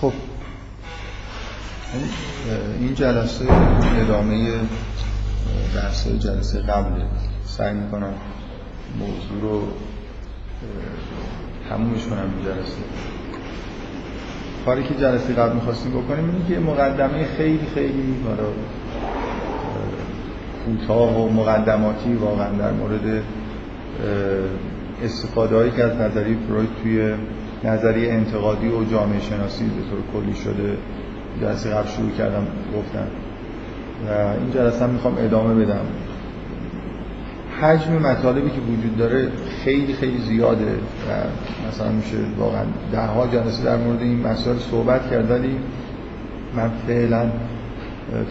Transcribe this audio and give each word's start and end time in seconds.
خب 0.00 0.12
این 2.80 2.94
جلسه 2.94 3.44
ادامه 4.00 4.50
درس 5.74 6.08
جلسه 6.08 6.60
قبله. 6.60 7.04
سعی 7.44 7.74
می‌کنم 7.74 8.12
موضوع 8.98 9.40
رو 9.42 9.62
تمومش 11.68 12.06
کنم 12.06 12.30
این 12.36 12.44
جلسه. 12.44 12.82
کاری 14.64 14.84
که 14.84 14.94
جلسه 14.94 15.32
قبل 15.32 15.54
می‌خواستیم 15.54 15.92
بکنیم 15.92 16.24
اینه 16.24 16.48
که 16.48 16.58
مقدمه 16.58 17.24
خیلی 17.36 17.66
خیلی 17.74 18.14
کوتاه 20.64 21.20
و 21.20 21.28
مقدماتی 21.32 22.14
واقعا 22.14 22.52
در 22.52 22.72
مورد 22.72 23.22
استفاده 25.04 25.56
هایی 25.56 25.70
که 25.70 25.84
از 25.84 25.96
نظریه 25.96 26.36
فروید 26.48 26.70
توی 26.82 27.14
نظریه 27.64 28.12
انتقادی 28.12 28.68
و 28.68 28.84
جامعه 28.84 29.20
شناسی 29.20 29.64
به 29.64 29.70
طور 29.90 29.98
کلی 30.12 30.34
شده. 30.34 30.76
جلسه 31.40 31.70
قبل 31.70 31.88
شروع 31.88 32.10
کردم 32.10 32.46
گفتم 32.76 33.06
و 34.08 34.10
این 34.40 34.50
جلسه 34.54 34.84
هم 34.84 34.90
می‌خوام 34.90 35.14
ادامه 35.18 35.64
بدم. 35.64 35.80
حجم 37.60 37.92
مطالبی 37.92 38.50
که 38.50 38.60
وجود 38.60 38.96
داره 38.96 39.28
خیلی 39.64 39.92
خیلی 39.92 40.18
زیاده 40.18 40.64
و 40.64 41.10
مثلا 41.68 41.92
میشه 41.92 42.16
واقعا 42.38 42.64
ده 42.92 43.06
ها 43.06 43.26
جلسه 43.26 43.64
در 43.64 43.76
مورد 43.76 44.02
این 44.02 44.26
مسائل 44.26 44.58
صحبت 44.58 45.10
کرد 45.10 45.30
ولی 45.30 45.58
من 46.56 46.70
فعلا 46.86 47.30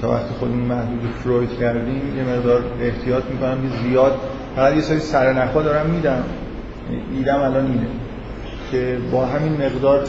تا 0.02 0.12
وقتی 0.12 0.34
خودمون 0.40 0.66
محدود 0.66 1.12
فروید 1.24 1.60
کردیم 1.60 2.02
یه 2.18 2.38
مقدار 2.38 2.64
احتیاط 2.82 3.24
می‌کنم 3.26 3.58
زیاد 3.84 4.20
فقط 4.56 4.76
یه 4.76 4.82
سری 4.82 5.00
سرنخا 5.00 5.62
دارم 5.62 5.90
میدم. 5.90 6.24
ایدم 7.16 7.40
الان 7.40 7.66
اینه. 7.66 7.88
که 8.72 8.98
با 9.12 9.26
همین 9.26 9.54
مقدار 9.54 10.04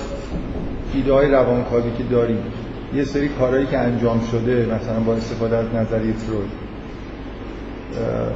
ایده 0.94 1.12
های 1.12 1.30
روانکاوی 1.30 1.90
که 1.98 2.04
داریم 2.10 2.38
یه 2.94 3.04
سری 3.04 3.28
کارهایی 3.28 3.66
که 3.66 3.78
انجام 3.78 4.20
شده 4.30 4.66
مثلا 4.74 5.00
با 5.00 5.14
استفاده 5.14 5.56
از 5.56 5.66
نظریه 5.74 6.12
فروید. 6.12 6.66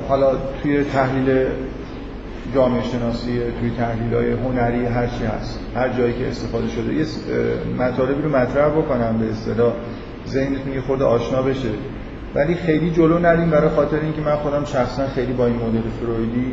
حالا 0.08 0.32
توی 0.62 0.84
تحلیل 0.84 1.46
جامعه 2.54 2.82
شناسی 2.82 3.38
توی 3.60 3.70
تحلیل 3.78 4.14
های 4.14 4.32
هنری 4.32 4.86
هر 4.86 5.06
چی 5.06 5.24
هست 5.24 5.60
هر 5.76 5.88
جایی 5.88 6.12
که 6.12 6.28
استفاده 6.28 6.68
شده 6.68 6.94
یه 6.94 7.04
مطالبی 7.78 8.22
رو 8.22 8.28
مطرح 8.28 8.68
بکنم 8.68 9.18
به 9.18 9.30
اصطلاح. 9.30 9.72
ذهنتون 10.28 10.72
یه 10.74 10.80
خورده 10.80 11.04
آشنا 11.04 11.42
بشه. 11.42 11.68
ولی 12.34 12.54
خیلی 12.54 12.90
جلو 12.90 13.18
نریم 13.18 13.50
برای 13.50 13.70
خاطر 13.70 14.00
اینکه 14.00 14.20
من 14.20 14.36
خودم 14.36 14.64
شخصا 14.64 15.06
خیلی 15.06 15.32
با 15.32 15.46
این 15.46 15.56
مدل 15.56 15.88
فرویدی 16.00 16.52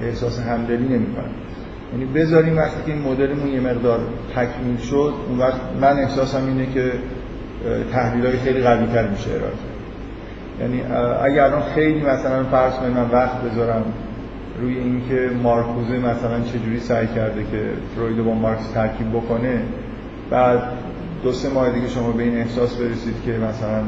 احساس 0.00 0.40
همدلی 0.40 0.88
نمی‌کنم. 0.88 1.30
یعنی 1.92 2.04
بذاریم 2.04 2.56
وقتی 2.56 2.82
که 2.86 2.92
این 2.92 3.02
مدلمون 3.02 3.48
یه 3.48 3.60
مقدار 3.60 4.00
تکمیل 4.34 4.76
شد 4.76 5.14
اون 5.28 5.38
وقت 5.38 5.60
من 5.80 5.98
احساسم 5.98 6.46
اینه 6.46 6.66
که 6.74 6.92
تحلیل 7.92 8.26
های 8.26 8.36
خیلی 8.36 8.62
قوی 8.62 8.86
تر 8.86 9.08
میشه 9.08 9.30
ارائه 9.30 9.52
یعنی 10.60 10.82
اگر 11.22 11.44
الان 11.44 11.62
خیلی 11.74 12.00
مثلا 12.00 12.44
فرض 12.44 12.72
کنید 12.72 12.96
من 12.96 13.10
وقت 13.10 13.42
بذارم 13.42 13.84
روی 14.60 14.78
اینکه 14.78 15.30
مارکوزه 15.42 15.98
مثلا 15.98 16.40
چجوری 16.40 16.80
سعی 16.80 17.06
کرده 17.06 17.42
که 17.42 17.62
فروید 17.96 18.24
با 18.24 18.34
مارکس 18.34 18.70
ترکیب 18.74 19.10
بکنه 19.10 19.62
بعد 20.30 20.62
دو 21.22 21.32
سه 21.32 21.48
ماه 21.48 21.70
دیگه 21.70 21.88
شما 21.88 22.12
به 22.12 22.22
این 22.22 22.36
احساس 22.36 22.76
برسید 22.76 23.14
که 23.26 23.32
مثلا 23.32 23.82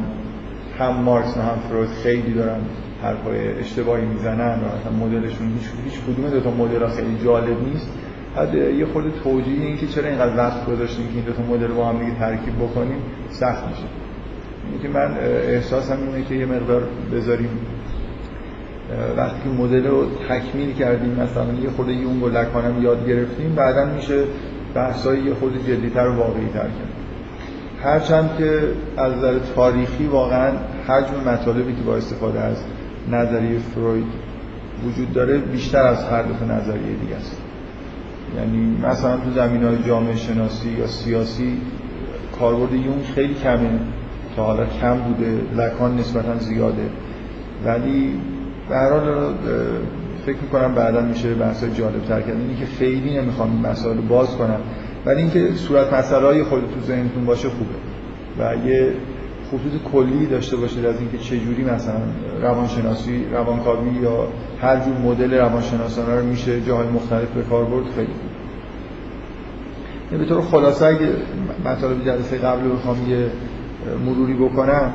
هم 0.79 1.03
مارکس 1.03 1.37
و 1.37 1.41
هم 1.41 1.59
فروید 1.69 1.91
خیلی 1.91 2.35
دارن 2.35 2.61
حرفای 3.05 3.59
اشتباهی 3.59 4.05
می‌زنن 4.05 4.55
و 4.55 4.65
مثلا 4.65 5.07
مدلشون 5.07 5.47
هیچ 5.49 5.69
هیچ 5.85 6.01
کدوم 6.03 6.31
دو 6.31 6.41
تا 6.41 6.51
مدل 6.51 6.87
خیلی 6.87 7.19
جالب 7.25 7.69
نیست. 7.69 7.89
بعد 8.37 8.55
یه 8.55 8.87
خورده 8.87 9.11
توجیه 9.25 9.67
این 9.67 9.77
که 9.77 9.87
چرا 9.87 10.09
اینقدر 10.09 10.37
وقت 10.37 10.67
گذاشتیم 10.67 11.07
که 11.07 11.15
این 11.15 11.25
دو 11.25 11.33
تا 11.33 11.43
مدل 11.43 11.67
با 11.67 11.89
هم 11.89 11.99
دیگه 11.99 12.19
ترکیب 12.19 12.57
بکنیم 12.57 12.99
سخت 13.31 13.69
میشه. 13.69 13.85
اینکه 14.73 14.89
من 14.89 15.17
احساسم 15.49 15.99
اینه 16.09 16.25
که 16.29 16.35
یه 16.35 16.47
مقدار 16.47 16.83
بذاریم. 17.15 17.49
وقتی 19.17 19.37
که 19.45 19.49
مدل 19.49 19.87
رو 19.87 20.07
تکمیل 20.29 20.73
کردیم 20.73 21.11
مثلا 21.11 21.45
یه 21.63 21.71
خورده 21.71 21.93
یونگ 21.93 22.23
و 22.23 22.29
لکانم 22.29 22.83
یاد 22.83 23.09
گرفتیم 23.09 23.55
بعدا 23.55 23.85
میشه 23.85 24.25
بحثای 24.75 25.23
یه 25.23 25.35
خورده 25.35 25.59
جدیتر 25.59 26.09
و 26.09 26.17
واقعی 26.17 26.47
تر 26.47 26.61
کرد. 26.61 26.93
هرچند 27.83 28.31
که 28.39 28.61
از 28.97 29.13
نظر 29.13 29.39
تاریخی 29.55 30.07
واقعا 30.07 30.53
حجم 30.89 31.31
مطالبی 31.31 31.75
که 31.75 31.83
با 31.83 31.97
استفاده 31.97 32.41
از 32.41 32.57
نظریه 33.11 33.59
فروید 33.59 34.07
وجود 34.87 35.13
داره 35.13 35.39
بیشتر 35.39 35.87
از 35.87 36.05
هر 36.05 36.23
دو 36.23 36.45
نظریه 36.45 36.97
دیگه 37.03 37.17
است. 37.17 37.37
یعنی 38.37 38.77
مثلا 38.83 39.17
تو 39.17 39.31
زمین 39.35 39.63
های 39.63 39.77
جامعه 39.87 40.17
شناسی 40.17 40.69
یا 40.69 40.87
سیاسی 40.87 41.61
کاربرد 42.39 42.73
یون 42.73 43.03
خیلی 43.15 43.35
کمه 43.35 43.71
تا 44.37 44.45
حالا 44.45 44.67
کم 44.67 44.97
بوده 44.99 45.41
لکان 45.57 45.99
نسبتا 45.99 46.39
زیاده. 46.39 46.89
ولی 47.65 48.13
به 48.69 48.79
حال 48.79 49.35
فکر 50.27 50.37
می‌کنم 50.43 50.75
بعدا 50.75 51.01
میشه 51.01 51.35
بحث 51.35 51.65
جالب 51.65 52.05
تر 52.05 52.21
کردن 52.21 52.41
اینی 52.41 52.57
که 52.57 52.67
خیلی 52.67 53.21
نمی‌خوام 53.21 53.51
این 53.51 53.67
مسائل 53.67 53.97
باز 53.97 54.37
کنم 54.37 54.61
ولی 55.07 55.21
اینکه 55.21 55.53
صورت 55.55 55.93
مسئله 55.93 56.27
های 56.27 56.43
خود 56.43 56.61
تو 56.61 56.81
ذهنتون 56.87 57.25
باشه 57.25 57.49
خوبه. 57.49 57.75
و 58.39 58.67
یه 58.67 58.93
خطوط 59.59 59.93
کلی 59.93 60.27
داشته 60.27 60.57
باشید 60.57 60.87
از 60.87 61.01
اینکه 61.01 61.19
چه 61.19 61.39
جوری 61.39 61.65
مثلا 61.65 62.01
روانشناسی 62.43 63.25
روانکاوی 63.33 63.91
یا 64.03 64.29
هر 64.61 64.81
جور 64.81 64.97
مدل 64.97 65.35
روانشناسانه 65.35 66.21
رو 66.21 66.27
میشه 66.27 66.61
جاهای 66.61 66.89
مختلف 66.89 67.29
به 67.29 67.43
کار 67.43 67.65
برد 67.65 67.85
خیلی 67.95 68.15
به 70.11 70.27
طور 70.27 70.43
خلاصه 70.43 70.87
اگه 70.87 71.09
مطالب 71.65 72.05
جلسه 72.05 72.39
قبل 72.39 72.73
بخوام 72.73 73.11
یه 73.11 73.27
مروری 74.07 74.35
بکنم 74.35 74.93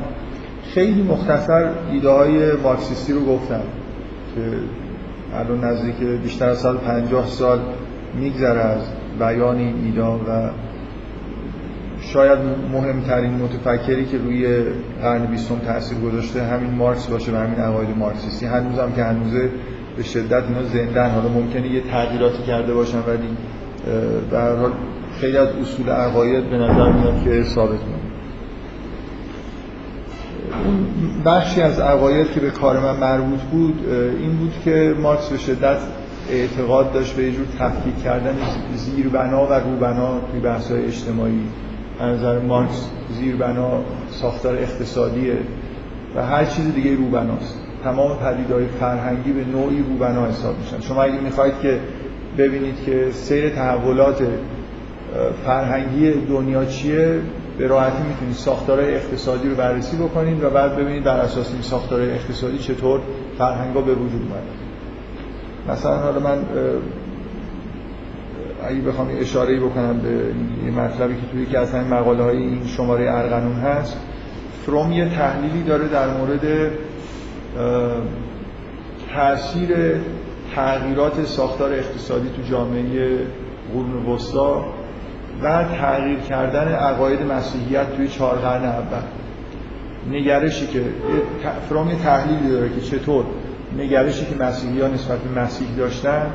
خیلی 0.63 1.03
مختصر 1.03 1.69
ایده 1.91 2.09
های 2.09 2.51
مارکسیستی 2.53 3.13
رو 3.13 3.25
گفتم 3.25 3.61
که 4.35 4.41
الان 5.33 5.63
نزدیک 5.63 5.95
بیشتر 6.23 6.49
از 6.49 6.57
سال 6.57 6.77
50 6.77 7.27
سال 7.27 7.59
میگذره 8.19 8.59
از 8.59 8.81
بیان 9.19 9.57
این 9.57 9.75
ایده 9.85 10.03
و 10.03 10.49
شاید 12.13 12.39
مهمترین 12.71 13.31
متفکری 13.31 14.05
که 14.05 14.17
روی 14.17 14.63
قرن 15.01 15.25
بیستم 15.25 15.59
تاثیر 15.65 15.97
گذاشته 15.97 16.43
همین 16.43 16.71
مارکس 16.71 17.07
باشه 17.07 17.31
و 17.31 17.35
همین 17.35 17.59
عقاید 17.59 17.97
مارکسیستی. 17.97 18.45
هنوزم 18.45 18.91
که 18.95 19.03
هنوزه 19.03 19.49
به 19.97 20.03
شدت 20.03 20.43
اینا 20.43 20.63
زندن. 20.63 21.09
حالا 21.09 21.29
ممکنه 21.29 21.67
یه 21.67 21.81
تغییراتی 21.81 22.43
کرده 22.43 22.73
باشن 22.73 22.97
ولی 22.97 23.37
به 24.31 24.37
هر 24.39 24.55
حال 24.55 24.71
خیلی 25.19 25.37
از 25.37 25.47
اصول 25.47 25.89
عقاید 25.89 26.49
به 26.49 26.57
نظر 26.57 26.91
میاد 26.91 27.23
که 27.23 27.43
ثابت 27.43 27.69
میاد 27.71 27.99
اون 30.65 31.23
بخشی 31.25 31.61
از 31.61 31.79
عقاید 31.79 32.31
که 32.31 32.39
به 32.39 32.49
کار 32.49 32.79
من 32.79 32.95
مربوط 32.95 33.39
بود 33.39 33.79
این 34.19 34.37
بود 34.37 34.53
که 34.65 34.95
مارکس 35.01 35.29
به 35.29 35.37
شدت 35.37 35.77
اعتقاد 36.31 36.93
داشت 36.93 37.15
به 37.15 37.23
یه 37.23 37.31
جور 37.31 37.45
تفکیک 37.59 38.03
کردن 38.03 38.35
زیربنا 38.75 39.45
و 39.45 39.53
روبنا 39.53 40.19
توی 40.31 40.39
بحث‌های 40.39 40.85
اجتماعی. 40.85 41.41
نظر 42.05 42.39
مارکس 42.39 42.89
زیربنا 43.19 43.69
ساختار 44.11 44.55
اقتصادیه 44.55 45.37
و 46.15 46.25
هر 46.25 46.45
چیز 46.45 46.73
دیگه 46.73 46.95
روبناست. 46.95 47.59
تمام 47.83 48.17
پدیدهای 48.17 48.65
فرهنگی 48.79 49.31
به 49.31 49.45
نوعی 49.45 49.83
روبنا 49.89 50.25
حساب 50.25 50.55
میشن. 50.59 50.81
شما 50.81 51.03
اگه 51.03 51.19
می‌خواید 51.19 51.53
که 51.61 51.79
ببینید 52.37 52.75
که 52.85 53.07
سیر 53.11 53.49
تحولات 53.49 54.23
فرهنگی 55.45 56.11
دنیا 56.11 56.65
چیه 56.65 57.19
به 57.57 57.67
راحتی 57.67 58.03
می‌تونید 58.03 58.35
ساختار 58.35 58.79
اقتصادی 58.79 59.49
رو 59.49 59.55
بررسی 59.55 59.97
بکنید 59.97 60.43
و 60.43 60.49
بعد 60.49 60.75
ببینید 60.75 61.03
بر 61.03 61.17
اساس 61.17 61.51
این 61.53 61.61
ساختار 61.61 62.01
اقتصادی 62.01 62.57
چطور 62.57 62.99
فرهنگا 63.37 63.81
به 63.81 63.93
وجود 63.93 64.21
اومدن. 64.21 64.59
مثلا 65.69 65.97
حالا 65.97 66.19
من 66.19 66.37
اگه 68.69 68.81
بخوام 68.81 69.07
اشاره 69.19 69.59
بکنم 69.59 69.99
به 69.99 70.09
یه 70.65 70.71
مطلبی 70.71 71.15
که 71.15 71.27
توی 71.31 71.45
که 71.45 71.59
از 71.59 71.73
همین 71.73 71.87
مقاله 71.87 72.23
های 72.23 72.37
این 72.37 72.67
شماره 72.67 73.05
ارغنون 73.11 73.55
هست 73.55 73.97
فروم 74.65 74.91
یه 74.91 75.09
تحلیلی 75.09 75.63
داره 75.63 75.87
در 75.87 76.07
مورد 76.07 76.71
تاثیر 79.15 79.75
تغییرات 80.55 81.25
ساختار 81.25 81.73
اقتصادی 81.73 82.29
تو 82.29 82.41
جامعه 82.41 83.17
قرون 83.73 84.05
وسطا 84.05 84.65
و 85.43 85.63
تغییر 85.63 86.19
کردن 86.19 86.67
عقاید 86.67 87.21
مسیحیت 87.21 87.95
توی 87.95 88.07
چهار 88.07 88.35
قرن 88.35 88.65
اول. 88.65 89.01
نگرشی 90.11 90.67
که 90.67 90.83
فروم 91.69 91.89
یه 91.89 91.95
تحلیلی 91.95 92.49
داره 92.49 92.69
که 92.69 92.81
چطور؟ 92.81 93.25
نگرشی 93.77 94.25
که 94.25 94.43
مسیحی 94.43 94.81
ها 94.81 94.87
نسبت 94.87 95.19
به 95.19 95.41
مسیح 95.41 95.67
داشتن 95.77 96.25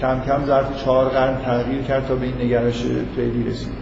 کم 0.00 0.20
کم 0.26 0.46
ظرف 0.46 0.84
چهار 0.84 1.08
قرن 1.08 1.36
تغییر 1.44 1.82
کرد 1.82 2.06
تا 2.06 2.14
به 2.14 2.26
این 2.26 2.34
نگرش 2.40 2.86
فعلی 3.16 3.44
رسید. 3.50 3.72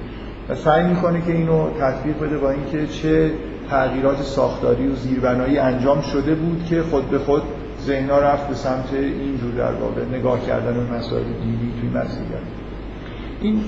و 0.49 0.55
سعی 0.55 0.85
می‌کنه 0.85 1.21
که 1.21 1.33
اینو 1.33 1.71
تطبیق 1.81 2.19
بده 2.19 2.39
با 2.39 2.51
اینکه 2.51 2.87
چه 2.87 3.31
تغییرات 3.71 4.23
ساختاری 4.23 4.89
و 4.89 4.95
زیربنایی 4.95 5.59
انجام 5.59 6.01
شده 6.01 6.35
بود 6.35 6.67
که 6.71 6.83
خود 6.83 7.11
به 7.11 7.19
خود 7.19 7.43
ذهنا 7.83 8.19
رفت 8.19 8.49
به 8.49 8.55
سمت 8.55 8.93
اینجور 8.93 9.53
در 9.59 9.73
واقع 9.73 10.19
نگاه 10.19 10.47
کردن 10.47 10.75
به 10.75 10.97
مسائل 10.97 11.25
دینی 11.25 11.73
توی 11.81 11.89
مسیحیت 11.89 12.43
این 13.41 13.61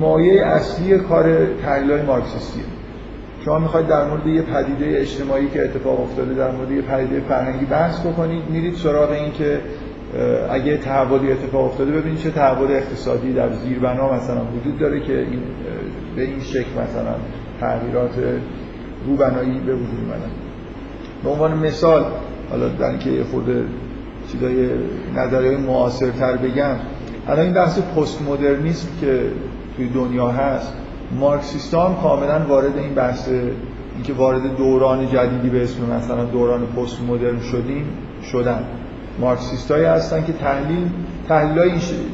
مایه 0.00 0.46
اصلی 0.46 0.98
کار 0.98 1.46
تحلیل 1.62 2.02
مارکسیستیه 2.02 2.64
شما 3.44 3.58
می‌خواید 3.58 3.86
در 3.86 4.08
مورد 4.08 4.26
یه 4.26 4.42
پدیده 4.42 5.00
اجتماعی 5.00 5.48
که 5.48 5.64
اتفاق 5.64 6.00
افتاده 6.00 6.34
در 6.34 6.50
مورد 6.50 6.70
یه 6.70 6.82
پدیده 6.82 7.20
فرهنگی 7.28 7.64
بحث 7.64 8.00
بکنید 8.00 8.42
میرید 8.50 8.74
سراغ 8.74 9.10
این 9.10 9.32
که 9.32 9.60
اگه 10.50 10.76
تحولی 10.76 11.32
اتفاق 11.32 11.64
افتاده 11.64 11.92
ببینید 11.92 12.18
چه 12.18 12.30
تحول 12.30 12.70
اقتصادی 12.70 13.32
در 13.32 13.52
زیربنا 13.52 14.12
مثلا 14.12 14.40
وجود 14.60 14.78
داره 14.78 15.00
که 15.00 15.18
این 15.18 15.40
به 16.16 16.22
این 16.22 16.40
شکل 16.40 16.70
مثلا 16.82 17.14
تغییرات 17.60 18.10
روبنایی 19.06 19.58
به 19.58 19.74
وجود 19.74 20.00
اومدن. 20.00 20.30
به 21.24 21.30
عنوان 21.30 21.58
مثال 21.58 22.04
حالا 22.50 22.68
در 22.68 22.86
اینکه 22.86 23.24
خورده 23.30 23.64
چیزای 24.32 24.68
نظریه 25.16 25.56
معاصرتر 25.56 26.36
بگم 26.36 26.76
الان 27.28 27.44
این 27.44 27.54
بحث 27.54 27.78
پست 27.78 28.22
مدرنیسم 28.22 28.88
که 29.00 29.20
توی 29.76 29.88
دنیا 29.88 30.28
هست 30.28 30.72
مارکسیستان 31.20 31.94
کاملا 31.94 32.38
وارد 32.48 32.78
این 32.78 32.94
بحث 32.94 33.28
اینکه 33.94 34.12
وارد 34.12 34.56
دوران 34.56 35.08
جدیدی 35.08 35.48
به 35.48 35.62
اسم 35.62 35.82
مثلا 35.96 36.24
دوران 36.24 36.66
پست 36.66 37.00
مدرن 37.08 37.40
شدیم 37.40 37.84
شدن. 38.32 38.64
مارکسیستایی 39.20 39.84
هستن 39.84 40.24
که 40.24 40.32
تحلیل 40.32 40.88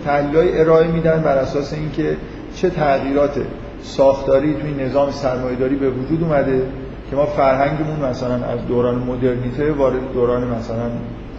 تحلیل 0.04 0.60
ارائه 0.60 0.86
میدن 0.86 1.22
بر 1.22 1.36
اساس 1.36 1.72
اینکه 1.72 2.16
چه 2.54 2.70
تغییرات 2.70 3.40
ساختاری 3.82 4.54
توی 4.54 4.84
نظام 4.84 5.10
سرمایه‌داری 5.10 5.76
به 5.76 5.90
وجود 5.90 6.22
اومده 6.22 6.62
که 7.10 7.16
ما 7.16 7.26
فرهنگمون 7.26 8.10
مثلا 8.10 8.34
از 8.34 8.66
دوران 8.68 8.94
مدرنیته 8.94 9.72
وارد 9.72 10.12
دوران 10.14 10.44
مثلا 10.44 10.90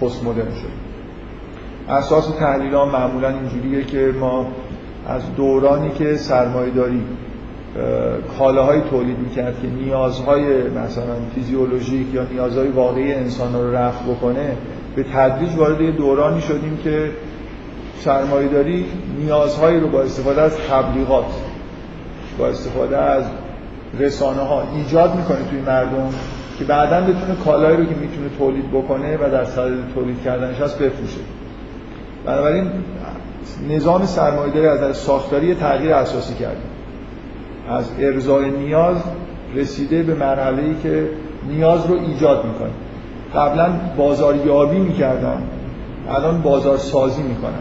پست 0.02 0.24
مدرن 0.24 0.56
شد. 0.56 0.84
اساس 1.90 2.30
تحلیل 2.40 2.74
ها 2.74 2.86
معمولا 2.86 3.30
اینجوریه 3.30 3.84
که 3.84 4.14
ما 4.20 4.48
از 5.08 5.22
دورانی 5.36 5.90
که 5.90 6.16
سرمایه‌داری 6.16 7.02
کالاهای 8.38 8.82
تولید 8.82 9.20
می‌کرد 9.20 9.62
که 9.62 9.68
نیازهای 9.68 10.70
مثلا 10.70 11.16
فیزیولوژیک 11.36 12.14
یا 12.14 12.24
نیازهای 12.24 12.68
واقعی 12.68 13.14
انسان 13.14 13.54
رو 13.54 13.76
رفع 13.76 14.06
بکنه 14.06 14.58
به 14.96 15.04
تدریج 15.04 15.56
وارد 15.56 15.82
یه 15.82 15.92
دورانی 15.92 16.42
شدیم 16.42 16.80
که 16.84 17.12
سرمایه‌داری 18.00 18.86
نیازهایی 19.20 19.80
رو 19.80 19.88
با 19.88 20.02
استفاده 20.02 20.42
از 20.42 20.58
تبلیغات 20.58 21.26
با 22.38 22.48
استفاده 22.48 22.98
از 22.98 23.24
رسانه 24.00 24.42
ها 24.42 24.64
ایجاد 24.76 25.16
می‌کنه 25.16 25.50
توی 25.50 25.60
مردم 25.60 26.10
که 26.60 26.66
بعدا 26.66 27.02
بتونه 27.02 27.36
کالایی 27.46 27.78
رو 27.78 27.86
که 27.86 27.96
می‌تونه 27.96 28.30
تولید 28.38 28.72
بکنه 28.72 29.18
و 29.18 29.32
در 29.32 29.46
صدد 29.46 29.94
تولید 29.96 30.24
کردنش 30.24 30.62
هست 30.62 30.80
بفروشه. 30.80 31.20
بنابراین 32.26 32.72
نظام 33.70 34.06
سرمایه‌داری 34.06 34.68
از 34.68 34.98
ساختاری 34.98 35.56
تغییر 35.56 35.94
اساسی 35.94 36.34
کرده. 36.34 36.62
از 37.70 37.90
ارزای 38.00 38.52
نیاز 38.52 38.98
رسیده 39.56 40.04
به 40.04 40.14
مرحله 40.14 40.76
که 40.84 41.10
نیاز 41.48 41.86
رو 41.86 42.00
ایجاد 42.00 42.46
می‌کنه. 42.46 42.72
قبلا 43.36 43.70
بازاریابی 43.98 44.80
می‌کردن. 44.80 45.38
الان 46.10 46.42
بازار 46.42 46.78
سازی 46.78 47.22
می‌کنن. 47.22 47.52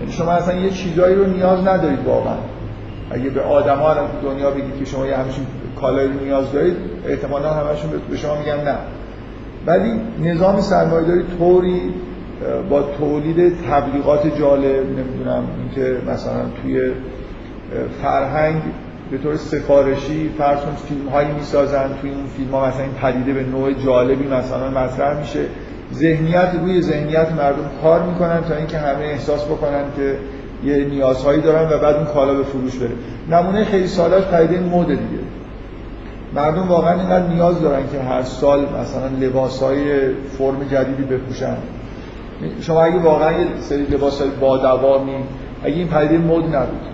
یعنی 0.00 0.12
شما 0.12 0.30
اصلا 0.30 0.54
یه 0.54 0.70
چیزایی 0.70 1.14
رو 1.14 1.26
نیاز 1.26 1.66
ندارید 1.66 2.06
واقعا. 2.06 2.36
اگه 3.10 3.30
به 3.30 3.40
آدما 3.42 3.94
دنیا 4.22 4.50
بگید 4.50 4.78
که 4.78 4.84
شما 4.84 5.06
یه 5.06 5.16
همچین 5.16 5.46
کالایی 5.80 6.08
رو 6.08 6.24
نیاز 6.24 6.52
دارید 6.52 6.76
احتمالا 7.06 7.52
همشون 7.52 7.90
به 8.10 8.16
شما 8.16 8.38
میگن 8.38 8.64
نه. 8.64 8.76
ولی 9.66 10.00
نظام 10.22 10.60
سرمایه‌داری 10.60 11.22
طوری 11.38 11.80
با 12.70 12.82
تولید 12.82 13.54
تبلیغات 13.70 14.38
جالب 14.38 14.86
نمی‌دونم 14.86 15.44
اینکه 15.58 15.96
مثلا 16.12 16.42
توی 16.62 16.90
فرهنگ 18.02 18.62
به 19.12 19.18
طور 19.18 19.36
سفارشی 19.36 20.30
فرض 20.38 20.58
فیلم 20.88 21.08
هایی 21.08 21.32
می‌سازن 21.32 21.90
توی 22.00 22.10
اون 22.10 22.26
فیلم 22.36 22.50
ها 22.50 22.68
مثلا 22.68 22.82
این 22.82 22.92
پدیده 22.92 23.32
به 23.32 23.42
نوع 23.42 23.72
جالبی 23.72 24.26
مثلا 24.26 24.70
مطرح 24.70 25.20
میشه. 25.20 25.40
ذهنیت 25.94 26.50
روی 26.60 26.82
ذهنیت 26.82 27.32
مردم 27.32 27.70
کار 27.82 28.02
می‌کنن 28.02 28.40
تا 28.48 28.56
اینکه 28.56 28.78
همه 28.78 29.04
احساس 29.04 29.44
بکنن 29.44 29.84
که 29.96 30.16
یه 30.64 30.84
نیازهایی 30.84 31.40
دارن 31.40 31.72
و 31.72 31.78
بعد 31.78 31.96
اون 31.96 32.04
کالا 32.04 32.34
به 32.34 32.42
فروش 32.42 32.76
بره. 32.76 32.90
نمونه 33.30 33.64
خیلی 33.64 33.86
سالاش 33.86 34.24
پدیده 34.24 34.60
مد 34.60 34.86
دیگه. 34.86 35.22
مردم 36.34 36.68
واقعا 36.68 37.00
اینقدر 37.00 37.26
نیاز 37.26 37.62
دارن 37.62 37.82
که 37.92 38.00
هر 38.00 38.22
سال 38.22 38.60
مثلا 38.60 39.26
لباس 39.26 39.62
های 39.62 40.08
فرم 40.38 40.64
جدیدی 40.70 41.02
بپوشن. 41.02 41.56
شما 42.60 42.82
اگه 42.82 42.98
واقعا 42.98 43.32
یه 43.32 43.46
سری 43.60 43.82
لباس 43.82 44.20
های 44.20 44.30
با 44.40 44.56
دوامی 44.56 45.16
اگه 45.64 45.74
این 45.74 45.88
پدیده 45.88 46.18
مد 46.18 46.56
نبود. 46.56 46.91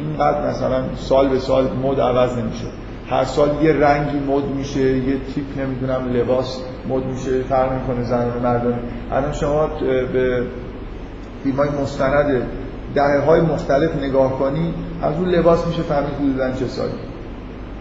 اینقدر 0.00 0.48
مثلا 0.48 0.82
سال 0.96 1.28
به 1.28 1.38
سال 1.38 1.64
مد 1.82 2.00
عوض 2.00 2.38
نمیشه. 2.38 2.66
هر 3.10 3.24
سال 3.24 3.48
یه 3.62 3.72
رنگی 3.72 4.18
مد 4.18 4.44
میشه 4.44 4.80
یه 4.80 5.18
تیپ 5.34 5.44
نمی‌دونم 5.58 6.12
لباس 6.12 6.60
مد 6.88 7.04
میشه 7.04 7.42
فرق 7.42 7.72
می‌کنه 7.72 8.04
زنان 8.04 8.36
و 8.36 8.40
مردان 8.40 8.74
الان 9.12 9.32
شما 9.32 9.66
به 10.12 10.42
فیلم 11.42 11.68
مستند 11.82 12.42
دهه 12.94 13.18
های 13.18 13.40
مختلف 13.40 13.96
نگاه 13.96 14.38
کنی 14.38 14.74
از 15.02 15.14
اون 15.16 15.28
لباس 15.28 15.66
میشه 15.66 15.82
فهمید 15.82 16.14
حدودا 16.14 16.50
چه 16.50 16.66
سالی. 16.66 16.92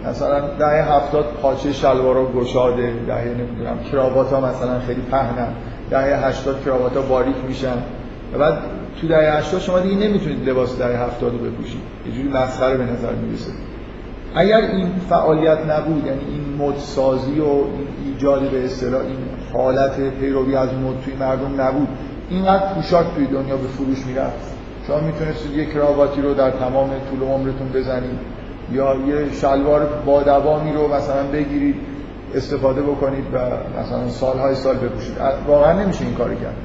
مثلا 0.09 0.39
دهه 0.59 0.95
هفتاد 0.95 1.25
پاچه 1.41 1.73
شلوارا 1.73 2.25
گشاده 2.25 2.93
دهه 3.07 3.25
نمی‌دونم 3.25 3.79
کراوات 3.91 4.33
ها 4.33 4.39
مثلا 4.41 4.79
خیلی 4.79 5.01
پهنن 5.01 5.47
دهه 5.89 6.27
هشتاد 6.27 6.63
کراوات 6.65 6.95
ها 6.95 7.01
باریک 7.01 7.35
میشن. 7.47 7.77
و 8.33 8.37
بعد 8.37 8.57
تو 9.01 9.07
دهه 9.07 9.37
80 9.37 9.61
شما 9.61 9.79
دیگه 9.79 9.95
نمی‌تونید 9.95 10.49
لباس 10.49 10.77
دهه 10.77 11.03
70 11.03 11.33
رو 11.33 11.37
بپوشید. 11.37 11.81
یه 12.05 12.11
جوری 12.11 12.29
مسخره 12.29 12.77
به 12.77 12.83
نظر 12.83 13.11
می‌رسه. 13.11 13.51
اگر 14.35 14.57
این 14.57 14.87
فعالیت 15.09 15.57
نبود 15.69 16.05
یعنی 16.05 16.19
این 16.19 16.55
مد 16.57 16.77
سازی 16.77 17.39
و 17.39 17.43
این 17.43 17.87
ایجاد 18.05 18.49
به 18.49 18.65
اصطلاح 18.65 19.01
این 19.01 19.17
حالت 19.53 19.99
پیروی 20.19 20.55
از 20.55 20.69
مد 20.69 21.01
توی 21.05 21.13
مردم 21.13 21.61
نبود 21.61 21.87
اینقدر 22.29 22.73
پوشاک 22.73 23.05
توی 23.15 23.25
دنیا 23.25 23.57
به 23.57 23.67
فروش 23.67 24.05
می‌رفت. 24.05 24.53
شما 24.87 24.99
می‌تونستید 24.99 25.51
یک 25.51 25.73
کراواتی 25.73 26.21
رو 26.21 26.33
در 26.33 26.51
تمام 26.51 26.89
طول 26.89 27.27
عمرتون 27.27 27.69
بزنید 27.73 28.19
یا 28.71 28.95
یه 28.95 29.33
شلوار 29.33 29.85
با 30.05 30.23
دوامی 30.23 30.73
رو 30.73 30.93
مثلا 30.95 31.23
بگیرید 31.33 31.75
استفاده 32.35 32.81
بکنید 32.81 33.25
و 33.33 33.37
مثلا 33.79 34.09
سالهای 34.09 34.55
سال 34.55 34.75
بپوشید. 34.75 35.17
واقعا 35.47 35.81
نمیشه 35.83 36.05
این 36.05 36.13
کار 36.13 36.35
کرد. 36.35 36.55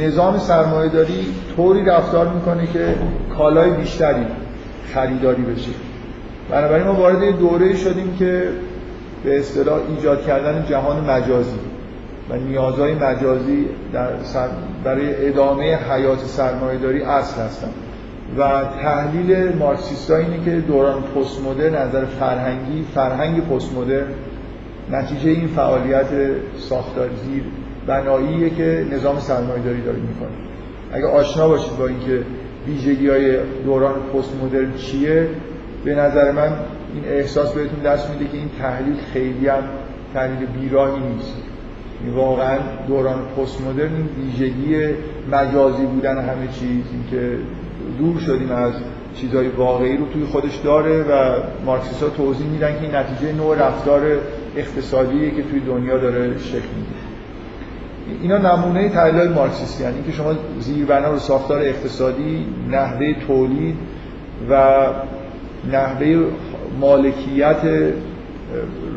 نظام 0.00 0.38
سرمایه 0.38 0.88
داری 0.90 1.26
طوری 1.56 1.84
رفتار 1.84 2.28
می‌کنه 2.28 2.66
که 2.66 2.94
کالای 3.38 3.70
بیشتری 3.70 4.26
خریداری 4.94 5.42
بشه. 5.42 5.70
بنابراین 6.50 6.86
ما 6.86 6.94
وارد 6.94 7.38
دوره 7.38 7.76
شدیم 7.76 8.16
که 8.18 8.48
به 9.24 9.38
اصطلاح 9.38 9.80
ایجاد 9.96 10.26
کردن 10.26 10.66
جهان 10.68 11.10
مجازی 11.10 11.58
و 12.30 12.36
نیازهای 12.36 12.94
مجازی 12.94 13.66
در 13.92 14.08
برای 14.84 15.28
ادامه 15.28 15.76
حیات 15.76 16.18
سرمایه 16.18 16.78
داری 16.78 17.02
اصل 17.02 17.42
هستن. 17.42 17.68
و 18.38 18.64
تحلیل 18.82 19.56
مارکسیستا 19.56 20.16
اینه 20.16 20.44
که 20.44 20.50
دوران 20.50 21.02
پست 21.02 21.40
مدرن 21.46 21.74
نظر 21.74 22.04
فرهنگی 22.04 22.84
فرهنگ 22.94 23.40
پست 23.40 23.72
مدرن 23.76 24.06
نتیجه 24.90 25.30
این 25.30 25.48
فعالیت 25.48 26.06
ساختار 26.58 27.08
زیر 27.24 27.42
بناییه 27.86 28.50
که 28.50 28.86
نظام 28.92 29.18
سرمایه‌داری 29.18 29.82
داره 29.82 29.98
می‌کنه 29.98 30.30
اگه 30.92 31.06
آشنا 31.06 31.48
باشید 31.48 31.76
با 31.78 31.86
اینکه 31.86 32.22
ویژگی 32.66 33.08
های 33.08 33.36
دوران 33.64 33.94
پست 33.94 34.30
مدرن 34.44 34.74
چیه 34.76 35.28
به 35.84 35.94
نظر 35.94 36.32
من 36.32 36.52
این 36.94 37.04
احساس 37.04 37.52
بهتون 37.52 37.78
دست 37.78 38.10
میده 38.10 38.24
که 38.24 38.38
این 38.38 38.50
تحلیل 38.58 38.96
خیلی 39.12 39.48
هم 39.48 39.62
تحلیل 40.14 40.46
بیراهی 40.46 41.02
نیست. 41.14 41.36
این 42.04 42.14
واقعا 42.14 42.58
دوران 42.88 43.18
پست 43.36 43.60
مدرن 43.60 43.90
این 43.94 44.08
ویژگی 44.24 44.94
مجازی 45.32 45.86
بودن 45.86 46.18
همه 46.18 46.46
چیز 46.52 46.84
اینکه 46.92 47.38
دور 47.98 48.18
شدیم 48.18 48.52
از 48.52 48.72
چیزهای 49.14 49.48
واقعی 49.48 49.96
رو 49.96 50.06
توی 50.12 50.24
خودش 50.24 50.56
داره 50.56 51.02
و 51.02 51.34
مارکسیستا 51.66 52.08
توضیح 52.08 52.46
میدن 52.46 52.72
که 52.72 52.82
این 52.82 52.94
نتیجه 52.94 53.32
نوع 53.32 53.66
رفتار 53.66 54.02
اقتصادیه 54.56 55.30
که 55.30 55.42
توی 55.42 55.60
دنیا 55.60 55.98
داره 55.98 56.38
شکل 56.38 56.56
می‌گیره. 56.56 57.01
اینا 58.22 58.38
نمونه 58.38 58.88
تحلیل 58.88 59.28
مارکسیستی 59.28 59.82
یعنی 59.82 60.02
که 60.02 60.12
شما 60.12 60.34
زیربنا 60.60 61.10
رو 61.10 61.18
ساختار 61.18 61.60
اقتصادی 61.62 62.46
نحوه 62.70 63.14
تولید 63.26 63.76
و 64.50 64.86
نحوه 65.72 66.24
مالکیت 66.80 67.56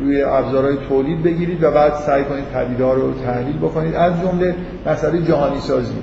روی 0.00 0.22
ابزارهای 0.22 0.76
تولید 0.88 1.22
بگیرید 1.22 1.62
و 1.62 1.70
بعد 1.70 1.94
سعی 1.94 2.24
کنید 2.24 2.44
پدیده 2.44 2.84
رو 2.84 3.14
تحلیل 3.24 3.56
بکنید. 3.56 3.94
از 3.94 4.12
جمله 4.22 4.54
مسئله 4.86 5.22
جهانی 5.22 5.60
سازی 5.60 5.94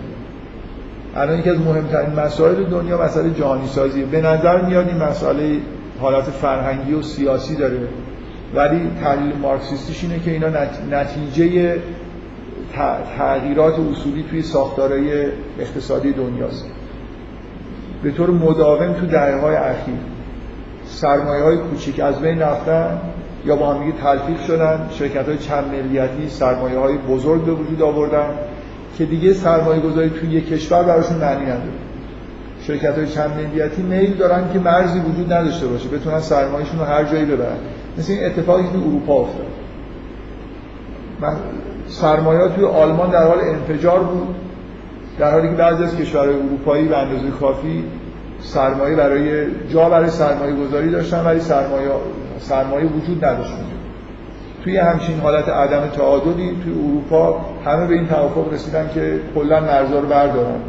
الان 1.15 1.39
یکی 1.39 1.49
از 1.49 1.59
مهمترین 1.59 2.19
مسائل 2.19 2.63
دنیا 2.63 3.01
مسئله 3.01 3.29
جهانی 3.29 3.67
سازی 3.67 4.03
به 4.03 4.21
نظر 4.21 4.61
میاد 4.61 4.87
این 4.87 4.97
مسئله 4.97 5.57
حالت 5.99 6.23
فرهنگی 6.23 6.93
و 6.93 7.01
سیاسی 7.01 7.55
داره. 7.55 7.77
ولی 8.55 8.81
تحلیل 9.03 9.33
مارکسیستیش 9.41 10.03
اینه 10.03 10.19
که 10.19 10.31
اینا 10.31 10.47
نتیجه 10.91 11.77
تغییرات 13.17 13.79
اصولی 13.79 14.25
توی 14.29 14.41
ساختارهای 14.41 15.25
اقتصادی 15.59 16.13
دنیاست. 16.13 16.65
به 18.03 18.11
طور 18.11 18.29
مداوم 18.29 18.93
تو 18.93 19.05
دهه 19.05 19.41
های 19.41 19.55
اخیر. 19.55 19.95
سرمایه 20.85 21.43
های 21.43 21.57
کوچیک 21.57 21.99
از 21.99 22.19
بین 22.19 22.39
رفتن 22.39 22.97
یا 23.45 23.55
با 23.55 23.73
هم 23.73 23.91
تلفیق 23.91 24.41
شدن 24.47 24.87
شرکت 24.91 25.27
های 25.27 25.37
چند 25.37 25.65
ملیتی 25.65 26.29
سرمایه 26.29 26.77
های 26.77 26.97
بزرگ 26.97 27.41
به 27.41 27.51
وجود 27.51 27.81
آوردن 27.81 28.29
که 28.97 29.05
دیگه 29.05 29.33
سرمایه 29.33 29.81
گذاری 29.81 30.09
توی 30.09 30.29
یک 30.29 30.49
کشور 30.49 30.83
براشون 30.83 31.17
معنی 31.17 31.43
نداره. 31.43 31.83
شرکت 32.61 32.97
های 32.97 33.07
چند 33.07 33.31
ملیتی 33.31 33.81
میل 33.81 34.13
دارن 34.13 34.53
که 34.53 34.59
مرزی 34.59 34.99
وجود 34.99 35.33
نداشته 35.33 35.67
باشه 35.67 35.89
بتونن 35.89 36.19
سرمایهشون 36.19 36.79
رو 36.79 36.85
هر 36.85 37.03
جایی 37.03 37.25
ببرن. 37.25 37.57
مثل 37.97 38.13
این 38.13 38.25
اتفاقی 38.25 38.63
که 38.63 38.77
اروپا 38.77 39.13
افتاد. 39.13 39.45
سرمایه 41.93 42.49
توی 42.49 42.65
آلمان 42.65 43.09
در 43.09 43.27
حال 43.27 43.39
انفجار 43.39 43.99
بود 43.99 44.35
در 45.19 45.31
حالی 45.31 45.49
که 45.49 45.55
بعضی 45.55 45.83
از 45.83 45.97
کشورهای 45.97 46.35
اروپایی 46.35 46.87
به 46.87 46.97
اندازه 46.97 47.31
کافی 47.39 47.83
سرمایه 48.39 48.95
برای 48.95 49.45
جا 49.69 49.89
برای 49.89 50.09
سرمایه 50.09 50.55
گذاری 50.55 50.91
داشتن 50.91 51.25
ولی 51.25 51.39
سرمایه 51.39 51.89
سرمایه 52.37 52.85
وجود 52.85 53.25
نداشت 53.25 53.53
توی 54.63 54.77
همچین 54.77 55.19
حالت 55.19 55.49
عدم 55.49 55.87
تعادلی 55.87 56.57
توی 56.63 56.73
اروپا 56.73 57.41
همه 57.65 57.87
به 57.87 57.93
این 57.93 58.07
توافق 58.07 58.53
رسیدن 58.53 58.89
که 58.93 59.19
کلا 59.35 59.59
مرزا 59.59 59.99
رو 59.99 60.07
بردارن 60.07 60.59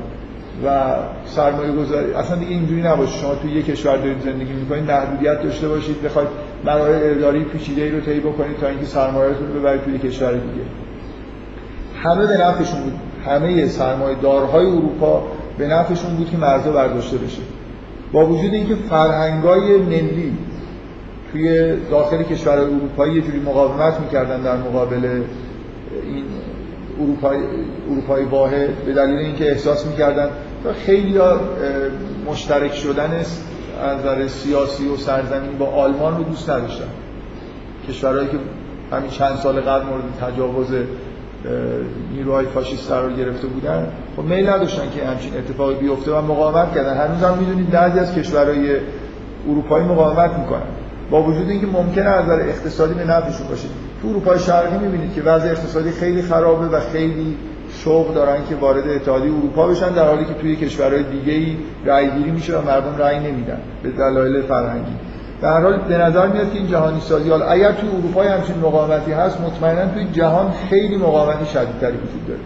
و 0.65 0.95
سرمایه 1.25 1.73
گذاری 1.73 2.13
اصلا 2.13 2.37
دیگه 2.37 2.51
اینجوری 2.51 2.83
نباشه. 2.83 3.19
شما 3.19 3.35
توی 3.35 3.51
یک 3.51 3.67
کشور 3.67 3.97
دارید 3.97 4.21
زندگی 4.21 4.53
می‌کنید 4.53 4.91
محدودیت 4.91 5.43
داشته 5.43 5.69
باشید 5.69 6.03
بخواید 6.03 6.29
مراحل 6.65 7.01
اداری 7.03 7.45
پیچیده 7.45 7.83
ای 7.83 7.91
رو 7.91 8.01
طی 8.01 8.21
بکنید 8.21 8.59
تا 8.61 8.69
اینکه 8.69 8.85
سرمایه‌تون 8.85 9.47
رو 9.47 9.61
ببرید 9.61 9.85
توی 9.85 9.99
کشور 9.99 10.33
دیگه. 10.33 10.84
همه 12.05 12.27
به 12.27 12.37
نفعشون 12.37 12.81
بود. 12.81 12.93
همه 13.27 13.69
سرمایه 13.69 14.17
دارهای 14.23 14.67
اروپا 14.67 15.23
به 15.59 15.67
نفعشون 15.67 16.17
بود 16.17 16.31
که 16.31 16.37
مرزا 16.37 16.73
برداشته 16.73 17.17
بشه. 17.17 17.43
با 18.13 18.27
وجود 18.27 18.55
اینکه 18.55 18.75
فرهنگای 18.75 19.77
ملی 19.77 20.33
توی 21.33 21.77
داخل 21.91 22.23
کشورهای 22.23 22.67
اروپایی 22.67 23.15
یه 23.15 23.21
جوری 23.21 23.41
مقاومت 23.41 24.01
می‌کردن 24.01 24.43
در 24.43 24.57
مقابل 24.57 25.05
این 25.05 26.25
اروپای 27.01 27.39
اروپای 27.91 28.25
واحد 28.25 28.85
به 28.87 28.93
دلیل 28.93 29.19
اینکه 29.19 29.51
احساس 29.51 29.87
می‌کردن 29.87 30.29
خیلی 30.87 31.19
مشترک 32.31 32.75
شدن 32.75 33.11
از 33.13 33.99
نظر 33.99 34.29
سیاسی 34.29 34.89
و 34.89 34.97
سرزمینی 34.97 35.55
با 35.59 35.67
آلمان 35.67 36.17
رو 36.17 36.25
دوست 36.25 36.51
نداشتن. 36.51 36.89
کشورهایی 37.89 38.29
که 38.29 38.37
همین 38.93 39.11
چند 39.11 39.37
سال 39.37 39.61
قبل 39.61 39.87
مورد 39.87 40.05
تجاوز 40.21 40.69
نیروهای 42.13 42.47
فاشیست 42.47 42.91
قرار 42.91 43.13
گرفته 43.13 43.47
بودن. 43.47 43.87
خب 44.17 44.23
میل 44.23 44.49
نداشتن 44.49 44.91
که 44.97 45.07
همچین 45.07 45.33
اتفاقی 45.37 45.75
بیفته 45.75 46.13
و 46.13 46.21
مقاومت 46.21 46.75
کردن. 46.75 46.97
هنوز 46.97 47.23
هم 47.23 47.39
می‌دونید 47.39 47.71
بعضی 47.71 47.99
از 47.99 48.15
کشورهای 48.15 48.77
اروپایی 49.49 49.87
مقاومت 49.87 50.31
می‌کنن. 50.39 50.63
با 51.11 51.23
وجود 51.23 51.51
اینکه 51.51 51.67
ممکنه 51.67 52.09
از 52.09 52.25
نظر 52.25 52.41
اقتصادی 52.41 52.95
به 52.95 53.05
نفعشون 53.05 53.49
باشه. 53.49 53.69
تو 54.03 54.09
اروپای 54.09 54.39
شرقی 54.39 54.79
می‌بینید 54.79 55.15
که 55.15 55.23
وضع 55.23 55.49
اقتصادی 55.49 55.91
خیلی 55.91 56.23
خرابه 56.23 56.67
و 56.67 56.81
خیلی 56.81 57.37
شوق 57.85 58.15
دارن 58.15 58.37
که 58.49 58.57
وارد 58.57 58.89
اتحادیه 58.89 59.33
اروپا 59.33 59.67
بشن 59.67 59.93
در 59.93 60.09
حالی 60.09 60.25
که 60.25 60.35
توی 60.35 60.57
کشورهای 60.57 61.03
دیگه 61.03 61.33
ای 61.33 61.57
رأی 61.85 62.11
گیری 62.11 62.31
میشه 62.31 62.59
و 62.59 62.67
مردم 62.67 62.97
رأی 62.99 63.19
نمیدن 63.19 63.59
به 63.83 63.91
دلایل 63.91 64.43
فرهنگی. 64.43 64.93
در 65.43 65.61
حال 65.61 65.77
به 65.77 65.99
نظر 65.99 66.27
میاد 66.27 66.53
که 66.53 66.59
این 66.59 66.67
جهانی 66.69 67.01
سازی 67.01 67.31
حالا 67.31 67.47
اگر 67.47 67.73
توی 67.73 67.89
اروپا 67.89 68.23
همچین 68.23 68.59
مقاومتی 68.59 69.13
هست 69.13 69.41
مطمئنا 69.41 69.87
توی 69.87 70.05
جهان 70.13 70.53
خیلی 70.71 70.97
مقاومتی 70.97 71.47
شدیدتری 71.47 71.97
وجود 71.97 72.27
داره. 72.29 72.41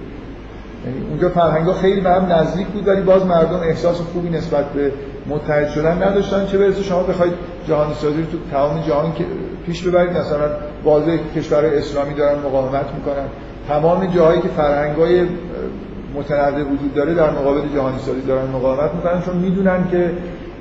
یعنی 0.86 1.08
اونجا 1.10 1.28
فرهنگا 1.28 1.72
خیلی 1.72 2.00
به 2.00 2.10
هم 2.10 2.32
نزدیک 2.32 2.66
بود 2.66 2.88
ولی 2.88 3.00
باز 3.00 3.26
مردم 3.26 3.60
احساس 3.60 4.00
خوبی 4.00 4.30
نسبت 4.30 4.64
به 4.64 4.92
متحد 5.26 5.68
شدن 5.68 6.02
نداشتن 6.02 6.46
چه 6.46 6.58
برسه 6.58 6.82
شما 6.82 7.02
بخواید 7.02 7.32
جهانی 7.68 7.94
سازی 7.94 8.16
رو 8.16 8.26
تو 8.26 8.38
تمام 8.50 8.82
جهان 8.86 9.12
پیش 9.66 9.82
ببرید. 9.82 10.10
مثلا 10.10 10.48
واضح 10.84 11.16
کشورهای 11.36 11.78
اسلامی 11.78 12.14
دارن 12.14 12.38
مقاومت 12.38 12.86
می‌کنن. 12.94 13.26
تمام 13.68 14.06
جاهایی 14.06 14.40
که 14.40 14.48
فرهنگای 14.48 15.26
متنوع 16.14 16.62
وجود 16.62 16.94
داره 16.94 17.14
در 17.14 17.30
مقابل 17.30 17.60
جهانی 17.74 17.98
سازی 17.98 18.20
دارن 18.20 18.46
مقاومت 18.46 18.94
می‌کنن 18.94 19.22
چون 19.22 19.36
می‌دونن 19.36 19.88
که 19.90 20.10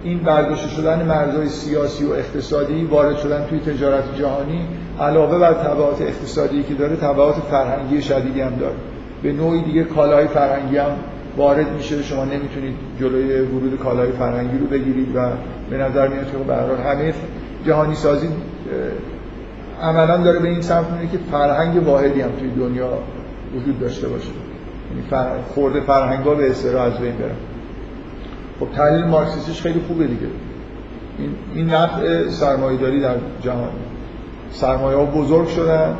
این 0.08 0.20
برداشته 0.20 0.70
شدن 0.70 1.06
مرزهای 1.06 1.50
سیاسی 1.50 2.06
و 2.06 2.12
اقتصادی 2.12 2.84
وارد 2.84 3.18
شدن 3.18 3.46
توی 3.50 3.60
تجارت 3.60 4.04
جهانی 4.20 4.62
علاوه 5.00 5.40
بر 5.40 5.54
تبعات 5.54 6.02
اقتصادی 6.02 6.64
که 6.64 6.74
داره 6.74 6.96
تبعات 6.96 7.36
فرهنگی 7.36 8.02
شدیدی 8.02 8.42
هم 8.42 8.56
داره. 8.56 8.76
به 9.24 9.32
نوعی 9.32 9.62
دیگه 9.62 9.84
کالای 9.84 10.28
فرهنگی 10.28 10.78
هم 10.78 10.92
وارد 11.38 11.72
میشه. 11.72 12.04
شما 12.04 12.26
نمی‌تونید 12.26 12.76
جلوی 13.00 13.42
ورود 13.42 13.80
کالای 13.80 14.12
فرهنگی 14.12 14.58
رو 14.58 14.66
بگیرید 14.66 15.16
و 15.16 15.30
به 15.70 15.78
نظر 15.78 16.08
میاد 16.08 16.32
که 16.32 16.38
به 16.38 16.56
همه 16.56 17.14
جهانی 17.66 17.96
سازی 17.96 18.28
عملا 19.82 20.18
داره 20.18 20.40
به 20.40 20.48
این 20.48 20.62
سمت 20.62 20.86
میره 20.90 21.12
که 21.12 21.18
فرهنگ 21.32 21.88
واحدی 21.88 22.22
هم 22.22 22.32
توی 22.40 22.50
دنیا 22.50 22.90
وجود 23.56 23.80
داشته 23.80 24.08
باشه. 24.08 24.30
یعنی 25.12 25.28
خورده 25.54 25.80
فرهنگا 25.80 26.36
به 26.36 26.50
استرا 26.50 26.84
از 26.84 27.00
بین 27.00 27.16
برن. 27.16 27.36
خب 28.60 28.68
تحلیل 28.76 29.06
مارکسیستیش 29.06 29.62
خیلی 29.62 29.82
خوبه 29.88 30.08
دیگه. 30.08 30.28
این 31.18 31.30
این 31.56 31.70
نفع 31.70 32.30
سرمایه‌داری 32.30 33.02
در 33.02 33.16
جهان. 33.44 33.70
سرمایه 34.52 34.98
ها 34.98 35.06
بزرگ 35.06 35.48
شدن 35.48 35.96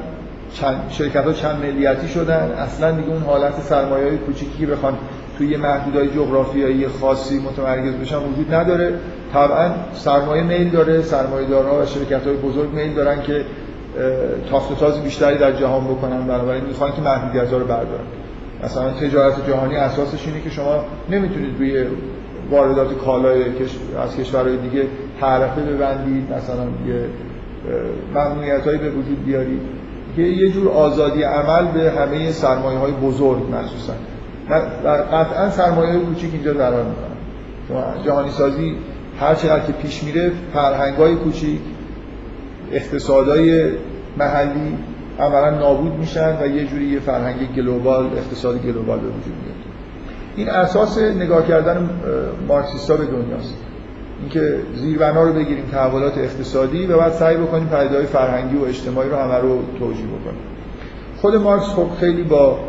چند 0.54 0.76
شرکت 0.90 1.26
ها 1.26 1.34
چند 1.34 1.66
ملیتی 1.66 2.08
شدن. 2.08 2.52
اصلا 2.58 2.92
دیگه 2.92 3.10
اون 3.10 3.22
حالت 3.22 3.62
سرمایه 3.62 4.06
های 4.06 4.18
کوچیکی 4.18 4.66
بخوان 4.66 4.94
توی 5.38 5.58
محدودهای 5.58 6.08
جغرافیایی 6.08 6.88
خاصی 6.88 7.40
متمرکز 7.40 7.94
بشن 7.94 8.18
وجود 8.18 8.54
نداره. 8.54 8.94
طبعا 9.34 9.70
سرمایه 9.94 10.44
میل 10.44 10.70
داره. 10.70 11.02
سرمایه 11.02 11.48
دارها 11.48 11.82
و 11.82 11.86
شرکت 11.86 12.28
های 12.28 12.36
بزرگ 12.36 12.74
میل 12.74 12.94
دارن 12.94 13.22
که 13.22 13.46
تاخت 14.50 14.80
تاز 14.80 15.04
بیشتری 15.04 15.38
در 15.38 15.52
جهان 15.52 15.84
بکنن. 15.84 16.28
بنابراین 16.28 16.64
می‌خوان 16.64 16.92
که 16.92 17.02
محدودیت 17.02 17.54
رو 17.54 17.66
بردارن. 17.66 18.06
مثلا 18.64 18.90
تجارت 18.90 19.48
جهانی 19.50 19.76
اساسش 19.76 20.28
اینه 20.28 20.42
که 20.42 20.50
شما 20.50 20.86
نمی‌تونید 21.10 21.58
روی 21.60 21.86
واردات 22.52 22.98
کالای 22.98 23.44
از 24.04 24.18
کشورهای 24.18 24.58
دیگه 24.58 24.88
تعرفه 25.20 25.62
ببندید 25.62 26.24
مثلا 26.32 26.64
یه 26.88 27.06
ممنوعیت 28.16 28.64
به 28.64 28.90
وجود 28.90 29.26
بیارید 29.26 29.62
که 30.16 30.22
یه 30.22 30.50
جور 30.50 30.70
آزادی 30.70 31.24
عمل 31.24 31.72
به 31.72 31.92
همه 31.92 32.32
سرمایه 32.32 32.78
های 32.78 32.92
بزرگ 32.92 33.44
مخصوصا. 33.52 33.94
قطعا 35.12 35.50
سرمایه 35.50 36.00
کوچیک 36.00 36.34
اینجا 36.34 36.54
ضرر 36.54 36.84
می‌کنن 36.84 38.04
جهانی 38.06 38.32
سازی 38.32 38.76
هر 39.20 39.36
چقدر 39.36 39.66
که 39.66 39.74
پیش 39.74 40.04
میره 40.04 40.32
فرهنگ 40.54 40.96
های 40.96 41.16
کوچیک 41.16 41.60
اقتصادهای 42.72 43.72
محلی 44.18 44.78
عملا 45.20 45.50
نابود 45.50 45.94
میشن 45.94 46.38
و 46.42 46.48
یه 46.48 46.66
جوری 46.66 46.86
یه 46.86 47.00
فرهنگ 47.00 47.56
گلوبال 47.56 48.06
اقتصاد 48.06 48.62
گلوبال 48.62 49.00
به 49.00 49.08
وجود 49.08 49.34
میاد. 49.46 49.57
این 50.38 50.50
اساس 50.50 50.98
نگاه 50.98 51.48
کردن 51.48 51.90
مارکسیستا 52.48 52.98
به 52.98 53.06
دنیاست. 53.06 53.54
اینکه 54.22 54.56
زیربنا 54.76 55.24
رو 55.24 55.34
بگیریم 55.34 55.66
تحولات 55.72 56.18
اقتصادی 56.18 56.86
و 56.86 56.98
بعد 56.98 57.12
سعی 57.12 57.38
بکنیم 57.38 57.68
پدیده‌های 57.68 58.06
فرهنگی 58.06 58.58
و 58.58 58.64
اجتماعی 58.64 59.10
رو 59.10 59.16
همه 59.16 59.38
رو 59.38 59.60
توجیه 59.80 60.06
بکنیم. 60.06 60.42
خود 61.22 61.36
مارکس 61.36 61.66
خب 61.66 61.88
خیلی 62.00 62.24
با 62.24 62.60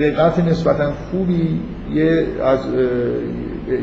دقت 0.00 0.38
نسبتا 0.38 0.92
خوبی 1.10 1.60
یه 1.94 2.26
از 2.44 2.58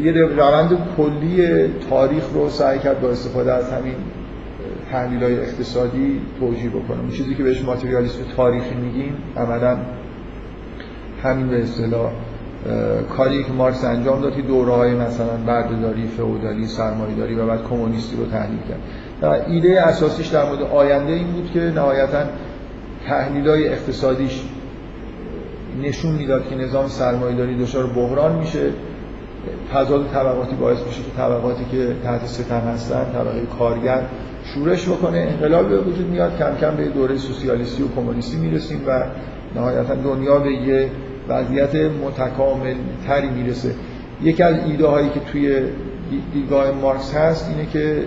یه 0.04 0.12
روند 0.12 0.78
کلی 0.98 1.48
تاریخ 1.90 2.24
رو 2.34 2.50
سعی 2.50 2.80
کرد 2.80 3.02
با 3.02 3.10
استفاده 3.10 3.54
از 3.54 3.72
همین 3.72 3.96
تحلیل 4.92 5.24
های 5.24 5.40
اقتصادی 5.40 6.22
توجیه 6.40 6.70
بکنه. 6.70 7.12
چیزی 7.12 7.36
که 7.36 7.44
بهش 7.44 7.64
ماتریالیسم 7.64 8.20
تاریخی 8.36 8.76
میگیم 8.76 9.14
عملا 9.38 9.78
همین 11.26 11.48
به 11.48 11.64
اصطلاح 11.64 12.12
کاری 13.18 13.44
که 13.44 13.52
مارکس 13.52 13.86
انجام 13.86 14.22
داد 14.22 14.36
که 14.36 14.42
دوره 14.42 14.72
های 14.72 14.96
مثلا 14.96 15.38
بردهداری 15.48 16.08
فئودالی 16.08 16.68
سرمایه‌داری 16.68 17.36
و 17.36 17.46
بعد 17.46 17.64
کمونیستی 17.70 18.16
رو 18.16 18.26
تحلیل 18.26 18.60
کرد. 18.70 18.80
و 19.22 19.46
ایده 19.48 19.82
اساسیش 19.82 20.28
در 20.28 20.46
مورد 20.46 20.62
آینده 20.62 21.14
این 21.14 21.28
بود 21.28 21.52
که 21.54 21.60
نهایتا 21.60 22.24
تحلیل 23.08 23.50
های 23.50 23.68
اقتصادیش 23.68 24.44
نشون 25.84 26.12
می‌داد 26.12 26.50
که 26.50 26.56
نظام 26.56 26.88
سرمایه‌داری 26.88 27.64
دچار 27.64 27.88
بحران 27.88 28.36
میشه. 28.36 28.70
تضاد 29.74 30.08
طبقاتی 30.14 30.56
باعث 30.56 30.78
میشه 30.88 31.02
که 31.02 31.12
طبقاتی 31.18 31.66
که 31.72 31.96
تحت 32.04 32.26
ستم 32.26 32.60
هستن 32.60 33.06
طبقه 33.14 33.42
کارگر 33.60 34.02
شورش 34.44 34.90
بکنه. 34.90 35.18
انقلاب 35.18 35.70
به 35.70 35.78
وجود 35.78 36.08
میاد 36.08 36.38
کم 36.38 36.56
کم 36.62 36.76
به 36.76 36.86
دوره 36.86 37.18
سوسیالیستی 37.18 37.84
و 37.84 37.88
کمونیستی 37.96 38.38
می‌رسیم 38.38 38.82
و 38.88 39.04
نهایتا 39.56 39.96
دنیا 39.96 40.40
به 40.40 40.52
یه 40.52 40.90
وضعیت 41.30 41.76
متکامل 41.76 42.76
تری 43.08 43.30
می‌رسه. 43.30 43.72
یکی 44.22 44.44
از 44.44 44.56
ایده 44.66 44.88
هایی 44.88 45.10
که 45.10 45.20
توی 45.20 45.62
دیدگاه 46.34 46.72
مارکس 46.72 47.16
هست 47.16 47.50
اینه 47.50 47.70
که 47.72 48.04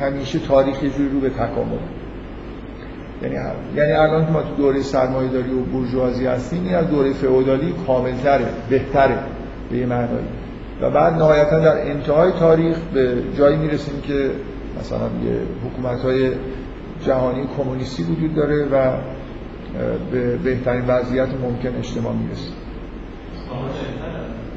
همیشه 0.00 0.38
تاریخ 0.38 0.82
یه 0.82 0.90
جوری 0.90 1.08
رو 1.08 1.20
به 1.20 1.30
تکامل. 1.30 1.78
یعنی 3.22 3.36
یعنی 3.76 3.92
الان 3.92 4.26
که 4.26 4.32
ما 4.32 4.42
تو 4.42 4.54
دوره 4.56 4.82
سرمایه 4.82 5.28
داری 5.28 5.50
و 5.50 5.60
بورژوازی 5.60 6.26
هستیم 6.26 6.64
این 6.64 6.74
از 6.74 6.90
دوره 6.90 7.12
فئودالی 7.12 7.74
کاملتره 7.86 8.44
بهتره 8.70 9.18
به 9.70 9.76
یه 9.76 9.86
معنایی. 9.86 10.26
و 10.80 10.90
بعد 10.90 11.14
نهایتا 11.14 11.58
در 11.58 11.90
انتهای 11.90 12.32
تاریخ 12.32 12.76
به 12.94 13.14
جایی 13.38 13.56
می‌رسیم 13.56 14.00
که 14.00 14.30
مثلا 14.80 14.98
یه 14.98 15.40
حکومت 15.64 16.00
های 16.00 16.30
جهانی 17.06 17.44
کمونیستی 17.56 18.02
وجود 18.02 18.34
داره 18.34 18.64
و 18.64 18.92
به 20.12 20.36
بهترین 20.36 20.84
وضعیت 20.86 21.28
ممکن 21.28 21.76
اجتماع 21.76 22.12
می‌رسیم 22.12 22.52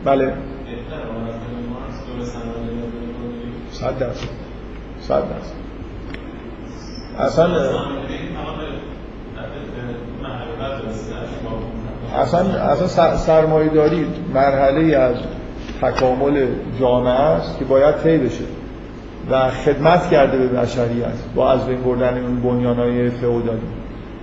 بله. 0.06 0.34
صد 3.72 4.00
درصد. 4.00 4.28
صد 5.02 5.24
درصد. 5.30 5.60
اصلا 7.20 7.46
اصلا 12.16 12.40
اصلا 12.40 13.18
سرمایه‌داری 13.18 14.06
مرحله 14.34 14.98
از 14.98 15.16
تکامل 15.82 16.48
جامعه 16.80 17.12
است 17.14 17.60
که 17.60 17.66
باید 17.66 17.96
طی 17.96 18.18
بشه 18.18 18.44
و 19.32 19.50
خدمت 19.50 20.10
کرده 20.10 20.38
به 20.38 20.48
بشریت 20.48 21.14
با 21.36 21.52
از 21.52 21.68
بین 21.68 21.82
بردن 21.82 22.24
اون 22.24 22.42
بنیان‌های 22.42 23.10
فئودالی. 23.10 23.79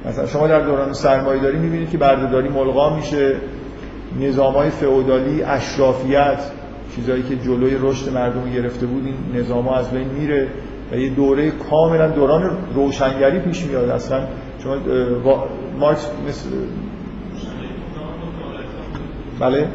مثلا 0.06 0.26
شما 0.26 0.46
در 0.46 0.60
دوران 0.60 0.92
سرمایه‌داری 0.92 1.58
می‌بینید 1.58 1.90
که 1.90 1.98
بردهداری 1.98 2.48
ملغا 2.48 2.96
میشه 2.96 3.36
نظام‌های 4.20 4.70
فئودالی 4.70 5.42
اشرافیت 5.42 6.38
چیزایی 6.96 7.22
که 7.22 7.36
جلوی 7.36 7.76
رشد 7.80 8.12
مردم 8.12 8.50
گرفته 8.50 8.86
بود 8.86 9.06
این 9.06 9.40
نظام 9.40 9.68
از 9.68 9.90
بین 9.90 10.08
میره 10.08 10.48
و 10.92 10.96
یه 10.96 11.08
دوره 11.08 11.50
کاملا 11.50 12.08
دوران 12.08 12.58
روشنگری 12.74 13.38
پیش 13.38 13.64
میاد. 13.64 13.88
اصلا 13.88 14.20
شما 14.62 14.76
مارکس 15.78 16.10
مثل 16.28 16.48
بله؟ 19.40 19.68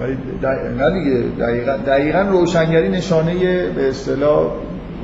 ولی 0.00 1.04
دیگه 1.04 1.24
دقیقا, 1.40 1.76
دقیقا 1.76 2.20
روشنگری 2.20 2.88
نشانه 2.88 3.34
به 3.68 3.88
اصطلاح 3.88 4.46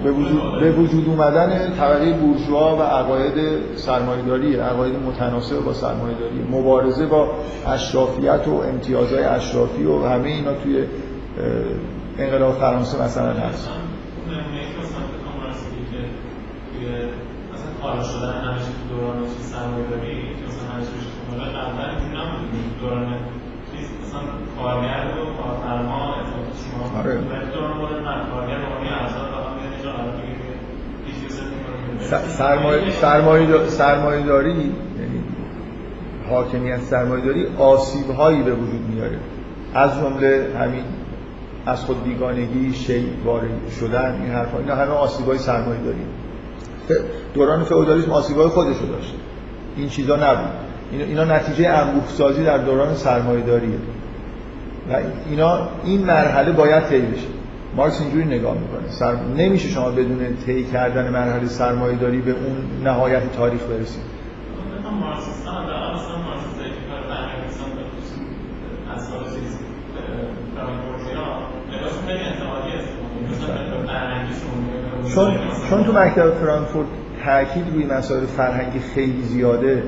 به 0.04 0.10
وجود, 0.10 0.60
به 0.60 0.72
وجود 0.72 1.08
اومدن 1.08 1.72
طبقه 1.74 2.12
بورژوا 2.12 2.76
و 2.76 2.82
عقاید 2.82 3.34
سرمایه‌داری 3.76 4.56
عقاید 4.56 4.94
متناسب 4.96 5.64
با 5.64 5.72
سرمایه‌داری 5.72 6.42
مبارزه 6.50 7.06
با 7.06 7.28
اشرافیت 7.66 8.48
و 8.48 8.54
امتیازهای 8.54 9.24
اشرافی 9.24 9.84
و 9.84 10.06
همه 10.06 10.28
اینا 10.28 10.54
توی 10.54 10.84
انقلاب 12.18 12.54
فرانسه 12.54 13.02
مثلا 13.02 13.32
هست. 13.32 13.68
حالا 17.82 18.02
شدن 18.02 18.32
همش 18.32 18.62
دوران 18.90 19.16
سرمایه‌داری 19.40 20.16
که 20.16 20.44
مثلا 20.48 20.68
همش 20.74 20.86
میشه 20.96 21.10
قبلا 21.58 21.86
این 22.00 22.12
نبود. 22.16 22.48
دوران 22.80 23.06
مثلا 24.02 24.20
کارگر 24.58 25.04
و 25.14 25.42
کارفرما 25.42 26.14
آره. 26.98 27.18
سرمایه 32.28 32.90
سرمایه 33.68 34.22
داری 34.26 34.50
یعنی 34.50 34.72
حاکمیت 36.30 36.80
سرمایه 36.82 37.24
داری 37.24 37.46
آسیب 37.58 38.10
هایی 38.10 38.42
به 38.42 38.52
وجود 38.52 38.80
میاره. 38.94 39.18
از 39.74 39.90
جمله 39.94 40.46
همین 40.60 40.84
از 41.66 41.84
خود 41.84 42.04
بیگانگی 42.04 42.72
شی 42.74 43.06
وارد 43.24 43.50
شدن 43.80 44.20
این 44.22 44.32
حرفا 44.32 44.58
اینا 44.58 44.74
همه 44.74 44.90
آسیب 44.90 45.26
های 45.26 45.38
سرمایه 45.38 45.80
داری 45.80 46.00
دوران 47.34 47.64
فئودالیسم 47.64 48.10
آسیب 48.10 48.36
های 48.36 48.48
خودشو 48.48 48.86
داشته. 48.86 49.14
این 49.76 49.88
چیزا 49.88 50.16
نبود. 50.16 50.50
اینا 50.92 51.24
نتیجه 51.24 51.68
انبوه 51.68 52.08
سازی 52.08 52.44
در 52.44 52.58
دوران 52.58 52.94
سرمایه 52.94 53.40
داریه 53.40 53.78
و 54.90 54.96
اینا 55.30 55.68
این 55.84 56.04
مرحله 56.04 56.52
باید 56.52 56.84
طی 56.88 57.00
بشه. 57.00 57.26
مارکس 57.76 58.00
اینجوری 58.00 58.24
نگاه 58.24 58.54
می‌کنه. 58.54 58.90
سر... 58.90 59.14
نمیشه 59.36 59.68
شما 59.68 59.90
بدون 59.90 60.36
طی 60.46 60.64
کردن 60.64 61.10
مرحله 61.10 61.46
سرمایه 61.46 61.96
داری 61.96 62.20
به 62.20 62.30
اون 62.30 62.84
نهایت 62.84 63.32
تاریخ 63.32 63.60
برسید. 63.62 64.02
چون 75.14 75.34
چون 75.70 75.84
تو 75.84 75.92
مکتب 75.92 76.30
فرانکفورت 76.30 76.86
تاکید 77.24 77.64
روی 77.74 77.86
مسائل 77.86 78.26
فرهنگی 78.26 78.78
خیلی 78.94 79.22
زیاده. 79.22 79.82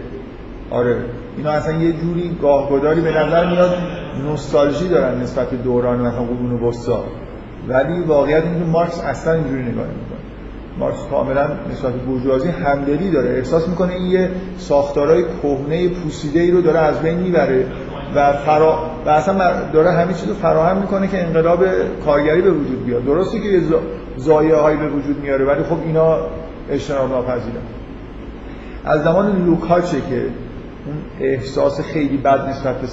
آره. 0.70 1.04
اینا 1.36 1.50
اصلا 1.50 1.76
یه 1.76 1.92
جوری 1.92 2.36
گاهگداری 2.42 3.00
به 3.00 3.10
نظر 3.10 3.50
میاد 3.50 3.76
نوستالژی 4.24 4.88
دارن 4.88 5.20
نسبت 5.20 5.50
به 5.50 5.56
دوران 5.56 6.00
مثلا 6.00 6.24
قرون 6.24 6.52
وسطا. 6.52 7.04
ولی 7.68 8.00
واقعیت 8.00 8.42
اینه 8.42 8.58
که 8.58 8.64
مارکس 8.64 9.00
اصلا 9.00 9.32
اینجوری 9.32 9.62
نگاه 9.62 9.84
نمی‌کنه. 9.84 10.18
مارکس 10.78 11.06
کاملا 11.10 11.48
نسبت 11.72 11.92
بورژوازی 11.92 12.48
همدلی 12.48 13.10
داره. 13.10 13.30
احساس 13.30 13.68
می‌کنه 13.68 13.92
این 13.92 14.06
یه 14.06 14.30
ساختارهای 14.58 15.24
کهنه 15.42 15.88
پوسیده 15.88 16.40
ای 16.40 16.50
رو 16.50 16.60
داره 16.60 16.78
از 16.78 17.02
بین 17.02 17.18
می‌بره 17.18 17.66
و 18.14 18.32
فرا 18.32 18.78
و 19.06 19.08
اصلا 19.08 19.52
داره 19.72 19.90
همه 19.90 20.12
چیز 20.14 20.28
فراهم 20.28 20.76
می‌کنه 20.76 21.08
که 21.08 21.26
انقلاب 21.26 21.64
کارگری 22.04 22.42
به 22.42 22.50
وجود 22.50 22.86
بیاد. 22.86 23.04
درسته 23.04 23.40
که 23.40 23.48
یه 23.48 23.60
زایه 24.16 24.76
به 24.76 24.88
وجود 24.88 25.20
میاره 25.22 25.44
ولی 25.44 25.62
خب 25.62 25.76
اینا 25.86 26.16
اجتناب 26.70 27.10
ناپذیره 27.10 27.60
از 28.84 29.02
زمان 29.02 29.44
لوکاچه 29.46 30.00
که 30.00 30.20
اون 30.86 30.96
احساس 31.20 31.80
خیلی 31.80 32.16
بد 32.16 32.48
نسبت 32.48 32.80
به 32.80 32.86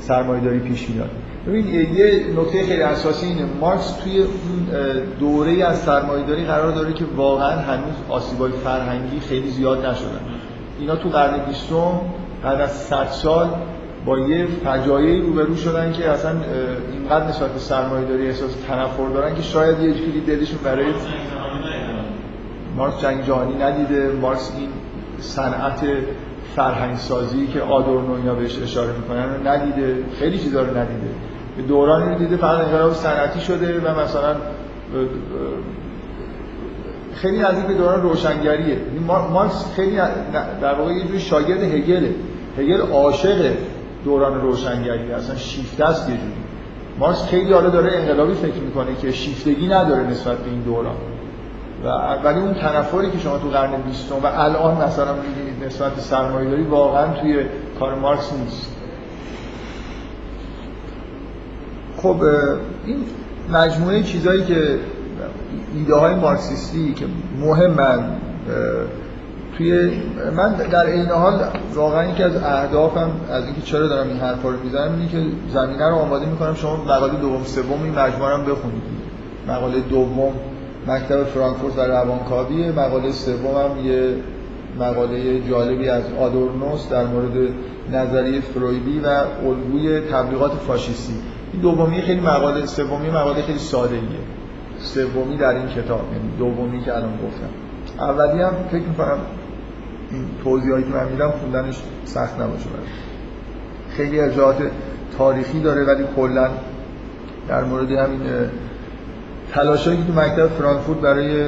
سرمایه 0.00 0.44
داری 0.44 0.58
پیش 0.58 0.90
میاد. 0.90 1.10
ببین 1.46 1.66
یه 1.94 2.24
نکته 2.36 2.66
خیلی 2.66 2.82
اساسی 2.82 3.26
اینه. 3.26 3.44
مارکس 3.60 3.96
توی 3.96 4.18
اون 4.18 4.66
دوره 5.20 5.64
از 5.64 5.78
سرمایه‌داری 5.78 6.44
قرار 6.44 6.72
داره 6.72 6.92
که 6.92 7.04
واقعا 7.16 7.50
هنوز 7.50 7.94
آسیبای 8.08 8.52
فرهنگی 8.52 9.20
خیلی 9.20 9.50
زیاد 9.50 9.86
نشدن. 9.86 10.20
اینا 10.78 10.96
تو 10.96 11.08
قرن 11.08 11.44
بیستم 11.48 12.00
بعد 12.42 12.60
از 12.60 12.72
100 12.72 13.06
سال 13.06 13.48
با 14.04 14.18
یه 14.18 14.46
فجایعی 14.64 15.20
روبرو 15.20 15.56
شدن 15.56 15.92
که 15.92 16.10
اصلا 16.10 16.30
اینقدر 16.92 17.26
نسبت 17.26 17.52
به 17.52 17.58
سرمایه‌داری 17.58 18.26
احساس 18.26 18.52
تنفر 18.68 19.08
دارن 19.14 19.34
که 19.34 19.42
شاید 19.42 19.80
یه 19.80 19.92
جوری 19.92 20.20
دلشون 20.20 20.58
برای 20.64 20.86
مارکس 22.76 23.00
جنگ 23.00 23.24
جهانی 23.24 23.54
ندیده. 23.54 24.12
مارکس 24.20 24.52
این 24.58 24.68
صنعت 25.18 25.80
فرهنگ 26.56 26.96
سازی 26.96 27.46
که 27.46 27.60
آدورنو 27.60 28.12
اینا 28.14 28.34
بهش 28.34 28.58
اشاره 28.62 28.92
می‌کنن 28.92 29.34
رو 29.34 29.48
ندیده. 29.48 29.96
خیلی 30.18 30.38
چیزا 30.38 30.62
رو 30.62 30.76
ندیده. 30.76 31.08
دورانی 31.62 32.12
رو 32.12 32.18
دیده 32.18 32.36
فقط 32.36 32.64
انقلاب 32.64 32.92
صنعتی 32.92 33.40
شده 33.40 33.80
و 33.80 34.00
مثلا 34.00 34.34
خیلی 37.14 37.38
نزدیک 37.38 37.64
به 37.64 37.74
دوران 37.74 38.02
روشنگریه. 38.02 38.78
مارکس 39.32 39.72
خیلی 39.76 39.96
در 40.60 40.74
واقع 40.78 40.92
یه 40.92 41.04
جوری 41.04 41.20
شاگرد 41.20 41.62
هگله. 41.62 42.14
هگل 42.58 42.80
عاشق 42.80 43.52
دوران 44.04 44.40
روشنگری 44.40 45.12
اصلا 45.12 45.36
شیفته 45.36 45.84
است 45.84 46.08
یه 46.08 46.16
جوری. 46.16 46.32
مارکس 46.98 47.24
خیلی 47.26 47.52
حالا 47.52 47.70
داره 47.70 47.98
انقلابی 47.98 48.34
فکر 48.34 48.60
می‌کنه 48.60 48.94
که 49.02 49.12
شیفتگی 49.12 49.66
نداره 49.66 50.02
نسبت 50.02 50.38
به 50.38 50.50
این 50.50 50.60
دوران. 50.60 50.96
و 51.84 51.88
ولی 52.24 52.40
اون 52.40 52.54
تنفری 52.54 53.10
که 53.10 53.18
شما 53.18 53.38
تو 53.38 53.48
قرن 53.48 53.82
بیستم 53.86 54.14
و 54.22 54.26
الان 54.26 54.84
مثلا 54.84 55.14
می‌بینید 55.14 55.64
نسبت 55.64 56.00
سرمایه‌داری 56.00 56.62
واقعا 56.62 57.06
توی 57.20 57.44
کار 57.80 57.94
مارکس 57.94 58.32
نیست. 58.32 58.73
خب 62.04 62.22
این 62.86 62.96
مجموعه 63.52 64.02
چیزهایی 64.02 64.44
که 64.44 64.78
ایده 65.74 65.94
های 65.94 66.14
مارکسیستی 66.14 66.94
که 66.94 67.04
مهمن 67.40 67.98
توی 69.56 69.90
من 70.36 70.52
در 70.52 70.86
این 70.86 71.06
حال 71.06 71.40
واقعا 71.74 72.10
یکی 72.10 72.22
از 72.22 72.36
اهدافم 72.36 73.10
از 73.30 73.44
اینکه 73.44 73.60
چرا 73.60 73.86
دارم 73.86 74.08
این 74.08 74.16
حرفا 74.16 74.48
رو 74.50 74.56
می‌زنم 74.64 74.92
اینه 74.92 75.08
که 75.08 75.18
زمینه 75.54 75.88
رو 75.88 75.94
آماده 75.94 76.26
می‌کنم 76.26 76.54
شما 76.54 76.76
مقاله 76.76 77.20
دوم 77.20 77.44
سوم 77.44 77.82
این 77.84 77.94
مجموعه 77.98 78.36
رو 78.36 78.42
بخونید. 78.42 78.82
مقاله 79.48 79.80
دوم 79.80 80.32
مکتب 80.86 81.24
فرانکفورت 81.24 81.78
و 81.78 81.80
روانکاوی 81.80 82.70
مقاله 82.70 83.12
سومم 83.12 83.86
یه 83.86 84.14
مقاله 84.80 85.40
جالبی 85.50 85.88
از 85.88 86.02
آدورنوس 86.20 86.88
در 86.88 87.04
مورد 87.04 87.48
نظریه 87.92 88.40
فرویدی 88.40 89.00
و 89.00 89.08
الگوی 89.46 90.00
تبلیغات 90.00 90.52
فاشیستی. 90.52 91.14
دومی 91.62 92.02
خیلی 92.02 92.20
مقاله 92.20 92.66
سومی 92.66 93.10
مقاله 93.10 93.42
خیلی 93.42 93.58
ساده 93.58 93.94
ایه 93.94 94.02
سومی 94.78 95.36
در 95.36 95.54
این 95.54 95.66
کتاب 95.66 96.00
یعنی 96.12 96.36
دومی 96.38 96.84
که 96.84 96.96
الان 96.96 97.12
گفتم. 97.12 97.48
اولی 98.00 98.42
هم 98.42 98.54
فکر 98.70 98.82
می‌کنم 98.82 99.18
این 100.10 100.24
توضیحاتی 100.44 100.82
که 100.84 100.90
من 100.90 101.08
میدم 101.08 101.30
خوندنش 101.30 101.82
سخت 102.04 102.34
نباشه 102.40 102.64
برای 102.64 102.86
خیلی 103.96 104.20
ارجاعات 104.20 104.56
تاریخی 105.18 105.60
داره 105.60 105.84
ولی 105.84 106.04
کلا 106.16 106.48
در 107.48 107.64
مورد 107.64 107.90
همین 107.90 108.20
تلاشایی 109.52 109.96
که 109.96 110.04
تو 110.04 110.12
مکتب 110.12 110.46
فرانکفورت 110.46 110.98
برای 110.98 111.44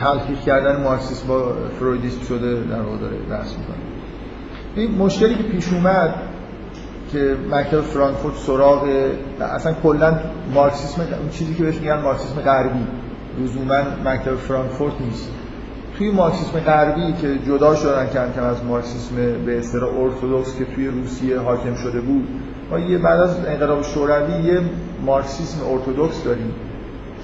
تلخیص 0.00 0.38
کردن 0.46 0.82
مارکسیسم 0.82 1.28
با 1.28 1.52
فرویدیسم 1.78 2.22
شده 2.28 2.54
در 2.54 2.80
واقع 2.80 2.98
داره 2.98 3.16
بحث 3.30 3.50
می‌کنه. 3.50 3.76
این 4.76 4.98
مشکلی 4.98 5.34
که 5.34 5.42
پیش 5.42 5.72
اومد 5.72 6.14
که 7.12 7.36
مکتب 7.50 7.80
فرانکفورت 7.80 8.34
سراغ 8.36 8.88
اصلا 9.40 9.72
کلا 9.82 10.14
مارکسیسم 10.54 11.02
اون 11.02 11.30
چیزی 11.30 11.54
که 11.54 11.62
بهش 11.62 11.76
میگن 11.76 12.00
مارکسیسم 12.00 12.40
غربی. 12.40 12.86
لزوما 13.40 13.80
مکتب 14.04 14.34
فرانکفورت 14.34 14.92
نیست. 15.00 15.28
توی 15.98 16.10
مارکسیسم 16.10 16.60
غربی 16.60 17.12
که 17.12 17.38
جدا 17.46 17.74
شدن 17.74 18.06
کم 18.06 18.32
کم 18.36 18.42
از 18.42 18.64
مارکسیسم 18.64 19.16
به 19.46 19.58
اصطلاح 19.58 19.90
ارتدوکس 20.00 20.58
که 20.58 20.64
توی 20.64 20.86
روسیه 20.86 21.38
حاکم 21.38 21.74
شده 21.74 22.00
بود 22.00 22.28
ما 22.70 22.78
یه 22.78 22.98
بعد 22.98 23.20
از 23.20 23.36
انقلاب 23.46 23.82
شوروی 23.82 24.42
یه 24.42 24.60
مارکسیسم 25.06 25.58
ارتدوکس 25.70 26.24
داریم 26.24 26.54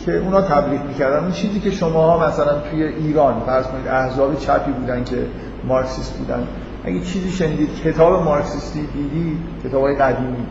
که 0.04 0.18
اونا 0.18 0.40
تبلیغ 0.40 0.84
می‌کردن. 0.86 1.18
اون 1.18 1.32
چیزی 1.32 1.60
که 1.60 1.70
شما 1.70 2.26
مثلا 2.26 2.58
توی 2.70 2.82
ایران 2.82 3.42
فرض 3.46 3.66
کنید 3.66 3.88
احزاب 3.88 4.38
چپی 4.38 4.72
بودن 4.72 5.04
که 5.04 5.16
مارکسیست 5.64 6.18
بودن. 6.18 6.46
اگه 6.86 7.00
چیزی 7.00 7.30
شنیدید 7.30 7.82
کتاب 7.84 8.24
مارکسیستی 8.24 8.80
دیدی 8.80 9.38
کتابای 9.64 9.96
قدیمی 9.96 10.46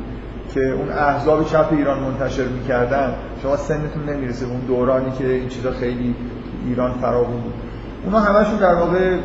که 0.53 0.71
اون 0.71 0.89
احزاب 0.89 1.45
چپ 1.45 1.67
ایران 1.71 1.99
منتشر 1.99 2.47
می‌کردن 2.47 3.13
شما 3.43 3.57
سنتون 3.57 4.09
نمی‌رسه 4.09 4.45
اون 4.45 4.59
دورانی 4.59 5.11
که 5.11 5.33
این 5.33 5.47
چیزا 5.47 5.71
خیلی 5.71 6.15
ایران 6.67 6.91
فراوون 6.91 7.41
بود. 7.41 7.53
اونا 8.05 8.19
همشون 8.19 8.59
در 8.59 8.73
واقع 8.73 9.17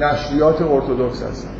نشریات 0.00 0.62
ارتودکس 0.62 1.22
هستن. 1.22 1.50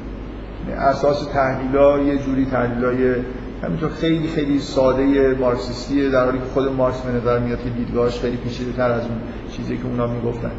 اساس 0.78 1.26
تحلیلا 1.26 1.98
یه 1.98 2.18
جوری 2.18 2.46
تحلیلای 2.46 3.14
همینطور 3.62 3.90
خیلی 3.90 4.28
خیلی 4.28 4.61
ساده 4.61 5.35
مارکسیستیه 5.40 6.11
در 6.11 6.24
حالی 6.24 6.38
که 6.38 6.44
خود 6.54 6.72
مارکس 6.72 7.00
به 7.00 7.12
نظر 7.12 7.38
میاد 7.38 7.62
که 7.62 7.70
دیدگاهش 7.70 8.20
خیلی 8.20 8.37
پیچیده 8.37 8.72
تر 8.72 8.90
از 8.90 9.02
اون 9.02 9.18
چیزی 9.52 9.76
که 9.76 9.85
اونا 9.85 10.06
می‌گفتن. 10.06 10.50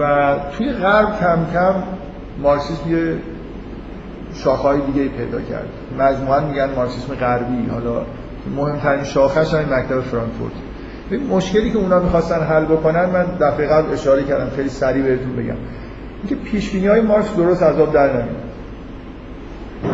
و 0.00 0.34
توی 0.58 0.72
غرب 0.72 1.20
کم 1.20 1.46
کم 1.52 1.74
مارکسیسم 2.42 2.90
یه 2.90 3.14
شاخهای 4.34 4.80
دیگه 4.80 5.08
پیدا 5.08 5.40
کرد. 5.40 5.68
مجموعا 5.98 6.40
میگن 6.40 6.70
مارکسیسم 6.76 7.14
غربی. 7.14 7.68
حالا 7.70 8.02
مهمترین 8.56 9.04
شاخش 9.04 9.54
همین 9.54 9.74
مکتب 9.74 10.00
فرانکفورت. 10.00 10.52
مشکلی 11.30 11.70
که 11.70 11.78
اونا 11.78 12.00
می‌خواستن 12.00 12.40
حل 12.40 12.64
بکنن 12.64 13.04
من 13.04 13.24
دفعه 13.40 13.66
قبل 13.66 13.92
اشاره 13.92 14.24
کردم. 14.24 14.50
خیلی 14.56 14.68
سریع 14.68 15.02
بهتون 15.02 15.36
بگم. 15.36 15.56
اینکه 16.22 16.50
پیش 16.50 16.74
های 16.74 17.00
مارکس 17.00 17.36
درست 17.36 17.62
از 17.62 17.78
آب 17.78 17.92
در 17.92 18.12
نمیاد. 18.12 18.50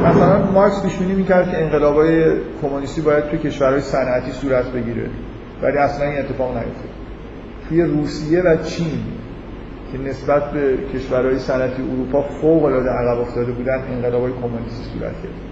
مثلا 0.05 0.51
مارکس 0.51 0.83
پیش 0.83 0.96
بینی 0.96 1.12
می‌کرد 1.12 1.51
که 1.51 1.62
انقلابای 1.62 2.25
کمونیستی 2.62 3.01
باید 3.01 3.25
توی 3.25 3.38
کشورهای 3.38 3.81
صنعتی 3.81 4.33
صورت 4.33 4.66
بگیره 4.66 5.07
ولی 5.62 5.79
اصلا 5.79 6.07
این 6.07 6.18
اتفاق 6.18 6.49
نیفتاد. 6.49 6.90
توی 7.68 7.83
روسیه 7.83 8.42
و 8.42 8.57
چین 8.57 9.03
که 9.92 9.99
نسبت 9.99 10.51
به 10.51 10.79
کشورهای 10.94 11.38
صنعتی 11.38 11.83
اروپا 11.83 12.22
فوق 12.22 12.64
العاده 12.64 12.90
عقب 12.90 13.20
افتاده 13.20 13.53
بودن 13.53 13.83
انقلابای 13.92 14.33
کمونیستی 14.33 14.85
صورت 14.85 15.12
گرفت. 15.12 15.46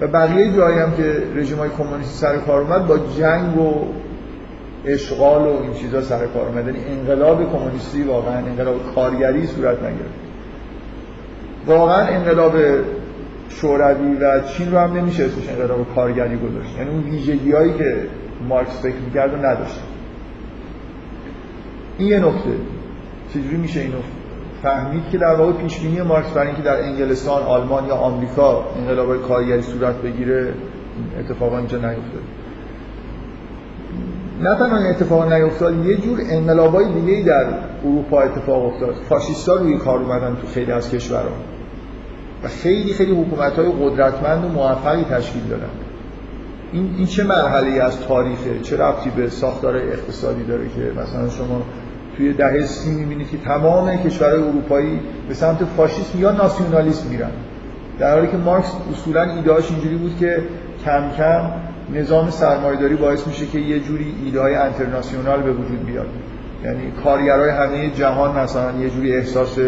و 0.00 0.06
بقیه 0.06 0.52
جایی 0.52 0.78
هم 0.78 0.92
که 0.96 1.22
رژیم 1.34 1.58
های 1.58 1.70
کمونیستی 1.78 2.14
سر 2.14 2.36
کار 2.36 2.60
اومد 2.60 2.86
با 2.86 2.98
جنگ 2.98 3.58
و 3.58 3.86
اشغال 4.86 5.42
و 5.42 5.62
این 5.62 5.74
چیزا 5.74 6.02
سر 6.02 6.26
کار 6.26 6.48
اومد. 6.48 6.66
یعنی 6.66 6.78
انقلاب 6.84 7.52
کمونیستی 7.52 8.02
واقعا 8.02 8.36
انقلاب 8.36 8.94
کارگری 8.94 9.46
صورت 9.46 9.78
نگرفت. 9.78 10.14
واقعا 11.66 12.06
انقلاب 12.06 12.54
شوروی 13.48 14.14
و 14.20 14.40
چین 14.40 14.72
رو 14.72 14.78
هم 14.78 14.96
نمیشه 14.96 15.24
اسمش 15.24 15.48
انقلاب 15.48 15.94
کارگری 15.94 16.36
گذاشت. 16.36 16.78
یعنی 16.78 16.90
اون 16.90 17.02
ویژگی 17.02 17.52
هایی 17.52 17.74
که 17.74 17.96
مارکس 18.48 18.82
فکر 18.82 18.96
می‌کرد 19.06 19.34
رو 19.34 19.46
نداشت. 19.46 19.80
این 21.98 22.08
یه 22.08 22.18
نکته. 22.18 22.50
چجوری 23.34 23.56
میشه 23.56 23.80
اینو 23.80 23.98
فهمید 24.62 25.02
که 25.12 25.18
در 25.18 25.34
واقع 25.34 25.52
پیش 25.52 25.80
بینی 25.80 26.02
مارکس 26.02 26.30
برای 26.30 26.46
اینکه 26.46 26.62
در 26.62 26.82
انگلستان، 26.82 27.42
آلمان 27.42 27.86
یا 27.86 27.94
آمریکا 27.94 28.64
انقلابای 28.78 29.18
کارگری 29.18 29.62
صورت 29.62 29.94
بگیره 29.94 30.54
اتفاقا 31.20 31.58
اینجا 31.58 31.76
نیفتاد 31.76 32.22
نه 34.40 34.54
تنها 34.54 34.78
این 34.78 34.86
اتفاق 34.86 35.32
نیفتاد 35.32 35.86
یه 35.86 35.96
جور 35.96 36.20
انقلابای 36.30 36.92
دیگه 36.92 37.22
در 37.22 37.46
اروپا 37.84 38.20
اتفاق 38.20 38.64
افتاد. 38.64 38.94
فاشیستا 39.08 39.54
روی 39.54 39.76
کار 39.76 39.98
اومدن 39.98 40.36
تو 40.40 40.46
خیلی 40.46 40.72
از 40.72 40.90
کشورها. 40.90 41.36
و 42.44 42.48
خیلی 42.48 42.92
خیلی 42.92 43.12
حکومت 43.12 43.52
های 43.52 43.72
قدرتمند 43.80 44.44
و 44.44 44.48
موفقی 44.48 45.04
تشکیل 45.04 45.42
دادن. 45.42 45.70
این, 46.72 46.94
این 46.96 47.06
چه 47.06 47.24
مرحله 47.24 47.82
از 47.82 48.00
تاریخه؟ 48.00 48.60
چه 48.62 48.76
ربطی 48.76 49.10
به 49.10 49.28
ساختار 49.28 49.76
اقتصادی 49.76 50.44
داره 50.44 50.64
که 50.68 51.00
مثلا 51.00 51.28
شما 51.28 51.62
توی 52.16 52.32
دهه 52.32 52.66
سی 52.66 52.90
می‌بینید 52.90 53.30
که 53.30 53.38
تمام 53.38 53.96
کشورهای 53.96 54.42
اروپایی 54.42 55.00
به 55.28 55.34
سمت 55.34 55.64
فاشیسم 55.64 56.20
یا 56.20 56.32
ناسیونالیسم 56.32 57.08
میرن. 57.08 57.30
در 57.98 58.14
حالی 58.14 58.26
که 58.26 58.36
مارکس 58.36 58.72
اصولا 58.92 59.22
ایدهاش 59.22 59.70
اینجوری 59.70 59.96
بود 59.96 60.16
که 60.20 60.42
کم 60.84 61.10
کم 61.16 61.50
نظام 61.94 62.30
سرمایه‌داری 62.30 62.94
باعث 62.94 63.26
میشه 63.26 63.46
که 63.46 63.58
یه 63.58 63.80
جوری 63.80 64.14
ایده 64.24 64.40
های 64.40 64.54
انترناسیونال 64.54 65.42
به 65.42 65.52
وجود 65.52 65.86
بیاد. 65.86 66.06
یعنی 66.64 66.92
کارگرای 67.04 67.50
همه 67.50 67.90
جهان 67.90 68.38
مثلا 68.38 68.72
یه 68.80 68.90
جوری 68.90 69.14
احساس 69.14 69.58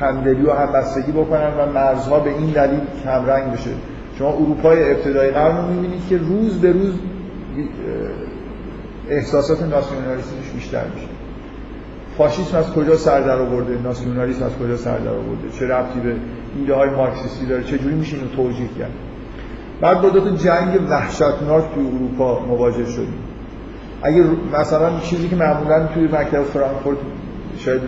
همدلی 0.00 0.42
و 0.42 0.52
همبستگی 0.52 1.12
بکنن 1.12 1.54
و 1.58 1.72
مرزها 1.74 2.20
به 2.20 2.30
این 2.30 2.50
دلیل 2.50 2.80
کمرنگ 3.04 3.52
بشه. 3.52 3.70
شما 4.18 4.28
اروپای 4.28 4.90
ابتدایی 4.90 5.30
قرن 5.30 5.56
رو 5.56 5.62
می‌بینید 5.72 6.00
که 6.08 6.18
روز 6.18 6.60
به 6.60 6.72
روز 6.72 6.94
احساسات 9.08 9.62
ناسیونالیستیش 9.62 10.50
بیشتر 10.54 10.84
میشه. 10.94 11.07
فاشیسم 12.18 12.58
از 12.58 12.72
کجا 12.72 12.96
سر 12.96 13.20
در 13.20 13.38
آورده؟ 13.38 13.78
ناسیونالیسم 13.84 14.44
از 14.44 14.52
کجا 14.58 14.76
سر 14.76 14.98
در 14.98 15.10
آورده؟ 15.10 15.50
چه 15.58 15.66
ربطی 15.66 16.00
به 16.00 16.14
ایده 16.58 16.74
های 16.74 16.90
مارکسیستی 16.90 17.46
داره؟ 17.46 17.64
چه 17.64 17.78
جوری 17.78 17.94
میشه 17.94 18.16
اینو 18.16 18.28
توجیه 18.28 18.68
کرد؟ 18.78 18.90
بعد 19.80 20.00
با 20.02 20.08
دو 20.08 20.20
تا 20.20 20.30
جنگ 20.30 20.80
وحشتناک 20.90 21.64
توی 21.74 21.86
اروپا 21.86 22.46
مواجه 22.46 22.86
شدیم. 22.86 23.18
اگه 24.02 24.24
مثلا 24.60 25.00
چیزی 25.00 25.28
که 25.28 25.36
معمولا 25.36 25.86
توی 25.86 26.04
مکتب 26.04 26.42
فرانکفورت 26.42 26.98
شاید 27.58 27.80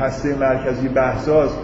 هسته 0.00 0.34
مرکزی 0.34 0.88
بحثاست 0.88 1.58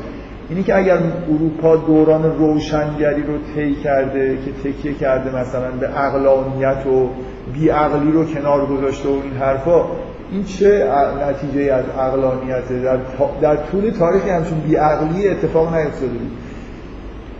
اینی 0.48 0.62
که 0.62 0.76
اگر 0.76 0.98
اروپا 1.28 1.76
دوران 1.76 2.38
روشنگری 2.38 3.22
رو 3.22 3.38
طی 3.54 3.74
کرده 3.74 4.38
که 4.44 4.70
تکیه 4.70 4.94
کرده 4.94 5.36
مثلا 5.36 5.70
به 5.70 6.00
اقلانیت 6.00 6.86
و 6.86 7.08
بیعقلی 7.52 8.12
رو 8.12 8.24
کنار 8.24 8.66
گذاشته 8.66 9.08
و 9.08 9.12
این 9.12 9.32
حرفا 9.40 9.84
این 10.32 10.44
چه 10.44 10.88
نتیجه 11.30 11.72
از 11.72 11.84
اقلانیت 11.98 12.68
در, 12.84 12.98
در 13.40 13.56
طول 13.56 13.90
تاریخ 13.90 14.26
همچون 14.26 14.58
بیعقلی 14.58 15.28
اتفاق 15.28 15.74
نیفتاده 15.74 16.06
بود. 16.06 16.30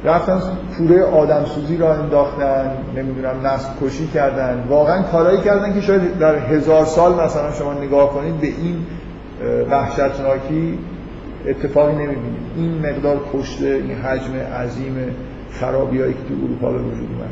رفتن 0.04 0.40
آدم 1.12 1.44
سوزی 1.44 1.76
را 1.76 1.94
انداختن 1.94 2.70
نمی‌دونم 2.96 3.46
نسل 3.46 3.68
کشی 3.82 4.06
کردن. 4.06 4.64
واقعا 4.68 5.02
کارایی 5.02 5.40
کردن 5.40 5.74
که 5.74 5.80
شاید 5.80 6.18
در 6.18 6.36
هزار 6.36 6.84
سال 6.84 7.24
مثلا 7.24 7.52
شما 7.52 7.74
نگاه 7.74 8.10
کنید 8.10 8.40
به 8.40 8.46
این 8.46 8.76
وحشتناکی 9.70 10.78
اتفاقی 11.46 11.92
نمی‌بینید. 11.92 12.42
این 12.56 12.78
مقدار 12.78 13.20
کشته 13.34 13.66
این 13.66 13.92
حجم 13.92 14.34
عظیم 14.62 15.16
خرابیایی 15.60 16.12
که 16.12 16.18
تو 16.28 16.34
اروپا 16.44 16.70
به 16.70 16.78
وجود 16.78 17.08
اومد. 17.12 17.30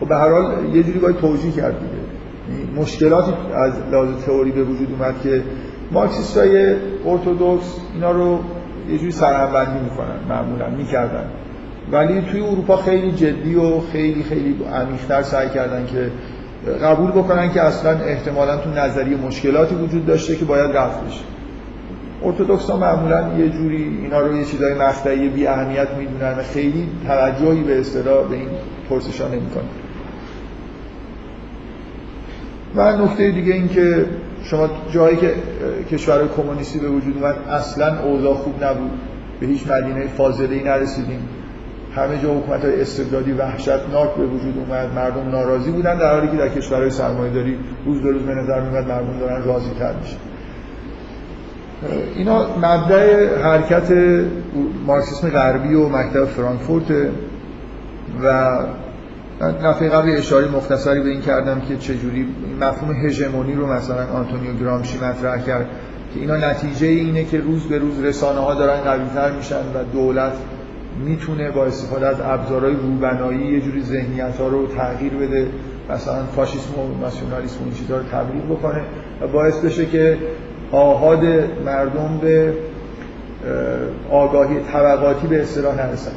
خب 0.00 0.08
به 0.08 0.16
هر 0.16 0.30
حال 0.30 0.74
یه 0.74 0.82
جوری 0.82 0.98
باید 0.98 1.16
توجیه 1.16 1.52
کرد 1.52 1.74
مشکلاتی 2.76 3.32
از 3.54 3.72
لحاظ 3.92 4.08
تئوری 4.26 4.50
به 4.50 4.62
وجود 4.62 4.88
اومد 4.92 5.14
که 5.22 5.42
مارکسیستای 5.92 6.74
ارتودکس 7.06 7.76
اینا 7.94 8.10
رو 8.10 8.38
یه 8.90 8.98
جوری 8.98 9.12
سرهمبندی 9.12 9.84
می‌کنن 9.84 10.16
معمولا 10.28 10.68
می‌کردن. 10.68 11.24
ولی 11.92 12.22
توی 12.22 12.40
اروپا 12.40 12.76
خیلی 12.76 13.12
جدی 13.12 13.54
و 13.54 13.80
خیلی 13.92 14.22
خیلی 14.22 14.56
عمیق‌تر 14.74 15.22
سعی 15.22 15.48
کردن 15.48 15.86
که 15.86 16.10
قبول 16.82 17.10
بکنن 17.10 17.52
که 17.52 17.62
اصلا 17.62 17.90
احتمالا 17.90 18.56
تو 18.56 18.70
نظریه 18.70 19.16
مشکلاتی 19.16 19.74
وجود 19.74 20.06
داشته 20.06 20.36
که 20.36 20.44
باید 20.44 20.76
رفت 20.76 21.06
بشه. 21.06 21.20
ارتودکس 22.24 22.70
ها 22.70 22.76
معمولا 22.76 23.38
یه 23.38 23.48
جوری 23.48 23.98
اینا 24.02 24.20
رو 24.20 24.36
یه 24.36 24.44
چیزای 24.44 24.74
مقطعی 24.74 25.28
بی 25.28 25.46
اهمیت 25.46 25.88
می‌دونن 25.98 26.38
و 26.38 26.42
خیلی 26.42 26.88
توجهی 27.06 27.62
به 27.62 27.80
اصطلاح 27.80 28.28
به 28.28 28.36
این 28.36 28.48
پرسش 28.90 29.20
ها 29.20 29.28
نمی‌کنن. 29.28 29.85
و 32.74 32.96
نکته 32.96 33.30
دیگه 33.30 33.54
این 33.54 33.68
که 33.68 34.06
شما 34.42 34.68
جایی 34.90 35.16
که 35.16 35.34
کشور 35.90 36.28
کمونیستی 36.36 36.78
به 36.78 36.88
وجود 36.88 37.16
اومد 37.16 37.36
اصلا 37.50 38.00
اوضاع 38.02 38.34
خوب 38.34 38.64
نبود. 38.64 38.90
به 39.40 39.46
هیچ 39.46 39.70
مدینه 39.70 40.06
فاضله 40.06 40.64
نرسیدیم. 40.64 41.28
همه 41.94 42.18
جا 42.18 42.34
حکومت 42.34 42.64
های 42.64 42.80
استبدادی 42.80 43.32
وحشتناک 43.32 44.14
به 44.14 44.26
وجود 44.26 44.54
اومد. 44.58 44.94
مردم 44.94 45.30
ناراضی 45.30 45.70
بودن 45.70 45.98
در 45.98 46.14
حالی 46.14 46.28
که 46.28 46.36
در 46.36 46.48
کشورهای 46.48 46.90
سرمایه‌داری 46.90 47.58
روز 47.86 48.02
به 48.02 48.10
روز 48.10 48.22
به 48.22 48.34
نظر 48.34 48.60
میاد 48.60 48.88
مردم 48.88 49.18
دارن 49.18 49.44
راضی 49.44 49.70
تر 49.78 49.92
میشن 49.92 50.16
اینا 52.16 52.56
مبدع 52.56 53.38
حرکت 53.42 53.92
مارکسیسم 54.86 55.28
غربی 55.28 55.74
و 55.74 55.88
مکتب 55.88 56.24
فرانکفورت 56.24 56.90
و 58.22 58.58
دفعه 59.40 59.88
قبل 59.88 60.10
اشاره 60.10 60.48
مختصری 60.48 61.00
به 61.00 61.08
این 61.08 61.20
کردم 61.20 61.60
که 61.60 61.76
چجوری 61.76 62.26
مفهوم 62.60 63.06
هژمونی 63.06 63.54
رو 63.54 63.66
مثلا 63.66 64.06
آنتونیو 64.06 64.54
گرامشی 64.54 64.98
مطرح 64.98 65.42
کرد 65.42 65.66
که 66.14 66.20
اینا 66.20 66.36
نتیجه 66.36 66.86
اینه 66.86 67.24
که 67.24 67.40
روز 67.40 67.62
به 67.62 67.78
روز 67.78 68.04
رسانه 68.04 68.40
ها 68.40 68.54
دارن 68.54 68.80
قوی 68.80 69.04
تر 69.14 69.30
میشن 69.30 69.56
و 69.74 69.84
دولت 69.92 70.32
می‌تونه 71.04 71.50
با 71.50 71.64
استفاده 71.64 72.06
از 72.06 72.16
ابزارهای 72.20 72.74
روبنایی 72.74 73.52
یه 73.52 73.60
جوری 73.60 73.82
ذهنیت 73.82 74.36
ها 74.38 74.48
رو 74.48 74.66
تغییر 74.66 75.12
بده 75.12 75.46
مثلا 75.90 76.24
فاشیسم 76.36 76.78
و 76.78 77.00
ناسیونالیسم 77.00 77.58
این 77.64 77.74
چیزها 77.74 77.96
رو 77.96 78.02
تبلیغ 78.02 78.44
بکنه 78.44 78.82
و 79.20 79.26
باعث 79.26 79.58
بشه 79.58 79.86
که 79.86 80.18
آهاد 80.72 81.24
مردم 81.64 82.18
به 82.22 82.52
آگاهی 84.10 84.56
طبقاتی 84.72 85.26
به 85.26 85.42
اصطلاح 85.42 85.76
نرسن. 85.76 86.12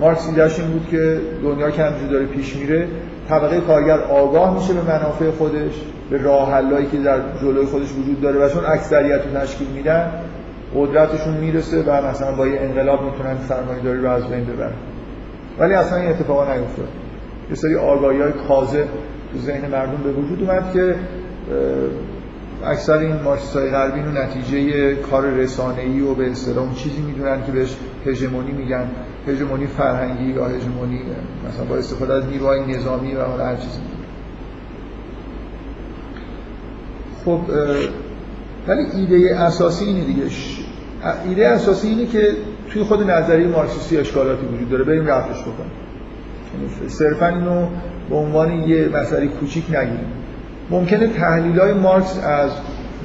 مارکس 0.00 0.28
ایدهش 0.28 0.60
این 0.60 0.70
بود 0.70 0.88
که 0.90 1.20
دنیا 1.42 1.70
که 1.70 1.82
همجور 1.82 2.08
داره 2.08 2.26
پیش 2.26 2.56
میره 2.56 2.88
طبقه 3.28 3.60
کارگر 3.60 3.98
آگاه 3.98 4.54
میشه 4.54 4.72
به 4.72 4.82
منافع 4.82 5.30
خودش 5.30 5.72
به 6.10 6.22
راه 6.22 6.52
حلایی 6.52 6.86
که 6.86 6.96
در 6.96 7.18
جلوی 7.42 7.66
خودش 7.66 7.92
وجود 7.92 8.20
داره 8.20 8.46
و 8.46 8.48
چون 8.48 8.64
اکثریت 8.64 9.20
رو 9.24 9.40
تشکیل 9.40 9.68
میدن 9.68 10.10
قدرتشون 10.74 11.34
می‌رسه 11.34 11.82
و 11.82 12.06
مثلا 12.06 12.32
با 12.32 12.46
یه 12.46 12.60
انقلاب 12.60 13.02
می‌تونن 13.02 13.36
سرمایه‌داری 13.48 14.00
رو 14.00 14.10
از 14.10 14.28
بین 14.28 14.44
ببرن. 14.44 14.72
ولی 15.58 15.74
اصلا 15.74 15.98
این 15.98 16.10
اتفاقا 16.10 16.44
نیفتاد. 16.44 16.88
یه 17.50 17.56
سری 17.56 17.74
آگاهی 17.74 18.20
های 18.20 18.32
کاذب 18.48 18.84
تو 19.32 19.38
ذهن 19.38 19.70
مردم 19.70 20.02
به 20.04 20.12
وجود 20.12 20.42
اومد 20.42 20.72
که 20.72 20.94
اکثر 22.64 22.98
این 22.98 23.12
های 23.54 23.70
غربی 23.70 24.00
نتیجه 24.00 24.94
کار 24.94 25.26
رسانه‌ای 25.26 26.00
و 26.00 26.14
به 26.14 26.30
اصطلاح 26.30 26.74
چیزی 26.74 27.02
می‌دونن 27.02 27.44
که 27.46 27.52
بهش 27.52 27.76
هژمونی 28.06 28.52
میگن. 28.52 28.86
هژمونی 29.26 29.66
فرهنگی 29.66 30.32
یا 30.32 30.46
هژمونی 30.46 31.00
مثلا 31.48 31.64
با 31.64 31.76
استفاده 31.76 32.14
از 32.14 32.26
نیروهای 32.26 32.60
نظامی 32.76 33.14
و 33.14 33.42
هر 33.42 33.56
چیزی. 33.56 33.78
خب 37.24 37.40
ولی 38.68 38.86
ایده 38.94 39.36
اساسی 39.40 39.84
اینه 39.84 40.04
دیگه. 40.04 40.22
ایده 41.28 41.48
اساسی 41.48 41.88
اینه 41.88 42.06
که 42.06 42.32
توی 42.70 42.82
خود 42.82 43.10
نظریه 43.10 43.46
مارکسیستی 43.46 43.98
اشکالاتی 43.98 44.46
وجود 44.46 44.70
داره. 44.70 44.84
بریم 44.84 45.06
رفعش 45.06 45.40
بکنیم. 45.40 45.72
صرفا 46.88 47.26
اینو 47.26 47.66
به 48.10 48.16
عنوان 48.16 48.52
یه 48.52 48.88
مسئله 48.88 49.26
کوچیک 49.26 49.64
نگیریم 49.70 50.12
ممکنه 50.70 51.06
تحلیل 51.06 51.60
های 51.60 51.72
مارکس 51.72 52.18
از 52.24 52.50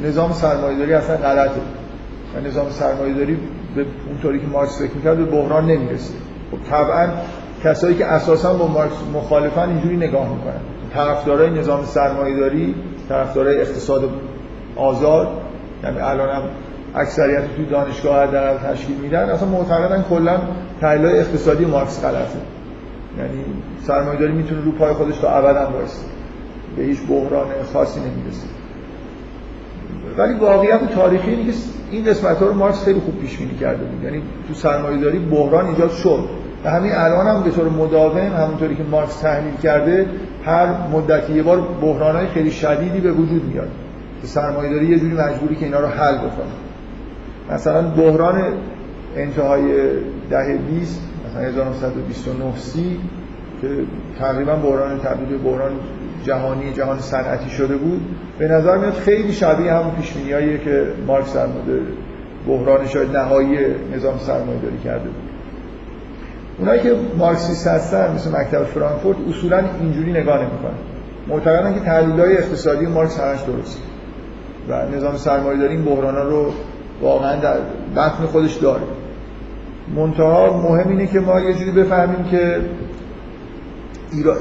نظام 0.05 0.33
سرمایه‌داری 0.33 0.93
اصلا 0.93 1.17
غلطه. 1.17 1.61
و 2.35 2.47
نظام 2.47 2.69
سرمایه‌داری 2.69 3.37
به 3.75 3.85
اونطوری 4.07 4.39
که 4.39 4.47
مارکس 4.47 4.81
فکر 4.81 4.91
می‌کرد 4.95 5.17
به 5.17 5.25
بحران 5.25 5.65
نمی‌رسه. 5.65 6.13
خب 6.51 6.69
طبعا 6.69 7.07
کسایی 7.63 7.95
که 7.95 8.05
اساسا 8.05 8.53
با 8.53 8.67
مارکس 8.67 8.95
مخالفن 9.13 9.69
اینجوری 9.69 9.97
نگاه 9.97 10.29
می‌کنن. 10.29 10.61
طرفدارای 10.93 11.49
نظام 11.49 11.85
سرمایه‌داری 11.85 12.75
طرفدارای 13.09 13.61
اقتصاد 13.61 14.09
آزاد 14.75 15.27
یعنی 15.83 15.99
الان 15.99 16.29
هم 16.29 16.41
اکثریت 16.95 17.55
توی 17.55 17.65
دانشگاه 17.65 18.31
در 18.31 18.57
تشکیل 18.57 18.95
میدن 18.95 19.29
اصلا 19.29 19.47
معتقدن 19.47 20.05
کلا 20.09 20.37
تحلیل 20.81 21.05
اقتصادی 21.05 21.65
مارکس 21.65 22.01
غلطه. 22.01 22.39
یعنی 23.17 23.45
سرمایه‌داری 23.83 24.31
می‌تونه 24.33 24.61
رو 24.61 24.71
پای 24.71 24.93
خودش 24.93 25.17
تا 25.17 25.29
ابدا 25.29 25.71
وایسه. 25.71 26.05
به 26.77 26.83
هیچ 26.83 26.97
بحران 27.09 27.47
خاصی 27.73 27.99
نمی‌رسه. 27.99 28.47
ولی 30.17 30.33
واقعیت 30.33 30.95
تاریخی 30.95 31.29
اینه 31.29 31.45
که 31.45 31.57
این 31.91 32.05
قسمت 32.05 32.37
ها 32.37 32.45
رو 32.45 32.53
مارکس 32.53 32.83
خیلی 32.83 32.99
خوب 32.99 33.19
پیش 33.19 33.37
بینی 33.37 33.57
کرده 33.57 33.83
بود. 33.83 34.03
یعنی 34.03 34.21
تو 34.47 34.53
سرمایه‌داری 34.53 35.19
بحران 35.19 35.65
ایجاد 35.65 35.91
شد. 35.91 36.23
و 36.65 36.69
همین 36.69 36.91
الان 36.95 37.27
هم 37.27 37.43
به 37.43 37.51
طور 37.51 37.69
مداوم 37.69 38.17
همونطوری 38.17 38.75
که 38.75 38.83
مارکس 38.83 39.19
تحلیل 39.19 39.55
کرده 39.63 40.05
هر 40.45 40.67
مدتی 40.93 41.33
یه 41.33 41.43
بار 41.43 41.61
بحران‌های 41.81 42.27
خیلی 42.27 42.51
شدیدی 42.51 42.99
به 42.99 43.11
وجود 43.11 43.43
میاد. 43.43 43.69
که 44.21 44.27
سرمایه‌داری 44.27 44.85
یه 44.85 44.99
جوری 44.99 45.15
مجبوری 45.15 45.55
که 45.55 45.65
اینا 45.65 45.79
رو 45.79 45.87
حل 45.87 46.17
بکنه. 46.17 46.51
مثلا 47.51 47.81
بحران 47.81 48.43
انتهای 49.15 49.63
دهه 50.29 50.57
20 50.57 51.01
مثلا 51.29 51.43
1929 51.47 52.57
30 52.57 52.99
که 53.61 53.67
تقریبا 54.19 54.55
بحران 54.55 54.99
تبدیل 54.99 55.37
به 55.37 55.37
بحران 55.37 55.71
جهانی 56.25 56.73
جهان 56.73 56.99
صنعتی 56.99 57.49
شده 57.49 57.75
بود. 57.75 58.01
به 58.39 58.47
نظر 58.47 58.77
میاد 58.77 58.93
خیلی 58.93 59.33
شبیه 59.33 59.73
همون 59.73 59.95
پیشبینیاییه 59.95 60.57
که 60.57 60.83
مارکس 61.07 61.33
در 61.33 61.45
مورد 61.45 61.81
بحران 62.47 62.87
شاید 62.87 63.17
نهایی 63.17 63.57
نظام 63.95 64.17
سرمایه‌داری 64.17 64.77
کرده 64.77 65.03
بود. 65.03 65.31
اونایی 66.59 66.81
که 66.81 66.95
مارکسیست 67.17 67.67
هستن 67.67 68.13
مثل 68.13 68.31
مکتب 68.31 68.63
فرانکفورت 68.63 69.17
اصولا 69.29 69.63
اینجوری 69.81 70.11
نگاه 70.11 70.37
نمی‌کنن. 70.37 70.73
معتقدن 71.27 71.73
که 71.73 71.79
تحلیل‌های 71.79 72.37
اقتصادی 72.37 72.85
مارکس 72.85 73.19
همش 73.19 73.39
درست. 73.41 73.81
و 74.69 74.85
نظام 74.95 75.15
سرمایه‌داری 75.17 75.75
این 75.75 75.85
بحران‌ها 75.85 76.23
رو 76.23 76.51
واقعا 77.01 77.35
در 77.35 77.57
بطن 77.95 78.25
خودش 78.25 78.55
داره. 78.55 78.83
منتها 79.95 80.57
مهم 80.57 80.89
اینه 80.89 81.07
که 81.07 81.19
ما 81.19 81.39
یه 81.39 81.53
جوری 81.53 81.71
بفهمیم 81.71 82.23
که 82.23 82.57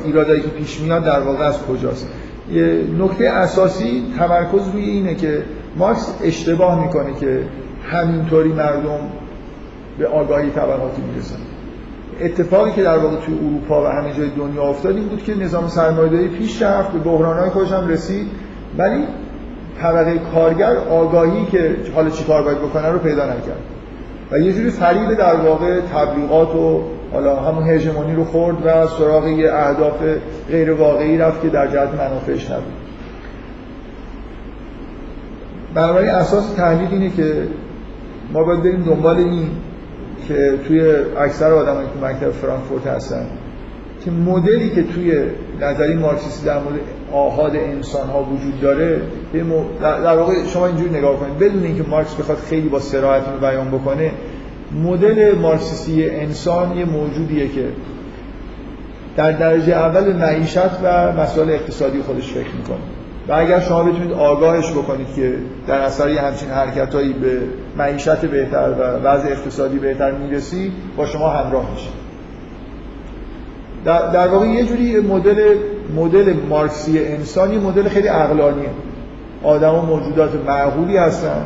ایرادایی 0.05 0.41
که 0.41 0.49
پیش 0.49 0.81
میاد 0.81 1.05
در 1.05 1.21
واقع 1.21 1.45
از 1.45 1.63
کجاست؟ 1.63 2.09
یه 2.53 2.85
نکته 2.99 3.29
اساسی 3.29 4.03
تمرکز 4.19 4.69
روی 4.73 4.85
اینه 4.85 5.15
که 5.15 5.43
مارکس 5.77 6.15
اشتباه 6.23 6.85
می‌کنه 6.85 7.15
که 7.21 7.41
همینطوری 7.91 8.53
مردم 8.53 9.01
به 9.99 10.07
آگاهی 10.07 10.51
طبقاتی 10.51 11.03
می‌رسن. 11.03 11.37
اتفاقی 12.21 12.71
که 12.73 12.83
در 12.83 12.99
واقع 12.99 13.17
توی 13.17 13.35
اروپا 13.35 13.85
و 13.85 13.87
همه 13.87 14.13
جای 14.13 14.29
دنیا 14.29 14.63
افتاد 14.63 14.97
این 14.97 15.05
بود 15.05 15.25
که 15.25 15.35
نظام 15.35 15.69
سرمایه‌داری 15.69 16.29
پیش 16.29 16.63
رفت 16.63 16.93
به 16.93 16.99
بحران‌های 16.99 17.51
خودش 17.51 17.73
هم 17.73 17.89
رسید 17.89 18.27
ولی 18.79 19.05
طبقه 19.81 20.19
کارگر 20.35 20.77
آگاهی 20.77 21.47
که 21.53 21.77
حالا 21.95 22.11
چی 22.11 22.25
کار 22.25 22.43
باید 22.43 22.59
بکنه 22.59 22.89
رو 22.89 22.99
پیدا 22.99 23.25
نکرد. 23.25 23.61
و 24.31 24.39
یه 24.39 24.53
جوری 24.53 24.71
فریب 24.71 25.15
در 25.15 25.37
واقع 25.37 25.81
تبلیغات 25.81 26.55
و 26.55 26.83
حالا 27.13 27.37
همون 27.37 27.69
هژمونی 27.69 28.15
رو 28.15 28.25
خورد 28.25 28.57
و 28.65 28.87
سراغ 28.87 29.27
یه 29.27 29.53
اهداف 29.53 30.03
غیر 30.51 30.73
واقعی 30.73 31.19
رفت 31.19 31.43
که 31.43 31.49
در 31.49 31.67
جهت 31.67 31.89
منافعش 31.95 32.51
نبود. 32.51 32.73
بنابراین 35.75 36.11
اساس 36.11 36.53
تحلیل 36.53 36.89
اینه 36.91 37.11
که 37.11 37.35
ما 38.33 38.45
باید 38.45 38.63
بریم 38.63 38.83
دنبال 38.83 39.17
این 39.17 39.49
که 40.29 40.59
توی 40.69 40.93
اکثر 41.19 41.53
آدمایی 41.53 41.89
که 41.89 42.07
مکتب 42.07 42.31
فرانکفورت 42.31 42.87
هستن 42.87 43.27
که 44.05 44.11
مدلی 44.11 44.71
که 44.71 44.83
توی 44.83 45.23
نظری 45.61 45.95
مارکسیستی 45.95 46.47
در 46.47 46.59
مورد 46.59 46.81
آهاد 47.13 47.57
انسان 47.57 48.09
ها 48.09 48.23
وجود 48.23 48.61
داره 48.61 49.01
در 49.81 50.17
واقع 50.17 50.35
شما 50.47 50.67
اینجوری 50.67 50.91
نگاه 50.91 51.17
کنید. 51.17 51.39
بدون 51.39 51.65
اینکه 51.65 51.83
مارکس 51.83 52.15
بخواد 52.15 52.39
خیلی 52.39 52.69
با 52.69 52.79
سراحت 52.79 53.23
رو 53.33 53.39
بیان 53.39 53.69
بکنه 53.69 54.11
مدل 54.75 55.39
مارکسیستی 55.39 56.11
انسان 56.11 56.77
یه 56.77 56.85
موجودیه 56.85 57.49
که 57.49 57.65
در 59.17 59.33
درجه 59.33 59.73
اول 59.73 60.13
معیشت 60.13 60.83
و 60.83 61.13
مسائل 61.13 61.51
اقتصادی 61.51 62.03
خودش 62.03 62.33
فکر 62.33 62.55
می‌کنه. 62.59 62.77
و 63.29 63.33
اگر 63.33 63.61
شما 63.61 63.83
بتونید 63.83 64.13
آگاهش 64.13 64.71
بکنید 64.71 65.15
که 65.17 65.35
در 65.67 65.79
اثر 65.79 66.11
یه 66.11 66.21
همچین 66.21 66.49
حرکتهایی 66.49 67.13
به 67.13 67.39
معیشت 67.79 68.21
بهتر 68.21 68.71
و 68.71 68.83
وضع 68.83 69.29
اقتصادی 69.29 69.79
بهتر 69.79 70.13
می‌رسی 70.13 70.73
با 70.97 71.07
شما 71.07 71.31
همراه 71.31 71.71
میشه 71.71 71.89
در, 73.85 74.13
در 74.13 74.29
واقع 74.29 74.47
یه 74.47 74.65
جوری 74.65 75.01
مدل 75.01 75.57
مدل 75.97 76.35
مارکسی 76.49 77.05
انسانی 77.05 77.59
مدل 77.59 77.89
خیلی 77.89 78.09
عقلانیه. 78.09 78.71
آدم 79.43 79.75
و 79.75 79.83
موجودات 79.83 80.31
معقولی 80.47 80.97
هستن. 80.97 81.45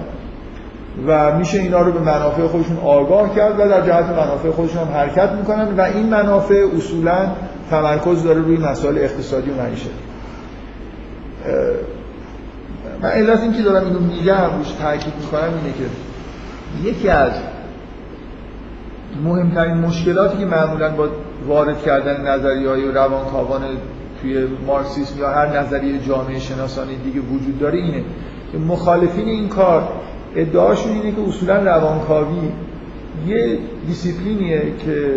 و 1.07 1.38
میشه 1.38 1.59
اینا 1.59 1.80
رو 1.80 1.92
به 1.92 2.00
منافع 2.00 2.46
خودشون 2.46 2.76
آگاه 2.76 3.35
کرد 3.35 3.61
و 3.61 3.68
در 3.68 3.87
جهت 3.87 4.04
منافع 4.04 4.50
خودشون 4.50 4.78
هم 4.78 4.94
حرکت 4.94 5.33
می‌کنن 5.33 5.76
و 5.76 5.80
این 5.80 6.07
منافع 6.07 6.64
اصولا 6.76 7.26
تمرکز 7.70 8.24
داره 8.24 8.40
روی 8.40 8.57
مسائل 8.57 8.98
اقتصادی 8.98 9.50
و 9.50 9.54
معیشت 9.54 9.90
من 13.02 13.09
علت 13.09 13.40
این 13.40 13.52
که 13.52 13.62
دارم 13.62 13.85
اینو 13.85 13.98
میگم 13.98 14.59
روش 14.59 14.70
تاکید 14.70 15.12
می‌کنم 15.20 15.40
اینه 15.42 15.74
که 15.78 16.88
یکی 16.88 17.09
از 17.09 17.33
مهمترین 19.24 19.74
مشکلاتی 19.74 20.38
که 20.38 20.44
معمولا 20.44 20.90
با 20.90 21.09
وارد 21.46 21.83
کردن 21.83 22.20
نظریه 22.20 22.68
های 22.68 22.92
روانکاوان 22.92 23.62
توی 24.22 24.46
مارکسیسم 24.66 25.18
یا 25.18 25.30
هر 25.30 25.59
نظریه 25.59 25.98
جامعه 25.98 26.38
شناسانی 26.38 26.96
دیگه 26.96 27.20
وجود 27.20 27.59
داره 27.59 27.78
اینه 27.78 28.04
که 28.52 28.59
مخالفین 28.59 29.28
این 29.28 29.48
کار 29.48 29.88
ادعاشون 30.36 30.92
اینه 30.92 31.12
که 31.12 31.28
اصولا 31.28 31.58
روانکاوی 31.58 32.36
یه 33.26 33.58
دیسیپلینیه 33.86 34.62
که 34.84 35.10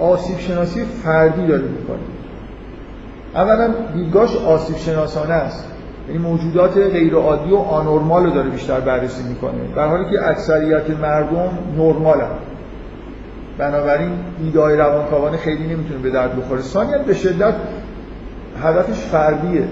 آسیب 0.00 0.38
شناسی 0.38 0.84
فردی 0.84 1.46
داره 1.46 1.62
می‌کنه. 1.62 1.96
اولا 3.34 3.74
دیدگاهش 3.94 4.36
آسیب 4.36 4.76
شناسانه 4.76 5.32
است. 5.32 5.68
یعنی 6.08 6.22
موجودات 6.22 6.76
غیر 6.76 7.14
عادی 7.14 7.50
و 7.50 7.56
آنورمال 7.56 8.24
رو 8.24 8.30
داره 8.30 8.50
بیشتر 8.50 8.80
بررسی 8.80 9.22
می‌کنه. 9.28 9.52
در 9.76 9.88
حالی 9.88 10.04
که 10.04 10.28
اکثریت 10.28 10.90
مردم 10.90 11.58
نرمالن. 11.78 12.30
بنابراین 13.58 14.10
ایدای 14.44 14.76
روانکاوانه 14.76 15.36
خیلی 15.36 15.74
نمی‌تونه 15.74 16.00
به 16.02 16.10
درد 16.10 16.36
بخوره. 16.36 16.60
ثانیا 16.60 16.98
به 16.98 17.14
شدت 17.14 17.54
هدفش 18.62 18.98
فردیه. 18.98 19.64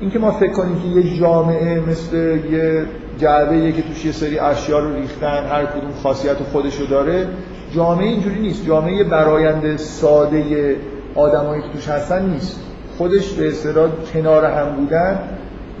اینکه 0.00 0.18
ما 0.18 0.30
فکر 0.30 0.52
کنیم 0.52 0.80
که 0.80 0.88
یه 0.88 1.18
جامعه 1.18 1.80
مثل 1.80 2.16
یه 2.50 2.84
جعبه 3.18 3.72
که 3.72 3.82
توش 3.82 4.04
یه 4.04 4.12
سری 4.12 4.38
اشیا 4.38 4.78
رو 4.78 4.94
ریختن 4.94 5.46
هر 5.46 5.66
کدوم 5.66 5.92
خاصیت 6.02 6.36
خودش 6.52 6.76
رو 6.76 6.86
داره. 6.86 7.26
جامعه 7.74 8.06
اینجوری 8.06 8.40
نیست. 8.40 8.66
جامعه 8.66 9.04
برایند 9.04 9.76
ساده 9.76 10.76
آدمایی 11.14 11.62
که 11.62 11.68
توش 11.68 11.88
هستن 11.88 12.28
نیست. 12.28 12.60
خودش 12.98 13.32
به 13.32 13.48
اصطلاح 13.48 13.90
کنار 14.12 14.44
هم 14.44 14.76
بودن. 14.76 15.18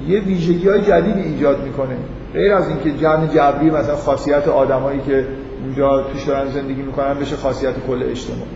یه 0.08 0.20
ویژگی 0.20 0.68
های 0.68 0.80
جدیدی 0.80 1.20
ایجاد 1.20 1.64
می‌کنه. 1.64 1.96
غیر 2.32 2.54
از 2.54 2.68
اینکه 2.68 2.90
جمع 2.90 3.26
جبری 3.26 3.70
مثلا 3.70 3.96
خاصیت 3.96 4.48
آدمایی 4.48 5.00
که 5.06 5.24
اونجا 5.64 6.02
توش 6.02 6.24
دارن 6.24 6.50
زندگی 6.50 6.82
می‌کنن 6.82 7.14
بشه 7.14 7.36
خاصیت 7.36 7.74
کل 7.88 8.02
اجتماع. 8.02 8.46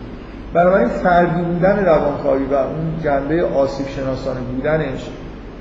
بنابراین 0.53 0.87
فردی 0.87 1.41
بودن 1.41 1.85
روانکاوی 1.85 2.45
و 2.45 2.53
اون 2.53 2.93
جنبه 3.03 3.43
آسیب 3.43 3.87
شناسانه 3.87 4.39
بودنش 4.39 5.09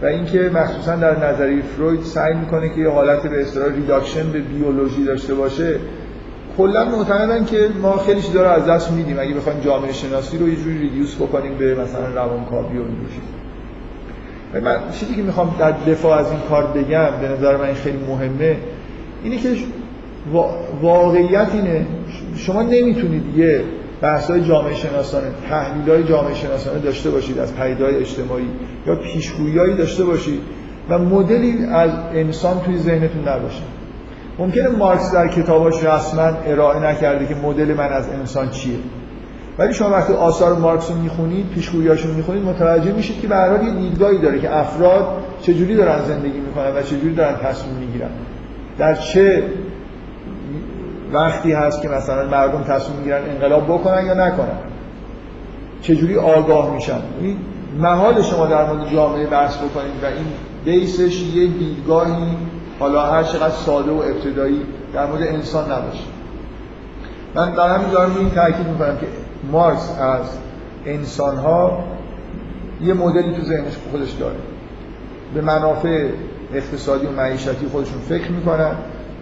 و 0.03 0.07
اینکه 0.07 0.51
مخصوصا 0.55 0.97
در 0.97 1.29
نظریه 1.29 1.63
فروید 1.63 2.03
سعی 2.03 2.35
می‌کنه 2.35 2.69
که 2.69 2.81
یه 2.81 2.91
حالت 2.91 3.27
به 3.27 3.41
اصطلاح 3.41 3.73
reduction 3.73 4.33
به 4.33 4.39
بیولوژی 4.39 5.05
داشته 5.05 5.35
باشه 5.35 5.79
کلا 6.59 6.85
معتقدن 6.85 7.45
که 7.45 7.69
ما 7.83 7.97
خیلی 7.97 8.23
چیزا 8.23 8.43
رو 8.43 8.49
از 8.49 8.67
دست 8.67 8.91
میدیم. 8.93 9.19
اگه 9.19 9.35
بخوایم 9.35 9.61
جامعه 9.61 9.93
شناسی 9.93 10.39
رو 10.39 10.49
یه 10.49 10.57
جوری 10.57 10.79
reduce 10.79 11.17
بکنیم 11.17 11.55
به 11.59 11.75
مثلا 11.75 12.07
روانکاوی 12.15 12.79
و 12.79 12.83
من 14.61 14.77
چیزی 14.93 15.15
که 15.15 15.23
می‌خوام 15.23 15.57
در 15.59 15.71
دفاع 15.71 16.19
از 16.19 16.31
این 16.31 16.41
کار 16.41 16.67
بگم 16.67 17.11
به 17.21 17.29
نظر 17.29 17.57
من 17.57 17.75
خیلی 17.75 17.99
مهمه 18.09 18.57
اینه 19.25 19.37
که 19.37 19.49
واقعیت 20.83 21.49
اینه 21.53 21.87
شما 22.37 22.63
نمی‌تونید 22.63 23.37
یه 23.37 23.65
بحث 24.03 24.31
های 24.31 24.45
جامعه 24.45 24.75
شناسانه 24.75 25.27
تحلیل 25.49 25.91
های 25.91 26.05
جامعه 26.05 26.35
شناسانه 26.35 26.79
داشته 26.79 27.11
باشید 27.11 27.39
از 27.39 27.55
پدیدهای 27.55 27.97
اجتماعی 27.97 28.49
یا 28.87 28.97
پیشگویی 28.97 29.77
داشته 29.77 30.05
باشید 30.05 30.41
و 30.89 30.99
مدلی 30.99 31.65
از 31.65 31.91
انسان 32.15 32.61
توی 32.61 32.79
ذهنتون 32.79 33.29
نباشه. 33.29 33.63
ممکنه 34.39 34.69
مارکس 34.69 35.13
در 35.13 35.29
کتاباش 35.29 35.85
رسما 35.85 36.23
ارائه 36.47 36.81
نکرده 36.81 37.27
که 37.27 37.35
مدل 37.35 37.75
من 37.75 37.89
از 37.89 38.09
انسان 38.09 38.51
چیه. 38.51 38.77
ولی 39.59 39.75
شما 39.75 39.91
وقتی 39.91 40.13
آثار 40.13 40.57
مارکس 40.57 40.91
رو 40.91 40.97
می‌خونید 40.97 41.49
پیشگوییاشو 41.55 42.09
رو 42.09 42.15
می‌خونید 42.15 42.45
متوجه 42.45 42.93
میشید 42.93 43.21
که 43.21 43.29
به 43.29 43.61
یه 43.65 43.75
دیدگاهی 43.75 44.19
داره 44.19 44.41
که 44.41 44.57
افراد 44.57 45.07
چجوری 45.43 45.77
دارن 45.77 45.99
زندگی 46.09 46.39
می‌کنن 46.39 46.77
و 46.77 46.83
چجوری 46.83 47.15
دارن 47.15 47.37
تصمیم 47.37 47.75
می‌گیرن. 47.75 48.11
در 48.79 48.95
چه 48.95 49.43
وقتی 51.13 51.53
هست 51.53 51.83
که 51.83 51.89
مثلا 51.89 52.29
مردم 52.29 52.63
تصمیم 52.63 52.99
می‌گیرن 52.99 53.23
انقلاب 53.31 53.65
بکنن 53.65 54.07
یا 54.07 54.15
نکنن. 54.15 54.59
چجوری 55.83 56.17
آگاه 56.17 56.75
میشن؟ 56.75 57.01
این 57.21 57.37
محال 57.79 58.23
شما 58.23 58.47
در 58.47 58.67
مورد 58.67 58.93
جامعه 58.93 59.27
بحث 59.27 59.57
بکنید 59.57 60.03
و 60.03 60.07
این 60.07 60.27
بیسش 60.65 61.21
یه 61.23 61.47
دیدگاهی 61.47 62.37
حالا 62.79 63.07
هر 63.07 63.23
چقدر 63.23 63.55
ساده 63.55 63.91
و 63.91 63.97
ابتدایی 63.97 64.63
در 64.95 65.07
مورد 65.07 65.23
انسان 65.23 65.65
نباشه. 65.65 66.05
من 67.35 67.55
در 67.55 67.75
همین 67.75 67.91
دارم 67.91 68.17
این 68.19 68.31
تاکید 68.31 68.67
می‌کنم 68.67 68.97
که 68.97 69.07
مارکس 69.53 69.91
از 70.01 70.39
انسان 70.87 71.37
ها 71.37 71.85
یه 72.83 72.95
مدلی 72.95 73.37
تو 73.37 73.43
ذهنش 73.43 73.73
خودش 73.91 74.11
داره. 74.11 74.37
به 75.35 75.41
منافع 75.41 76.09
اقتصادی 76.55 77.07
و 77.07 77.11
معیشتی 77.11 77.67
خودشون 77.73 77.99
فکر 78.09 78.31
می‌کنن 78.31 78.73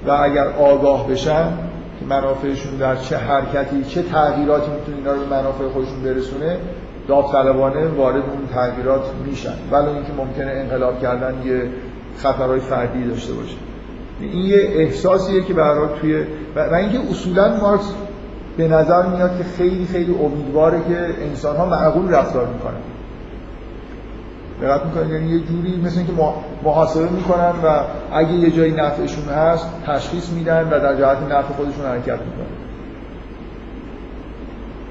و 0.06 0.10
اگر 0.10 0.46
آگاه 0.48 1.08
بشن 1.08 1.52
که 2.00 2.06
منافعشون 2.06 2.76
در 2.76 2.96
چه 2.96 3.16
حرکتی 3.16 3.84
چه 3.84 4.02
تغییراتی 4.02 4.70
می‌تونه 4.70 4.96
اینا 4.96 5.12
رو 5.12 5.20
به 5.20 5.26
منافع 5.26 5.68
خودشون 5.68 6.02
برسونه 6.04 6.56
داوطلبانه 7.08 7.86
وارد 7.86 8.16
اون 8.16 8.46
تغییرات 8.54 9.02
میشن. 9.26 9.54
ولی 9.70 9.86
اینکه 9.86 10.12
ممکنه 10.16 10.50
انقلاب 10.50 11.02
کردن 11.02 11.34
یه 11.46 11.62
خطرهای 12.16 12.60
فردی 12.60 13.04
داشته 13.04 13.32
باشه. 13.32 13.56
این 14.20 14.46
یه 14.46 14.58
احساسیه 14.58 15.42
که 15.42 15.54
برای 15.54 15.88
توی 16.00 16.24
و 16.56 16.74
اینکه 16.74 16.98
اصولا 17.10 17.56
مارکس 17.60 17.92
به 18.56 18.68
نظر 18.68 19.06
میاد 19.06 19.38
که 19.38 19.44
خیلی 19.44 19.86
خیلی 19.86 20.14
امیدواره 20.14 20.78
که 20.88 21.24
انسان 21.24 21.56
ها 21.56 21.66
معقول 21.66 22.08
رفتار 22.08 22.46
می‌کنن. 22.46 22.80
دقت 24.62 24.84
می‌کنن 24.84 25.10
یعنی 25.10 25.28
یه 25.28 25.40
جوری 25.40 25.80
مثل 25.84 25.98
اینکه 25.98 26.12
محاسبه 26.64 27.08
می‌کنن 27.08 27.52
و 27.64 27.82
اگه 28.12 28.32
یه 28.32 28.50
جایی 28.50 28.72
نفعشون 28.72 29.24
هست 29.24 29.68
تشخیص 29.86 30.30
میدن 30.30 30.68
و 30.70 30.80
در 30.80 30.96
جهت 30.96 31.18
نفع 31.22 31.54
خودشون 31.54 31.86
حرکت 31.86 32.18
می‌کنن. 32.18 32.58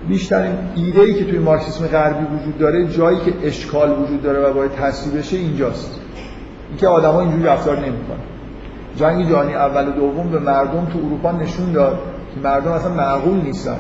بیشترین 0.08 0.56
ایده 0.76 1.02
ای 1.02 1.14
که 1.14 1.26
توی 1.26 1.40
مارکسیسم 1.40 1.88
غربی 1.88 2.26
وجود 2.36 2.58
داره 2.58 2.88
جایی 2.88 3.18
که 3.18 3.34
اشکال 3.44 3.92
وجود 3.92 4.24
داره 4.24 4.40
و 4.40 4.54
باید 4.54 4.72
تصویب 4.72 5.18
بشه 5.18 5.38
اینجاست. 5.38 6.00
اینکه 6.70 6.88
آدما 6.88 7.22
اینجوری 7.22 7.44
رفتار 7.44 7.78
نمی‌کنن. 7.78 8.18
جنگ 8.96 9.30
جهانی 9.30 9.54
اول 9.54 9.88
و 9.88 9.92
دوم 9.92 10.30
به 10.32 10.40
مردم 10.40 10.86
تو 10.86 11.00
اروپا 11.06 11.32
نشون 11.32 11.72
داد 11.72 12.00
که 12.36 12.40
مردم 12.44 12.72
اصلا 12.72 12.94
معقول 12.94 13.42
نیستن. 13.42 13.78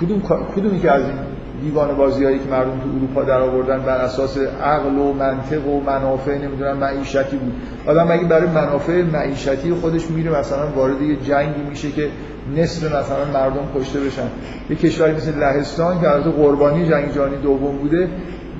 کدوم 0.00 0.22
کدومی 0.56 0.80
که 0.80 0.90
از 0.90 1.02
این 1.02 1.29
دیوان 1.62 1.96
بازی 1.96 2.24
هایی 2.24 2.38
که 2.38 2.50
مردم 2.50 2.70
تو 2.70 2.88
اروپا 2.96 3.22
در 3.22 3.40
آوردن 3.40 3.78
بر 3.78 3.96
اساس 3.96 4.38
عقل 4.64 4.98
و 4.98 5.12
منطق 5.12 5.66
و 5.66 5.80
منافع 5.80 6.38
نمی‌دونم 6.38 6.76
معیشتی 6.76 7.36
بود. 7.36 7.52
آدم 7.86 8.12
مگه 8.12 8.24
برای 8.24 8.48
منافع 8.48 9.02
معیشتی 9.02 9.74
خودش 9.74 10.10
میره 10.10 10.38
مثلا 10.38 10.70
وارد 10.76 11.02
یه 11.02 11.16
جنگی 11.16 11.62
میشه 11.70 11.90
که 11.90 12.08
نصف 12.56 12.84
مثلا 12.84 13.24
مردم 13.34 13.80
کشته 13.80 14.00
بشن. 14.00 14.26
یه 14.70 14.76
کشوری 14.76 15.12
مثل 15.12 15.38
لهستان 15.38 16.00
که 16.00 16.10
البته 16.10 16.30
قربانی 16.30 16.88
جنگ 16.88 17.14
جهانی 17.14 17.36
دوم 17.36 17.76
بوده 17.76 18.08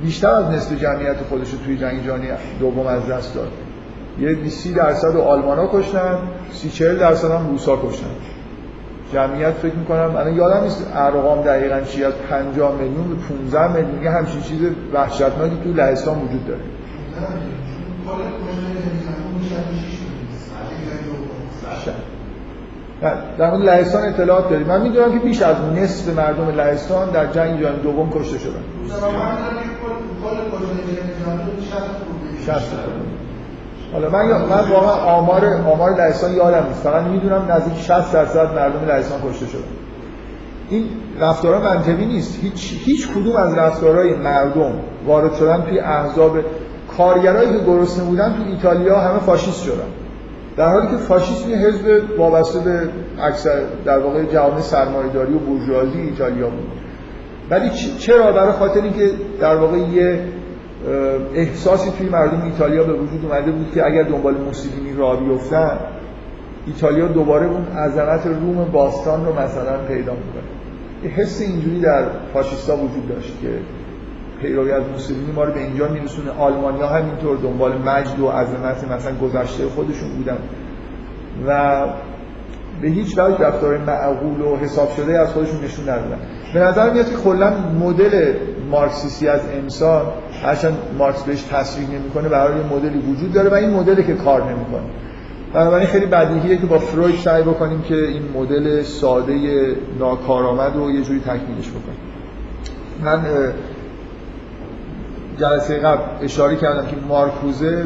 بیشتر 0.03 0.31
از 0.31 0.51
نصف 0.51 0.73
جمعیت 0.83 1.17
خودش 1.29 1.51
رو 1.51 1.59
توی 1.59 1.77
جنگ 1.77 2.07
جهانی 2.07 2.27
دوم 2.61 2.87
از 2.87 3.07
دست 3.07 3.35
داد. 3.35 3.49
یه 4.21 4.49
30 4.49 4.73
درصد 4.73 5.17
آلمان 5.17 5.59
ها 5.59 5.71
کشتن 5.73 6.19
30 6.53 6.71
40 6.71 6.99
درصد 6.99 7.31
هم 7.31 7.51
روسا 7.51 7.77
کشتن. 7.77 8.11
جمعیت 9.13 9.51
فکر 9.51 9.75
می‌کنم 9.75 10.17
الان 10.17 10.35
یادم 10.35 10.63
نیست 10.65 10.93
ارقام 10.95 11.43
دقیقا 11.43 11.81
چی 11.81 12.05
از 12.05 12.13
50 12.31 12.75
میلیون 12.75 13.09
به 13.09 13.15
15 13.15 13.77
میلیون 13.77 14.03
یه 14.03 14.11
همچین 14.11 14.41
چیز 14.41 14.61
وحشتناکی 14.93 15.57
تو 15.65 15.73
لهستان 15.73 16.19
وجود 16.19 16.47
داره. 16.47 16.61
در 23.39 23.51
مورد 23.51 23.63
لهستان 23.63 24.09
اطلاعات 24.09 24.51
داریم. 24.51 24.67
من 24.67 24.83
می‌دونم 24.83 25.13
که 25.13 25.19
بیش 25.19 25.43
از 25.43 25.57
نصف 25.77 26.09
مردم 26.17 26.49
لهستان 26.49 27.11
در 27.11 27.27
جنگ 27.27 27.61
جهانی 27.61 27.83
دوم 27.83 28.11
کشته 28.11 28.39
شدن. 28.39 28.63
60 32.47 33.10
حالا 33.93 34.11
من 34.11 34.27
من 34.27 34.71
واقعا 34.71 34.93
آمار 34.93 35.45
آمار 35.73 35.97
لهستان 35.97 36.35
یادم 36.35 36.67
نیست. 36.69 36.83
فقط 36.83 37.05
می‌دونم 37.05 37.47
نزدیک 37.51 37.79
60 37.79 38.13
درصد 38.13 38.55
مردم 38.55 38.87
لهستان 38.89 39.19
کشته 39.31 39.47
شدن 39.47 39.61
این 40.71 40.85
رفتارها 41.21 41.75
منطقی 41.75 42.07
نیست. 42.07 42.39
هیچ 42.43 42.75
هیچ 42.85 43.09
کدوم 43.09 43.37
از 43.37 43.55
رفتارهای 43.55 44.15
مردم 44.15 44.73
وارد 45.07 45.35
شدن 45.35 45.63
توی 45.63 45.81
احزاب 45.81 46.39
کارگرایی 46.97 47.51
که 47.51 47.65
گرسنه 47.65 48.05
بودن 48.05 48.35
تو 48.37 48.51
ایتالیا 48.51 49.01
همه 49.01 49.19
فاشیست 49.19 49.63
شدن. 49.63 49.89
در 50.57 50.69
حالی 50.69 50.87
که 50.87 50.97
فاشیسم 50.97 51.51
یه 51.51 51.57
حزب 51.57 52.03
وابسته 52.19 52.59
به 52.59 52.89
اکثر 53.23 53.61
در 53.85 53.99
واقع 53.99 54.25
جامعه 54.25 54.61
سرمایه‌داری 54.61 55.35
و 55.35 55.39
بورژوازی 55.39 56.01
ایتالیا 56.01 56.47
بود. 56.47 56.67
ولی 57.51 57.71
چرا؟ 57.99 58.33
برای 58.33 58.53
خاطر 58.53 58.83
اینکه 58.83 59.11
در 59.41 59.57
واقع 59.57 59.79
یه 59.79 60.21
احساسی 61.35 61.91
توی 61.99 62.09
مردم 62.09 62.43
ایتالیا 62.43 62.85
به 62.85 62.93
وجود 62.93 63.25
اومده 63.25 63.51
بود 63.51 63.73
که 63.75 63.87
اگر 63.87 64.03
دنبال 64.03 64.35
موسیقی 64.35 64.93
را 64.97 65.17
بیفتن 65.17 65.79
ایتالیا 66.67 67.09
دوباره 67.09 67.47
اون 67.47 67.67
عظمت 67.67 68.27
روم 68.27 68.65
باستان 68.73 69.27
رو 69.27 69.33
مثلا 69.33 69.79
پیدا 69.89 70.13
می‌کنه. 70.13 71.13
حس 71.17 71.41
اینجوری 71.41 71.81
در 71.81 72.05
فاشیستا 72.33 72.77
وجود 72.77 73.09
داشت 73.09 73.33
که 73.43 73.49
پیروی 74.43 74.73
از 74.73 74.83
موسیقی 74.93 75.33
ما 75.37 75.45
رو 75.45 75.53
به 75.53 75.61
اینجا 75.61 75.89
میرسونه. 75.89 76.31
آلمانیا 76.39 76.87
همینطور 76.87 77.37
دنبال 77.37 77.79
مجد 77.79 78.21
و 78.21 78.29
عظمت 78.29 78.91
مثلا 78.91 79.13
گذشته 79.23 79.67
خودشون 79.67 80.09
بودن. 80.17 80.39
و 81.47 81.85
به 82.83 82.89
هیچ 82.89 83.19
وجه 83.19 83.39
رفتار 83.39 83.79
معقول 83.79 84.41
و 84.41 84.57
حساب 84.57 84.91
شده 84.97 85.19
از 85.19 85.29
خودشون 85.29 85.65
نشون 85.65 85.89
ندادن. 85.89 86.19
به 86.55 86.61
نظر 86.61 86.91
میاد 86.91 87.11
که 87.11 87.17
کلا 87.17 87.53
مدل 87.81 88.35
مارکسیستی 88.71 89.29
از 89.29 89.41
انسان 89.55 90.03
هرچند 90.43 90.77
مارکس 90.99 91.23
بهش 91.23 91.43
تصریح 91.43 91.89
نمی‌کنه 91.89 92.29
برای 92.29 92.59
یه 92.59 92.65
مدلی 92.67 92.99
وجود 92.99 93.33
داره 93.33 93.51
و 93.51 93.55
این 93.55 93.71
مدلی 93.71 94.05
که 94.05 94.15
کار 94.15 94.45
نمی‌کنه. 94.45 94.83
بنابراین 95.53 95.87
خیلی 95.87 96.07
بدیهیه 96.07 96.57
که 96.57 96.67
با 96.67 96.79
فروید 96.79 97.17
سعی 97.17 97.43
بکنیم 97.43 97.83
که 97.83 97.95
این 97.95 98.23
مدل 98.35 98.83
ساده 98.83 99.35
ناکارآمد 99.99 100.77
رو 100.77 100.91
یه 100.91 101.03
جوری 101.03 101.21
تکمیلش 101.21 101.69
بکنیم. 101.69 102.01
من 103.05 103.25
جلسه 105.39 105.79
قبل 105.79 106.25
اشاره 106.25 106.57
کردم 106.57 106.87
که 106.87 106.97
مارکوزه 107.09 107.85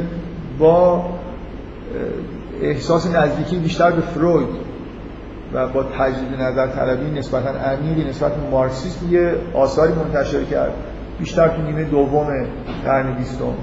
با 0.59 1.05
احساس 2.63 3.15
نزدیکی 3.15 3.57
بیشتر 3.57 3.91
به 3.91 4.01
فروید 4.01 4.64
و 5.55 5.69
با 5.69 5.83
تجدید 5.83 6.41
نظر 6.41 6.67
طلبی 6.67 7.11
نسبتا 7.11 7.51
عمیقی 7.51 8.05
نسبت 8.05 8.35
به 8.35 8.51
مارکسیسم 8.51 9.13
یه 9.13 9.35
آثاری 9.55 9.93
منتشر 9.93 10.45
کرد. 10.45 10.73
بیشتر 11.19 11.49
تو 11.49 11.63
نیمه 11.63 11.85
دوم 11.85 12.47
قرن 12.85 13.15
بیستم. 13.15 13.55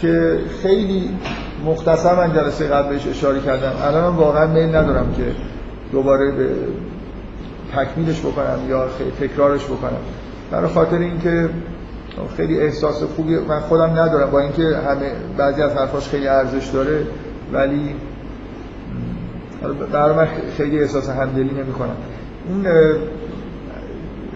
که 0.00 0.38
خیلی 0.62 1.10
مختصر 1.64 2.14
من 2.14 2.34
جلسه 2.34 2.66
قبل 2.68 2.88
بهش 2.88 3.06
اشاره 3.06 3.40
کردم. 3.40 3.72
الان 3.82 4.16
واقعا 4.16 4.46
میل 4.46 4.76
ندارم 4.76 5.14
که 5.16 5.24
دوباره 5.92 6.30
به 6.30 6.48
تکمیلش 7.76 8.20
بکنم 8.20 8.58
یا 8.68 8.86
تکرارش 9.20 9.64
بکنم. 9.64 10.00
برای 10.50 10.68
خاطر 10.68 10.98
اینکه 10.98 11.48
خیلی 12.36 12.60
احساس 12.60 13.02
خوبی 13.02 13.36
من 13.38 13.60
خودم 13.60 13.90
ندارم. 13.90 14.30
با 14.30 14.40
اینکه 14.40 14.62
همه 14.62 15.12
بعضی 15.36 15.62
از 15.62 15.76
حرفاش 15.76 16.08
خیلی 16.08 16.28
ارزش 16.28 16.66
داره 16.68 17.06
ولی 17.52 17.94
برای 19.92 20.16
من 20.16 20.28
خیلی 20.56 20.80
احساس 20.80 21.10
همدلی 21.10 21.50
نمی 21.62 21.72
کنم 21.72 21.96
اون 22.48 22.66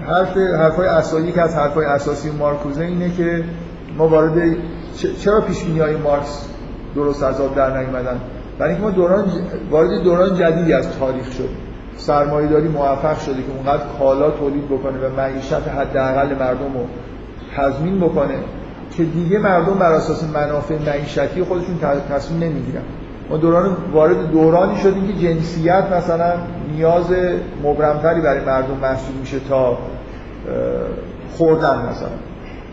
حرف 0.06 0.36
حرفای 0.36 0.86
اساسی 0.86 1.32
که 1.32 1.42
از 1.42 1.56
حرفای 1.56 1.86
اساسی 1.86 2.30
مارکوزه 2.30 2.84
اینه 2.84 3.10
که 3.10 3.44
ما 3.98 4.08
وارد 4.08 4.56
چرا 5.18 5.40
پیش 5.40 5.62
های 5.80 5.96
مارکس 5.96 6.48
درست 6.94 7.22
از 7.22 7.40
آب 7.40 7.54
در 7.54 7.80
نیومدن؟ 7.80 8.20
برای 8.58 8.70
اینکه 8.70 8.86
ما 8.86 8.90
دوران 8.90 9.24
وارد 9.70 10.02
دوران 10.02 10.34
جدیدی 10.34 10.72
از 10.72 10.98
تاریخ 10.98 11.32
شد 11.32 11.48
سرمایه‌داری 11.96 12.68
موفق 12.68 13.18
شده 13.18 13.34
که 13.34 13.52
اونقدر 13.56 13.82
کالا 13.98 14.30
تولید 14.30 14.66
بکنه 14.66 14.98
و 14.98 15.16
معیشت 15.16 15.68
حداقل 15.68 16.34
مردم 16.34 16.74
رو 16.74 16.86
تضمین 17.56 18.00
بکنه 18.00 18.34
که 18.90 19.04
دیگه 19.04 19.38
مردم 19.38 19.74
بر 19.74 19.92
اساس 19.92 20.24
منافع 20.24 20.78
معیشتی 20.78 21.42
خودشون 21.42 21.78
تصمیم 22.10 22.42
نمی‌گیرن. 22.42 22.82
ما 23.32 23.38
دوران 23.38 23.76
وارد 23.92 24.30
دورانی 24.30 24.78
شدیم 24.78 25.06
که 25.06 25.12
جنسیت 25.12 25.84
مثلا 25.92 26.32
نیاز 26.76 27.06
مبرمتری 27.62 28.20
برای 28.20 28.44
مردم 28.44 28.76
محسوب 28.82 29.16
میشه 29.20 29.38
تا 29.48 29.78
خوردن 31.36 31.88
مثلا 31.88 32.08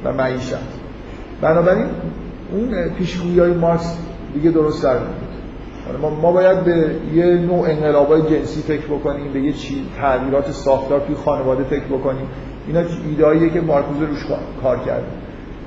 و 0.04 0.14
معیشت. 0.14 0.56
بنابراین 1.42 1.86
اون 2.52 2.90
پیشگویی 2.90 3.40
های 3.40 3.52
مارکس 3.52 3.98
دیگه 4.34 4.52
درست 4.52 4.84
در 4.84 4.98
ما, 6.02 6.10
ما 6.10 6.32
باید 6.32 6.64
به 6.64 6.92
یه 7.14 7.26
نوع 7.26 7.70
انقلابای 7.70 8.22
جنسی 8.22 8.62
فکر 8.62 8.86
بکنیم 8.86 9.34
به 9.34 9.40
یه 9.40 9.54
چی 9.54 9.86
تغییرات 10.02 10.52
ساختار 10.52 11.00
توی 11.00 11.16
خانواده 11.16 11.64
فکر 11.64 11.86
بکنیم. 11.86 12.28
اینا 12.68 12.82
ایدهاییه 13.10 13.50
که 13.50 13.62
مارکوزه 13.62 14.06
روش 14.06 14.26
کار 14.64 14.78
کرده 14.78 15.08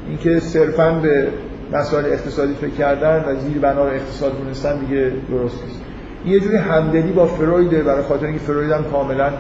اینکه 0.09 0.41
صرفا 0.41 0.91
به 0.91 1.29
مسائل 1.73 2.07
اقتصادی 2.07 2.55
فکر 2.55 2.71
کردن 2.71 3.25
و 3.27 3.41
زیر 3.41 3.59
بنا 3.59 3.85
اقتصاد 3.85 4.39
دونستن 4.39 4.79
دیگه 4.79 5.13
درست 5.31 5.65
نیست. 5.65 5.81
این 6.25 6.35
یه 6.35 6.41
جوری 6.41 6.57
همدلی 6.57 7.13
با 7.13 7.27
فرویده 7.27 7.83
برای 7.83 8.03
خاطر 8.03 8.27
اینکه 8.27 8.41
فروید 8.41 8.71
هم 8.71 8.85
کاملا 8.85 9.31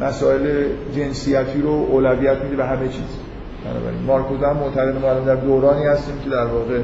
مسائل 0.00 0.64
جنسیتی 0.96 1.60
رو 1.60 1.86
اولویت 1.90 2.42
میده 2.42 2.56
به 2.56 2.64
همه 2.64 2.88
چیز. 2.88 3.16
بنابراین 3.64 4.02
مارکوز 4.06 4.42
هم 4.42 4.56
معتقد 4.56 4.94
ما 5.02 5.14
در 5.14 5.34
دورانی 5.34 5.86
هستیم 5.86 6.14
که 6.24 6.30
در 6.30 6.46
واقع 6.46 6.78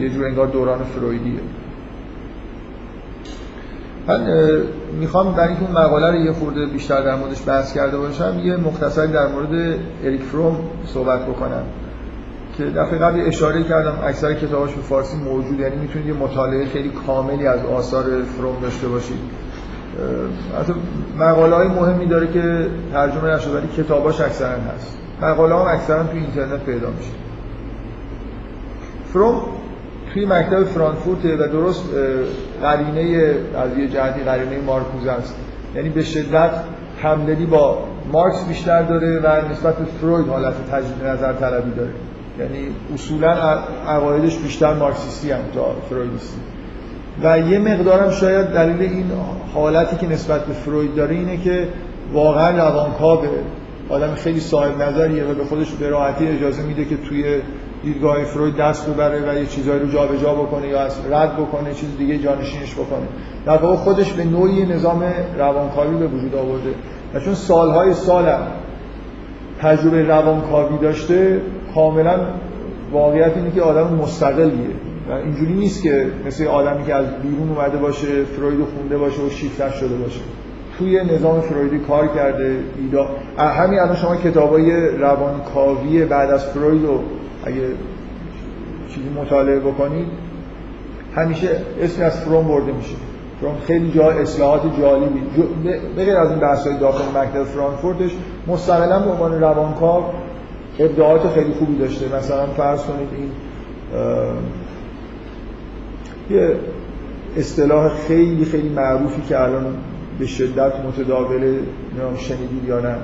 یه 0.00 0.08
جور 0.08 0.26
انگار 0.26 0.46
دوران 0.46 0.84
فرویدیه. 0.84 1.40
من 4.06 4.26
می‌خوام 5.00 5.34
در 5.34 5.48
اینکه 5.48 5.62
اون 5.62 5.72
مقاله 5.72 6.10
رو 6.10 6.16
یه 6.16 6.32
خورده 6.32 6.66
بیشتر 6.66 7.00
در 7.00 7.14
موردش 7.14 7.48
بحث 7.48 7.74
کرده 7.74 7.96
باشم 7.96 8.40
یه 8.44 8.56
مختصری 8.56 9.12
در 9.12 9.26
مورد 9.26 9.78
اریک 10.04 10.22
فروم 10.22 10.56
صحبت 10.86 11.26
بکنم. 11.26 11.62
که 12.58 12.64
دفعه 12.64 12.98
قبل 12.98 13.20
اشاره 13.26 13.62
کردم 13.62 13.98
اکثر 14.04 14.34
کتاباش 14.34 14.72
به 14.72 14.82
فارسی 14.82 15.16
موجود 15.16 15.60
یعنی 15.60 15.76
می‌تونید 15.76 16.08
یه 16.08 16.14
مطالعه 16.14 16.66
خیلی 16.66 16.90
کاملی 17.06 17.46
از 17.46 17.64
آثار 17.64 18.04
فروم 18.22 18.60
داشته 18.62 18.88
باشید. 18.88 19.18
حتی 20.60 20.72
مقاله 21.18 21.56
های 21.56 21.68
مهمی 21.68 22.06
داره 22.06 22.26
که 22.26 22.66
ترجمه 22.92 23.34
نشده 23.34 23.56
ولی 23.56 23.68
کتاباش 23.76 24.20
اکثرا 24.20 24.48
هست. 24.48 24.98
مقاله 25.22 25.54
هم 25.54 25.66
اکثرا 25.66 26.02
تو 26.02 26.14
اینترنت 26.14 26.64
پیدا 26.64 26.90
میشه. 26.90 27.10
فروم 29.12 29.42
توی 30.14 30.26
مکتب 30.26 30.64
فرانکفورت 30.64 31.24
و 31.24 31.48
درست 31.48 31.84
قرینه 32.62 33.34
از 33.56 33.78
یه 33.78 33.88
جهتی 33.88 34.20
قرینه 34.20 34.60
مارکوز 34.66 35.06
است. 35.06 35.36
یعنی 35.74 35.88
به 35.88 36.02
شدت 36.02 36.50
همدلی 37.02 37.46
با 37.46 37.78
مارکس 38.12 38.44
بیشتر 38.48 38.82
داره 38.82 39.20
و 39.20 39.48
نسبت 39.50 39.76
به 39.76 39.84
فروید 39.84 40.28
حالت 40.28 40.54
تجدید 40.70 41.06
نظر 41.06 41.32
طلبی 41.32 41.70
داره. 41.70 41.90
یعنی 42.38 42.68
اصولا 42.94 43.58
عقایدش 43.88 44.36
بیشتر 44.36 44.74
مارکسیستی 44.74 45.30
هم 45.30 45.40
تا 45.54 45.74
فرویدیستی. 45.90 46.40
و 47.22 47.38
یه 47.38 47.58
مقدارم 47.58 48.10
شاید 48.10 48.46
دلیل 48.46 48.82
این 48.82 49.04
حالتی 49.54 49.96
که 49.96 50.12
نسبت 50.12 50.46
به 50.46 50.52
فروید 50.52 50.94
داره 50.94 51.14
اینه 51.14 51.36
که 51.36 51.68
واقعا 52.12 52.50
روانکاو 52.56 53.20
آدم 53.88 54.14
خیلی 54.14 54.40
صاحب 54.40 54.82
نظریه 54.82 55.24
و 55.24 55.34
به 55.34 55.44
خودش 55.44 55.70
به 55.70 55.88
راحتی 55.88 56.26
اجازه 56.26 56.62
میده 56.62 56.84
که 56.84 56.96
توی 56.96 57.40
دیدگاه 57.82 58.24
فروید 58.24 58.56
دست 58.56 58.90
ببره 58.90 59.32
و 59.32 59.38
یه 59.38 59.46
چیزایی 59.46 59.80
رو 59.80 59.88
جابجا 59.88 60.34
بکنه 60.34 60.68
یا 60.68 60.80
از 60.80 60.96
رد 61.10 61.36
بکنه 61.36 61.74
چیز 61.74 61.88
دیگه 61.98 62.18
جانشینش 62.18 62.74
بکنه. 62.74 63.06
در 63.46 63.56
واقع 63.56 63.76
خودش 63.76 64.12
به 64.12 64.24
نوعی 64.24 64.66
نظام 64.66 65.04
روانکاوی 65.38 65.96
به 65.96 66.06
وجود 66.06 66.34
آورده. 66.34 66.74
و 67.14 67.20
چون 67.20 67.34
سالهای 67.34 67.94
سالم 67.94 68.46
تجربه 69.60 70.02
روانکاوی 70.02 70.78
داشته 70.78 71.40
کاملا 71.74 72.18
واقعیت 72.92 73.36
اینه 73.36 73.50
که 73.50 73.62
آدم 73.62 73.94
مستقلیه. 73.94 74.70
و 75.08 75.12
اینجوری 75.12 75.52
نیست 75.52 75.82
که 75.82 76.06
مثل 76.26 76.46
آدمی 76.46 76.84
که 76.84 76.94
از 76.94 77.06
بیرون 77.22 77.48
اومده 77.48 77.76
باشه 77.76 78.24
فروید 78.24 78.66
خونده 78.76 78.98
باشه 78.98 79.22
و 79.22 79.30
شیفتر 79.30 79.70
شده 79.70 79.94
باشه. 79.94 80.20
توی 80.78 81.04
نظام 81.04 81.40
فرویدی 81.40 81.78
کار 81.78 82.08
کرده 82.08 82.56
ایدا 82.78 83.06
همین 83.38 83.78
الان 83.78 83.96
شما 83.96 84.16
کتابای 84.16 84.88
روانکاوی 84.88 86.04
بعد 86.04 86.30
از 86.30 86.46
فروید 86.46 86.84
رو 86.84 87.00
اگه 87.44 87.62
چیزی 88.94 89.08
مطالعه 89.20 89.58
بکنید 89.58 90.06
همیشه 91.14 91.48
اسم 91.80 92.02
از 92.02 92.20
فروم 92.20 92.48
برده 92.48 92.72
میشه. 92.72 92.94
فروم 93.40 93.54
خیلی 93.66 93.92
جا 93.92 94.10
اصلاحات 94.10 94.62
جالبی. 94.80 95.20
بغیر 95.96 96.16
از 96.16 96.30
این 96.30 96.40
بحث 96.40 96.66
های 96.66 96.78
داخل 96.78 97.18
مکتب 97.18 97.44
فرانکفورتش 97.44 98.10
مستقلا 98.46 98.98
به 98.98 99.10
عنوان 99.10 99.40
روانکاو 99.40 100.04
ابداعات 100.84 101.28
خیلی 101.28 101.52
خوبی 101.52 101.78
داشته. 101.78 102.16
مثلا 102.16 102.46
فرض 102.46 102.80
کنید 102.82 103.08
این 103.16 103.30
یه 106.30 106.56
اصطلاح 107.36 107.88
خیلی 108.08 108.44
خیلی 108.44 108.68
معروفی 108.68 109.22
که 109.28 109.40
الان 109.40 109.64
به 110.18 110.26
شدت 110.26 110.72
متداوله 110.88 111.54
نام 111.98 112.16
شنیدید 112.16 112.64
یا 112.68 112.80
نه. 112.80 112.94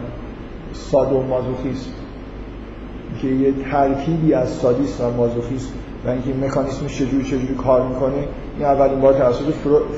سادو 0.73 1.23
مازوخیسم 1.23 1.91
که 3.23 3.29
یه 3.29 3.53
ترکیبی 3.71 4.35
از 4.35 4.49
سادیسم 4.49 5.05
و 5.05 5.11
مازوخیسم 5.11 5.71
و 6.07 6.11
اینکه 6.11 6.47
مکانیسمش 6.47 6.99
چجوری 6.99 7.25
چجوری 7.25 7.55
کار 7.55 7.89
می‌کنه 7.89 8.13
این 8.57 8.67
اولین 8.67 9.01
بار 9.01 9.15
توسط 9.15 9.45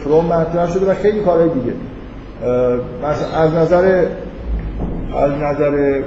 فروم 0.05 0.26
مطرح 0.26 0.70
شده 0.70 0.91
و 0.91 0.95
خیلی 0.95 1.20
کارهای 1.20 1.49
دیگه. 1.49 1.72
از 3.35 3.55
نظر 3.55 4.07
از 5.16 5.33
نظر 5.33 6.03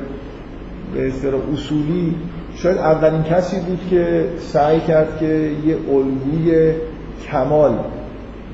به 0.94 1.14
اصولی 1.54 2.16
شاید 2.56 2.78
اولین 2.78 3.24
کسی 3.24 3.60
بود 3.60 3.80
که 3.90 4.26
سعی 4.40 4.80
کرد 4.80 5.18
که 5.20 5.52
یه 5.66 5.78
الگوی 5.92 6.72
کمال 7.32 7.80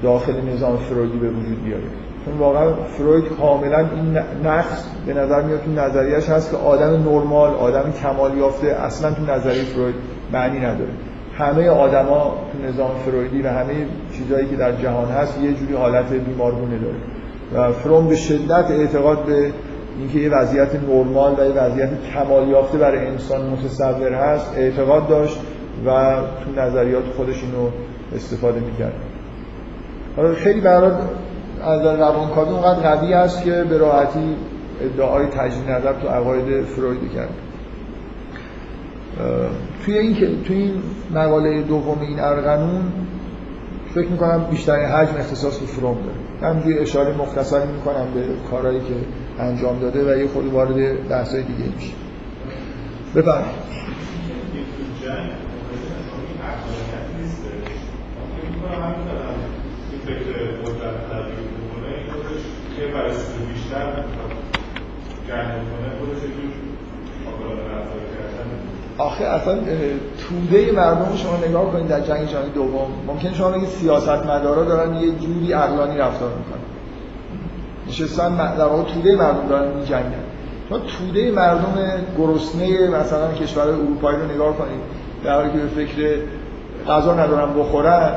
داخل 0.04 0.34
نظام 0.54 0.78
فرویدی 0.78 1.18
به 1.18 1.30
وجود 1.30 1.64
بیاره. 1.64 1.84
چون 2.26 2.38
واقعا 2.38 2.74
فروید 2.74 3.26
کاملا 3.42 3.78
این 3.78 4.18
نقص 4.44 4.84
به 5.06 5.14
نظر 5.14 5.42
میاد 5.42 5.62
تو 5.64 5.72
نظریش 5.72 6.30
هست 6.30 6.52
که 6.52 6.58
آدم 6.58 7.10
نرمال 7.10 7.50
آدم 7.50 7.94
کمال 8.04 8.38
یافته 8.38 8.68
اصلا 8.68 9.12
تو 9.12 9.22
نظریه 9.32 9.64
فروید 9.64 9.96
معنی 10.34 10.60
نداره. 10.60 10.90
همه 11.38 11.70
آدما 11.70 12.38
تو 12.52 12.68
نظام 12.68 12.92
فرویدی 13.06 13.42
و 13.42 13.48
همه 13.48 13.74
چیزهایی 14.18 14.48
که 14.48 14.56
در 14.56 14.72
جهان 14.72 15.08
هست 15.08 15.42
یه 15.42 15.54
جوری 15.54 15.74
حالت 15.74 16.14
بیمارگونه 16.14 16.78
داره. 16.78 16.98
و 17.54 17.74
فروم 17.74 18.08
به 18.08 18.16
شدت 18.16 18.72
اعتقاد 18.72 19.26
به 19.26 19.52
اینکه 20.00 20.20
یه 20.20 20.30
وضعیت 20.30 20.76
نرمال 20.76 21.34
و 21.40 21.46
یه 21.46 21.52
وضعیت 21.52 21.90
کمال 22.14 22.48
یافته 22.48 22.78
برای 22.78 23.08
انسان 23.08 23.50
متصور 23.50 24.14
هست 24.14 24.54
اعتقاد 24.58 25.08
داشت 25.08 25.40
و 25.86 26.16
تو 26.46 26.62
نظریات 26.62 27.04
خودش 27.18 27.44
اینو 27.44 27.70
استفاده 28.16 28.60
می‌کرد. 28.60 28.94
خیلی 30.36 30.62
برای 30.62 30.92
از 31.64 31.82
روانکاوی 31.82 32.50
اونقدر 32.50 32.96
قوی 32.96 33.14
است 33.14 33.44
که 33.44 33.64
به 33.70 33.78
راحتی 33.78 34.36
ادعای 34.82 35.26
تجدید 35.26 35.70
نظر 35.70 35.94
تو 35.94 36.08
عقاید 36.08 36.64
فروید 36.66 37.00
کرد. 37.16 37.30
توی 39.86 39.98
این 39.98 40.44
توی 40.44 40.58
این 40.58 40.74
مقاله 41.14 41.62
دوم 41.62 42.02
این 42.02 42.20
ارغنون 42.20 42.82
فکر 43.96 44.08
می‌کنم 44.08 44.46
بیشترین 44.52 44.86
حجم 44.86 45.16
اختصاص 45.18 45.58
به 45.58 45.66
فروم 45.66 45.98
داره. 45.98 46.52
همینجوری 46.52 46.80
اشاره 46.80 47.18
مختصری 47.18 47.68
می‌کنم 47.68 48.08
به 48.14 48.22
کارهایی 48.52 48.80
که 48.80 48.94
انجام 49.40 49.80
داده 49.80 50.14
و 50.14 50.18
یه 50.18 50.28
خود 50.28 50.46
وارد 50.46 51.08
بحثای 51.10 51.44
دیگه 51.44 51.64
میشه. 51.76 51.94
بفرمایید. 53.16 53.70
آخه 68.98 69.24
اصلا 69.24 69.60
توده 70.18 70.72
مردم 70.72 71.16
شما 71.16 71.38
نگاه 71.48 71.72
کنید 71.72 71.88
در 71.88 72.02
جنگ 72.02 72.28
جهانی 72.28 72.50
دوم 72.50 72.88
ممکن 73.08 73.34
شما 73.34 73.52
بگید 73.52 73.70
سیاستمدارا 73.70 74.64
دارن 74.64 74.96
یه 74.96 75.12
جوری 75.12 75.54
عقلانی 75.54 75.98
رفتار 75.98 76.30
می‌کنن. 76.30 76.69
نشستن 77.90 78.56
در 78.56 78.66
واقع 78.66 78.84
توده 78.84 79.16
مردم 79.16 79.48
دارن 79.50 79.78
میجنگن 79.78 80.24
شما 80.70 80.80
توده 80.80 81.32
مردم 81.32 81.76
گرسنه 82.18 82.88
مثلا 82.88 83.34
کشور 83.34 83.68
اروپایی 83.68 84.18
رو 84.18 84.26
نگاه 84.26 84.58
کنید 84.58 84.80
در 85.24 85.34
حالی 85.36 85.50
که 85.52 85.58
به 85.58 85.68
فکر 85.68 86.20
غذا 86.88 87.14
ندارن 87.14 87.60
بخورن 87.60 88.12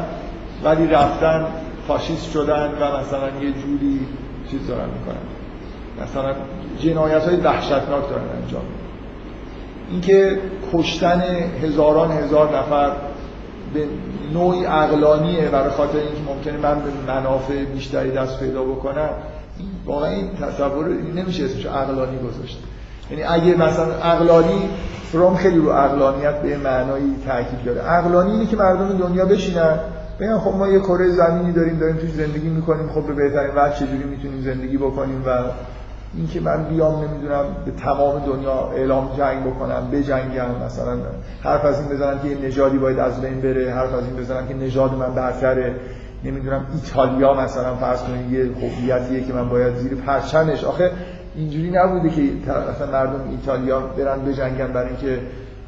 ولی 0.65 0.87
رفتن 0.87 1.47
فاشیست 1.89 2.31
شدن 2.31 2.71
و 2.81 2.99
مثلا 3.01 3.29
یه 3.43 3.53
جوری 3.53 4.07
چیز 4.51 4.67
دارن 4.69 4.89
می‌کنن. 4.89 5.23
مثلا 6.03 6.35
جنایت 6.81 7.23
های 7.23 7.37
وحشتناک 7.37 8.09
دارن 8.11 8.25
انجام 8.43 8.63
اینکه 9.91 10.39
کشتن 10.73 11.23
هزاران 11.63 12.11
هزار 12.11 12.59
نفر 12.59 12.91
به 13.75 13.85
نوعی 14.35 14.65
عقلانیه 14.65 15.49
برای 15.49 15.71
خاطر 15.71 15.99
اینکه 15.99 16.21
ممکنه 16.27 16.57
من 16.57 16.83
به 16.83 17.13
منافع 17.13 17.65
بیشتری 17.65 18.11
دست 18.11 18.41
پیدا 18.41 18.63
بکنم 18.63 19.11
واقعا 19.87 20.11
این 20.11 20.31
تصور 20.41 20.89
نمیشه 20.89 21.45
اسمش 21.45 21.67
عقلانی 21.67 22.19
گذاشت. 22.19 22.63
یعنی 23.11 23.23
اگه 23.23 23.55
مثلا 23.55 23.95
عقلانی 23.95 24.69
فروم 25.13 25.35
خیلی 25.35 25.59
رو 25.59 25.73
عقلانیت 25.73 26.43
به 26.43 26.57
معنایی 26.57 27.17
تاکید 27.27 27.65
داره. 27.65 27.81
عقلانی 27.81 28.33
اینه 28.33 28.47
که 28.47 28.57
مردم 28.57 28.99
دنیا 28.99 29.27
بشینن 29.27 29.79
بگن 30.21 30.39
خب 30.39 30.55
ما 30.55 30.69
یه 30.69 30.81
کره 30.81 31.09
زمینی 31.09 31.53
داریم 31.53 31.79
داریم 31.79 31.97
توش 31.97 32.11
زندگی 32.11 32.49
می‌کنیم 32.49 32.89
خب 32.89 33.07
به 33.07 33.13
بهترین 33.13 33.55
وقت 33.55 33.75
چجوری 33.75 34.05
می‌تونیم 34.05 34.41
زندگی 34.41 34.77
بکنیم 34.77 35.23
و 35.27 35.39
اینکه 36.15 36.41
من 36.41 36.65
بیام 36.65 37.05
نمی‌دونم 37.05 37.45
به 37.65 37.71
تمام 37.71 38.19
دنیا 38.27 38.71
اعلام 38.77 39.11
جنگ 39.19 39.47
بکنم 39.47 39.91
بجنگم 39.93 40.65
مثلا 40.67 40.97
حرف 41.43 41.65
از 41.65 41.81
این 41.81 41.89
بزنم 41.89 42.19
که 42.19 42.29
یه 42.29 42.39
نژادی 42.39 42.79
باید 42.79 42.99
از 42.99 43.21
بین 43.21 43.41
بره 43.41 43.75
حرف 43.75 43.95
از 43.95 44.05
این 44.05 44.17
بزنم 44.17 44.47
که 44.49 44.55
نژاد 44.55 44.95
من 44.95 45.15
برتره. 45.15 45.75
نمی‌دونم 46.25 46.67
ایتالیا 46.75 47.35
مثلا 47.35 47.77
فرض 47.77 48.03
کنید 48.03 48.33
یه 48.33 48.45
هویتیه 48.45 49.25
که 49.27 49.33
من 49.33 49.49
باید 49.49 49.75
زیر 49.75 49.95
پرچمش. 49.95 50.65
آخه 50.65 50.91
اینجوری 51.37 51.71
نبوده 51.71 52.11
که 52.11 52.23
مثلا 52.71 52.93
مردم 52.93 53.31
ایتالیا 53.31 53.81
برن 53.81 54.25
بجنگن 54.25 54.73
برای 54.73 54.89
اینکه 54.89 55.19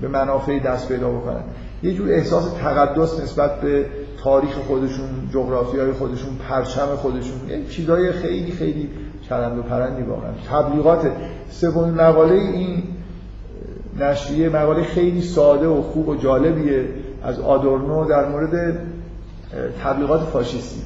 به 0.00 0.08
منافع 0.08 0.58
دست 0.58 0.88
پیدا 0.88 1.10
بکنن. 1.10 1.42
یه 1.82 1.94
جور 1.94 2.12
احساس 2.12 2.52
تقدس 2.52 3.20
نسبت 3.20 3.60
به 3.60 3.86
تاریخ 4.22 4.52
خودشون 4.52 5.08
جغرافی 5.32 5.78
های 5.78 5.92
خودشون 5.92 6.30
پرچم 6.48 6.86
خودشون. 6.86 7.48
یه 7.48 7.64
چیزای 7.64 8.12
خیلی 8.12 8.52
خیلی 8.52 8.90
چرند 9.28 9.58
و 9.58 9.62
پرندی 9.62 10.02
واقعا. 10.02 10.30
تبلیغات 10.50 11.10
سومین 11.50 11.94
مقاله 11.94 12.34
این 12.34 12.82
نشریه 14.00 14.48
مقاله 14.48 14.82
خیلی 14.82 15.22
ساده 15.22 15.66
و 15.66 15.82
خوب 15.82 16.08
و 16.08 16.16
جالبیه 16.16 16.84
از 17.24 17.40
آدورنو 17.40 18.04
در 18.04 18.28
مورد 18.28 18.80
تبلیغات 19.82 20.20
فاشیستی. 20.20 20.82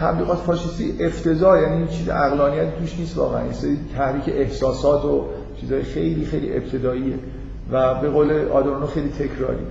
تبلیغات 0.00 0.38
فاشیستی 0.38 1.04
افتضاح 1.04 1.60
یعنی 1.60 1.88
چیز 1.88 2.08
عقلانیت 2.08 2.78
توش 2.78 2.98
نیست 2.98 3.18
واقعا. 3.18 3.46
یه 3.46 3.52
تحریک 3.96 4.24
احساسات 4.28 5.04
و 5.04 5.24
چیزای 5.60 5.82
خیلی 5.82 6.24
خیلی 6.24 6.56
ابتداییه 6.56 7.18
و 7.72 7.94
به 7.94 8.10
قول 8.10 8.48
آدورنو 8.48 8.86
خیلی 8.86 9.08
تکراری. 9.08 9.66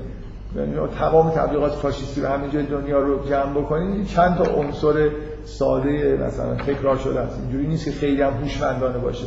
یعنی 0.55 0.75
تمام 0.99 1.29
تبلیغات 1.29 1.71
فاشیستی 1.71 2.21
رو 2.21 2.27
همه 2.27 2.49
جای 2.49 2.65
دنیا 2.65 2.99
رو 2.99 3.29
جمع 3.29 3.53
بکنید 3.53 4.07
چند 4.07 4.37
تا 4.37 4.43
عنصر 4.43 5.09
ساده 5.45 6.17
مثلا 6.27 6.55
تکرار 6.55 6.97
شده 6.97 7.19
است. 7.19 7.39
اینجوری 7.39 7.67
نیست 7.67 7.85
که 7.85 7.91
خیلی 7.91 8.21
هم 8.21 8.33
هوشمندانه 8.33 8.97
باشه. 8.97 9.25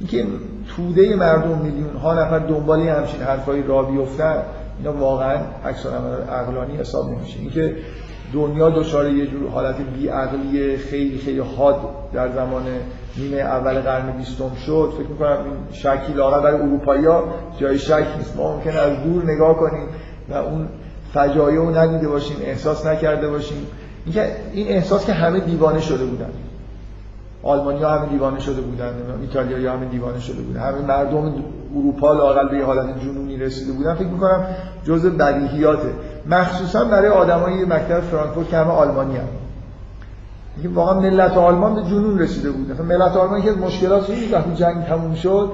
اینکه 0.00 0.26
توده 0.76 1.16
مردم 1.16 1.58
میلیون 1.58 1.96
ها 1.96 2.14
نفر 2.14 2.38
دنبال 2.38 2.80
همچین 2.80 3.20
حرفایی 3.20 3.62
را 3.62 3.82
بیفتن 3.82 4.42
اینا 4.78 4.92
واقعا 4.92 5.38
عکس 5.64 5.86
عقلانی 6.30 6.76
حساب 6.76 7.10
نمیشه. 7.10 7.38
اینکه 7.40 7.76
دنیا 8.32 8.70
دچار 8.70 9.10
یه 9.10 9.26
جور 9.26 9.48
حالت 9.48 9.76
بیعقلی 9.98 10.76
خیلی 10.76 11.18
خیلی 11.18 11.38
حاد 11.38 11.80
در 12.12 12.32
زمان 12.32 12.62
نیمه 13.16 13.36
اول 13.36 13.80
قرن 13.80 14.10
بیستم 14.10 14.54
شد 14.66 14.92
فکر 14.98 15.08
می‌کنم 15.08 15.38
این 15.44 15.54
شکی 15.72 16.12
لاغر 16.12 16.40
برای 16.40 16.60
اروپایی 16.60 17.04
ها 17.04 17.24
جای 17.58 17.78
شک 17.78 18.06
نیست. 18.18 18.36
ما 18.36 18.56
ممکن 18.56 18.70
از 18.70 19.02
دور 19.04 19.24
نگاه 19.24 19.56
کنیم 19.56 19.88
و 20.28 20.34
اون 20.34 20.68
فجایع 21.14 21.58
رو 21.58 21.78
ندیده 21.78 22.08
باشیم 22.08 22.36
احساس 22.44 22.86
نکرده 22.86 23.28
باشیم. 23.28 23.66
اینکه 24.04 24.26
این 24.52 24.68
احساس 24.68 25.06
که 25.06 25.12
همه 25.12 25.40
دیوانه 25.40 25.80
شده 25.80 26.04
بودن. 26.04 26.30
آلمانیا 27.42 27.90
همه 27.90 28.06
دیوانه 28.06 28.40
شده 28.40 28.60
بودن 28.60 28.94
ایتالیا 29.20 29.72
همه 29.72 29.86
دیوانه 29.86 30.20
شده 30.20 30.42
بودن. 30.42 30.60
همه 30.60 30.78
مردم 30.78 31.34
اروپا 31.78 32.12
لاقل 32.12 32.48
به 32.48 32.64
حالت 32.64 33.00
جنونی 33.00 33.36
رسیده 33.36 33.72
بودن 33.72 33.94
فکر 33.94 34.06
می‌کنم 34.06 34.46
جزء 34.84 35.10
بدیهیاته. 35.10 35.88
مخصوصا 36.30 36.84
برای 36.84 37.08
آدمای 37.08 37.64
مکتب 37.64 38.00
فرانکفورت 38.00 38.48
که 38.48 38.56
همه 38.56 38.70
آلمانی 38.70 39.16
هم. 39.16 39.24
اینکه 40.56 40.68
واقعا 40.74 41.00
ملت 41.00 41.36
آلمان 41.36 41.74
به 41.74 41.82
جنون 41.82 42.18
رسیده 42.18 42.50
بود. 42.50 42.70
مثلا 42.70 42.86
ملت 42.86 43.16
آلمان 43.16 43.42
که 43.42 43.52
مشکلات 43.52 44.10
این 44.10 44.32
وقتی 44.32 44.54
جنگ 44.54 44.84
تموم 44.84 45.14
شد 45.14 45.52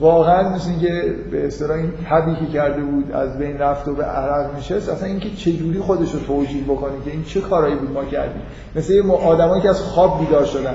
واقعا 0.00 0.48
مثل 0.48 0.70
اینکه 0.70 1.14
به 1.30 1.46
اصطلاح 1.46 1.76
این 1.76 1.92
تبی 2.10 2.34
که 2.34 2.52
کرده 2.52 2.82
بود 2.82 3.12
از 3.12 3.38
بین 3.38 3.58
رفت 3.58 3.88
و 3.88 3.94
به 3.94 4.04
عرق 4.04 4.56
نشست 4.56 4.88
اصلا 4.88 5.08
اینکه 5.08 5.30
چجوری 5.30 5.78
خودش 5.78 6.12
رو 6.12 6.20
توجیه 6.20 6.64
بکنه 6.64 6.92
که 7.04 7.10
این 7.10 7.24
چه 7.24 7.40
کارایی 7.40 7.74
بود 7.74 7.90
ما 7.90 8.04
کردیم. 8.04 8.42
مثل 8.76 9.10
آدمایی 9.10 9.62
که 9.62 9.68
از 9.68 9.80
خواب 9.80 10.20
بیدار 10.20 10.44
شدن. 10.44 10.74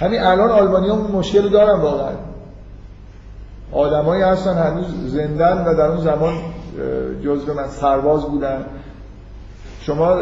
همین 0.00 0.20
الان 0.20 0.50
آلمانیا 0.50 0.94
اون 0.94 1.10
مشکل 1.10 1.48
دارن 1.48 1.80
واقعا. 1.80 2.12
آدمایی 3.74 4.22
هستن 4.22 4.54
هنوز 4.54 5.12
زندن 5.12 5.64
و 5.66 5.74
در 5.74 5.86
اون 5.86 6.00
زمان 6.00 6.34
جزء 7.24 7.54
من 7.54 7.68
سرباز 7.68 8.24
بودن 8.24 8.64
شما 9.80 10.20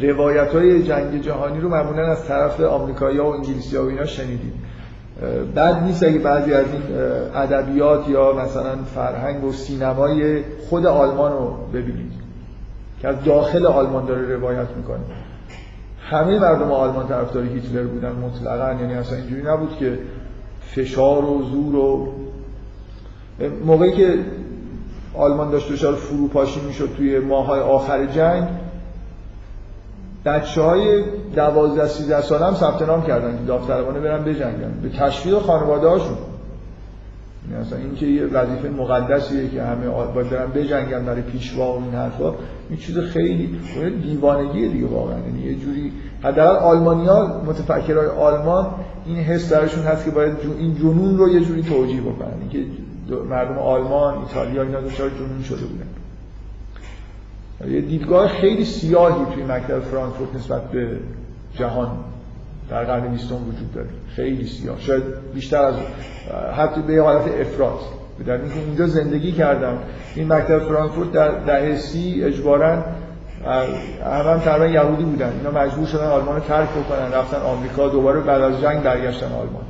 روایت 0.00 0.54
های 0.54 0.82
جنگ 0.82 1.20
جهانی 1.22 1.60
رو 1.60 1.68
معمولا 1.68 2.06
از 2.06 2.24
طرف 2.24 2.60
آمریکایی 2.60 3.18
و 3.18 3.24
انگلیسی 3.24 3.76
ها 3.76 3.84
و 3.84 3.88
اینا 3.88 4.04
شنیدید. 4.04 4.52
بعد 5.54 5.82
نیست 5.82 6.02
اگه 6.02 6.18
بعضی 6.18 6.52
از 6.52 6.66
این 6.72 6.82
ادبیات 7.34 8.08
یا 8.08 8.32
مثلا 8.32 8.76
فرهنگ 8.94 9.44
و 9.44 9.52
سینمای 9.52 10.42
خود 10.68 10.86
آلمان 10.86 11.32
رو 11.32 11.56
ببینید 11.72 12.12
که 13.00 13.08
از 13.08 13.24
داخل 13.24 13.66
آلمان 13.66 14.06
داره 14.06 14.36
روایت 14.36 14.68
می‌کنه. 14.76 15.00
همه 16.10 16.38
مردم 16.38 16.70
آلمان 16.70 17.08
طرفدار 17.08 17.44
هیتلر 17.44 17.82
بودن 17.82 18.12
مطلقا 18.12 18.80
یعنی 18.80 18.94
اصلا 18.94 19.18
اینجوری 19.18 19.42
نبود 19.42 19.76
که 19.76 19.98
فشار 20.78 21.24
و 21.24 21.42
زور 21.42 21.76
و 21.76 22.08
موقعی 23.66 23.92
که 23.92 24.18
آلمان 25.14 25.50
داشت 25.50 25.72
دچار 25.72 25.94
فروپاشی 25.94 26.60
می‌شد 26.60 26.90
توی 26.96 27.18
ماهای 27.18 27.60
آخر 27.60 28.06
جنگ 28.06 28.48
بچه 30.24 30.62
های 30.62 31.04
دوازده 31.34 31.86
سیزده 31.86 32.20
سال 32.20 32.42
هم 32.42 32.54
ثبت 32.54 32.82
نام 32.82 33.02
کردن 33.02 33.38
که 33.38 33.44
داوطلبانه 33.44 34.00
برن 34.00 34.24
بجنگن. 34.24 34.72
به 34.82 34.88
تشویق 34.88 35.38
خانواده 35.38 35.88
هاشون. 35.88 36.16
یعنی 37.50 37.62
اصلا 37.62 37.78
این 37.78 37.94
که 37.94 38.06
یه 38.06 38.26
وظیفه 38.26 38.68
مقدسیه 38.68 39.48
که 39.48 39.62
همه 39.62 39.88
باید 40.14 40.30
برن 40.30 40.52
بجنگن 40.54 41.04
برای 41.04 41.22
پیشوا 41.22 41.72
و 41.72 41.82
این 41.82 41.94
حرفا 41.94 42.34
این 42.68 42.78
چیز 42.78 42.98
خیلی 42.98 43.58
دیوانگیه 44.02 44.68
دیگه 44.68 44.86
واقعا. 44.86 45.18
یعنی 45.18 45.40
یه 45.40 45.54
جوری 45.54 45.92
حداقل 46.22 46.56
آلمانیا 46.56 47.42
متفکرای 47.46 48.06
آلمان 48.06 48.66
این 49.08 49.16
حس 49.16 49.52
درشون 49.52 49.84
هست 49.84 50.04
که 50.04 50.10
باید 50.10 50.32
این 50.58 50.74
جنون 50.74 51.18
رو 51.18 51.28
یه 51.28 51.40
جوری 51.40 51.62
توجیه 51.62 52.00
بکنن. 52.00 52.32
اینکه 52.40 52.64
مردم 53.30 53.58
آلمان 53.58 54.18
ایتالیا 54.18 54.62
اینا 54.62 54.80
دچار 54.80 55.10
جنون 55.10 55.42
شده 55.42 55.64
بودن. 55.66 55.86
یه 57.74 57.80
دیدگاه 57.80 58.28
خیلی 58.28 58.64
سیاهی 58.64 59.34
توی 59.34 59.42
مکتب 59.42 59.80
فرانکفورت 59.80 60.34
نسبت 60.34 60.70
به 60.70 61.00
جهان 61.54 61.90
در 62.70 62.84
قرن 62.84 63.08
بیستم 63.12 63.34
وجود 63.34 63.74
داره. 63.74 63.88
خیلی 64.16 64.46
سیاه. 64.46 64.80
شاید 64.80 65.02
بیشتر 65.34 65.62
از 65.62 65.74
حتی 66.56 66.82
به 66.82 67.02
حالت 67.02 67.28
افراد 67.40 67.78
در 68.26 68.40
اینکه 68.40 68.60
اونجا 68.66 68.86
زندگی 68.86 69.32
کردم. 69.32 69.78
این 70.14 70.32
مکتب 70.32 70.58
فرانکفورت 70.58 71.12
در 71.12 71.28
دهه 71.28 71.76
سی 71.76 72.24
اجبارا 72.24 72.84
هم 73.48 74.38
تقریبا 74.38 74.66
یهودی 74.66 75.04
بودن. 75.04 75.32
اینا 75.38 75.50
مجبور 75.60 75.86
شدن 75.86 76.06
آلمان 76.06 76.34
رو 76.34 76.40
ترک 76.40 76.68
بکنن 76.68 77.12
رفتن 77.12 77.40
آمریکا 77.40 77.88
دوباره 77.88 78.20
بعد 78.20 78.42
از 78.42 78.60
جنگ 78.60 78.82
برگشتن 78.82 79.26
آلمان. 79.26 79.62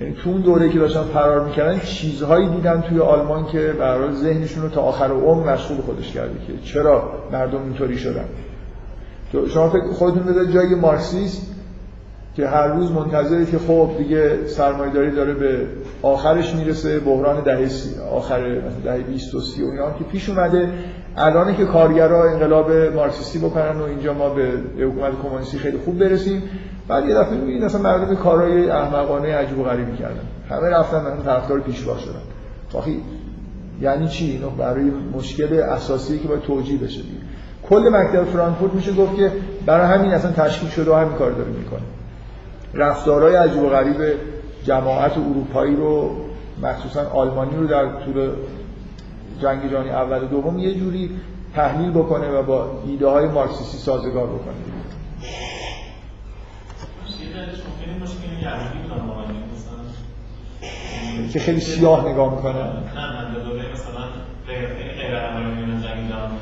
یعنی 0.00 0.14
تو 0.14 0.30
اون 0.30 0.40
دوره 0.40 0.68
که 0.68 0.78
داشتن 0.78 1.02
فرار 1.02 1.44
می‌کردن 1.44 1.78
چیزهایی 1.78 2.48
دیدن 2.48 2.80
توی 2.80 3.00
آلمان 3.00 3.46
که 3.46 3.74
برای 3.78 4.14
ذهنشون 4.14 4.62
رو 4.62 4.68
تا 4.68 4.80
آخر 4.80 5.10
عمر 5.10 5.52
مشغول 5.52 5.76
خودش 5.76 6.12
کرده 6.12 6.34
که 6.46 6.52
چرا 6.64 7.12
مردم 7.32 7.62
اینطوری 7.62 7.98
شدن. 7.98 8.24
شما 9.48 9.68
فکر 9.68 9.92
خودتون 9.92 10.22
بذارید 10.22 10.50
جای 10.50 10.74
مارکسیست 10.74 11.54
که 12.36 12.48
هر 12.48 12.66
روز 12.66 12.92
منتظره 12.92 13.46
که 13.46 13.58
خب 13.58 13.90
دیگه 13.98 14.46
سرمایه‌داری 14.46 15.10
داره 15.10 15.34
به 15.34 15.66
آخرش 16.02 16.54
می‌رسه 16.54 17.00
بحران 17.00 17.40
دهه 17.40 17.68
آخر 18.12 18.40
مثلا 18.40 18.80
دهه 18.84 19.02
20 19.02 19.34
و 19.34 19.40
30 19.40 19.62
و 19.62 19.66
اینا 19.66 19.90
که 19.90 20.04
پیش 20.04 20.28
اومده. 20.28 20.68
الان 21.16 21.56
که 21.56 21.64
کارگرها 21.64 22.24
انقلاب 22.24 22.72
مارکسیستی 22.72 23.38
بکنن 23.38 23.80
و 23.80 23.82
اینجا 23.82 24.14
ما 24.14 24.28
به 24.28 24.52
حکومت 24.78 25.12
کمونیستی 25.22 25.58
خیلی 25.58 25.78
خوب 25.78 25.98
برسیم 25.98 26.42
بعد 26.88 27.06
یه 27.06 27.14
دفعه 27.14 27.34
می‌بینید 27.34 27.64
اصلا 27.64 27.80
مردم 27.80 28.14
کارهای 28.14 28.70
احمقانه 28.70 29.34
عجیب 29.34 29.58
و 29.58 29.62
غریبی 29.62 29.96
کردن 29.96 30.20
همه 30.50 30.68
رفتن 30.68 31.00
مثلا 31.00 31.22
طرفدار 31.22 31.60
پیشوا 31.60 31.98
شدن. 31.98 32.22
آخی 32.74 33.02
یعنی 33.80 34.08
چی؟ 34.08 34.30
اینو 34.30 34.50
برای 34.50 34.90
مشکل 35.14 35.54
اساسی 35.54 36.18
که 36.18 36.28
باید 36.28 36.42
توجیه 36.42 36.78
بشه 36.78 37.02
دیگه. 37.02 37.20
کل 37.68 37.88
مکتب 37.92 38.24
فرانکفورت 38.24 38.74
میشه 38.74 38.92
گفت 38.92 39.16
که 39.16 39.32
برای 39.66 39.86
همین 39.86 40.10
اصلا 40.10 40.32
تشکیل 40.32 40.68
شده 40.68 40.90
و 40.90 40.94
همین 40.94 41.12
کار 41.12 41.30
داره 41.30 41.50
می‌کنه. 41.50 41.80
رفتارهای 42.74 43.34
عجیب 43.34 43.62
و 43.62 43.68
غریب 43.68 43.96
جماعت 44.64 45.12
اروپایی 45.18 45.76
رو 45.76 46.10
مخصوصا 46.62 47.10
آلمانی 47.14 47.56
رو 47.56 47.66
در 47.66 47.86
طول 47.86 48.30
جنگ 49.42 49.70
جهانی 49.70 49.90
اول 49.90 50.22
و 50.22 50.26
دوم 50.26 50.58
یه 50.58 50.74
جوری 50.74 51.10
تحلیل 51.54 51.90
بکنه 51.90 52.28
و 52.28 52.42
با 52.42 52.82
ایده 52.86 53.08
های 53.08 53.26
مارکسیستی 53.26 53.78
سازگار 53.78 54.26
بکنه. 54.26 54.54
که 61.32 61.38
خیلی 61.38 61.60
سیاه 61.60 62.08
نگاه 62.08 62.34
می‌کنه. 62.34 62.54
نه 62.54 62.70
مثلا 63.72 64.04
غیر 64.46 64.68
جنگ 65.82 66.08
جهانی. 66.08 66.36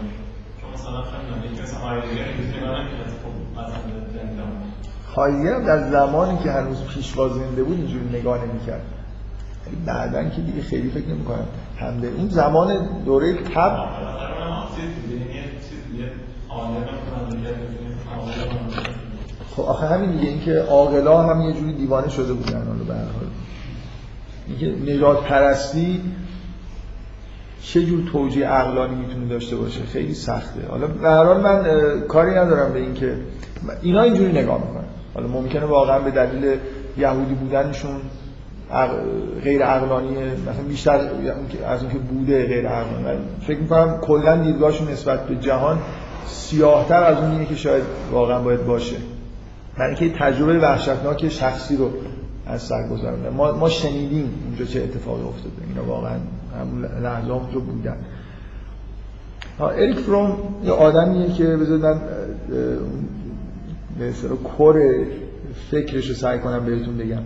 هایدگر 5.17 5.55
هم 5.55 5.65
در 5.65 5.91
زمانی 5.91 6.39
که 6.39 6.51
هنوز 6.51 6.85
پیشوا 6.85 7.29
زنده 7.29 7.63
بود 7.63 7.77
اینجوری 7.77 8.19
نگاه 8.19 8.45
نمی‌کرد. 8.45 8.83
بعدا 9.87 10.29
که 10.29 10.41
دیگه 10.41 10.63
خیلی 10.63 10.91
فکر 10.91 11.09
نمی‌کنم 11.09 11.47
همده 11.79 12.09
اون 12.09 12.29
زمان 12.29 12.89
دوره 13.05 13.35
تب 13.35 13.89
خب 19.57 19.63
آخه 19.63 19.87
همین 19.87 20.11
دیگه 20.11 20.29
اینکه 20.29 20.59
عاقلا 20.61 21.23
هم 21.23 21.41
یه 21.41 21.53
جوری 21.53 21.73
دیوانه 21.73 22.09
شده 22.09 22.33
بودن 22.33 22.67
حالا 22.67 22.85
به 22.85 22.95
حال. 22.95 23.27
اینکه 24.49 24.93
نجات 24.93 25.25
پرستی 25.25 26.01
چه 27.63 27.85
جور 27.85 28.11
توجیه 28.13 28.47
عقلانی 28.47 28.95
می‌تونه 28.95 29.29
داشته 29.29 29.57
باشه؟ 29.57 29.83
خیلی 29.83 30.15
سخته. 30.15 30.67
حالا 30.71 30.87
به 30.87 31.09
هر 31.09 31.25
حال 31.25 31.41
من 31.41 32.01
کاری 32.01 32.31
ندارم 32.31 32.73
به 32.73 32.79
اینکه 32.79 33.17
اینا 33.83 34.03
اینجوری 34.03 34.33
نگاه 34.33 34.61
می‌کنن. 34.61 34.85
حالا 35.15 35.29
ممکنه 35.29 35.65
واقعا 35.65 35.99
به 35.99 36.11
دلیل 36.11 36.59
یهودی 36.99 37.35
بودنشون 37.35 38.01
غیر 39.43 39.63
عقلانیه 39.63 40.33
مثلا 40.49 40.65
بیشتر 40.69 41.01
از 41.67 41.83
اون 41.83 41.93
که 41.93 41.99
بوده 41.99 42.47
غیر 42.47 42.69
عقلانی. 42.69 43.05
من 43.05 43.19
فکر 43.47 43.59
می‌کنم 43.59 43.99
کلا 44.01 44.37
دیدگاهشون 44.37 44.89
نسبت 44.89 45.27
به 45.27 45.37
جهان 45.37 45.79
سیاهتر 46.27 47.03
از 47.03 47.19
اونیه 47.19 47.45
که 47.45 47.55
شاید 47.55 47.83
واقعا 48.13 48.39
باید 48.43 48.67
باشه. 48.67 48.97
برای 49.79 49.97
اینکه 49.97 50.19
تجربه 50.19 50.59
وحشتناک 50.59 51.29
شخصی 51.29 51.77
رو 51.77 51.91
از 52.47 52.63
سر 52.63 52.89
گذارونده 52.89 53.31
ما, 53.31 53.53
ما 53.53 53.69
شنیدیم 53.69 54.31
اونجا 54.47 54.65
چه 54.65 54.83
اتفاقی 54.83 55.23
افتاده. 55.23 55.55
اینا 55.69 55.85
واقعا 55.85 56.17
همون 56.61 56.85
لحظه 57.03 57.31
اونجا 57.31 57.61
بودن. 57.61 57.97
اریک 59.61 59.99
فروم 59.99 60.37
یه 60.65 60.73
آدمیه 60.73 61.33
که 61.33 61.45
بذار 61.45 61.79
من 61.79 62.01
به 63.99 64.13
کور 64.57 64.83
فکرش 65.71 66.09
رو 66.09 66.15
سعی 66.15 66.39
کنم 66.39 66.65
بهتون 66.65 66.97
بگم. 66.97 67.23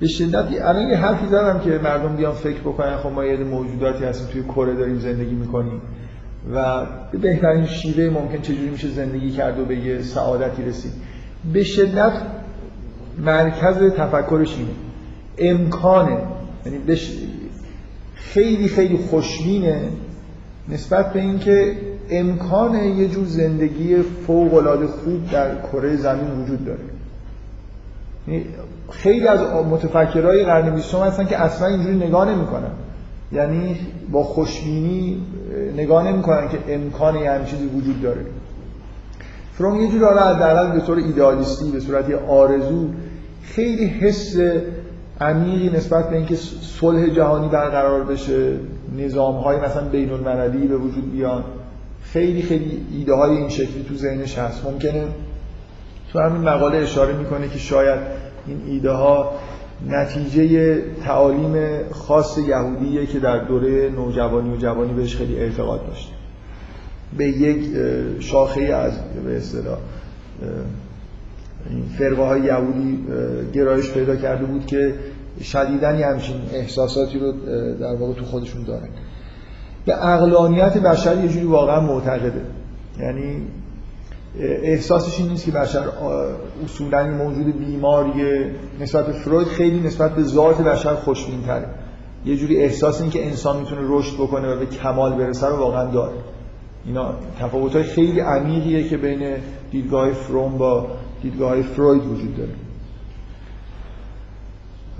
به 0.00 0.06
شدت 0.06 0.44
الان 0.62 0.88
یه 0.88 0.96
حرفی 0.96 1.26
زدم 1.26 1.60
که 1.64 1.70
مردم 1.84 2.16
بیان 2.16 2.32
فکر 2.32 2.60
بکنن 2.60 2.96
خب 2.96 3.10
ما 3.10 3.24
یه 3.24 3.36
موجوداتی 3.36 4.04
هستیم 4.04 4.26
توی 4.26 4.42
کره 4.42 4.74
داریم 4.74 4.98
زندگی 4.98 5.34
می‌کنیم. 5.34 5.80
و 6.54 6.86
به 7.12 7.18
بهترین 7.18 7.66
شیوه 7.66 8.20
ممکن 8.20 8.42
چجوری 8.42 8.70
میشه 8.70 8.88
زندگی 8.88 9.30
کرد 9.30 9.58
و 9.58 9.64
به 9.64 9.76
یه 9.76 10.02
سعادتی 10.02 10.64
رسید. 10.64 10.92
به 11.52 11.64
شدت 11.64 12.12
مرکز 13.18 13.92
تفکرش 13.96 14.56
اینه. 14.56 14.70
امکانه 15.38 16.18
یعنی 16.66 16.78
خیلی 18.14 18.68
خیلی 18.68 18.96
خوشبینه 18.96 19.88
نسبت 20.68 21.12
به 21.12 21.20
اینکه 21.20 21.76
امکان 22.10 22.74
یه 22.74 23.08
جور 23.08 23.24
زندگی 23.24 23.96
فوق 24.02 24.54
العاده 24.54 24.86
خوب 24.86 25.30
در 25.30 25.54
کره 25.72 25.96
زمین 25.96 26.30
وجود 26.42 26.64
داره. 26.64 26.80
خیلی 28.90 29.28
از 29.28 29.40
متفکرهای 29.70 30.44
قرن 30.44 30.74
بیستم 30.74 30.98
هستن 30.98 31.26
که 31.26 31.36
اصلا 31.36 31.68
اینجوری 31.68 31.96
نگاه 31.96 32.30
نمی‌کنن. 32.30 32.70
یعنی 33.32 33.76
با 34.12 34.24
خوشبینی 34.24 35.22
نگاه 35.76 36.08
نمی‌کنن 36.12 36.48
که 36.48 36.58
امکان 36.68 37.16
یه 37.16 37.30
همین 37.30 37.46
چیزی 37.46 37.66
وجود 37.66 38.02
داره. 38.02 38.20
فروم 39.52 39.80
یه 39.80 39.88
جور 39.88 40.04
حالا 40.04 40.70
به 40.70 40.80
طور 40.80 40.98
ایدئالیستی 40.98 41.70
به 41.70 41.80
صورت 41.80 42.04
آرزو 42.28 42.88
خیلی 43.42 43.86
حس 43.86 44.36
عمیقی 45.20 45.70
نسبت 45.76 46.10
به 46.10 46.16
اینکه 46.16 46.36
صلح 46.62 47.08
جهانی 47.08 47.48
برقرار 47.48 48.04
بشه 48.04 48.52
نظام 48.98 49.34
های 49.34 49.56
مثلا 49.56 49.88
بین 49.88 50.10
المللی 50.10 50.66
به 50.66 50.76
وجود 50.76 51.12
بیان. 51.12 51.44
خیلی 52.02 52.42
خیلی 52.42 52.86
ایده 52.92 53.14
های 53.14 53.36
این 53.36 53.48
شکلی 53.48 53.84
تو 53.88 53.94
ذهنش 53.94 54.38
هست. 54.38 54.66
ممکنه 54.66 55.04
تو 56.12 56.20
همین 56.20 56.42
مقاله 56.42 56.78
اشاره 56.78 57.16
می‌کنه 57.16 57.48
که 57.48 57.58
شاید 57.58 58.00
این 58.46 58.62
ایده 58.66 58.90
ها 58.90 59.32
نتیجه 59.88 60.78
تعالیم 61.04 61.54
خاص 61.92 62.38
یهودیه 62.38 63.06
که 63.06 63.18
در 63.18 63.44
دوره 63.44 63.90
نوجوانی 63.90 64.54
و 64.54 64.56
جوانی 64.56 64.92
بهش 64.92 65.16
خیلی 65.16 65.36
اعتقاد 65.36 65.86
داشته. 65.86 66.12
به 67.18 67.24
یک 67.24 67.64
شاخه 68.20 68.62
از 68.62 68.92
به 69.24 69.36
اصطلاح 69.36 69.78
فرقه 71.98 72.22
های 72.22 72.40
یهودی 72.40 72.98
گرایش 73.52 73.90
پیدا 73.90 74.16
کرده 74.16 74.44
بود 74.44 74.66
که 74.66 74.94
شدیدن 75.42 76.02
همچین 76.02 76.36
احساساتی 76.52 77.18
رو 77.18 77.32
در 77.80 77.94
واقع 77.94 78.12
تو 78.12 78.24
خودشون 78.24 78.62
دارن. 78.62 78.88
به 79.86 80.06
اقلانیت 80.08 80.78
بشر 80.78 81.24
یه 81.24 81.28
جوری 81.28 81.46
واقعا 81.46 81.80
معتقده. 81.80 82.42
یعنی 83.00 83.42
احساسش 84.38 85.20
این 85.20 85.28
نیست 85.28 85.44
که 85.44 85.50
بشر 85.50 85.84
اصولا 86.64 87.06
موجود 87.06 87.58
بیماریه 87.58 88.50
نسبت 88.80 89.06
به 89.06 89.12
فروید 89.12 89.46
خیلی 89.46 89.80
نسبت 89.80 90.14
به 90.14 90.22
ذات 90.22 90.60
بشر 90.60 90.94
خوشبین 90.94 91.42
تره 91.42 91.66
یه 92.24 92.36
جوری 92.36 92.56
احساس 92.56 93.00
این 93.00 93.10
که 93.10 93.26
انسان 93.26 93.60
می‌تونه 93.60 93.80
رشد 93.84 94.14
بکنه 94.14 94.54
و 94.54 94.58
به 94.58 94.66
کمال 94.66 95.12
برسه 95.12 95.46
رو 95.46 95.56
واقعا 95.56 95.86
داره. 95.86 96.14
اینا 96.86 97.14
تفاوت 97.40 97.76
های 97.76 97.84
خیلی 97.84 98.20
عمیقیه 98.20 98.88
که 98.88 98.96
بین 98.96 99.36
دیدگاه 99.70 100.12
فروم 100.12 100.58
با 100.58 100.86
دیدگاه 101.22 101.62
فروید 101.62 102.06
وجود 102.06 102.36
داره. 102.36 102.50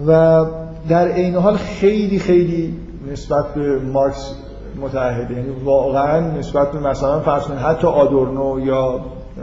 و 0.06 0.46
در 0.88 1.14
این 1.14 1.34
حال 1.34 1.56
خیلی 1.56 2.18
خیلی 2.18 2.76
نسبت 3.12 3.54
به 3.54 3.78
مارکس 3.78 4.34
متعهده. 4.80 5.34
یعنی 5.34 5.50
واقعا 5.64 6.38
نسبت 6.38 6.72
به 6.72 6.80
مثلا 6.80 7.20
فرض 7.20 7.50
حتی 7.50 7.86
آدورنو 7.86 8.60
یا 8.66 9.00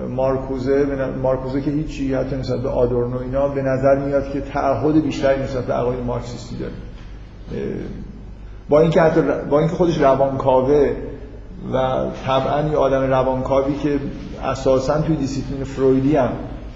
مارکوزه 0.10 0.86
مارکوزه 1.22 1.62
که 1.62 1.72
هیچی 1.72 2.14
حتی 2.14 2.36
نسبت 2.36 2.60
به 2.60 2.70
آدورنو 2.70 3.20
اینا 3.20 3.48
به 3.48 3.62
نظر 3.62 3.96
میاد 4.06 4.32
که 4.32 4.42
تعهد 4.42 5.04
بیشتری 5.04 5.44
نسبت 5.44 5.66
به 5.66 5.74
عقاید 5.74 6.04
مارکسیستی 6.04 6.56
داره. 6.56 6.74
با 8.70 8.82
اینکه 8.82 9.02
حتی 9.02 9.22
با 9.50 9.60
اینکه 9.60 9.76
خودش 9.76 10.02
روانکاوه 10.02 10.92
و 11.74 12.06
طبعا 12.26 12.70
یه 12.70 12.78
آدم 12.78 13.02
روانکاوی 13.02 13.74
که 13.76 14.00
اساسا 14.44 15.02
توی 15.02 15.16
دیسیپلین 15.16 15.64
فرویدی 15.64 16.16
هم 16.16 16.30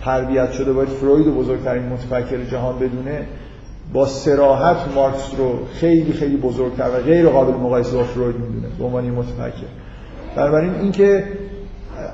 تربیت 0.03 0.51
شده 0.51 0.74
باید 0.74 0.89
فروید 0.89 1.28
و 1.28 1.32
بزرگترین 1.32 1.84
متفکر 1.84 2.43
جهان 2.43 2.80
بدونه 2.80 3.26
با 3.93 4.05
سراحت 4.05 4.78
مارکس 4.95 5.32
رو 5.38 5.59
خیلی 5.74 6.13
خیلی 6.13 6.38
بزرگتر 6.38 6.89
و 6.89 7.03
غیر 7.03 7.30
قابل 7.30 7.53
مقایسه 7.53 7.97
با 7.97 8.03
فروید 8.03 8.36
می‌دونه 8.36 8.67
به 8.78 8.84
عنوان 8.84 9.09
متفکر. 9.09 9.67
بنابراین 10.36 10.76
اینکه 10.76 11.24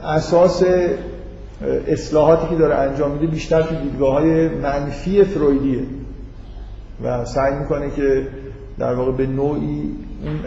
اساس 0.08 0.64
اصلاحاتی 1.88 2.48
که 2.48 2.56
داره 2.56 2.76
انجام 2.76 3.12
میده 3.12 3.28
بیشتر 3.28 3.62
تو 3.62 3.76
دیدگاه 3.76 4.14
های 4.14 4.48
منفی 4.48 5.24
فرویدیه. 5.24 5.84
و 7.04 7.26
سعی 7.26 7.54
می‌کنه 7.56 7.90
که 7.90 8.28
در 8.80 8.94
واقع 8.94 9.12
به 9.12 9.28
نوعی 9.28 9.92
اون 10.24 10.40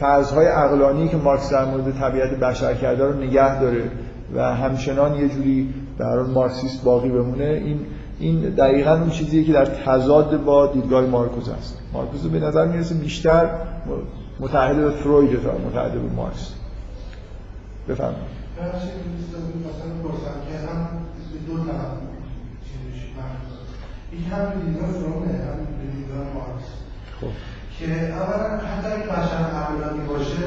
فضهای 0.00 0.46
عقلانی 0.46 1.08
که 1.08 1.16
مارکس 1.16 1.52
در 1.52 1.64
مورد 1.64 1.98
طبیعت 1.98 2.30
بشر 2.30 2.74
کرده 2.74 3.04
رو 3.04 3.12
نگه 3.12 3.60
داره 3.60 3.82
و 4.34 4.54
همچنان 4.54 5.14
یه 5.14 5.28
جوری 5.28 5.74
در 5.98 6.18
مارکسیست 6.18 6.84
باقی 6.84 7.08
بمونه. 7.08 7.44
این 7.44 7.80
این 8.20 8.40
دقیقا 8.40 8.92
اون 8.92 9.10
چیزیه 9.10 9.44
که 9.44 9.52
در 9.52 9.64
تضاد 9.64 10.44
با 10.44 10.66
دیدگاه 10.66 11.06
مارکوز 11.06 11.48
است 11.48 11.78
مارکوز 11.92 12.22
به 12.26 12.40
نظر 12.40 12.66
می‌رسه 12.66 12.94
بیشتر 12.94 13.50
متحد 14.40 14.76
به 14.76 14.90
فروید 14.90 15.42
تا 15.42 15.52
متحد 15.68 15.92
به 15.92 16.14
مارکس. 16.16 16.52
بفرمایید 18.58 18.98
این 24.12 24.24
هم 24.24 24.60
دیدگاه 24.60 24.90
فرومه 24.90 25.26
هم 25.26 25.58
دیدگاه 25.92 26.24
مارکس. 26.34 26.68
خب. 27.20 27.32
که 27.78 28.14
اولا 28.14 28.58
حتی 28.58 28.86
اگه 28.86 29.06
بشر 29.06 29.36
عقلانی 29.36 30.06
باشه 30.08 30.40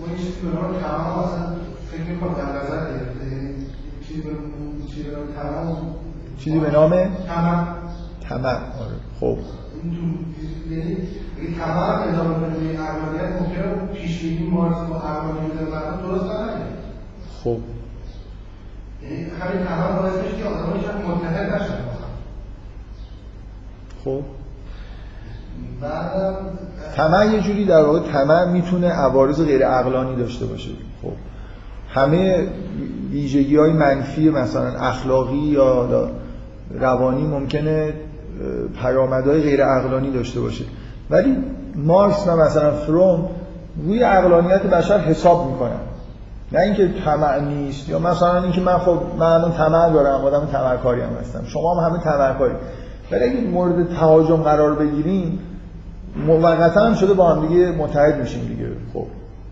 ما 0.00 0.06
این 0.06 0.16
چیزی 0.16 0.40
به 0.42 0.48
نام 0.48 0.80
تمام 0.80 1.18
اصلا 1.18 1.56
فکر 1.90 2.02
می‌کنم 2.02 2.34
در 2.34 2.42
نظر 2.42 2.90
گرفته 2.90 3.26
یعنی 3.26 3.66
چیزی 4.08 4.22
به 4.22 4.30
نام 4.30 5.26
تمام. 5.36 5.94
چیزی 6.38 6.58
به 6.58 6.70
نام؟ 6.70 6.90
تمام. 7.26 7.68
تمام. 8.28 8.46
آره. 8.46 8.96
خب. 9.20 9.38
یعنی 10.70 10.96
تمام 11.58 12.08
ادامه 12.08 12.34
به 12.38 12.78
عقلانیت 12.78 13.42
ممکنه 13.42 13.94
پیش 13.94 14.22
بینی 14.22 14.50
مارکس 14.50 14.78
با 14.78 14.96
عقلانیت 14.96 16.02
درست 16.02 16.24
نکنه. 16.24 16.75
خب. 17.44 17.56
یعنی 19.02 19.16
همین 19.16 19.66
تمام 19.66 20.02
باعث 20.02 20.14
میشه 20.24 20.36
که 20.36 20.44
آدم‌ها 20.44 20.72
هیچ 20.72 20.86
متحد 21.08 21.54
نشن 21.54 21.74
خب. 24.04 24.20
طمع 26.96 27.26
یه 27.26 27.40
جوری 27.40 27.64
در 27.64 27.82
واقع 27.82 28.12
طمع 28.12 28.44
می‌تونه 28.44 28.88
عوارض 28.88 29.42
غیر 29.42 29.66
عقلانی 29.66 30.16
داشته 30.16 30.46
باشه. 30.46 30.70
خب. 31.02 31.12
همه 31.88 32.46
ویژگی 33.10 33.56
های 33.56 33.72
منفی 33.72 34.30
مثلا 34.30 34.78
اخلاقی 34.78 35.36
یا 35.36 36.08
روانی 36.70 37.22
ممکنه 37.22 37.94
پیامدهای 38.82 39.40
غیر 39.40 39.64
عقلانی 39.64 40.10
داشته 40.10 40.40
باشه. 40.40 40.64
ولی 41.10 41.36
مارکس 41.74 42.26
و 42.26 42.36
مثلا 42.36 42.70
فروم 42.70 43.28
روی 43.84 44.02
عقلانیت 44.02 44.62
بشر 44.62 44.98
حساب 44.98 45.50
می‌کنن. 45.50 45.80
نه 46.52 46.60
اینکه 46.60 46.88
طمع 47.04 47.40
نیست 47.40 47.88
یا 47.88 47.98
مثلا 47.98 48.42
اینکه 48.42 48.60
من 48.60 48.78
خب 48.78 48.98
من 49.18 49.26
الان 49.26 49.52
طمع 49.52 49.90
دارم 49.92 50.24
آدم 50.24 50.46
طمعکاری 50.52 51.00
هم 51.00 51.12
هستم. 51.20 51.44
شما 51.44 51.74
هم 51.74 51.90
همه 51.90 52.02
طمعکاری. 52.02 52.54
ولی 53.12 53.24
اگه 53.24 53.40
مورد 53.40 53.88
تهاجم 53.88 54.36
قرار 54.36 54.74
بگیریم 54.74 55.38
موقتا 56.26 56.80
هم 56.80 56.94
شده 56.94 57.14
با 57.14 57.28
هم 57.28 57.46
دیگه 57.46 57.70
متحد 57.70 58.20
میشیم 58.20 58.48
دیگه. 58.48 58.68
خب. 58.94 59.06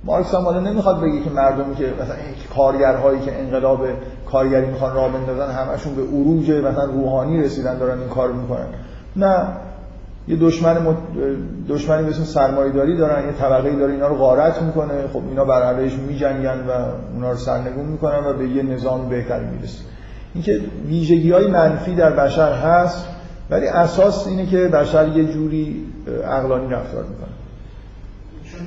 مارکس 0.05 0.35
هم 0.35 0.49
نمی‌خواد 0.49 1.01
بگه 1.01 1.21
که 1.21 1.31
مردمی 1.31 1.75
که 1.75 1.93
مثلا 2.03 2.17
کارگرهایی 2.57 3.21
که 3.21 3.41
انقلاب 3.41 3.81
کارگری 4.31 4.67
می‌خوان 4.67 4.95
راه 4.95 5.13
بندازن 5.13 5.53
همشون 5.53 5.95
به 5.95 6.03
عروج 6.03 6.51
مثلا 6.51 6.85
روحانی 6.85 7.43
رسیدن 7.43 7.79
دارن 7.79 7.99
این 7.99 8.09
کار 8.09 8.33
می‌کنن. 8.33 8.67
نه. 9.17 9.47
یه 10.29 10.37
دشمن 10.37 10.79
مت... 10.83 10.97
دشمنی 11.69 12.09
مثل 12.09 12.23
سرمایه‌داری 12.23 12.97
دارن 12.97 13.27
یه 13.27 13.33
طبقه 13.33 13.77
داره 13.77 13.93
اینا 13.93 14.09
رو 14.09 14.15
غارت 14.15 14.63
می‌کنه. 14.63 15.07
خب 15.13 15.23
اینا 15.29 15.45
بر 15.45 15.63
علیهش 15.63 15.93
میجنگن 15.93 16.67
و 16.69 16.71
اونا 17.15 17.31
رو 17.31 17.37
سرنگون 17.37 17.87
می‌کنن 17.87 18.25
و 18.27 18.33
به 18.33 18.49
یه 18.49 18.63
نظام 18.63 19.09
بهتری 19.09 19.45
می‌رسه. 19.47 19.85
اینکه 20.35 20.61
ویژگی 20.87 21.33
های 21.33 21.47
منفی 21.47 21.95
در 21.95 22.11
بشر 22.11 22.53
هست 22.53 23.07
ولی 23.51 23.67
اساس 23.67 24.27
اینه 24.27 24.47
که 24.47 24.69
بشر 24.69 25.09
یه 25.09 25.33
جوری 25.33 25.87
عقلانی 26.27 26.73
رفتار 26.73 27.05
می‌کنه. 27.05 27.29
چون 28.45 28.67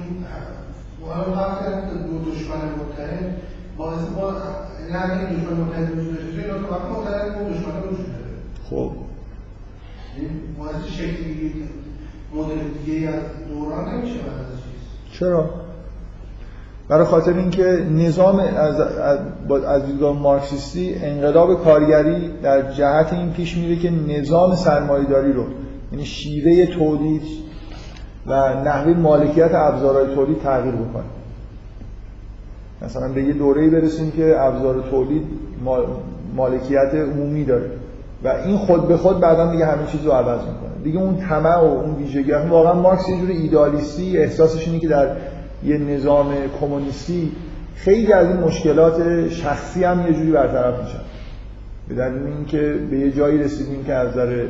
دو 2.08 2.32
دشمن 2.32 2.56
متحد 2.56 3.36
باعث 3.78 4.00
با 4.18 4.32
نه 4.92 5.12
این 5.12 5.40
دشمن 5.40 5.58
متحد 5.64 5.98
وجود 5.98 6.16
داشته 6.16 6.42
اینا 8.70 9.07
باعث 10.60 10.86
شکلی 10.86 11.54
مدل 12.36 12.56
دیگه 12.86 13.08
از 13.08 13.22
دوران 13.50 13.94
نمیشه 13.94 14.14
بعد 14.14 14.40
از 14.40 14.60
چرا؟ 15.20 15.50
برای 16.90 17.06
خاطر 17.06 17.34
اینکه 17.34 17.64
نظام 17.92 18.40
از, 18.40 18.80
از 19.66 19.86
دیدگاه 19.86 20.20
مارکسیستی 20.20 20.96
انقلاب 20.96 21.64
کارگری 21.64 22.32
در 22.44 22.72
جهت 22.72 23.14
این 23.14 23.32
پیش 23.32 23.58
میره 23.58 23.76
که 23.76 23.92
نظام 23.92 24.56
سرمایه‌داری 24.56 25.34
رو 25.34 25.44
یعنی 25.92 26.06
شیوه 26.06 26.66
تولید 26.66 27.22
و 28.28 28.64
نحوه 28.64 28.94
مالکیت 28.94 29.52
ابزارهای 29.54 30.16
تولید 30.16 30.42
تغییر 30.42 30.76
بکنه. 30.76 31.04
مثلا 32.82 33.14
به 33.14 33.24
یه 33.24 33.34
دوره‌ای 33.34 33.70
برسیم 33.70 34.12
که 34.12 34.36
ابزار 34.40 34.84
تولید 34.92 35.24
مالکیت 36.36 36.94
عمومی 36.94 37.46
داره. 37.46 37.72
و 38.24 38.28
این 38.28 38.58
خود 38.58 38.88
به 38.88 38.98
خود 38.98 39.20
بعدا 39.20 39.52
دیگه 39.52 39.66
همه 39.66 39.88
چیز 39.88 40.06
رو 40.06 40.12
عوض 40.12 40.40
می‌کنه. 40.40 40.84
دیگه 40.84 41.00
اون 41.00 41.18
طمع 41.18 41.56
و 41.56 41.64
اون 41.64 41.96
ویژگی 41.96 42.32
واقعا 42.32 42.74
مارکس 42.74 43.10
یه 43.10 43.18
جور 43.18 43.30
ایدالیستی 43.30 44.18
احساسش 44.18 44.68
اینه 44.68 44.80
که 44.80 44.88
در 44.88 45.08
یه 45.64 45.78
نظام 45.78 46.34
کمونیستی 46.62 47.32
خیلی 47.76 48.14
از 48.14 48.28
این 48.28 48.38
مشکلات 48.38 49.30
شخصی 49.30 49.84
هم 49.84 50.08
یه 50.08 50.14
جوری 50.14 50.32
برطرف 50.32 50.84
میشن. 50.84 51.00
به 51.90 51.96
دلیل 51.96 52.24
اینکه 52.24 52.76
به 52.92 52.98
یه 52.98 53.12
جایی 53.12 53.38
رسیدیم 53.38 53.84
که 53.84 53.94
از 53.94 54.10
نظر 54.10 54.46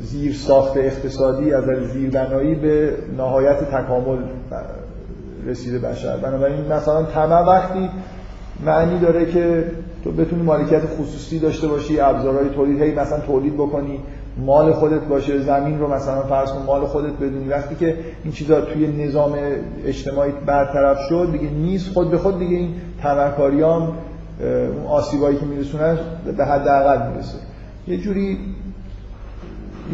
زیر 0.00 0.34
ساخت 0.34 0.76
اقتصادی 0.76 1.54
از 1.54 1.64
نظر 1.64 1.84
زیربنایی 1.84 2.54
به 2.54 2.92
نهایت 3.18 3.70
تکامل 3.70 4.18
رسیده 5.46 5.78
بشر 5.78 6.16
بنابراین 6.16 6.72
مثلا 6.72 7.02
طمع 7.02 7.40
وقتی 7.40 7.90
معنی 8.66 8.98
داره 8.98 9.26
که 9.26 9.64
تو 10.04 10.12
بتونی 10.12 10.42
مالکیت 10.42 10.82
خصوصی 10.98 11.38
داشته 11.38 11.68
باشی 11.68 12.00
ابزارهای 12.00 12.48
تولید 12.48 12.82
هی 12.82 12.94
مثلا 12.94 13.20
تولید 13.20 13.54
بکنی 13.54 14.00
مال 14.38 14.72
خودت 14.72 15.00
باشه 15.00 15.42
زمین 15.42 15.78
رو 15.78 15.94
مثلا 15.94 16.22
فرض 16.22 16.52
کن 16.52 16.62
مال 16.66 16.86
خودت 16.86 17.12
بدونی. 17.12 17.48
وقتی 17.48 17.74
که 17.74 17.96
این 18.24 18.32
چیزا 18.32 18.60
توی 18.60 19.06
نظام 19.06 19.32
اجتماعی 19.86 20.32
برطرف 20.46 20.98
شد 21.08 21.28
دیگه 21.32 21.50
نیست 21.50 21.92
خود 21.92 22.10
به 22.10 22.18
خود 22.18 22.38
دیگه 22.38 22.56
این 22.56 22.74
تمکاریام 23.02 23.82
اون 24.40 24.86
آسیبایی 24.88 25.36
که 25.36 25.46
میرسونه 25.46 25.98
به 26.36 26.44
حد 26.44 26.68
اقل 26.68 27.10
می‌رسه. 27.10 27.38
یه 27.88 27.96
جوری 27.96 28.38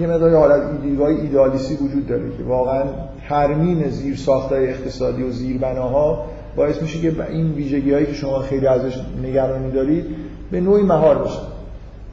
یه 0.00 0.06
مقدار 0.06 0.36
حالت 0.36 0.82
دیدگاه 0.82 1.08
ایدالیستی 1.08 1.74
وجود 1.74 2.06
داره 2.06 2.30
که 2.38 2.44
واقعا 2.44 2.82
ترمیم 3.28 3.88
زیر 3.88 4.16
ساختای 4.16 4.68
اقتصادی 4.68 5.22
و 5.22 5.30
زیر 5.30 5.58
بناها 5.58 6.24
باعث 6.58 6.82
میشه 6.82 7.00
که 7.00 7.28
این 7.30 7.52
ویژگی 7.52 7.92
هایی 7.92 8.06
که 8.06 8.12
شما 8.12 8.38
خیلی 8.38 8.66
ازش 8.66 8.98
نگرانی 9.22 9.70
دارید 9.70 10.04
به 10.50 10.60
نوعی 10.60 10.82
مهار 10.82 11.18
بشه. 11.18 11.40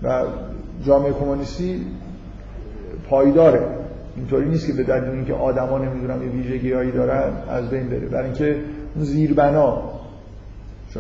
و 0.04 0.24
جامعه 0.86 1.14
کمونیستی 1.14 1.82
پایداره. 3.10 3.62
اینطوری 4.16 4.50
نیست 4.50 4.68
که 4.68 4.74
به 4.74 4.84
دلیل 4.84 5.10
اینکه 5.10 5.34
آدما 5.34 5.78
نمی‌دونم 5.78 6.24
یه 6.24 6.30
ویژگی 6.30 6.72
هایی 6.72 6.91
دارن 6.91 7.34
از 7.50 7.70
بین 7.70 7.89
بره. 7.89 8.00
برای 8.00 8.26
اینکه 8.26 8.56
اون 8.96 9.04
زیربنا 9.06 9.82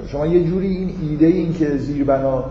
شما 0.07 0.25
یه 0.25 0.43
جوری 0.43 0.67
این 0.67 0.89
ایده 1.09 1.25
این 1.25 1.53
که 1.53 1.77
زیربنا 1.77 2.45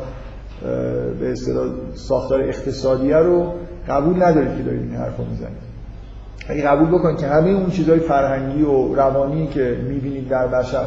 به 1.21 1.33
اصطلاح 1.33 1.69
ساختار 1.95 2.43
اقتصادیه 2.43 3.17
رو 3.17 3.53
قبول 3.89 4.23
ندارید 4.23 4.57
که 4.57 4.63
دارید 4.63 4.81
این 4.81 4.95
حرفو 4.95 5.25
می‌زنید. 5.25 5.74
اگه 6.49 6.63
قبول 6.63 6.89
بکنید 6.89 7.19
که 7.19 7.27
همه 7.27 7.51
اون 7.51 7.71
چیزهای 7.71 7.99
فرهنگی 7.99 8.63
و 8.63 8.95
روانی 8.95 9.47
که 9.47 9.79
می‌بینید 9.89 10.29
در 10.29 10.47
بشر 10.47 10.85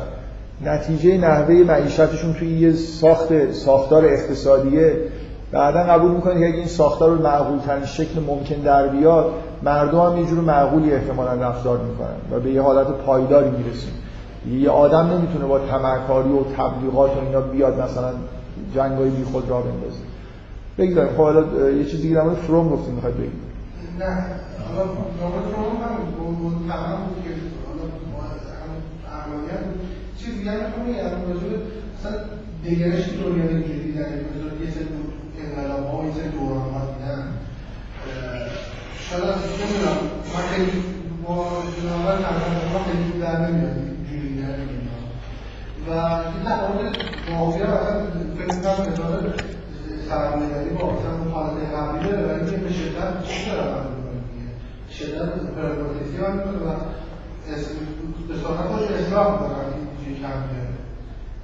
نتیجه 0.65 1.17
نحوه 1.17 1.55
معیشتشون 1.55 2.33
توی 2.33 2.47
یه 2.47 2.71
ساخت 2.71 3.51
ساختار 3.51 4.05
اقتصادیه. 4.05 4.93
بعدا 5.51 5.79
قبول 5.79 6.11
می‌کنید 6.11 6.39
که 6.39 6.47
اگه 6.47 6.57
این 6.57 6.67
ساختار 6.67 7.09
رو 7.09 7.23
معقول 7.23 7.59
ترین 7.59 7.85
شکل 7.85 8.19
ممکن 8.27 8.55
در 8.55 8.87
بیاد 8.87 9.31
مردم 9.63 9.99
هم 9.99 10.17
یه 10.17 10.25
جور 10.25 10.39
معقولی 10.39 10.93
احتمالا 10.93 11.33
رفتار 11.33 11.77
می‌کنن 11.77 12.37
و 12.37 12.39
به 12.39 12.51
یه 12.51 12.61
حالت 12.61 12.87
پایداری 12.87 13.49
می‌رسیم. 13.49 13.91
یه 14.51 14.69
آدم 14.69 15.07
نمی‌تونه 15.07 15.45
با 15.45 15.59
تمکاری 15.59 16.29
و 16.29 16.43
تبلیغات 16.43 17.11
و 17.17 17.19
اینا 17.25 17.41
بیاد 17.41 17.81
مثلا 17.81 18.09
جنگای 18.75 19.09
بی 19.09 19.23
خود 19.23 19.49
را 19.49 19.61
بندازه. 19.61 19.99
بگذاریم. 20.77 21.11
خب 21.11 21.23
حالا 21.23 21.71
یه 21.71 21.85
چیزی 21.85 22.03
دیگه 22.03 22.15
در 22.15 22.29
فروم 22.29 22.69
گفتیم 22.69 22.93
می‌خواد 22.93 23.13
بگید 23.13 23.46
نه 23.99 24.25
حالا 24.67 24.83
رابط 25.21 25.45
فروم 25.53 25.77
هم 25.83 25.93
اون 26.19 26.69
تمام 26.69 27.03
بود 27.03 27.23
که 27.23 27.29
حالا 27.67 27.85
چیز 30.17 30.37
دیگه 30.37 30.51
هم 30.51 30.57
میگم 30.85 31.03
راجع 31.03 31.47
به 31.47 31.57
مثلا 31.99 32.17
دنیا 32.65 32.93
اینجوری 33.47 33.83
دیدن 33.83 34.11
یه 34.61 34.71
سری 34.71 34.87
انقلاب 35.39 35.87
ها 35.87 36.05
یه 36.05 36.13
سری 36.13 36.29
دوران 36.29 36.69
ها 36.69 36.81
دیدن 36.93 37.23
شاید 39.09 39.23
نمی‌دونم. 39.23 39.97
من 40.33 40.47
خیلی 40.51 40.83
با 41.27 41.47
جنابر 41.81 42.21
تقریبا 42.21 42.79
خیلی 42.85 43.19
در 43.21 43.49
نمیاد. 43.49 43.77
اینجوری 43.77 44.29
دیدن 44.29 44.55
و 45.87 45.91
این 45.91 46.43
تفاوت 46.45 46.97
معافیه 47.29 47.65
مثلا 48.47 48.73
فکر 48.73 48.89
می‌کنم 48.89 49.56
سرمایه‌داری 50.09 50.69
با 50.69 50.83
اون 50.83 51.31
حالت 51.33 51.57
قبلی 51.75 52.09
داره 52.09 52.33
ولی 52.33 52.51
که 52.51 52.57
به 52.57 52.71
شدت 52.73 53.23
چی 53.23 53.45
داره 53.45 53.61
عمل 53.61 53.87
می‌کنه 53.95 54.19
دیگه. 54.31 54.49
شدت 54.97 55.31
پرپوتیسی 55.55 56.17
عمل 56.17 56.37
می‌کنه 56.37 56.57
و 56.57 56.75
به 58.27 58.33
صورت 58.33 58.57
خودش 58.57 58.91
اصلاح 58.91 59.31
می‌کنه 59.31 59.49
وقتی 59.49 59.79
چیزی 60.05 60.19
کم 60.21 60.37
میاره 60.49 60.73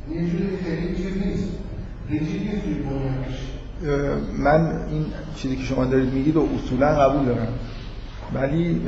یه 0.09 0.32
جوری 0.32 0.57
خیلی 0.57 0.95
چیز 0.95 1.26
نیست. 1.26 1.49
ریجید 2.09 2.41
نیست 2.41 2.64
توی 2.64 2.74
دنیا 2.74 3.14
من 4.39 4.86
این 4.91 5.05
چیزی 5.36 5.55
که 5.55 5.64
شما 5.64 5.86
دارید 5.86 6.14
میگید 6.14 6.36
و 6.36 6.47
اصولا 6.55 6.88
قبول 6.88 7.26
دارم. 7.26 7.47
ولی 8.34 8.82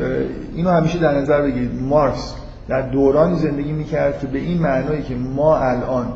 اینو 0.55 0.69
همیشه 0.69 0.99
در 0.99 1.17
نظر 1.17 1.41
بگیرید. 1.41 1.81
مارکس 1.81 2.33
در 2.67 2.81
دورانی 2.81 3.39
زندگی 3.39 3.71
می‌کرد 3.71 4.19
که 4.19 4.27
به 4.27 4.39
این 4.39 4.57
معنایی 4.61 5.03
که 5.03 5.15
ما 5.15 5.57
الان 5.57 6.13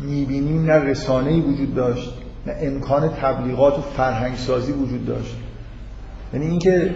می‌بینیم 0.00 0.64
نه 0.64 0.72
رسانه‌ای 0.72 1.40
وجود 1.40 1.74
داشت 1.74 2.14
نه 2.46 2.56
امکان 2.60 3.08
تبلیغات 3.08 3.78
و 3.78 3.82
فرهنگسازی 3.96 4.72
وجود 4.72 5.06
داشت. 5.06 5.36
یعنی 6.34 6.46
اینکه 6.46 6.94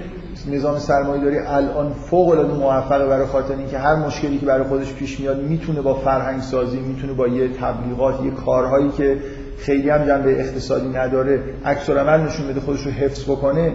نظام 0.51 0.79
سرمایه 0.79 1.23
داری 1.23 1.39
الان 1.39 1.93
فوق 1.93 2.29
العاده 2.29 2.53
موفقه 2.53 3.07
برای 3.07 3.27
خاطر 3.27 3.55
اینکه 3.55 3.79
هر 3.79 3.95
مشکلی 3.95 4.39
که 4.39 4.47
برای 4.47 4.65
خودش 4.65 4.93
پیش 4.93 5.21
میاد 5.21 5.43
می‌تونه 5.43 5.81
با 5.81 5.95
فرهنگ 5.95 6.41
سازی 6.41 6.81
می‌تونه 6.81 7.13
با 7.13 7.29
یه 7.29 7.49
تبلیغات 7.49 8.25
یه 8.25 8.31
کارهایی 8.31 8.89
که 8.89 9.17
خیلی 9.59 9.91
هم 9.91 10.07
جنبه 10.07 10.41
اقتصادی 10.41 10.89
نداره 10.89 11.43
عکس 11.65 11.91
العمل 11.91 12.21
نشون 12.27 12.49
بده 12.49 12.61
خودش 12.61 12.87
رو 12.87 12.93
حفظ 12.93 13.25
بکنه 13.25 13.73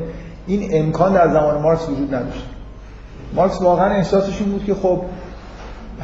این 0.47 0.69
امکان 0.71 1.13
در 1.13 1.33
زمان 1.33 1.61
مارکس 1.61 1.89
وجود 1.89 2.15
نداشت. 2.15 2.45
مارکس 3.33 3.61
واقعا 3.61 3.89
احساسش 3.89 4.41
این 4.41 4.51
بود 4.51 4.65
که 4.65 4.73
خب 4.73 5.01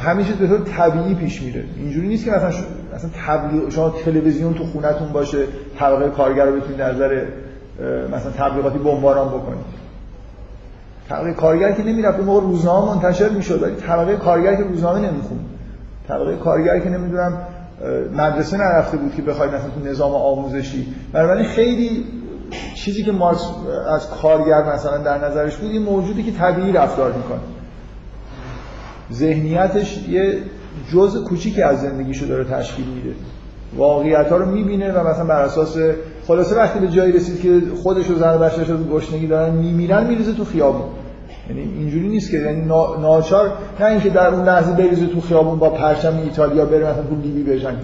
همه 0.02 0.24
چیز 0.24 0.36
به 0.36 0.46
طور 0.46 0.58
طبیعی 0.58 1.14
پیش 1.14 1.42
میره. 1.42 1.64
اینجوری 1.76 2.08
نیست 2.08 2.24
که 2.24 2.30
مثلا 2.30 2.48
مثلا 2.94 3.10
تبلیغ 3.26 3.70
شما 3.70 3.90
تلویزیون 3.90 4.54
تو 4.54 4.64
خونتون 4.64 5.08
باشه 5.12 5.38
طبقه 5.78 6.08
کارگر 6.08 6.44
رو 6.44 6.56
بتونید 6.56 6.82
نظر 6.82 7.24
مثلا 8.12 8.30
تبلیغاتی 8.38 8.78
بمباران 8.78 9.28
بکنید. 9.28 9.82
طبقه 11.08 11.32
کارگر 11.32 11.72
که 11.72 11.82
نمی‌رفت 11.82 12.18
اون 12.18 12.26
موقع 12.26 12.40
روزنامه 12.40 12.94
منتشر 12.94 13.28
می‌شد 13.28 13.62
ولی 13.62 13.74
طبقه 13.74 14.16
کارگر 14.16 14.54
که 14.54 14.62
روزنامه 14.62 14.98
نمی‌خوند. 14.98 15.44
طبقه 16.08 16.36
کارگر 16.36 16.78
که 16.78 16.88
نمی‌دونم 16.88 17.38
مدرسه 18.16 18.56
نرفته 18.56 18.96
بود 18.96 19.14
که 19.14 19.22
بخواید 19.22 19.54
مثلا 19.54 19.70
تو 19.70 19.90
نظام 19.90 20.12
آموزشی. 20.12 20.86
بنابراین 21.12 21.46
خیلی 21.46 22.06
چیزی 22.74 23.02
که 23.02 23.12
مارکس 23.12 23.46
از 23.94 24.10
کارگر 24.10 24.62
مثلا 24.74 24.98
در 24.98 25.28
نظرش 25.28 25.56
بود 25.56 25.70
این 25.70 25.82
موجودی 25.82 26.22
که 26.22 26.32
طبیعی 26.32 26.72
رفتار 26.72 27.12
می‌کنه. 27.12 27.40
ذهنیتش 29.12 30.08
یه 30.08 30.38
جزء 30.92 31.24
کوچیکی 31.24 31.62
از 31.62 31.80
زندگیشو 31.80 32.26
داره 32.26 32.44
تشکیل 32.44 32.86
میده. 32.86 33.14
واقعیت 33.76 34.28
ها 34.28 34.36
رو 34.36 34.46
می‌بینه 34.50 34.92
و 34.92 35.08
مثلا 35.08 35.24
بر 35.24 35.42
اساس 35.42 35.76
خلاصه 36.26 36.56
وقتی 36.56 36.78
به 36.78 36.88
جایی 36.88 37.12
رسید 37.12 37.40
که 37.40 37.62
خودش 37.82 38.10
و 38.10 38.14
زن 38.14 38.38
بچه‌ش 38.38 38.68
رو 38.68 38.76
گشنگی 38.76 39.26
دارن 39.26 39.54
میمیرن 39.54 40.06
میریزه 40.06 40.32
تو 40.32 40.44
خیابون. 40.44 40.86
یعنی 41.48 41.60
اینجوری 41.60 42.08
نیست 42.08 42.30
که 42.30 42.36
یعنی 42.36 42.64
ناچار 43.00 43.52
نه 43.80 43.86
اینکه 43.86 44.10
در 44.10 44.34
اون 44.34 44.44
لحظه 44.44 44.72
بریزه 44.72 45.06
تو 45.06 45.20
خیابون 45.20 45.58
با 45.58 45.70
پرچم 45.70 46.16
ایتالیا 46.16 46.64
بره 46.64 46.90
مثلا 46.90 47.02
تو 47.02 47.14
لیبی 47.22 47.42
بجنگه 47.42 47.78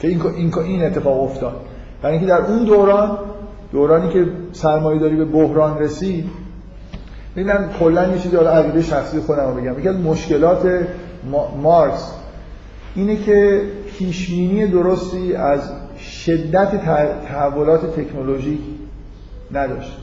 که. 0.00 0.08
این 0.08 0.22
این 0.36 0.54
این 0.58 0.84
اتفاق 0.84 1.22
افتاد. 1.22 1.56
برای 2.02 2.16
اینکه 2.16 2.32
در 2.32 2.40
اون 2.40 2.64
دوران 2.64 3.18
دورانی 3.72 4.12
که 4.12 4.26
سرمایه‌داری 4.52 5.16
به 5.16 5.24
بحران 5.24 5.78
رسید 5.78 6.24
ببینم 7.36 7.70
کلا 7.80 8.08
یه 8.08 8.18
چیزی 8.18 8.36
حالا 8.36 8.50
عقیده 8.50 8.82
شخصی 8.82 9.20
خودم 9.20 9.46
رو 9.46 9.54
بگم. 9.54 9.78
یکی 9.78 9.88
از 9.88 9.96
مشکلات 9.96 10.86
مارکس. 11.62 12.12
اینه 12.94 13.16
که 13.16 13.62
پیشبینی 13.98 14.66
درستی 14.66 15.34
از 15.34 15.60
شدت 15.98 16.84
تحولات 17.28 18.00
تکنولوژیک 18.00 18.60
نداشت. 19.52 19.96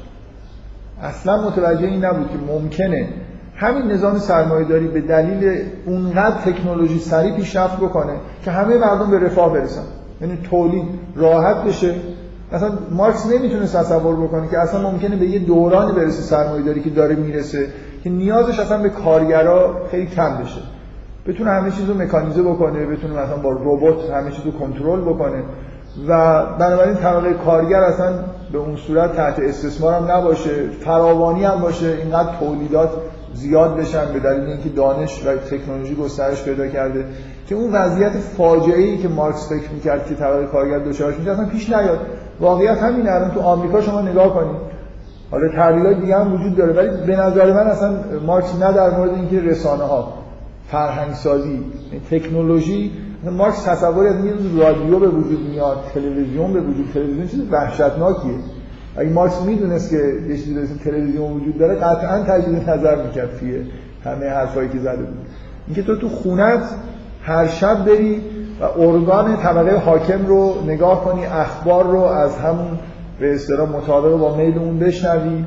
اصلا 1.01 1.47
متوجه 1.47 1.87
این 1.87 2.05
نبود 2.05 2.27
که 2.27 2.37
ممکنه 2.53 3.07
همین 3.55 3.91
نظام 3.91 4.17
سرمایه‌داری 4.17 4.87
به 4.87 5.01
دلیل 5.01 5.61
اونقدر 5.85 6.35
تکنولوژی 6.35 6.99
سریع 6.99 7.35
پیشرفت 7.35 7.77
بکنه 7.77 8.13
که 8.45 8.51
همه 8.51 8.77
مردم 8.77 9.11
به 9.11 9.19
رفاه 9.19 9.53
برسن. 9.53 9.83
یعنی 10.21 10.37
تولید 10.49 10.85
راحت 11.15 11.63
بشه 11.63 11.95
مثلا 12.51 12.71
مارکس 12.91 13.25
نمی‌تونه 13.25 13.67
تصور 13.67 14.15
بکنه 14.15 14.47
که 14.47 14.59
اصلا 14.59 14.91
ممکنه 14.91 15.15
به 15.15 15.25
یه 15.25 15.39
دورانی 15.39 15.91
برسه 15.91 16.21
سرمایه‌داری 16.21 16.81
که 16.81 16.89
داره 16.89 17.15
می‌رسه 17.15 17.67
که 18.03 18.09
نیازش 18.09 18.59
اصلا 18.59 18.77
به 18.77 18.89
کارگرا 18.89 19.75
خیلی 19.91 20.05
کم 20.05 20.37
بشه. 20.37 20.61
بتونه 21.27 21.49
همه 21.49 21.71
چیز 21.71 21.89
رو 21.89 21.93
مکانیزه 21.93 22.43
بکنه 22.43 22.85
بتونه 22.85 23.13
مثلا 23.13 23.37
با 23.37 23.51
ربات 23.51 24.09
همه 24.09 24.31
چیز 24.31 24.45
رو 24.45 24.51
کنترل 24.51 25.01
بکنه. 25.01 25.43
و 26.07 26.43
بنابراین 26.59 26.95
طبقه 26.95 27.33
کارگر 27.33 27.81
اصلا 27.81 28.13
به 28.51 28.57
اون 28.57 28.75
صورت 28.75 29.15
تحت 29.15 29.39
استثمار 29.39 29.93
هم 29.93 30.11
نباشه 30.11 30.69
فراوانی 30.69 31.43
هم 31.43 31.61
باشه 31.61 31.87
اینقدر 31.87 32.29
تولیدات 32.39 32.89
زیاد 33.33 33.77
بشن 33.77 34.13
به 34.13 34.19
دلیل 34.19 34.49
اینکه 34.49 34.69
دانش 34.69 35.25
و 35.25 35.35
تکنولوژی 35.35 35.95
گسترش 35.95 36.43
پیدا 36.43 36.67
کرده 36.67 37.05
که 37.47 37.55
اون 37.55 37.71
وضعیت 37.71 38.11
فاجعه 38.11 38.79
ای 38.79 38.97
که 38.97 39.07
مارکس 39.07 39.49
فکر 39.49 39.71
می‌کرد 39.73 40.07
که 40.07 40.15
طبقه 40.15 40.45
کارگر 40.45 40.79
دچارش 40.79 41.17
میشه 41.17 41.31
اصلا 41.31 41.45
پیش 41.45 41.69
نیاد. 41.69 41.99
واقعیت 42.39 42.77
همین 42.77 43.09
الان 43.09 43.31
تو 43.31 43.39
آمریکا 43.39 43.81
شما 43.81 44.01
نگاه 44.01 44.33
کنید 44.33 44.57
حالا 45.31 45.47
تحلیلات 45.47 45.99
دیگه 46.01 46.17
هم 46.17 46.33
وجود 46.33 46.55
داره 46.55 46.73
ولی 46.73 47.05
به 47.07 47.15
نظر 47.15 47.53
من 47.53 47.67
اصلا 47.67 47.95
مارکس 48.25 48.55
نه 48.55 48.73
در 48.73 48.97
مورد 48.97 49.13
اینکه 49.13 49.41
رسانه 49.41 49.83
ها 49.83 50.13
فرهنگ 50.67 51.13
سازی 51.13 51.63
تکنولوژی 52.11 52.91
مارکس 53.31 53.63
تصوری 53.63 54.07
از 54.07 54.25
یه 54.25 54.33
رادیو 54.57 54.99
به 54.99 55.07
وجود 55.07 55.49
میاد 55.49 55.77
تلویزیون 55.93 56.53
به 56.53 56.61
وجود 56.61 56.85
تلویزیون 56.93 57.27
چیز 57.27 57.41
وحشتناکیه. 57.51 58.39
اگه 58.97 59.09
مارکس 59.09 59.41
می‌دونست 59.41 59.89
که 59.89 60.13
یه 60.29 60.37
چیزی 60.37 60.53
به 60.53 60.67
تلویزیون 60.83 61.31
وجود 61.31 61.57
داره 61.57 61.75
قطعا 61.75 62.23
تجدید 62.23 62.69
نظر 62.69 63.03
می‌کرد 63.03 63.29
همه 64.03 64.29
حرفایی 64.29 64.69
که 64.69 64.79
زده 64.79 64.97
بود. 64.97 65.17
اینکه 65.67 65.83
تو 65.83 65.95
تو 65.95 66.09
خونت 66.09 66.63
هر 67.21 67.47
شب 67.47 67.85
بری 67.85 68.21
و 68.61 68.63
ارگان 68.63 69.37
طبقه 69.37 69.77
حاکم 69.77 70.25
رو 70.25 70.63
نگاه 70.65 71.03
کنی 71.03 71.25
اخبار 71.25 71.83
رو 71.83 72.01
از 72.01 72.37
همون 72.37 72.79
به 73.19 73.35
اصطلاح 73.35 73.69
مطابق 73.69 74.17
با 74.17 74.35
میل 74.35 74.57
اون 74.57 74.79
بشنوی. 74.79 75.45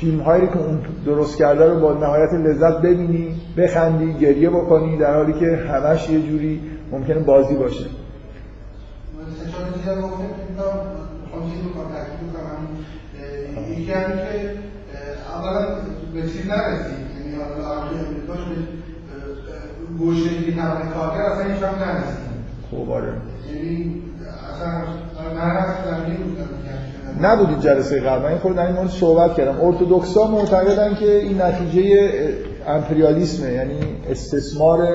فیلم 0.00 0.20
هایی 0.20 0.46
که 0.46 0.58
اون 0.58 0.80
درست 1.06 1.36
کرده 1.36 1.70
رو 1.70 1.80
با 1.80 1.92
نهایت 1.92 2.32
لذت 2.32 2.82
ببینی 2.82 3.40
بخندی 3.56 4.12
گریه 4.12 4.50
بکنی 4.50 4.96
در 4.96 5.14
حالی 5.14 5.32
که 5.32 5.56
همش 5.56 6.10
یه 6.10 6.22
جوری 6.22 6.60
ممکنه 6.92 7.18
بازی 7.18 7.54
باشه. 7.54 7.84
یکی 13.70 13.86
که 13.86 13.96
اولا 15.34 15.66
به 16.14 16.22
چیز 16.22 16.46
نرسید 16.46 17.06
یعنی 17.18 17.42
حالا 17.42 17.88
گوشه 19.98 20.42
که 20.44 20.52
طبقه 20.52 20.88
کارگر 20.94 21.22
اصلا 21.22 21.54
هیچ 21.54 21.62
نرسید 21.62 22.33
خب 22.76 22.90
آره. 22.90 23.12
یعنی 23.54 24.02
نبودید 27.22 27.60
جلسه 27.60 28.00
قبل. 28.00 28.22
من 28.22 28.38
خود 28.38 28.56
در 28.56 28.66
این 28.66 28.76
مورد 28.76 28.90
صحبت 28.90 29.34
کردم. 29.34 29.60
ارتودکسا 29.60 30.26
معتقدن 30.26 30.94
که 30.94 31.16
این 31.18 31.42
نتیجه 31.42 32.10
امپریالیسمه 32.66 33.52
یعنی 33.52 33.78
استثمار 34.10 34.86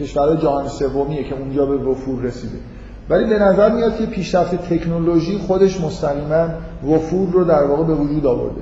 کشور 0.00 0.36
جهان 0.36 0.68
سومیه 0.68 1.24
که 1.24 1.34
اونجا 1.34 1.66
به 1.66 1.76
وفور 1.76 2.22
رسیده. 2.22 2.56
ولی 3.10 3.24
به 3.24 3.38
نظر 3.38 3.72
میاد 3.72 3.96
که 3.98 4.06
پیشرفت 4.06 4.74
تکنولوژی 4.74 5.38
خودش 5.38 5.80
مستقیما 5.80 6.48
وفور 6.94 7.28
رو 7.32 7.44
در 7.44 7.64
واقع 7.64 7.84
به 7.84 7.94
وجود 7.94 8.26
آورده. 8.26 8.60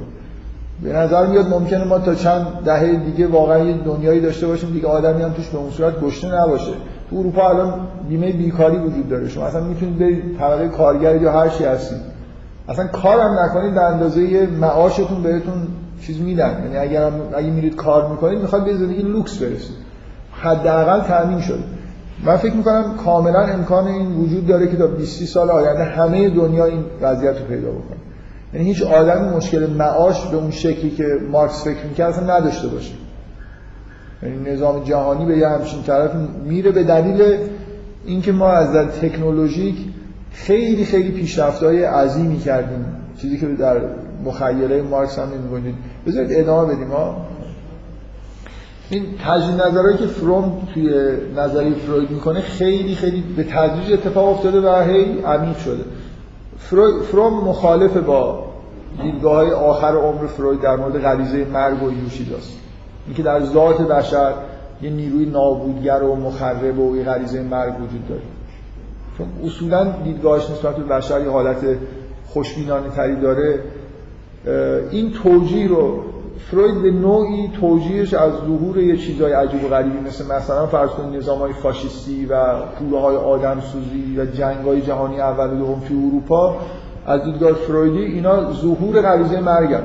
به 0.82 0.92
نظر 0.92 1.26
میاد 1.26 1.48
ممکنه 1.48 1.84
ما 1.84 1.98
تا 1.98 2.14
چند 2.14 2.46
دهه 2.64 2.96
دیگه 2.96 3.26
واقعا 3.26 3.64
یه 3.64 3.76
دنیایی 3.76 4.20
داشته 4.20 4.46
باشیم 4.46 4.70
دیگه 4.70 4.86
آدمی 4.86 5.22
هم 5.22 5.32
توش 5.32 5.48
به 5.48 5.58
اون 5.58 5.70
صورت 5.70 6.00
گشته 6.00 6.34
نباشه. 6.34 6.72
تو 7.10 7.16
اروپا 7.16 7.48
الان 7.48 7.72
بیمه 8.08 8.32
بیکاری 8.32 8.76
وجود 8.76 9.08
داره. 9.08 9.28
شما 9.28 9.44
اصلا 9.44 9.64
می‌تونید 9.64 9.98
برید 9.98 10.38
طبقه 10.38 10.68
کارگر 10.68 11.22
یا 11.22 11.32
هر 11.32 11.48
چی 11.48 11.64
هستید. 11.64 11.98
اصلا 12.68 12.86
کارم 12.86 13.38
نکنید 13.38 13.74
در 13.74 13.82
اندازه 13.82 14.46
معاشتون 14.60 15.22
بهتون 15.22 15.54
چیز 16.00 16.20
میدن. 16.20 16.62
یعنی 16.64 16.76
اگر 16.76 17.10
اگه 17.36 17.50
میرید 17.50 17.76
کار 17.76 18.10
می‌کنید 18.10 18.38
می‌خواد 18.38 18.64
به 18.64 18.76
زندگی 18.76 19.02
لوکس 19.02 19.38
برسید. 19.38 19.76
حداقل 20.32 21.00
تامین 21.00 21.40
شده. 21.40 21.62
من 22.24 22.36
فکر 22.36 22.54
می‌کنم 22.54 22.94
کاملا 23.04 23.40
امکان 23.40 23.86
این 23.86 24.16
وجود 24.16 24.46
داره 24.46 24.66
که 24.66 24.76
تا 24.76 24.86
20 24.86 25.24
سال 25.24 25.50
آینده 25.50 25.84
همه 25.84 26.30
دنیا 26.30 26.64
این 26.64 26.84
وضعیت 27.00 27.38
رو 27.38 27.44
پیدا 27.44 27.68
بکنه. 27.68 27.96
یعنی 28.54 28.66
هیچ 28.66 28.82
آدمی 28.82 29.28
مشکل 29.28 29.70
معاش 29.70 30.26
به 30.26 30.36
اون 30.36 30.50
شکلی 30.50 30.90
که 30.90 31.04
مارکس 31.32 31.64
فکر 31.64 31.86
می‌کرد 31.88 32.12
اصلا 32.12 32.36
نداشته 32.36 32.68
باشه. 32.68 32.94
نظام 34.22 34.84
جهانی 34.84 35.24
به 35.24 35.38
یه 35.38 35.48
همچین 35.48 35.82
طرف 35.82 36.10
میره 36.44 36.70
به 36.70 36.82
دلیل 36.82 37.36
اینکه 38.06 38.32
ما 38.32 38.48
از 38.48 38.72
در 38.72 38.84
تکنولوژیک 38.84 39.76
خیلی 40.32 40.84
خیلی 40.84 41.10
پیشرفت‌های 41.10 41.82
عظیمی 41.82 42.38
کردیم. 42.38 42.86
چیزی 43.20 43.38
که 43.38 43.46
در 43.46 43.80
مخیله 44.24 44.82
مارکس 44.82 45.18
هم 45.18 45.28
نمی‌کنید 45.28 45.74
بذارید 46.06 46.30
ادامه 46.32 46.74
بدیم 46.74 46.88
ها 46.88 47.26
این 48.90 49.04
تجدید 49.26 49.62
نظرهایی 49.62 49.96
که 49.96 50.06
فروم 50.06 50.68
توی 50.74 50.90
نظری 51.36 51.74
فروید 51.74 52.10
می‌کنه 52.10 52.40
خیلی 52.40 52.94
خیلی 52.94 53.24
به 53.36 53.44
تدریج 53.44 53.92
اتفاق 53.92 54.28
افتاده 54.28 54.60
و 54.60 54.82
هی 54.82 55.20
عمیق 55.20 55.58
شده. 55.58 55.84
فروم 57.10 57.44
مخالف 57.44 57.96
با 57.96 58.44
دیدگاه 59.02 59.52
آخر 59.52 59.96
عمر 59.96 60.26
فروید 60.26 60.60
در 60.60 60.76
مورد 60.76 60.98
غریزه 60.98 61.44
مرگ 61.44 61.82
و 61.82 61.92
یوشیداست 61.92 62.65
اینکه 63.06 63.22
در 63.22 63.44
ذات 63.44 63.82
بشر 63.82 64.32
یه 64.82 64.90
نیروی 64.90 65.26
نابودگر 65.26 66.02
و 66.02 66.16
مخرب 66.16 66.78
و 66.78 66.96
یه 66.96 67.04
غریزه 67.04 67.42
مرگ 67.42 67.74
وجود 67.74 68.08
داره. 68.08 68.22
چون 69.18 69.26
اصولا 69.44 69.92
دیدگاهش 70.04 70.50
نسبت 70.50 70.76
به 70.76 70.82
بشر 70.82 71.20
یه 71.20 71.30
حالت 71.30 71.56
خوشبینانه 72.26 72.88
تری 72.88 73.16
داره. 73.16 73.60
این 74.90 75.12
توجیه 75.12 75.68
رو 75.68 76.02
فروید 76.50 76.82
به 76.82 76.90
نوعی 76.90 77.50
توجیهش 77.60 78.14
از 78.14 78.32
ظهور 78.32 78.78
یه 78.78 78.96
چیزای 78.96 79.32
عجیب 79.32 79.64
و 79.64 79.68
غریبی 79.68 79.98
مثل 79.98 80.24
مثلا 80.24 80.66
فرض 80.66 80.90
کنید 80.90 81.16
نظام 81.16 81.38
های 81.38 81.52
فاشیستی 81.52 82.26
و 82.26 82.44
کوره 82.78 83.00
های 83.00 83.16
آدم 83.16 83.60
سوزی 83.60 84.18
و 84.18 84.26
جنگ 84.26 84.64
های 84.64 84.82
جهانی 84.82 85.20
اول 85.20 85.50
و 85.50 85.58
دوم 85.58 85.82
توی 85.88 85.96
اروپا 85.96 86.56
از 87.06 87.24
دیدگاه 87.24 87.52
فرویدی 87.52 88.04
اینا 88.04 88.52
ظهور 88.52 89.02
غریزه 89.02 89.40
مرگ 89.40 89.82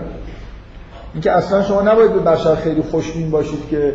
اینکه 1.14 1.32
اصلا 1.32 1.64
شما 1.64 1.82
نباید 1.82 2.14
به 2.14 2.20
بشر 2.20 2.56
خیلی 2.56 2.82
خوشبین 2.82 3.32
باشید 3.32 3.70
که 3.70 3.94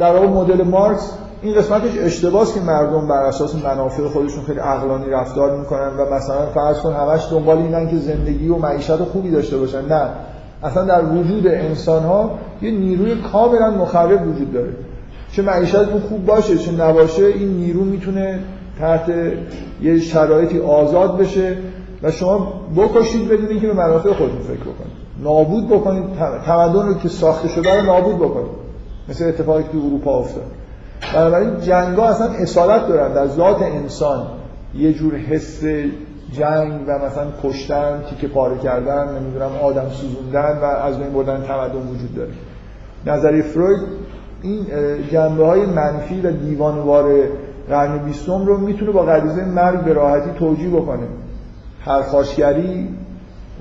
در 0.00 0.12
واقع 0.12 0.26
مدل 0.26 0.62
مارکس 0.62 1.12
این 1.42 1.54
قسمتش 1.54 1.98
اشتباهه 1.98 2.54
که 2.54 2.60
مردم 2.60 3.08
بر 3.08 3.22
اساس 3.22 3.54
منافع 3.54 4.08
خودشون 4.08 4.44
خیلی 4.44 4.58
عقلانی 4.58 5.10
رفتار 5.10 5.58
می‌کنن 5.58 5.96
و 5.98 6.14
مثلا 6.14 6.46
فرض 6.46 6.78
کن 6.78 6.92
همش 6.92 7.26
دنبال 7.30 7.58
اینن 7.58 7.90
که 7.90 7.96
زندگی 7.96 8.48
و 8.48 8.56
معیشت 8.56 8.96
خوبی 8.96 9.30
داشته 9.30 9.56
باشن. 9.56 9.84
نه. 9.88 10.08
اصلا 10.62 10.84
در 10.84 11.04
وجود 11.04 11.46
انسان 11.46 12.02
ها 12.02 12.38
یه 12.62 12.70
نیروی 12.70 13.14
کاملا 13.32 13.70
مخرب 13.70 14.28
وجود 14.28 14.52
داره. 14.52 14.72
چه 15.32 15.42
معیشتتون 15.42 16.00
خوب 16.00 16.26
باشه 16.26 16.58
چه 16.58 16.72
نباشه 16.72 17.24
این 17.24 17.48
نیرو 17.48 17.84
می‌تونه 17.84 18.38
تحت 18.80 19.12
یه 19.82 20.00
شرایطی 20.00 20.60
آزاد 20.60 21.18
بشه 21.18 21.56
و 22.02 22.10
شما 22.10 22.52
بکشید 22.76 23.28
بدون 23.28 23.48
اینکه 23.48 23.66
به 23.66 23.72
منافع 23.72 24.12
خودتون 24.12 24.40
فکر 24.40 24.60
بکنید. 24.60 25.05
نابود 25.22 25.68
بکنید 25.68 26.04
تمدن 26.46 26.86
رو 26.86 26.94
که 26.94 27.08
ساخته 27.08 27.48
شده 27.48 27.80
رو 27.80 27.86
نابود 27.86 28.16
بکنید. 28.16 28.66
مثل 29.08 29.28
اتفاقی 29.28 29.62
که 29.62 29.68
تو 29.68 29.78
اروپا 29.78 30.18
افتاد. 30.18 30.44
بنابراین 31.14 31.60
جنگ 31.60 31.98
اصلا 31.98 32.26
اصالت 32.26 32.88
دارن. 32.88 33.12
در 33.12 33.26
ذات 33.26 33.62
انسان 33.62 34.26
یه 34.74 34.92
جور 34.92 35.14
حس 35.14 35.64
جنگ 36.32 36.72
و 36.88 36.98
مثلا 36.98 37.26
کشتن 37.42 38.02
تیکه 38.10 38.28
پاره 38.28 38.58
کردن 38.58 39.18
نمی‌دونم 39.18 39.50
آدم 39.62 39.88
سوزوندن 39.88 40.58
و 40.62 40.64
از 40.64 40.98
بین 40.98 41.12
بردن 41.12 41.42
تمدن 41.42 41.78
وجود 41.78 42.14
داره. 42.16 42.30
نظری 43.06 43.42
فروید 43.42 43.80
این 44.42 44.66
جنبه 45.10 45.46
های 45.46 45.66
منفی 45.66 46.20
و 46.20 46.30
دیوانوار 46.30 47.12
قرن 47.68 47.98
بیستم 47.98 48.46
رو 48.46 48.56
می‌تونه 48.58 48.90
با 48.90 49.02
غریزه 49.02 49.44
مرگ 49.44 49.80
به 49.80 49.92
راحتی 49.92 50.30
توجیه 50.38 50.70
بکنه. 50.70 51.06
پرخاشگری 51.84 52.88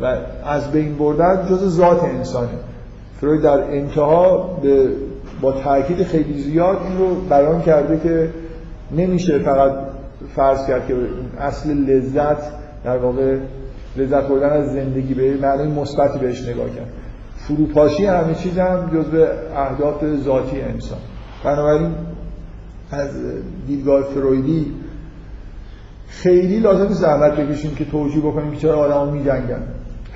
و 0.02 0.16
از 0.46 0.72
بین 0.72 0.98
بردن 0.98 1.46
جز 1.50 1.78
ذات 1.78 2.04
انسانه. 2.04 2.50
فروید 3.22 3.42
در 3.42 3.62
انتها 3.62 4.38
به 4.62 4.90
با 5.42 5.52
تاکید 5.52 6.04
خیلی 6.04 6.42
زیاد 6.42 6.78
این 6.88 6.98
رو 6.98 7.16
بیان 7.16 7.62
کرده 7.62 8.00
که 8.00 8.30
نمیشه 8.92 9.40
فقط 9.40 9.72
فرض 10.36 10.68
کرد 10.68 10.88
که 10.88 10.96
اصل 11.40 11.70
لذت 11.70 12.38
در 12.84 12.98
واقع 12.98 13.38
لذت 13.98 14.28
بردن 14.28 14.50
از 14.50 14.74
زندگی 14.74 15.14
به 15.14 15.38
معنی 15.42 15.72
مثبتی 15.72 16.20
بهش 16.20 16.48
نگاه 16.48 16.70
کرد. 16.70 16.88
فروپاشی 17.36 18.06
همه 18.06 18.36
چیز 18.36 18.58
هم 18.58 18.90
جزء 18.94 19.26
اهداف 19.56 20.04
ذاتی 20.24 20.62
انسان. 20.62 21.00
بنابراین 21.44 21.92
از 22.92 23.10
دیدگاه 23.68 24.04
فرویدی 24.04 24.74
خیلی 26.08 26.60
لازم 26.60 26.88
زحمت 26.88 27.32
بکشیم 27.32 27.76
که 27.76 27.86
توجیه 27.86 28.22
بکنیم 28.22 28.52
که 28.52 28.58
چرا 28.58 28.78
آدم 28.78 29.14
میجنگن. 29.14 29.64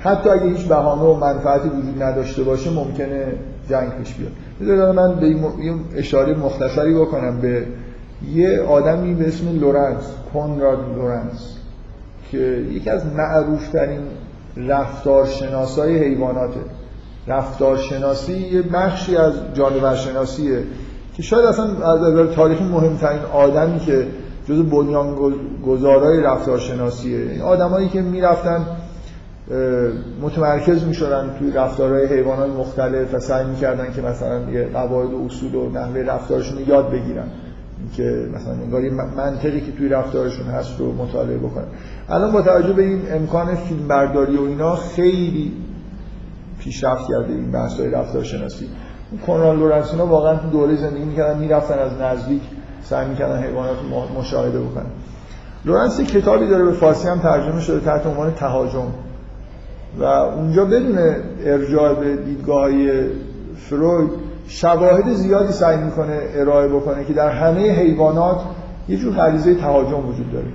حتی 0.02 0.30
اگه 0.30 0.42
هیچ 0.42 0.66
بهانه 0.66 1.02
و 1.02 1.14
منفعتی 1.14 1.68
وجود 1.68 2.02
نداشته 2.02 2.42
باشه 2.42 2.70
ممکنه 2.70 3.26
جنگ 3.70 3.90
پیش 3.98 4.14
بیاد. 4.14 4.32
بذارید 4.60 4.96
من 4.96 5.14
به 5.14 5.26
این 5.26 5.80
اشاره 5.96 6.34
مختصری 6.34 6.94
بکنم 6.94 7.40
به 7.40 7.66
یه 8.32 8.60
آدمی 8.60 9.14
به 9.14 9.28
اسم 9.28 9.58
لورنس 9.60 10.02
کنراد 10.34 10.78
لورنس 10.96 11.56
که 12.30 12.38
یکی 12.72 12.90
از 12.90 13.06
معروفترین 13.06 14.00
رفتارشناسای 14.56 15.98
حیواناته. 15.98 16.60
رفتارشناسی 17.26 18.32
یه 18.32 18.62
بخشی 18.62 19.16
از 19.16 19.32
جانورشناسیه 19.54 20.62
که 21.16 21.22
شاید 21.22 21.44
اصلا 21.44 21.64
از 21.64 22.00
نظر 22.00 22.26
تاریخی 22.26 22.64
مهمترین 22.64 23.20
آدمی 23.32 23.78
که 23.78 24.06
جز 24.48 24.62
بنیان 24.62 25.16
گذارای 25.66 26.20
رفتارشناسیه. 26.20 27.30
این 27.30 27.40
آدمایی 27.40 27.88
که 27.88 28.02
می‌رفتن 28.02 28.66
متمرکز 30.22 30.84
می‌شدن 30.84 31.30
توی 31.38 31.52
رفتارهای 31.52 32.06
حیوانات 32.06 32.50
مختلف 32.50 33.14
و 33.14 33.20
سعی 33.20 33.46
می‌کردن 33.46 33.92
که 33.92 34.02
مثلا 34.02 34.50
یه 34.50 34.68
قواعد 34.72 35.12
و 35.12 35.24
اصول 35.26 35.54
و 35.54 35.70
نحوه 35.70 36.00
رفتارشون 36.00 36.58
رو 36.58 36.68
یاد 36.68 36.90
بگیرن. 36.90 37.26
که 37.96 38.26
مثلا 38.34 38.52
انگار 38.52 38.80
منطقی 39.16 39.60
که 39.60 39.72
توی 39.72 39.88
رفتارشون 39.88 40.46
هست 40.46 40.78
رو 40.78 40.92
مطالعه 40.92 41.38
بکنن. 41.38 41.64
الان 42.08 42.32
با 42.32 42.42
توجه 42.42 42.72
به 42.72 42.82
این 42.82 43.02
امکان 43.12 43.54
فیلم 43.54 43.88
برداری 43.88 44.36
و 44.36 44.42
اینا 44.42 44.76
خیلی 44.76 45.52
پیشرفت 46.58 47.08
کرده 47.08 47.32
این 47.32 47.50
بحث 47.50 47.80
های 47.80 47.90
رفتارشناسی. 47.90 48.66
کنراد 49.26 49.58
لورنس 49.58 49.92
اینا 49.92 50.06
واقعا 50.06 50.36
تو 50.36 50.50
دوره 50.50 50.76
زندگی 50.76 51.04
می‌کردن 51.04 51.38
می‌رفتن 51.38 51.78
از 51.78 51.92
نزدیک 52.00 52.42
سعی 52.82 53.08
می‌کردن 53.08 53.42
حیوانات 53.42 53.76
مشاهده 54.18 54.60
بکنن. 54.60 54.86
لورنس 55.64 56.00
کتابی 56.00 56.46
داره 56.46 56.64
به 56.64 56.72
فارسی 56.72 57.08
هم 57.08 57.18
ترجمه 57.18 57.60
شده 57.60 57.80
تحت 57.80 58.06
عنوان 58.06 58.34
تهاجم. 58.34 58.86
و 59.98 60.04
اونجا 60.04 60.64
بدون 60.64 60.98
ارجاع 61.44 61.94
به 61.94 62.16
دیدگاه 62.16 62.70
فروید 63.56 64.10
شواهد 64.48 65.12
زیادی 65.12 65.52
سعی 65.52 65.76
می‌کنه 65.76 66.18
ارائه 66.34 66.68
بکنه 66.68 67.04
که 67.04 67.12
در 67.12 67.28
همه 67.28 67.70
حیوانات 67.70 68.40
یه 68.88 68.96
جور 68.96 69.14
غریزه 69.14 69.54
تهاجم 69.54 70.08
وجود 70.08 70.32
داره. 70.32 70.46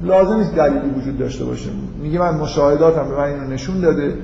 لازم 0.00 0.36
نیست 0.36 0.54
دلیلی 0.54 0.90
وجود 1.00 1.18
داشته 1.18 1.44
باشه. 1.44 1.70
میگه 2.02 2.18
من 2.18 2.34
مشاهداتم 2.34 3.08
به 3.08 3.16
من 3.16 3.24
اینو 3.24 3.46
نشون 3.46 3.80
داده 3.80 4.14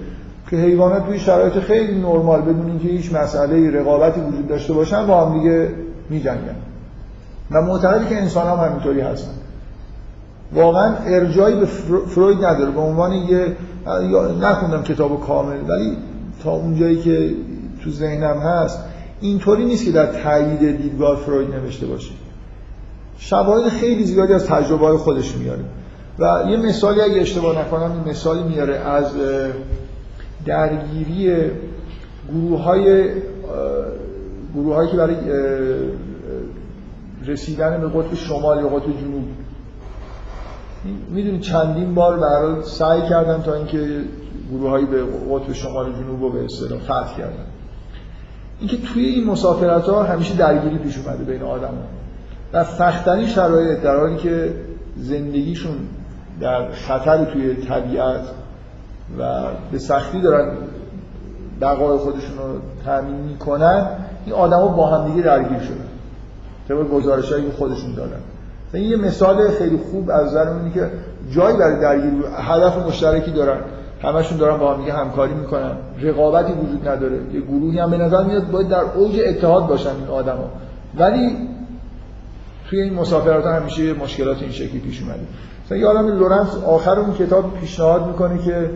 که 0.51 0.57
حیوانات 0.57 1.07
توی 1.07 1.19
شرایط 1.19 1.53
خیلی 1.53 2.01
نرمال 2.01 2.41
بدون 2.41 2.67
اینکه 2.67 2.89
هیچ 2.89 3.15
مسئله 3.15 3.71
رقابتی 3.71 4.21
وجود 4.21 4.49
داشته 4.49 4.73
باشن 4.73 5.07
با 5.07 5.27
هم 5.27 5.39
دیگه 5.39 5.69
میجنگن. 6.11 6.57
و 7.51 7.63
معتقدی 7.63 8.07
که 8.07 8.17
انسان 8.17 8.47
هم 8.47 8.67
همینطوری 8.67 9.01
هستن. 9.01 9.33
واقعا 10.53 10.97
ارجایی 10.97 11.57
به 11.57 11.67
فروید 12.09 12.45
نداره. 12.45 12.71
به 12.71 12.81
عنوان 12.81 13.13
یه 13.13 13.57
نخوندم 14.41 14.83
کتاب 14.83 15.27
کامل 15.27 15.57
ولی 15.69 15.97
تا 16.43 16.51
اونجایی 16.51 17.03
که 17.03 17.35
تو 17.85 17.91
ذهنم 17.91 18.37
هست 18.37 18.79
اینطوری 19.21 19.65
نیست 19.65 19.85
که 19.85 19.93
در 19.93 20.07
تایید 20.07 20.83
دیدگاه 20.83 21.17
فروید 21.17 21.55
نوشته 21.55 21.87
باشه. 21.87 22.11
شواهد 23.19 23.69
خیلی 23.69 24.05
زیادی 24.05 24.33
از 24.33 24.47
تجربه 24.47 24.99
خودش 24.99 25.37
میاره. 25.37 25.65
و 26.19 26.51
یه 26.51 26.57
مثالی 26.57 27.01
اگه 27.01 27.21
اشتباه 27.21 27.59
نکنم 27.59 27.93
این 27.93 28.11
مثالی 28.11 28.43
میاره 28.43 28.77
از 28.77 29.13
درگیری 30.47 31.51
گروه 32.33 32.63
های 32.63 33.11
گروه 34.55 34.75
هایی 34.75 34.91
که 34.91 34.97
برای 34.97 35.17
رسیدن 37.27 37.81
به 37.81 37.89
قطب 37.89 38.15
شمال 38.15 38.59
یا 38.59 38.69
قطب 38.69 39.01
جنوب. 39.01 39.25
می‌دونی 41.11 41.39
چندین 41.41 41.95
بار 41.95 42.19
برای 42.19 42.63
سعی 42.63 43.03
کردن 43.03 43.43
تا 43.43 43.55
اینکه 43.55 44.01
گروه 44.51 44.71
هایی 44.71 44.87
به 44.87 45.03
قطب 45.03 45.53
شمال 45.53 45.93
جنوب 45.93 46.23
رو 46.23 46.31
به 46.31 46.45
اصطلاح 46.45 46.81
فتح 46.81 47.17
کردن. 47.17 47.45
اینکه 48.61 48.77
توی 48.77 49.05
این 49.05 49.27
مسافرت 49.27 49.89
ها 49.89 50.03
همیشه 50.03 50.37
درگیری 50.37 50.79
پیش 50.79 50.99
اومده 50.99 51.25
بین 51.25 51.43
آدم 51.43 51.69
ها. 51.69 51.83
و 52.53 52.65
سختترین 52.65 53.27
شرایط 53.27 53.81
در 53.81 53.97
حالی 53.97 54.17
که 54.17 54.55
زندگیشون 54.97 55.77
در 56.41 56.71
خطر 56.71 57.25
توی 57.25 57.55
طبیعت 57.55 58.23
و 59.19 59.43
به 59.73 59.79
سختی 59.79 60.21
دارن 60.21 60.57
بقای 61.61 61.99
خودشون 61.99 62.39
رو 62.39 62.61
تامین 62.85 63.15
می‌کنن 63.15 63.87
این 64.27 64.35
آدما 64.35 64.69
با 64.69 64.87
هم 64.87 65.11
دیگه 65.11 65.23
درگیر 65.23 65.59
شدن. 65.59 65.89
طبق 66.69 66.89
گزارشایی 66.89 67.45
که 67.47 67.53
خودشون 67.53 67.93
دادن. 67.95 68.21
این 68.73 68.91
یه 68.91 68.97
مثال 68.97 69.51
خیلی 69.51 69.79
خوب 69.91 70.11
از 70.11 70.27
نظر 70.27 70.49
اینه 70.49 70.75
که 70.75 70.91
جایی 71.31 71.57
برای 71.57 71.81
درگیری 71.81 72.23
هدف 72.37 72.87
مشترکی 72.87 73.31
دارن. 73.31 73.59
همشون 74.03 74.39
دارن 74.39 74.57
با 74.57 74.75
هم 74.75 74.81
دیگه 74.81 74.93
همکاری 74.93 75.35
می‌کنن. 75.35 75.73
رقابتی 76.03 76.53
وجود 76.53 76.89
نداره. 76.89 77.17
یه 77.33 77.41
گروهی 77.41 77.79
هم 77.79 77.91
به 77.91 77.97
نظر 77.97 78.25
میاد 78.25 78.51
باید 78.51 78.69
در 78.69 78.81
اوج 78.95 79.21
اتحاد 79.27 79.67
باشن 79.67 79.91
این 79.91 80.09
آدما 80.09 80.51
ولی 80.99 81.49
توی 82.71 82.81
این 82.81 82.95
مسافرات 82.95 83.47
همیشه 83.47 83.93
مشکلات 83.93 84.43
این 84.43 84.53
شکلی 84.53 84.81
پیش 84.81 85.03
اومده. 85.03 85.21
مثلا 85.67 85.79
یادم 85.79 86.07
لورنس 86.07 86.57
آخر 86.67 86.99
اون 86.99 87.15
کتاب 87.15 87.55
پیشنهاد 87.61 88.07
می‌کنه 88.07 88.39
که 88.39 88.71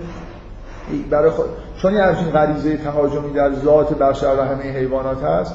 برای 1.10 1.30
خود 1.30 1.46
چون 1.82 1.94
یه 1.94 2.02
همچین 2.02 2.30
غریزه 2.30 2.76
تهاجمی 2.76 3.32
در 3.32 3.52
ذات 3.52 3.98
بشر 3.98 4.34
و 4.38 4.42
همه 4.42 4.62
حیوانات 4.62 5.24
هست 5.24 5.54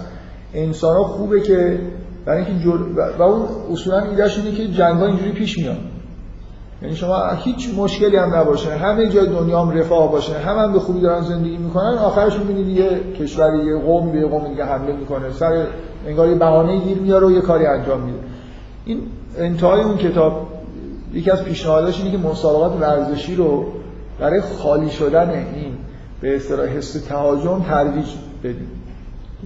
انسان 0.53 0.95
ها 0.95 1.03
خوبه 1.03 1.41
که 1.41 1.79
برای 2.27 2.45
اینکه 2.45 2.63
جل... 2.63 2.79
و 3.19 3.21
اون 3.21 3.47
اصولا 3.71 3.99
ایدهش 3.99 4.37
اینه 4.37 4.51
که 4.51 4.67
جنگ 4.67 5.03
اینجوری 5.03 5.31
پیش 5.31 5.57
میاد 5.57 5.77
یعنی 6.81 6.95
شما 6.95 7.29
هیچ 7.29 7.69
مشکلی 7.77 8.17
هم 8.17 8.35
نباشه. 8.35 8.75
همه 8.75 9.09
جای 9.09 9.27
دنیا 9.27 9.61
هم 9.61 9.69
رفاه 9.69 10.11
باشه. 10.11 10.37
هم, 10.37 10.57
هم 10.57 10.73
به 10.73 10.79
خوبی 10.79 11.01
دارن 11.01 11.21
زندگی 11.21 11.57
می‌کنن. 11.57 11.97
آخرش 11.97 12.39
می‌بینید 12.39 12.67
یه 12.67 12.99
کشوری 13.19 13.65
یه 13.65 13.77
قومی 13.77 14.11
به 14.11 14.27
قوم 14.27 14.47
دیگه 14.47 14.65
حمله 14.65 14.93
می‌کنه. 14.93 15.31
سر 15.31 15.65
انگار 16.07 16.29
یه 16.29 16.35
بهانه 16.35 16.79
گیر 16.79 16.97
میاره 16.97 17.27
و 17.27 17.31
یه 17.31 17.41
کاری 17.41 17.65
انجام 17.65 18.01
میده. 18.01 18.17
این 18.85 19.01
انتهای 19.37 19.81
اون 19.81 19.97
کتاب 19.97 20.47
یکی 21.13 21.31
از 21.31 21.43
پیشنهاداش 21.43 21.99
اینه 21.99 22.11
که 22.11 22.17
مسابقات 22.17 22.81
ورزشی 22.81 23.35
رو 23.35 23.65
برای 24.19 24.41
خالی 24.41 24.89
شدن 24.89 25.29
این 25.29 25.73
به 26.21 26.35
اصطلاح 26.35 26.67
حس 26.67 26.93
تهاجم 26.93 27.65
ترویج 27.67 28.07
بدیم. 28.43 28.76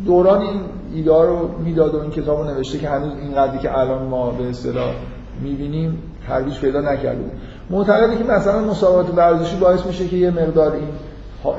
دوران 0.06 0.42
این 0.42 0.62
ایده 0.94 1.12
رو 1.12 1.50
می‌داد 1.66 1.96
و 1.96 2.02
این 2.02 2.12
کتاب 2.12 2.40
رو 2.40 2.44
نوشته 2.44 2.78
که 2.78 2.90
هنوز 2.90 3.12
این 3.22 3.36
قدری 3.36 3.58
که 3.58 3.78
الان 3.78 4.04
ما 4.04 4.32
به 4.32 4.50
اصطلاح 4.50 4.94
می‌بینیم 5.42 6.04
ترویج 6.28 6.60
پیدا 6.60 6.82
نکرده 6.82 7.32
معتقده 7.70 8.18
که 8.18 8.24
مثلا 8.24 8.62
مسابقات 8.62 9.18
ورزشی 9.18 9.58
باعث 9.58 9.86
میشه 9.86 10.08
که 10.08 10.16
یه 10.16 10.32
مقدار 10.32 10.72
این 10.72 10.88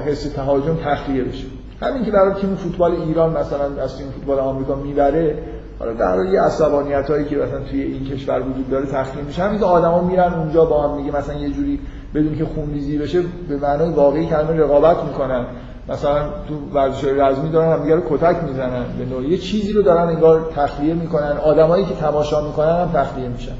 حس 0.07 0.23
تهاجم 0.23 0.77
تخلیه 0.85 1.25
بشه. 1.25 1.47
همین 1.83 2.05
که 2.05 2.11
برای 2.11 2.35
تیم 2.41 2.55
فوتبال 2.55 2.93
ایران 2.93 3.31
مثلا 3.31 3.83
از 3.83 3.97
تیم 3.99 4.11
فوتبال 4.11 4.39
آمریکا 4.39 4.75
می‌بره 4.75 5.39
حالا 5.79 5.93
در 5.93 6.25
یه 6.33 6.41
عصبانیت 6.41 7.11
هایی 7.11 7.25
که 7.25 7.37
مثلا 7.37 7.61
توی 7.61 7.83
این 7.83 8.05
کشور 8.05 8.41
وجود 8.41 8.71
داره 8.71 8.87
تخلیه 8.87 9.25
میشه. 9.25 9.43
همین 9.43 9.59
که 9.59 9.65
آدما 9.65 10.03
میرن 10.03 10.35
اونجا 10.35 10.65
با 10.65 10.89
هم 10.89 10.97
میگه 10.97 11.17
مثلا 11.17 11.35
یه 11.35 11.51
جوری 11.51 11.81
بدون 12.15 12.37
که 12.37 12.45
خونریزی 12.45 12.99
بشه 12.99 13.23
به 13.49 13.57
معنای 13.57 13.91
واقعی 13.91 14.27
کلمه 14.27 14.53
رقابت 14.53 15.05
می‌کنن. 15.05 15.47
مثلا 15.89 16.21
تو 16.49 16.55
ورزش 16.75 17.05
رزمی 17.05 17.51
دارن 17.51 17.73
همدیگه 17.73 17.95
رو 17.95 18.03
کتک 18.11 18.37
می‌زنن 18.45 18.85
به 18.99 19.05
نوعی. 19.05 19.29
یه 19.29 19.39
چیزی 19.39 19.73
رو 19.73 19.83
دارن 19.83 20.09
انگار 20.09 20.51
تخلیه 20.57 20.95
می‌کنن. 20.95 21.37
آدمایی 21.45 21.85
که 21.85 21.95
تماشا 21.95 22.47
می‌کنن 22.47 22.81
هم 22.81 22.91
تخلیه 22.95 23.29
میشن. 23.29 23.53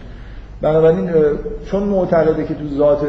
بنابراین 0.63 1.11
چون 1.71 1.83
معتقده 1.83 2.45
که 2.45 2.55
تو 2.55 2.69
ذات 2.77 3.07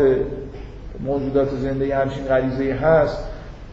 موجودات 1.05 1.49
زنده 1.49 1.95
همچین 1.95 2.23
غریزه 2.23 2.73
هست 2.73 3.17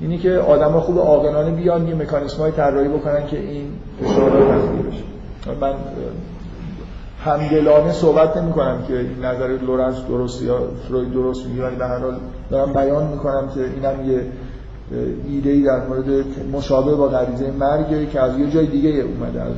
اینی 0.01 0.19
که 0.19 0.39
آدما 0.39 0.81
خوب 0.81 0.99
عاقلانه 0.99 1.51
بیان 1.51 1.89
یه 1.89 1.95
مکانیسمای 1.95 2.53
طراحی 2.53 2.89
بکنن 2.89 3.27
که 3.27 3.39
این 3.39 3.73
فشار 4.01 4.31
تخلیه 4.31 4.83
بشه. 4.83 5.05
من 5.61 5.75
همدلانه 7.25 7.93
صحبت 7.93 8.37
نمی 8.37 8.53
کنم 8.53 8.83
که 8.89 8.99
این 8.99 9.25
نظر 9.25 9.49
لورنس 9.49 10.07
درست 10.09 10.43
یا 10.43 10.59
فروید 10.89 11.13
درست 11.13 11.47
میگه 11.47 11.63
ولی 11.63 11.77
به 11.77 11.87
هر 11.87 11.99
حال 11.99 12.17
دارم 12.51 12.73
بیان 12.73 13.07
می‌کنم 13.07 13.49
که 13.55 13.61
اینم 13.61 14.11
یه 14.11 14.23
ایده 15.29 15.51
ای 15.51 15.63
در 15.63 15.87
مورد 15.87 16.25
مشابه 16.53 16.95
با 16.95 17.09
غریزه 17.09 17.51
مرگ 17.51 18.11
که 18.11 18.21
از 18.21 18.39
یه 18.39 18.51
جای 18.51 18.67
دیگه 18.67 18.91
اومده 18.91 19.43
از 19.43 19.55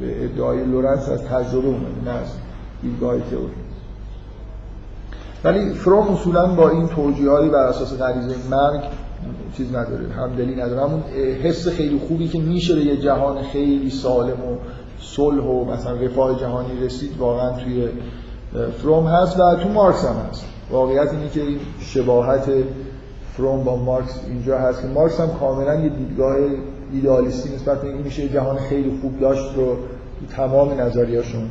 به 0.00 0.24
ادعای 0.24 0.64
لورنس 0.64 1.08
از 1.08 1.24
تجربه 1.24 1.68
اومده 1.68 2.04
نه 2.04 2.10
از 2.10 2.26
دیدگاه 2.82 3.20
تئوری. 3.30 3.52
ولی 5.44 5.74
فروم 5.74 6.08
اصولا 6.08 6.46
با 6.46 6.70
این 6.70 6.88
توجیهاتی 6.88 7.48
بر 7.48 7.66
اساس 7.66 7.98
غریزه 7.98 8.34
مرگ 8.50 8.80
چیز 9.56 9.74
نداره 9.74 10.08
همدلی 10.12 10.54
نداره. 10.54 10.82
همون 10.82 11.02
حس 11.42 11.68
خیلی 11.68 12.00
خوبی 12.08 12.28
که 12.28 12.38
میشه 12.38 12.74
به 12.74 12.80
یه 12.80 12.96
جهان 12.96 13.42
خیلی 13.42 13.90
سالم 13.90 14.44
و 14.44 14.56
صلح 15.00 15.44
و 15.44 15.64
مثلا 15.64 15.92
رفاه 15.92 16.40
جهانی 16.40 16.80
رسید 16.80 17.18
واقعا 17.18 17.50
توی 17.50 17.88
فروم 18.78 19.06
هست 19.06 19.40
و 19.40 19.54
تو 19.54 19.68
مارکس 19.68 20.04
هم 20.04 20.16
هست. 20.30 20.44
واقعیت 20.70 21.12
اینه 21.12 21.28
که 21.28 21.40
این 21.40 21.58
شباهت 21.80 22.48
فروم 23.36 23.64
با 23.64 23.76
مارکس 23.76 24.20
اینجا 24.28 24.58
هست 24.58 24.82
که 24.82 24.88
مارکس 24.88 25.20
هم 25.20 25.28
کاملا 25.40 25.74
یه 25.74 25.88
دیدگاه 25.88 26.36
ایدئالیستی 26.92 27.54
نسبت 27.54 27.80
به 27.82 27.88
این 27.88 28.02
میشه. 28.02 28.28
جهان 28.28 28.56
خیلی 28.56 28.98
خوب 29.02 29.20
داشت 29.20 29.56
رو 29.56 29.76
تمام 30.36 30.80
نظریاشون 30.80 31.48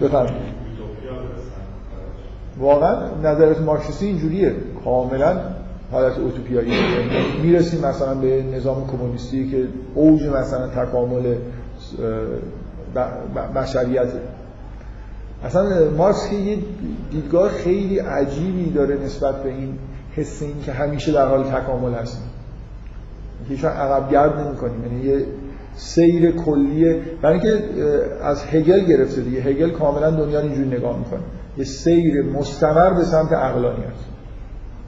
بفرمایید. 0.00 0.62
واقعا 2.58 2.96
نظریات 3.24 3.60
مارکسیستی 3.60 4.06
اینجوریه. 4.06 4.54
کاملا 4.84 5.40
حالت 5.92 6.18
اوتوپیایی. 6.18 6.72
می‌رسیم 7.42 7.80
مثلا 7.86 8.14
به 8.14 8.42
نظام 8.42 8.86
کمونیستی 8.86 9.50
که 9.50 9.68
اوج 9.94 10.22
مثلا 10.22 10.68
تکامل 10.68 11.34
بشریت 13.56 14.08
اصلا 15.44 15.90
مارکس 15.96 16.30
که 16.30 16.36
یه 16.36 16.58
دیدگاه 17.10 17.48
خیلی 17.48 17.98
عجیبی 17.98 18.70
داره 18.70 18.98
نسبت 19.04 19.42
به 19.42 19.48
این 19.48 19.78
حس 20.16 20.42
این 20.42 20.62
که 20.66 20.72
همیشه 20.72 21.12
در 21.12 21.28
حال 21.28 21.44
تکامل 21.44 21.94
هستیم 21.94 22.22
هیچ 23.48 23.64
عقب 23.64 24.10
گرد 24.10 24.38
نمی 24.40 24.56
کنیم 24.56 24.84
یعنی 24.84 25.04
یه 25.04 25.26
سیر 25.76 26.30
کلیه. 26.30 27.00
برای 27.22 27.38
اینکه 27.38 27.64
از 28.22 28.44
هگل 28.44 28.80
گرفته 28.80 29.20
دیگه. 29.20 29.40
هگل 29.40 29.70
کاملا 29.70 30.10
دنیا 30.10 30.40
اینجوری 30.40 30.68
نگاه 30.68 30.98
می‌کنه. 30.98 31.20
یه 31.58 31.64
سیر 31.64 32.22
مستمر 32.22 32.90
به 32.90 33.04
سمت 33.04 33.32
عقلانیت. 33.32 33.86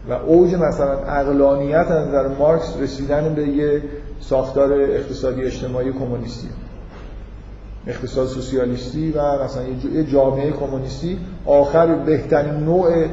و 0.09 0.13
اوج 0.13 0.55
مثلا 0.55 0.93
عقلانیت 0.93 1.91
از 1.91 2.09
نظر 2.09 2.29
مارکس 2.29 2.77
رسیدن 2.81 3.35
به 3.35 3.49
یه 3.49 3.83
ساختار 4.21 4.73
اقتصادی 4.73 5.43
اجتماعی 5.43 5.93
کمونیستی. 5.93 6.49
اقتصاد 7.87 8.27
سوسیالیستی 8.27 9.13
و 9.13 9.45
مثلا 9.45 9.63
یه 9.95 10.05
جامعه 10.05 10.51
کمونیستی. 10.51 11.19
آخر 11.47 11.95
بهترین 11.95 12.55
نوع 12.55 13.07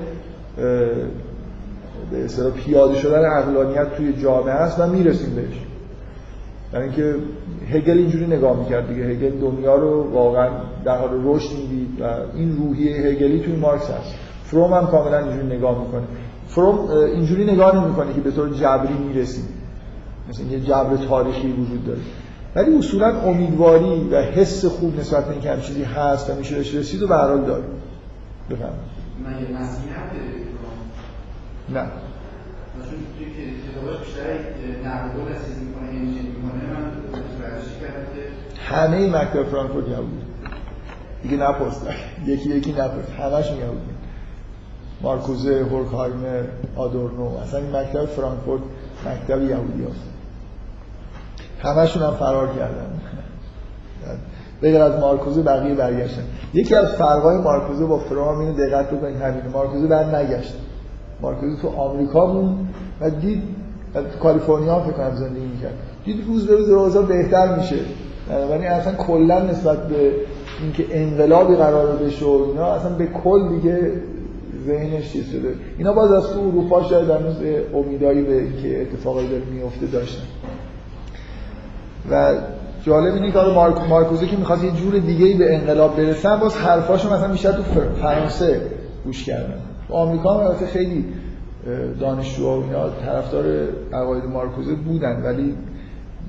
به 2.11 2.25
اصطلاح 2.25 2.51
پیاده 2.51 2.95
شدن 2.95 3.25
عقلانیت 3.25 3.95
توی 3.95 4.13
جامعه 4.13 4.53
است 4.53 4.79
و 4.79 4.87
می‌رسیم 4.87 5.35
بهش. 5.35 5.61
یعنی 6.73 6.85
اینکه 6.85 7.15
هگل 7.71 7.97
اینجوری 7.97 8.27
نگاه 8.27 8.59
می‌کرد 8.59 8.87
دیگه. 8.87 9.03
هگل 9.03 9.39
دنیا 9.39 9.75
رو 9.75 10.11
واقعا 10.13 10.49
در 10.85 10.97
حال 10.97 11.09
رشد 11.23 11.49
می‌دید 11.57 12.01
و 12.01 12.03
این 12.35 12.57
روحیه 12.57 12.95
هگلی 12.95 13.39
توی 13.39 13.55
مارکس 13.55 13.89
هست. 13.91 14.15
فروم 14.45 14.73
هم 14.73 14.87
کاملا 14.87 15.17
اینجوری 15.17 15.57
نگاه 15.57 15.85
می‌کنه. 15.85 16.03
فروم 16.47 16.89
اینجوری 16.89 17.45
نگاه 17.45 17.85
نمی‌کنه 17.85 18.13
که 18.13 18.21
به 18.21 18.31
طور 18.31 18.49
جبری 18.49 18.93
می‌رسیم. 18.93 19.47
مثلا 20.29 20.45
یه 20.45 20.59
جبر 20.59 20.95
تاریخی 21.09 21.51
وجود 21.51 21.85
داره. 21.85 21.99
ولی 22.55 22.77
اصولا 22.77 23.21
امیدواری 23.21 24.09
و 24.11 24.21
حس 24.21 24.65
خوب 24.65 24.99
نسبت 24.99 25.25
به 25.25 25.31
اینکه 25.31 25.61
چیزی 25.61 25.83
هست 25.83 26.29
و 26.29 26.35
میشه 26.35 26.55
رسید 26.57 27.03
و 27.03 27.07
به 27.07 27.15
هر 27.15 27.27
حال 27.27 27.41
داره 27.41 27.63
بفهم 28.49 28.73
نه. 31.69 31.79
همه 38.69 38.97
این 38.97 39.15
مکتب 39.15 39.43
فرانکفورت 39.43 39.87
یهودی 39.87 40.21
دیگه 41.23 41.37
نپرس. 41.37 41.81
یکی 42.25 42.49
یکی 42.49 42.71
نپرس. 42.71 43.09
همش 43.19 43.45
یهودی 43.45 43.91
مارکوزه 45.01 45.65
هورکهایمر 45.71 46.43
آدورنو. 46.75 47.37
اصلا 47.37 47.59
این 47.59 47.75
مکتب 47.75 48.05
فرانکفورت 48.05 48.61
مکتب 49.05 49.41
یهودی 49.41 49.83
هست 49.83 50.11
همشون 51.63 52.03
هم 52.03 52.13
فرار 52.13 52.47
کردن. 52.47 53.01
بغیر 54.61 54.81
از 54.81 54.99
مارکوزه 54.99 55.41
بقیه 55.41 55.75
برگشتن. 55.75 56.23
یکی 56.53 56.75
از 56.75 56.91
فرقای 56.91 57.37
مارکوزه 57.37 57.85
با 57.85 57.99
فروم 57.99 58.39
اینو 58.39 58.53
دقت 58.53 58.91
بکنید 58.91 59.21
همینه 59.21 59.47
مارکوزه 59.47 59.87
بعد 59.87 60.15
نگشت. 60.15 60.53
مارکوزه 61.21 61.61
تو 61.61 61.67
آمریکا 61.67 62.25
بود 62.25 62.57
و 63.01 63.09
دید 63.09 63.43
کالیفرنیا 64.19 64.79
فکر 64.79 64.91
کنم 64.91 65.15
زندگی 65.15 65.45
می‌کرد. 65.45 65.73
دید 66.05 66.27
روز 66.27 66.47
به 66.47 66.55
روز 66.55 66.69
روزا 66.69 67.01
بهتر 67.01 67.57
میشه. 67.57 67.75
بنابراین 68.29 68.67
اصلا 68.67 68.93
کلا 68.93 69.39
نسبت 69.39 69.87
به 69.87 70.11
اینکه 70.61 70.85
انقلابی 70.91 71.55
قرار 71.55 71.95
بشه 71.95 72.25
و 72.25 72.45
اینا 72.47 72.65
اصلا 72.65 72.89
به 72.89 73.05
کل 73.05 73.49
دیگه 73.49 73.91
ذهنش 74.67 75.11
چیز 75.11 75.29
شده. 75.29 75.55
اینا 75.77 75.93
باز 75.93 76.11
از 76.11 76.33
تو 76.33 76.39
اروپا 76.39 76.83
شاید 76.83 77.09
هنوز 77.09 77.35
امیدایی 77.73 78.21
به 78.21 78.33
اینکه 78.33 78.81
اتفاقی 78.81 79.27
داره 79.27 79.43
میفته 79.53 79.85
داشتن. 79.85 80.23
و 82.11 82.33
جالب 82.85 83.13
اینه 83.13 83.31
که 83.31 83.39
مارک 83.39 83.89
مارکوزه 83.89 84.27
که 84.27 84.37
می‌خواست 84.37 84.63
یه 84.63 84.71
جور 84.71 84.99
دیگه 84.99 85.37
به 85.37 85.55
انقلاب 85.55 85.97
برسن 85.97 86.39
باز 86.39 86.55
حرفاشو 86.55 87.13
مثلا 87.13 87.27
بیشتر 87.27 87.51
تو 87.51 87.63
فرانسه 88.01 88.61
گوش 89.05 89.25
کردن. 89.25 89.59
آمریکا 89.91 90.39
البته 90.39 90.65
خیلی 90.65 91.05
دانشجوها 91.99 92.59
و 92.59 92.63
اینا 92.63 92.89
طرفدار 92.89 93.67
عقاید 93.93 94.25
مارکوزه 94.25 94.75
بودن 94.75 95.23
ولی 95.23 95.55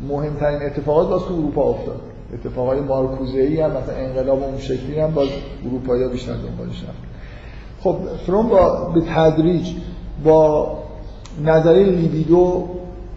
مهمترین 0.08 0.62
اتفاقات 0.62 1.08
باز 1.08 1.22
تو 1.22 1.34
اروپا 1.34 1.62
افتاد. 1.62 2.00
اتفاقای 2.34 2.80
مارکوزه 2.80 3.38
ای 3.38 3.60
هم 3.60 3.70
مثلا 3.70 3.94
انقلاب 3.96 4.42
اون 4.42 4.58
شکلی 4.58 5.00
هم 5.00 5.10
باز 5.10 5.28
اروپایی 5.66 6.08
بیشتر 6.08 6.32
دنبالش 6.32 6.82
رفت. 6.82 6.98
خب 7.80 7.96
فروم 8.26 8.48
با 8.48 8.90
به 8.94 9.00
تدریج 9.00 9.68
با 10.24 10.78
نظریه 11.44 11.86
لیبیدو 11.86 12.68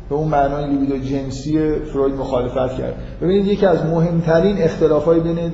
به 0.10 0.16
اون 0.16 0.28
معنای 0.28 0.68
لیبیدو 0.68 0.98
جنسی 0.98 1.76
فروید 1.80 2.16
مخالفت 2.16 2.78
کرد. 2.78 2.96
ببینید 3.22 3.48
یکی 3.48 3.66
از 3.66 3.86
مهمترین 3.86 4.62
اختلافای 4.62 5.20
بین 5.20 5.52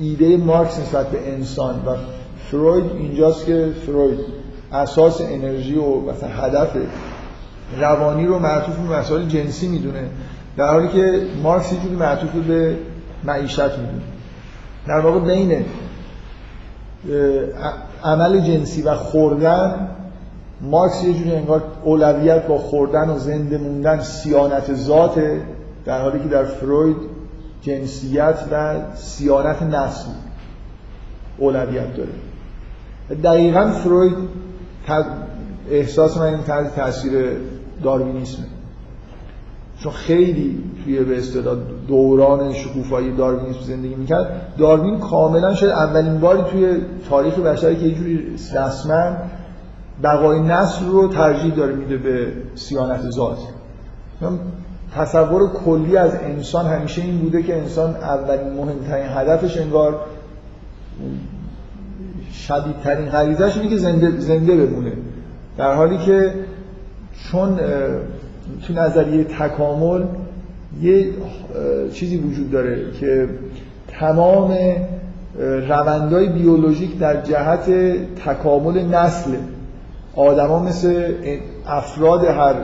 ایده 0.00 0.36
مارکس 0.36 0.80
نسبت 0.80 1.06
به 1.06 1.32
انسان 1.32 1.74
و 1.74 1.96
فروید 2.50 2.84
اینجاست 2.84 3.46
که 3.46 3.72
فروید 3.86 4.18
اساس 4.72 5.20
انرژی 5.20 5.74
و 5.74 6.00
مثلا 6.00 6.28
هدف 6.28 6.68
روانی 7.80 8.26
رو 8.26 8.38
معطوف 8.38 8.76
به 8.76 8.98
مسائل 8.98 9.28
جنسی 9.28 9.68
می‌دونه. 9.68 10.08
در 10.56 10.72
حالی 10.72 10.88
که 10.88 11.22
مارکس 11.42 11.72
یه 11.72 11.78
جوری 11.80 11.96
معطوف 11.96 12.30
به 12.30 12.76
معیشت 13.24 13.60
می‌دونه. 13.60 14.02
در 14.86 14.98
واقع 15.00 15.20
بین 15.20 15.64
عمل 18.04 18.40
جنسی 18.40 18.82
و 18.82 18.94
خوردن 18.94 19.88
مارکس 20.60 21.04
یه 21.04 21.12
جوری 21.12 21.32
انگار 21.32 21.62
اولویت 21.84 22.46
با 22.46 22.58
خوردن 22.58 23.08
و 23.08 23.18
زنده 23.18 23.58
موندن 23.58 24.00
سیانت 24.00 24.74
ذات 24.74 25.20
در 25.84 26.02
حالی 26.02 26.18
که 26.18 26.28
در 26.28 26.44
فروید 26.44 26.96
جنسیت 27.62 28.38
و 28.52 28.74
سیانت 28.94 29.62
نسل 29.62 30.08
اولویت 31.38 31.96
داره. 31.96 32.10
دقیقا 33.14 33.66
فروید 33.66 34.14
احساس 35.70 36.16
من 36.16 36.26
این 36.26 36.42
تحت 36.42 36.76
تاثیر 36.76 37.12
داروینیسمه. 37.82 38.46
چون 39.82 39.92
خیلی 39.92 40.64
توی 40.84 41.04
به 41.04 41.18
اصطلاح 41.18 41.56
دوران 41.88 42.52
شکوفایی 42.52 43.16
داروینیسم 43.16 43.60
زندگی 43.60 43.94
می‌کرد. 43.94 44.52
داروین 44.58 44.98
کاملا 44.98 45.54
شاید 45.54 45.72
اولین 45.72 46.20
باری 46.20 46.42
توی 46.50 46.76
تاریخ 47.10 47.38
بشری 47.38 47.76
که 47.76 47.82
یه 47.82 47.94
جوری 47.94 48.34
رسما 48.54 49.16
بقای 50.02 50.40
نسل 50.40 50.86
رو 50.86 51.08
ترجیح 51.08 51.54
داره 51.54 51.74
میده 51.74 51.96
به 51.96 52.32
سیانت 52.54 53.10
ذات. 53.10 53.38
تصور 54.94 55.50
کلی 55.52 55.96
از 55.96 56.14
انسان 56.14 56.66
همیشه 56.66 57.02
این 57.02 57.18
بوده 57.18 57.42
که 57.42 57.56
انسان 57.56 57.90
اولین 57.94 58.52
مهمترین 58.52 59.06
هدفش 59.08 59.58
انگار 59.58 60.00
شدیدترین 62.32 63.08
غریزش 63.08 63.56
اینه 63.56 63.70
که 63.70 63.76
زنده, 63.76 64.20
زنده 64.20 64.66
بمونه. 64.66 64.92
در 65.58 65.74
حالی 65.74 65.98
که 65.98 66.34
چون 67.30 67.60
تو 68.66 68.72
نظریه 68.72 69.24
تکامل 69.24 70.04
یه 70.82 71.06
چیزی 71.92 72.16
وجود 72.16 72.50
داره 72.50 72.92
که 73.00 73.28
تمام 73.88 74.56
روندهای 75.68 76.28
بیولوژیک 76.28 76.98
در 76.98 77.22
جهت 77.22 77.70
تکامل 78.26 78.82
نسل. 78.82 79.30
آدما 80.16 80.58
مثل 80.58 81.12
افراد 81.66 82.24
هر 82.24 82.54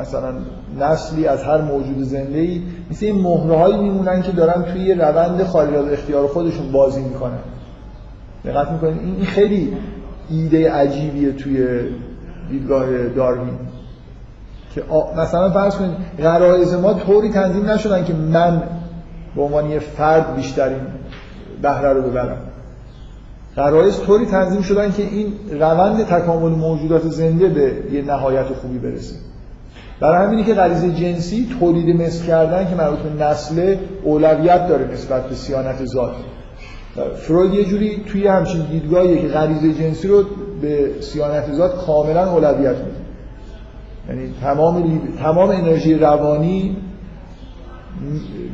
مثلا 0.00 0.32
نسلی 0.80 1.26
از 1.26 1.42
هر 1.42 1.60
موجود 1.60 2.02
زنده 2.02 2.38
ای 2.38 2.62
مثل 2.90 3.06
این 3.06 3.22
مهره 3.22 3.76
میمونن 3.76 4.22
که 4.22 4.32
دارن 4.32 4.62
توی 4.62 4.94
روند 4.94 5.42
خارج 5.42 5.74
از 5.74 5.92
اختیار 5.92 6.26
خودشون 6.26 6.72
بازی 6.72 7.00
می‌کنن. 7.00 7.38
دقت 8.46 8.70
می‌کنین؟ 8.70 8.98
این 8.98 9.24
خیلی 9.24 9.72
ایده 10.30 10.72
عجیبیه 10.72 11.32
توی 11.32 11.66
دیدگاه 12.50 13.08
داروین. 13.08 13.58
که 14.74 14.82
مثلا 15.16 15.50
فرض 15.50 15.76
کنید 15.76 15.96
غرایز 16.18 16.74
ما 16.74 16.94
طوری 16.94 17.30
تنظیم 17.30 17.70
نشدن 17.70 18.04
که 18.04 18.14
من 18.14 18.62
به 19.36 19.42
عنوان 19.42 19.70
یه 19.70 19.78
فرد 19.78 20.36
بیشترین 20.36 20.80
بهره 21.62 21.92
رو 21.92 22.02
ببرم. 22.02 22.38
غرایز 23.56 24.00
طوری 24.00 24.26
تنظیم 24.26 24.62
شدن 24.62 24.92
که 24.92 25.02
این 25.02 25.32
روند 25.60 26.04
تکامل 26.04 26.50
موجودات 26.50 27.02
زنده 27.02 27.48
به 27.48 27.72
یه 27.92 28.02
نهایت 28.02 28.46
خوبی 28.46 28.78
برسه. 28.78 29.16
برای 30.00 30.26
همینی 30.26 30.44
که 30.44 30.54
غریزه 30.54 30.90
جنسی 30.90 31.48
تولید 31.60 32.02
مثل 32.02 32.26
کردن 32.26 32.68
که 32.68 32.74
مربوط 32.74 32.98
به 32.98 33.24
نسل 33.24 33.76
اولویت 34.02 34.68
داره 34.68 34.92
نسبت 34.92 35.28
به 35.28 35.34
سیانت 35.34 35.84
ذات 35.84 36.14
فروید 37.16 37.54
یه 37.54 37.64
جوری 37.64 38.02
توی 38.06 38.26
همچین 38.26 38.60
دیدگاهیه 38.60 39.22
که 39.22 39.28
غریزه 39.28 39.72
جنسی 39.72 40.08
رو 40.08 40.24
به 40.62 40.90
سیانت 41.00 41.52
ذات 41.52 41.86
کاملا 41.86 42.32
اولویت 42.32 42.76
میده. 42.76 42.96
یعنی 44.08 44.34
تمام 44.42 45.00
تمام 45.22 45.50
انرژی 45.50 45.94
روانی 45.94 46.76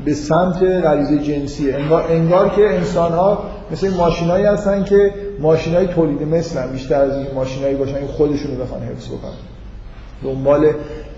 به 0.04 0.14
سمت 0.14 0.62
غریزه 0.62 1.18
جنسیه. 1.18 1.74
انگار, 1.74 2.04
انگار 2.08 2.48
که 2.48 2.74
انسان 2.74 3.12
ها 3.12 3.44
مثل 3.72 3.94
ماشینایی 3.96 4.44
هستن 4.44 4.84
که 4.84 5.14
ماشینای 5.40 5.86
تولید 5.86 6.22
مثل 6.22 6.66
بیشتر 6.66 7.00
از 7.00 7.16
این 7.16 7.26
ماشینایی 7.34 7.74
باشن 7.74 8.00
که 8.00 8.06
خودشونو 8.06 8.54
بخوان 8.54 8.82
حفظ 8.82 9.08
بکنن. 9.08 9.32
دنبال 10.24 10.66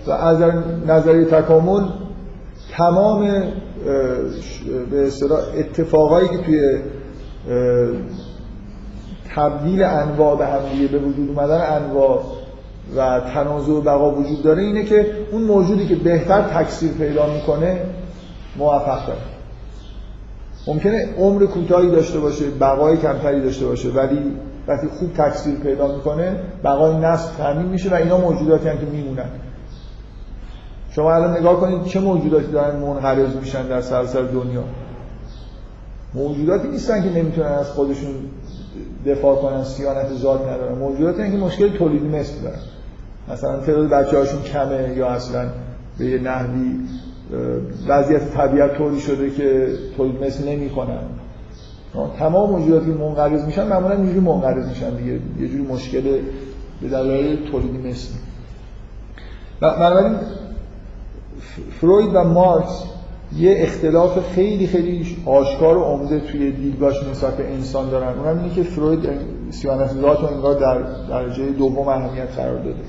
و 0.07 0.11
از 0.11 0.41
نظریه 0.87 1.25
تکامل 1.25 1.83
تمام 2.71 3.43
به 4.91 5.07
اصطلاح 5.07 5.39
اتفاقایی 5.57 6.27
که 6.27 6.37
توی 6.37 6.79
تبدیل 9.35 9.83
انواع 9.83 10.37
به 10.37 10.45
هم 10.45 10.87
به 10.91 10.97
وجود 10.97 11.29
اومدن 11.29 11.61
انواع 11.61 12.23
و 12.97 13.21
تنازع 13.33 13.71
و 13.71 13.81
بقا 13.81 14.11
وجود 14.11 14.43
داره 14.43 14.63
اینه 14.63 14.83
که 14.83 15.05
اون 15.31 15.41
موجودی 15.41 15.87
که 15.87 15.95
بهتر 15.95 16.41
تکثیر 16.41 16.91
پیدا 16.91 17.33
می‌کنه 17.33 17.79
موفق 18.57 19.07
داره 19.07 19.19
ممکنه 20.67 21.07
عمر 21.17 21.45
کوتاهی 21.45 21.91
داشته 21.91 22.19
باشه 22.19 22.45
بقای 22.49 22.97
کمتری 22.97 23.41
داشته 23.41 23.65
باشه 23.65 23.89
ولی 23.89 24.19
وقتی 24.67 24.87
خوب 24.87 25.13
تکثیر 25.13 25.55
پیدا 25.55 25.95
می‌کنه 25.95 26.35
بقای 26.63 26.95
نسل 26.95 27.29
تامین 27.37 27.65
میشه 27.65 27.89
و 27.89 27.93
اینا 27.93 28.17
موجوداتی 28.17 28.69
هم 28.69 28.77
که 28.77 28.85
میمونن. 28.85 29.29
شما 30.91 31.13
الان 31.13 31.37
نگاه 31.37 31.59
کنید 31.59 31.85
چه 31.85 31.99
موجوداتی 31.99 32.51
دارن 32.51 32.75
منقرض 32.79 33.35
میشن 33.35 33.67
در 33.67 33.81
سراسر 33.81 34.21
دنیا؟ 34.21 34.63
موجوداتی 36.15 36.67
نیستن 36.67 37.03
که 37.03 37.09
نمی‌تونن 37.19 37.47
از 37.47 37.69
خودشون 37.69 38.13
دفاع 39.05 39.35
کنن 39.35 39.63
سیانت 39.63 40.13
ذات 40.13 40.41
ندارن. 40.41 40.77
موجوداتی 40.77 41.31
که 41.31 41.37
مشکل 41.37 41.77
تولیدی 41.77 42.07
مثل 42.07 42.41
دارن. 42.41 42.59
مثلا 43.31 43.59
تعداد 43.59 43.89
بچه 43.89 44.17
هاشون 44.17 44.41
کمه 44.41 44.93
یا 44.97 45.07
اصلا 45.07 45.49
به 45.97 46.05
یه 46.05 46.19
نحوی 46.19 46.79
وضعیت 47.87 48.33
طبیعت 48.33 48.77
طوری 48.77 48.99
شده 48.99 49.29
که 49.29 49.67
تولید 49.97 50.23
مثل 50.23 50.49
نمی 50.49 50.69
کنن 50.69 50.99
تمام 52.19 52.49
موجوداتی 52.49 52.85
که 52.85 52.91
منقرض 52.97 53.45
میشن 53.45 53.67
معمولا 53.67 53.95
اینجوری 53.95 54.19
منقرض 54.19 54.67
میشن 54.67 54.95
دیگه. 54.95 55.11
یه 55.39 55.47
جوری 55.47 55.63
مشکل 55.63 56.01
به 56.81 56.89
دلایل 56.89 57.51
تولیدی 57.51 57.89
مثل. 57.89 58.13
بنابراین 59.61 60.15
فروید 61.81 62.09
و 62.13 62.23
مارکس 62.23 62.83
یه 63.37 63.55
اختلاف 63.59 64.33
خیلی 64.35 64.67
خیلی 64.67 65.17
آشکار 65.25 65.77
و 65.77 65.81
عمده 65.81 66.19
توی 66.19 66.51
دیدگاهش 66.51 67.03
نسبت 67.11 67.37
به 67.37 67.53
انسان 67.53 67.89
دارن. 67.89 68.19
اونم 68.19 68.39
اینه 68.39 68.55
که 68.55 68.63
فروید 68.63 69.09
سیانت 69.49 69.91
ذات 70.01 70.21
رو 70.21 70.27
انگار 70.27 70.59
در 70.59 70.81
درجه 71.09 71.45
دوم 71.45 71.87
اهمیت 71.87 72.35
قرار 72.35 72.57
داده. 72.57 72.79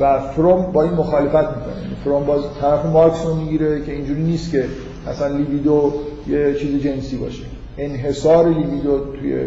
و 0.00 0.18
فروم 0.20 0.72
با 0.72 0.82
این 0.82 0.92
مخالفت 0.92 1.34
می‌کنه. 1.34 1.96
فروم 2.04 2.24
باز 2.24 2.40
طرف 2.60 2.86
مارکس 2.86 3.26
رو 3.26 3.34
می‌گیره 3.34 3.84
که 3.84 3.92
اینجوری 3.92 4.22
نیست 4.22 4.52
که 4.52 4.64
اصلا 5.06 5.36
لیبیدو 5.36 5.92
یه 6.28 6.54
چیز 6.54 6.82
جنسی 6.82 7.16
باشه. 7.16 7.42
انحصار 7.78 8.48
لیبیدو 8.48 8.98
توی 9.20 9.40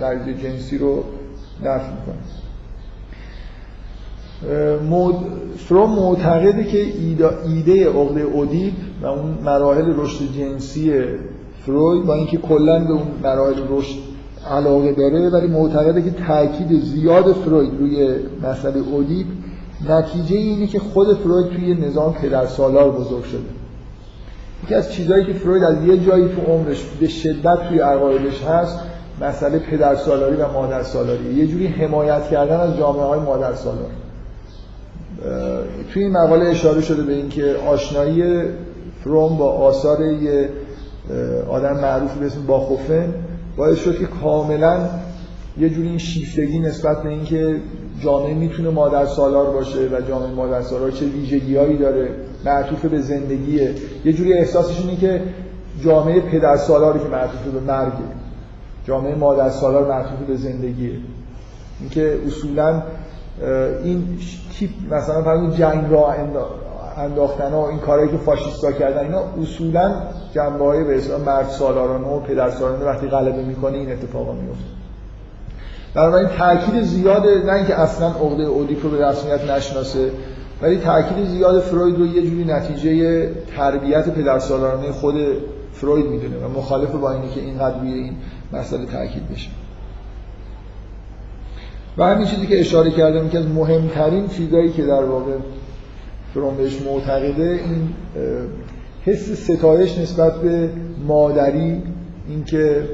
غریزه 0.00 0.34
جنسی 0.34 0.78
رو 0.78 1.04
نفی 1.64 1.90
می‌کنه. 1.90 2.43
فروم 5.56 5.90
معتقده 5.90 6.64
که 6.64 6.78
ایده 7.48 7.88
عقده 7.88 8.20
اودیپ 8.20 8.72
و 9.02 9.06
اون 9.06 9.38
مراحل 9.44 9.92
رشد 9.96 10.24
جنسی 10.38 10.92
فروید 11.66 12.06
با 12.06 12.14
اینکه 12.14 12.36
کلا 12.36 12.84
به 12.84 12.92
اون 12.92 13.06
مراحل 13.22 13.62
رشد 13.70 13.98
علاقه 14.50 14.92
داره 14.92 15.30
ولی 15.30 15.46
معتقده 15.46 16.02
که 16.02 16.10
تاکید 16.10 16.80
زیاد 16.80 17.32
فروید 17.32 17.70
روی 17.80 18.16
مسئله 18.42 18.80
اودیپ 18.92 19.26
نتیجه 19.88 20.36
اینه 20.36 20.66
که 20.66 20.78
خود 20.78 21.16
فروید 21.16 21.46
توی 21.46 21.74
نظام 21.74 22.12
پدر 22.12 22.46
سالار 22.46 22.90
بزرگ 22.90 23.24
شده. 23.24 23.40
یکی 24.64 24.74
از 24.74 24.92
چیزهایی 24.92 25.24
که 25.24 25.32
فروید 25.32 25.62
از 25.62 25.84
یه 25.84 25.98
جایی 25.98 26.28
تو 26.28 26.52
عمرش 26.52 26.84
به 27.00 27.08
شدت 27.08 27.68
توی 27.68 27.78
عقایدش 27.78 28.42
هست 28.42 28.78
مسئله 29.20 29.58
پدر 29.58 29.96
سالاری 29.96 30.36
و 30.36 30.52
مادر 30.52 30.82
سالاری 30.82 31.34
یه 31.34 31.46
جوری 31.46 31.66
حمایت 31.66 32.28
کردن 32.30 32.60
از 32.60 32.76
جامعه 32.76 33.04
های 33.04 33.20
مادر 33.20 33.54
سالار 33.54 33.90
توی 35.92 36.02
این 36.02 36.12
مقاله 36.12 36.46
اشاره 36.46 36.80
شده 36.80 37.02
به 37.02 37.12
اینکه 37.12 37.56
آشنایی 37.68 38.42
فروم 39.00 39.36
با 39.36 39.50
آثار 39.52 40.02
یه 40.02 40.48
آدم 41.48 41.80
معروفی 41.80 42.20
به 42.20 42.26
اسم 42.26 42.46
باخوفن 42.46 43.14
باعث 43.56 43.78
شد 43.78 43.98
که 43.98 44.06
کاملا 44.06 44.88
یه 45.58 45.70
جوری 45.70 45.88
این 45.88 45.98
شیفتگی 45.98 46.58
نسبت 46.58 47.02
به 47.02 47.08
اینکه 47.08 47.60
جامعه 48.02 48.34
می‌تونه 48.34 48.70
مادر 48.70 49.06
سالار 49.06 49.50
باشه 49.50 49.88
و 49.88 50.00
جامعه 50.08 50.30
مادر 50.30 50.62
سالار 50.62 50.90
چه 50.90 51.06
ویژگیهایی 51.06 51.76
داره 51.76 52.10
معطوف 52.44 52.84
به 52.84 53.00
زندگیه. 53.00 53.74
یه 54.04 54.12
جوری 54.12 54.32
احساسش 54.32 54.80
اینه 54.80 54.96
که 54.96 55.22
جامعه 55.84 56.20
پدر 56.20 56.56
سالاری 56.56 56.98
که 56.98 57.08
معطوف 57.08 57.40
به 57.54 57.60
مرگه 57.60 57.92
جامعه 58.86 59.14
مادر 59.14 59.50
سالار 59.50 59.88
معطوف 59.88 60.18
به 60.28 60.36
زندگیه. 60.36 60.92
اینکه 61.80 62.18
اصولا 62.26 62.82
این 63.84 64.18
تیپ 64.58 64.70
مثلا 64.90 65.22
فرض 65.22 65.56
جنگ 65.56 65.92
را 65.92 66.14
انداختن 66.96 67.52
و 67.52 67.58
این 67.58 67.78
کارهایی 67.78 68.10
که 68.10 68.16
فاشیستا 68.16 68.72
کردن 68.72 69.04
اینا 69.04 69.22
اصولا 69.42 69.94
جنبه 70.32 70.64
های 70.64 70.84
به 70.84 70.96
اصلا 70.96 71.18
مرد 71.18 71.48
سالارانه 71.48 72.06
و 72.06 72.20
پدر 72.20 72.50
سالارانه 72.50 72.84
وقتی 72.84 73.06
غلبه 73.06 73.42
می‌کنه 73.42 73.76
این 73.78 73.92
اتفاقا 73.92 74.32
میفته 74.32 74.64
بنابراین 75.94 76.28
تاکید 76.28 76.82
زیاد 76.82 77.26
نه 77.26 77.52
اینکه 77.52 77.80
اصلا 77.80 78.06
عقده 78.08 78.42
اودیپ 78.42 78.84
رو 78.84 78.90
به 78.90 79.06
رسمیت 79.06 79.50
نشناسه 79.50 80.10
ولی 80.62 80.78
تاکید 80.78 81.26
زیاد 81.26 81.60
فروید 81.60 81.98
رو 81.98 82.06
یه 82.06 82.22
جوری 82.22 82.44
نتیجه 82.44 83.28
تربیت 83.56 84.08
پدرسالارانه 84.08 84.92
خود 84.92 85.14
فروید 85.72 86.06
می‌دونه 86.06 86.36
و 86.36 86.48
مخالف 86.58 86.90
با 86.90 87.12
اینی 87.12 87.28
که 87.28 87.40
اینقدر 87.40 87.80
روی 87.80 87.92
این 87.92 88.16
مسئله 88.52 88.86
تاکید 88.86 89.28
بشه. 89.32 89.50
و 91.98 92.04
همین 92.04 92.26
چیزی 92.26 92.46
که 92.46 92.60
اشاره 92.60 92.90
کردم 92.90 93.28
که 93.28 93.38
از 93.38 93.46
مهمترین 93.46 94.28
چیزایی 94.28 94.72
که 94.72 94.82
در 94.82 95.04
واقع 95.04 95.32
فروم 96.34 96.56
بهش 96.56 96.82
معتقده 96.82 97.60
این 97.64 97.88
حس 99.04 99.30
ستایش 99.30 99.98
نسبت 99.98 100.34
به 100.34 100.70
مادری 101.06 101.82
اینکه 102.28 102.88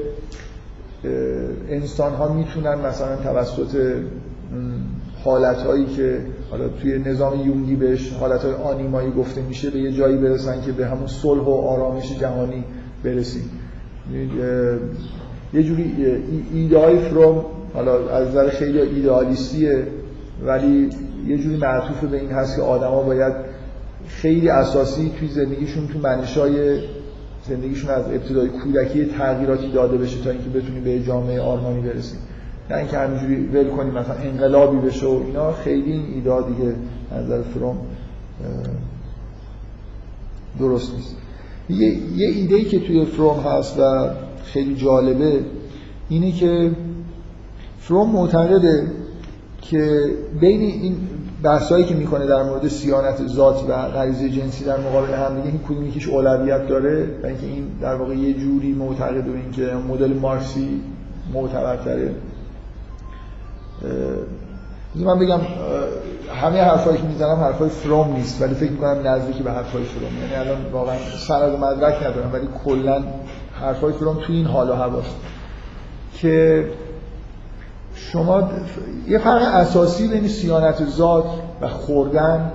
انسان 1.69 2.13
ها 2.13 2.33
می‌تونن 2.33 2.75
مثلا 2.75 3.15
توسط 3.15 3.95
حالت 5.23 5.57
هایی 5.57 5.85
که 5.85 6.17
حالا 6.51 6.67
توی 6.67 6.99
نظام 6.99 7.47
یونگی 7.47 7.75
بهش 7.75 8.13
حالت 8.13 8.45
های 8.45 8.53
آنیمایی 8.53 9.11
گفته 9.11 9.41
میشه 9.41 9.69
به 9.69 9.79
یه 9.79 9.91
جایی 9.91 10.17
برسن 10.17 10.61
که 10.61 10.71
به 10.71 10.85
همون 10.85 11.07
صلح 11.07 11.41
و 11.41 11.49
آرامش 11.49 12.19
جهانی 12.19 12.63
برسیم. 13.03 13.49
یه 15.53 15.63
جوری 15.63 15.95
ایده 16.53 16.79
های 16.79 16.99
فروم 16.99 17.45
حالا 17.73 18.09
از 18.09 18.27
نظر 18.27 18.49
خیلی 18.49 18.79
ایدئالیستیه 18.79 19.87
ولی 20.45 20.89
یه 21.27 21.37
جوری 21.37 21.57
معطوف 21.57 22.03
به 22.03 22.19
این 22.19 22.31
هست 22.31 22.55
که 22.55 22.61
آدما 22.61 23.03
باید 23.03 23.33
خیلی 24.07 24.49
اساسی 24.49 25.11
توی 25.19 25.27
زندگیشون 25.27 25.87
تو 25.87 25.99
منشای 25.99 26.79
زندگیشون 27.47 27.89
از 27.89 28.05
ابتدای 28.05 28.47
کودکی 28.47 29.05
تغییراتی 29.05 29.71
داده 29.71 29.97
بشه 29.97 30.23
تا 30.23 30.29
اینکه 30.29 30.49
بتونیم 30.49 30.83
به 30.83 31.03
جامعه 31.03 31.41
آرمانی 31.41 31.81
برسیم. 31.81 32.19
نه 32.69 32.77
اینکه 32.77 32.97
همینجوری 32.97 33.35
ول 33.35 33.69
کنیم 33.69 33.93
مثلا 33.93 34.15
انقلابی 34.15 34.87
بشه 34.87 35.05
و 35.05 35.21
اینا 35.27 35.53
خیلی 35.53 35.91
این 35.91 36.05
ایده 36.13 36.41
دیگه 36.47 36.75
نظر 37.17 37.41
فروم 37.41 37.77
درست 40.59 40.93
نیست. 40.95 41.15
یه, 41.69 41.97
یه 42.15 42.27
ایده 42.27 42.63
که 42.63 42.79
توی 42.79 43.05
فروم 43.05 43.39
هست 43.39 43.79
و 43.79 44.09
خیلی 44.43 44.75
جالبه 44.75 45.39
اینه 46.09 46.31
که 46.31 46.71
فروم 47.91 48.09
معتقده 48.09 48.87
که 49.61 50.11
بین 50.39 50.61
این 50.61 50.97
بحثایی 51.43 51.85
که 51.85 51.95
می‌کنه 51.95 52.25
در 52.25 52.43
مورد 52.43 52.67
سیانت 52.67 53.27
ذات 53.27 53.69
و 53.69 53.73
غریزه 53.73 54.29
جنسی 54.29 54.65
در 54.65 54.77
مقابل 54.77 55.13
هم 55.13 55.35
دیگه 55.35 55.47
این 55.47 55.59
کدوم 55.67 55.85
یکیش 55.85 56.07
اولویت 56.07 56.67
داره 56.67 57.07
و 57.23 57.25
اینکه 57.25 57.45
این 57.45 57.67
در 57.81 57.95
واقع 57.95 58.15
یه 58.15 58.33
جوری 58.33 58.73
معتقد 58.73 59.23
به 59.23 59.31
اینکه 59.31 59.71
مدل 59.89 60.13
مارکسی 60.13 60.81
معتبرتره 61.33 62.11
من 64.95 65.19
بگم 65.19 65.39
همه 66.41 66.61
حرفایی 66.61 66.97
که 66.97 67.03
می‌زنم 67.03 67.35
حرفای 67.35 67.69
فروم 67.69 68.13
نیست 68.13 68.41
ولی 68.41 68.53
فکر 68.53 68.71
می‌کنم 68.71 69.07
نزدیکی 69.07 69.43
به 69.43 69.51
حرفای 69.51 69.83
فروم. 69.83 70.11
یعنی 70.21 70.49
الان 70.49 70.71
واقعا 70.71 70.95
سند 71.27 71.59
مدرک 71.59 71.95
ندارم 72.03 72.33
ولی 72.33 72.47
کلا 72.65 73.03
حرفای 73.53 73.93
فروم 73.93 74.17
توی 74.25 74.35
این 74.35 74.45
حال 74.45 74.69
و 74.69 74.73
هواست 74.73 75.15
که 76.13 76.65
شما 78.09 78.49
یه 79.07 79.17
فرق 79.17 79.41
اساسی 79.41 80.07
بین 80.07 80.27
سیانت 80.27 80.85
ذات 80.85 81.25
و 81.61 81.67
خوردن 81.67 82.51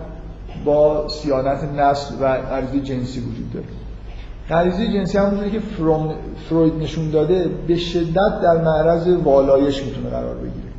با 0.65 1.09
سیانت 1.09 1.65
نسل 1.77 2.15
و 2.21 2.41
غریزه 2.41 2.81
جنسی 2.81 3.21
وجود 3.21 3.53
داره. 3.53 3.67
غریزه 4.49 4.93
جنسی 4.93 5.19
همونجوری 5.19 5.51
که 5.51 5.61
فروید 6.49 6.75
نشون 6.75 7.11
داده 7.11 7.51
به 7.67 7.77
شدت 7.77 8.41
در 8.43 8.63
معرض 8.63 9.09
والایش 9.25 9.85
می‌تونه 9.85 10.11
قرار 10.11 10.35
بگیره. 10.35 10.73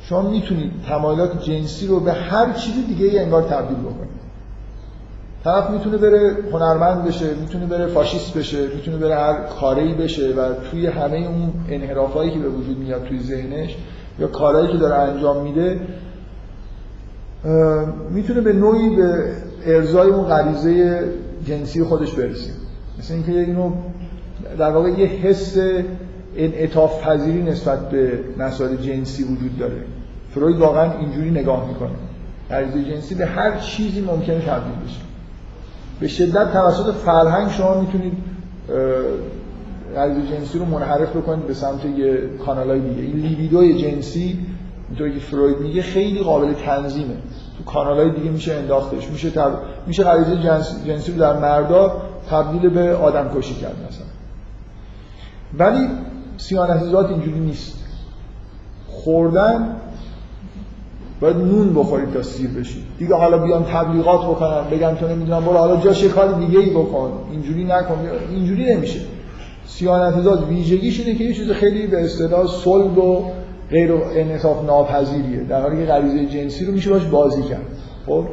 شما 0.00 0.22
می‌تونید 0.22 0.72
تمایلات 0.88 1.42
جنسی 1.42 1.86
رو 1.86 2.00
به 2.00 2.12
هر 2.12 2.52
چیز 2.52 2.74
دیگه 2.86 3.20
انگار 3.20 3.42
تبدیل 3.42 3.78
بکنید. 3.78 4.15
طرف 5.46 5.70
می‌تونه 5.70 5.96
بره 5.96 6.36
هنرمند 6.52 7.04
بشه 7.04 7.34
می‌تونه 7.34 7.66
بره 7.66 7.86
فاشیست 7.86 8.38
بشه 8.38 8.68
می‌تونه 8.74 8.96
بره 8.96 9.14
هر 9.14 9.40
کاری 9.60 9.94
بشه 9.94 10.34
و 10.34 10.54
توی 10.70 10.86
همه 10.86 11.16
اون 11.16 11.52
انحرافایی 11.68 12.30
که 12.30 12.38
به 12.38 12.48
وجود 12.48 12.78
میاد 12.78 13.04
توی 13.04 13.20
ذهنش 13.20 13.76
یا 14.18 14.26
کارهایی 14.26 14.68
که 14.72 14.78
داره 14.78 14.94
انجام 14.94 15.42
میده 15.42 15.80
می‌تونه 18.10 18.40
به 18.40 18.52
نوعی 18.52 18.96
به 18.96 19.24
ارزای 19.66 20.10
اون 20.10 20.24
غریزه 20.24 21.04
جنسی 21.44 21.84
خودش 21.84 22.12
برسه. 22.12 22.50
مثل 22.98 23.14
اینکه 23.14 23.32
اینو 23.32 23.72
در 24.58 24.70
واقع 24.70 24.88
یه 24.88 25.06
حس 25.06 25.58
انعطاف 26.36 27.02
پذیری 27.02 27.42
نسبت 27.42 27.90
به 27.90 28.18
مسائل 28.38 28.76
جنسی 28.76 29.24
وجود 29.24 29.58
داره. 29.58 29.82
فروید 30.30 30.58
واقعا 30.58 30.98
اینجوری 30.98 31.30
نگاه 31.30 31.68
می‌کنه. 31.68 31.90
غریزه 32.50 32.84
جنسی 32.84 33.14
به 33.14 33.26
هر 33.26 33.58
چیزی 33.58 34.00
ممکنه 34.00 34.40
تبدیل 34.40 34.74
بشه. 34.86 35.00
به 36.00 36.08
شدت 36.08 36.52
توسط 36.52 36.94
فرهنگ 36.94 37.50
شما 37.50 37.80
می‌تونید 37.80 38.12
غریزه 39.94 40.36
جنسی 40.36 40.58
رو 40.58 40.64
منحرف 40.64 41.16
بکنید 41.16 41.46
به 41.46 41.54
سمت 41.54 41.84
یه 41.84 42.30
کانال 42.46 42.78
دیگه. 42.78 43.02
این 43.02 43.16
لیبیدوی 43.16 43.82
جنسی 43.82 44.38
اینطوری 44.88 45.14
که 45.14 45.20
فروید 45.20 45.58
میگه 45.58 45.82
خیلی 45.82 46.22
قابل 46.22 46.52
تنظیمه. 46.52 47.14
تو 47.58 47.64
کانال 47.64 47.96
های 47.96 48.10
دیگه 48.10 48.30
میشه 48.30 48.54
انداختش. 48.54 49.10
میشه 49.10 49.30
تب... 49.30 49.52
میشه 49.86 50.04
غریزه 50.04 50.36
جنسی 50.86 51.12
رو 51.12 51.18
در 51.18 51.38
مردا 51.38 52.02
تبدیل 52.30 52.68
به 52.68 52.96
آدم 52.96 53.30
کشی 53.36 53.54
کرد 53.54 53.76
مثلا. 53.88 54.06
ولی 55.58 55.88
سیانت 56.36 56.84
ذات 56.84 57.10
اینجوری 57.10 57.40
نیست. 57.40 57.84
خوردن 58.88 59.76
باید 61.20 61.36
نون 61.36 61.74
بخورید 61.74 62.12
تا 62.12 62.22
سیر 62.22 62.50
بشید 62.50 62.82
دیگه 62.98 63.14
حالا 63.14 63.38
بیان 63.38 63.64
تبلیغات 63.64 64.20
بکنن 64.20 64.62
بگم 64.70 64.94
تو 64.94 65.08
نمی‌دونم 65.08 65.44
برو 65.44 65.56
حالا 65.56 65.76
جاش 65.76 66.04
کار 66.04 66.32
دیگه 66.32 66.58
ای 66.58 66.70
بکن. 66.70 67.12
اینجوری 67.32 67.64
نکن 67.64 67.98
اینجوری 68.30 68.74
نمیشه. 68.74 69.00
سیانت 69.66 70.14
ویژگیش 70.48 71.00
اینه 71.00 71.18
که 71.18 71.24
یه 71.24 71.34
چیز 71.34 71.50
خیلی 71.50 71.86
به 71.86 72.04
اصطلاح 72.04 72.46
صلب 72.46 72.98
و 72.98 73.24
غیر 73.70 73.92
انعطاف 73.92 74.64
ناپذیریه. 74.64 75.40
در 75.40 75.62
حالی 75.62 75.76
که 75.76 75.84
غریزه 75.92 76.26
جنسی 76.26 76.64
رو 76.64 76.72
میشه 76.72 76.90
باش 76.90 77.04
بازی 77.04 77.42
کرد. 77.42 77.66
خب؟ 78.06 78.24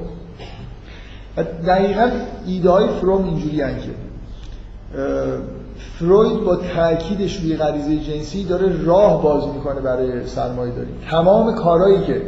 دقیقا 1.67 2.09
ایده 2.47 2.69
های 2.69 2.87
فروم 2.87 3.23
اینجوری 3.23 3.57
که 3.57 3.89
فروید 5.99 6.43
با 6.43 6.55
تاکیدش 6.55 7.37
روی 7.39 7.55
غریزه 7.55 7.97
جنسی 7.97 8.43
داره 8.43 8.85
راه 8.85 9.23
باز 9.23 9.47
می‌کنه 9.47 9.81
برای 9.81 10.27
سرمایه 10.27 10.75
داری 10.75 10.89
تمام 11.09 11.55
کارهایی 11.55 12.03
که 12.07 12.21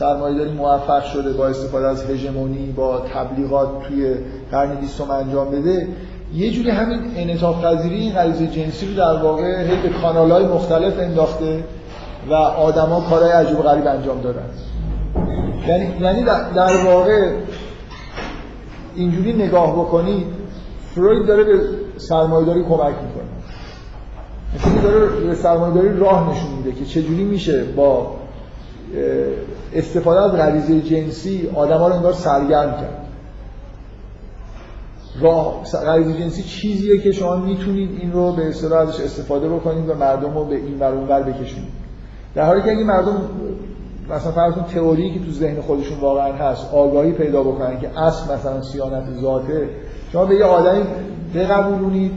سرمایه 0.00 0.38
داری 0.38 0.50
موفق 0.50 1.04
شده 1.04 1.32
با 1.32 1.46
استفاده 1.46 1.88
از 1.88 2.10
هژمونی 2.10 2.72
با 2.76 3.00
تبلیغات 3.00 3.68
توی 3.88 4.14
قرن 4.50 4.74
بیستم 4.74 5.10
انجام 5.10 5.50
بده. 5.50 5.88
یه 6.34 6.50
جوری 6.50 6.70
همین 6.70 7.00
انعطاف 7.16 7.64
پذیری 7.64 7.96
این 7.96 8.12
غریزه 8.12 8.46
جنسی 8.46 8.86
رو 8.86 8.94
در 8.94 9.22
واقع 9.22 9.62
هی 9.62 9.82
به 9.82 9.88
کانال‌های 10.02 10.44
مختلف 10.44 10.98
انداخته 10.98 11.64
و 12.30 12.34
آدما 12.34 13.00
کارهای 13.00 13.32
عجیب 13.32 13.58
و 13.58 13.62
غریب 13.62 13.86
انجام 13.86 14.20
دادن. 14.20 14.50
یعنی 15.68 15.92
یعنی 16.00 16.22
در 16.54 16.76
واقع 16.84 17.30
اینجوری 18.94 19.32
نگاه 19.32 19.72
بکنی 19.72 20.26
فروید 20.94 21.26
داره 21.26 21.44
به 21.44 21.60
سرمایه‌داری 21.96 22.62
کمک 22.62 22.94
می‌کنه. 22.94 23.30
مثل 24.54 24.82
داره 24.82 25.06
به 25.06 25.34
سرمایه‌داری 25.34 25.98
راه 25.98 26.30
نشون 26.30 26.50
میده 26.50 26.72
که 26.72 26.84
چجوری 26.84 27.24
میشه 27.24 27.64
با 27.64 28.06
استفاده 29.74 30.20
از 30.20 30.32
غریزه 30.32 30.80
جنسی 30.80 31.50
آدم 31.54 31.78
ها 31.78 31.88
رو 31.88 31.94
انگار 31.94 32.12
سرگرم 32.12 32.70
کرد. 32.70 33.06
راه 35.20 35.62
غریزه 35.84 36.12
جنسی 36.12 36.42
چیزیه 36.42 36.98
که 36.98 37.12
شما 37.12 37.36
می‌تونید 37.36 37.98
این 38.00 38.12
رو 38.12 38.32
به 38.32 38.48
اصطلاح 38.48 38.80
ازش 38.80 39.00
استفاده 39.00 39.48
بکنید 39.48 39.88
و 39.88 39.94
مردم 39.94 40.34
رو 40.34 40.44
به 40.44 40.56
این 40.56 40.78
ور 40.78 40.92
اونور 40.92 41.22
بکشونید 41.22 41.70
در 42.34 42.46
حالی 42.46 42.62
که 42.62 42.70
اگه 42.70 42.84
مردم 42.84 43.22
مثلا 44.10 44.32
فرض 44.32 44.54
کن 44.54 44.62
تئوری 44.62 45.10
که 45.10 45.20
تو 45.20 45.32
ذهن 45.32 45.60
خودشون 45.60 46.00
واقعا 46.00 46.32
هست 46.32 46.74
آگاهی 46.74 47.12
پیدا 47.12 47.42
بکنن 47.42 47.80
که 47.80 48.00
اصل 48.00 48.34
مثلا 48.34 48.62
سیانت 48.62 49.04
ذاته 49.20 49.68
شما 50.12 50.24
به 50.24 50.34
یه 50.34 50.44
آدمی 50.44 50.84
بقبولونید 51.34 52.12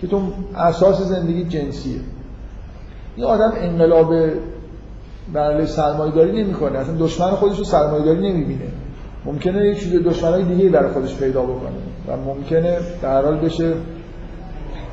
که 0.00 0.06
تو 0.06 0.20
اساس 0.56 1.02
زندگی 1.02 1.44
جنسیه. 1.44 2.00
این 3.16 3.26
آدم 3.26 3.52
انقلاب 3.56 4.14
برای 5.32 5.66
سرمایه 5.66 6.12
داری 6.12 6.42
نمی‌کنه. 6.42 6.78
اصلا 6.78 6.94
دشمن 6.98 7.30
خودش 7.30 7.58
رو 7.58 7.64
سرمایه 7.64 8.04
داری 8.04 8.32
نمی‌بینه. 8.32 8.66
ممکنه 9.24 9.66
یه 9.66 9.74
چیز 9.74 9.94
دشمنای 9.94 10.42
دیگه 10.42 10.68
برای 10.68 10.92
خودش 10.92 11.16
پیدا 11.16 11.42
بکنه 11.42 11.70
و 12.08 12.16
ممکنه 12.16 12.78
در 13.02 13.24
حال 13.24 13.36
بشه 13.36 13.72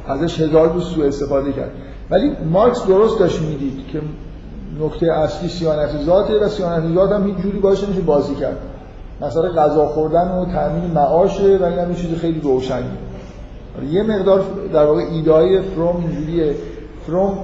ازش 0.08 0.42
هزار 0.42 0.74
روز 0.74 0.84
سوء 0.84 1.08
استفاده 1.08 1.52
کرد. 1.52 1.72
ولی 2.10 2.32
مارکس 2.52 2.88
درست 2.88 3.20
داشت 3.20 3.42
می‌دید 3.42 3.88
که 3.92 4.02
نکته 4.82 5.12
اصلی 5.12 5.50
سیانت 5.50 5.90
ذاته 6.06 6.40
و 6.40 6.50
سیانت 6.50 6.96
ذات 6.96 7.12
هم 7.12 7.28
هیچ 7.28 7.38
جوری 7.38 7.60
باشه 7.60 7.88
میشه 7.88 8.02
بازی 8.02 8.36
کرد. 8.36 8.58
مثلا 9.22 9.50
غذا 9.50 9.86
خوردن 9.86 10.32
و 10.32 10.46
تامین 10.46 10.92
معاشه 10.92 11.58
و 11.58 11.64
این 11.64 11.80
هم 11.80 11.96
چیز 11.96 12.18
خیلی 12.18 12.40
روشنیه. 12.40 12.84
یه 13.92 14.04
مقدار 14.04 14.44
در 14.74 14.86
واقع 14.86 15.02
ایدای 15.12 15.62
فروم 15.62 15.96
اینجوریه. 15.98 16.56
فروم 17.08 17.38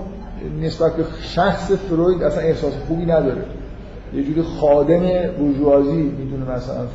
نسبت 0.61 0.95
به 0.95 1.03
شخص 1.21 1.71
فروید 1.71 2.23
اصلا 2.23 2.41
احساس 2.43 2.73
خوبی 2.87 3.05
نداره. 3.05 3.43
یه 4.13 4.23
جوری 4.23 4.41
خادم 4.41 5.03
بورژوازی 5.37 6.01
می‌دونه 6.01 6.55
مثلا 6.55 6.85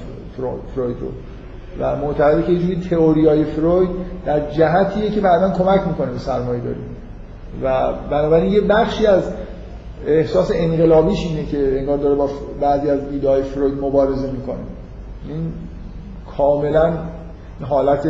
فروید 0.75 0.97
رو. 1.01 1.09
و 1.81 1.97
معتقده 1.97 2.43
که 2.43 2.53
یه 2.53 2.59
جوری 2.59 2.89
تئوریای 2.91 3.45
فروید 3.45 3.91
در 4.25 4.51
جهتیه 4.51 5.11
که 5.11 5.21
بعدا 5.21 5.51
کمک 5.51 5.87
می‌کنه 5.87 6.11
به 6.11 6.19
سرمایه 6.19 6.61
داری. 6.61 6.81
و 7.63 7.93
بنابراین 8.11 8.53
یه 8.53 8.61
بخشی 8.61 9.07
از 9.07 9.23
احساس 10.07 10.51
انقلابیش 10.55 11.27
اینه 11.27 11.47
که 11.47 11.79
انگار 11.79 11.99
داره 11.99 12.15
با 12.15 12.29
بعضی 12.61 12.91
از 12.91 13.01
ایده 13.13 13.43
فروید 13.43 13.75
مبارزه 13.75 14.31
می‌کنه. 14.31 14.57
این 15.29 15.53
کاملا 16.37 16.93
حالت 17.63 18.09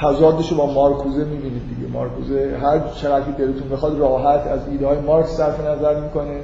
تضادش 0.00 0.50
رو 0.50 0.56
با 0.56 0.72
مارکوزه 0.72 1.24
می‌بینید 1.24 1.62
دیگه. 1.68 1.92
مارکوزه 1.92 2.56
هر 2.62 2.80
چقدر 3.00 3.24
که 3.24 3.32
دلتون 3.32 3.68
بخواد 3.68 3.98
راحت 3.98 4.46
از 4.46 4.60
ایده 4.70 4.86
های 4.86 4.98
مارکس 4.98 5.28
صرف 5.28 5.60
نظر 5.60 6.00
می‌کنه. 6.00 6.40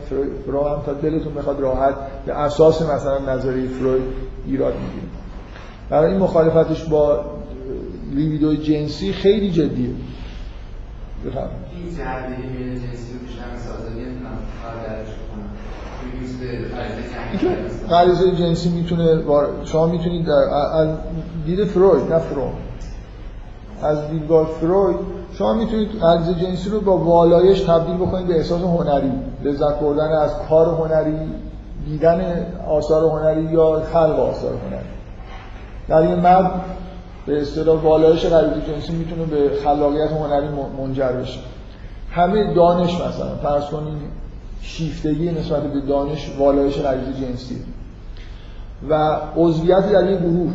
فرو 0.46 0.68
هم 0.68 0.82
تا 0.86 0.92
دلتون 0.92 1.34
بخواد 1.34 1.60
راحت 1.60 1.94
به 2.26 2.40
اساس 2.40 2.82
مثلا 2.82 3.34
نظری 3.34 3.68
فروید 3.68 4.02
ایراد 4.46 4.74
می‌گیره. 4.74 5.06
برای 5.90 6.12
این 6.12 6.20
مخالفتش 6.20 6.84
با 6.84 7.24
لیبیدو 8.14 8.56
جنسی 8.56 9.12
خیلی 9.12 9.50
جدیه. 9.50 9.90
بفهم 11.26 11.48
این 11.76 11.94
جنسی 12.74 13.12
رو 13.12 13.18
غریزه 17.88 18.36
جنسی. 18.36 18.68
می‌تونه 18.68 19.22
شما 19.64 19.86
می‌تونید 19.86 20.28
دید 21.46 21.64
فروید 21.64 22.12
نه 22.12 22.18
فروم. 22.18 22.52
از 23.82 24.10
دیدگاه 24.10 24.46
فروید 24.46 24.96
شما 25.32 25.54
می‌تونید 25.54 25.88
غریزه 26.00 26.34
جنسی 26.34 26.70
رو 26.70 26.80
با 26.80 26.96
والایش 26.96 27.60
تبدیل 27.60 27.96
بکنید 27.96 28.26
به 28.26 28.36
احساس 28.36 28.62
هنری 28.62 29.12
لذت 29.44 29.80
بردن 29.80 30.12
از 30.12 30.30
کار 30.48 30.66
هنری 30.66 31.16
دیدن 31.86 32.46
آثار 32.68 33.04
هنری 33.04 33.42
یا 33.42 33.82
خلق 33.92 34.20
آثار 34.20 34.52
هنری. 34.52 34.88
در 35.88 35.96
این 35.96 36.20
مرد 36.20 36.50
به 37.26 37.40
اصطلاح 37.40 37.82
والایش 37.82 38.26
غریزه 38.26 38.72
جنسی 38.72 38.92
می‌تونه 38.92 39.24
به 39.24 39.50
خلاقیت 39.64 40.10
هنری 40.10 40.48
منجر 40.78 41.12
بشه. 41.12 41.40
همه 42.10 42.54
دانش 42.54 42.94
مثلا 42.94 43.36
فرض 43.42 43.64
کنید 43.64 43.98
شیفتگی 44.60 45.30
نسبت 45.30 45.62
به 45.62 45.80
دانش 45.80 46.30
والایش 46.38 46.78
غریزه 46.78 47.12
جنسی 47.12 47.62
و 48.88 49.16
عضویت 49.36 49.92
در 49.92 50.10
یک 50.10 50.18
گروه. 50.18 50.52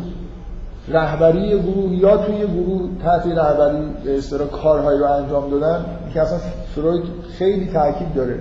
رهبری 0.87 1.59
گروه 1.59 1.95
یا 1.95 2.17
توی 2.17 2.37
گروه 2.37 2.89
تحت 3.03 3.25
رهبری 3.25 3.87
به 4.03 4.17
اصطلاح 4.17 4.47
کارهایی 4.47 4.99
رو 4.99 5.11
انجام 5.11 5.49
دادن 5.49 5.85
که 6.13 6.21
اصلا 6.21 6.37
فروید 6.75 7.03
خیلی 7.37 7.67
تاکید 7.73 8.13
داره. 8.15 8.39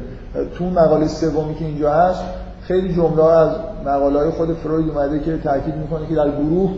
تو 0.59 0.65
مقاله 0.65 1.09
سومی 1.09 1.55
که 1.55 1.65
اینجا 1.65 1.93
هست 1.93 2.25
خیلی 2.63 2.95
جمله 2.95 3.25
از 3.25 3.51
مقاله 3.87 4.19
های 4.19 4.31
خود 4.31 4.53
فروید 4.53 4.91
اومده 4.91 5.21
که 5.21 5.39
تاکید 5.39 5.75
می‌کنه 5.77 6.07
که 6.07 6.15
در 6.15 6.31
گروه 6.31 6.71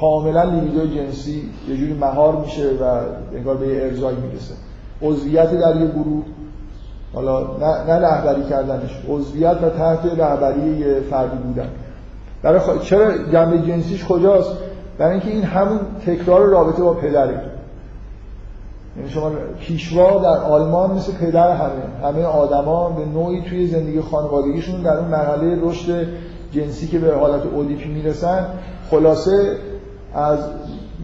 کاملا 0.00 0.42
لیبیدو 0.42 0.86
جنسی 0.86 1.42
یه 1.68 1.76
جوری 1.76 1.94
مهار 1.94 2.36
میشه 2.36 2.68
و 2.80 3.00
انگار 3.36 3.56
به 3.56 3.84
ارزایی 3.84 4.16
می‌رسه. 4.16 4.54
عضویت 5.02 5.50
در 5.60 5.76
یه 5.76 5.86
گروه 5.86 6.22
حالا 7.14 7.40
نه, 7.40 7.92
نه 7.92 8.06
رهبری 8.06 8.42
کردنش 8.42 9.02
عضویت 9.08 9.56
و 9.62 9.70
تحت 9.70 9.98
رهبری 10.18 10.78
یه 10.78 11.00
فردی 11.10 11.36
بودن. 11.36 11.68
برای 12.42 12.58
خ... 12.58 12.82
چرا 12.82 13.18
جنبه 13.32 13.58
جنسیش 13.58 14.04
کجاست؟ 14.04 14.50
برای 14.98 15.12
اینکه 15.12 15.30
این 15.30 15.42
همون 15.42 15.80
تکرار 16.06 16.46
رابطه 16.46 16.82
با 16.82 16.94
پدره. 16.94 17.40
یعنی 18.96 19.10
شما 19.10 19.30
پیشوا 19.60 20.22
در 20.22 20.42
آلمان 20.42 20.90
مثل 20.90 21.12
پدر 21.12 21.56
همه. 21.56 22.08
همه 22.08 22.24
آدما 22.24 22.88
به 22.88 23.04
نوعی 23.04 23.42
توی 23.42 23.66
زندگی 23.66 24.00
خانوادگیشون 24.00 24.82
در 24.82 24.96
اون 24.96 25.08
مرحله 25.08 25.58
رشد 25.62 26.06
جنسی 26.52 26.86
که 26.86 26.98
به 26.98 27.14
حالت 27.14 27.46
اودیپی 27.46 27.88
می‌رسن 27.88 28.46
خلاصه 28.90 29.56
از 30.14 30.38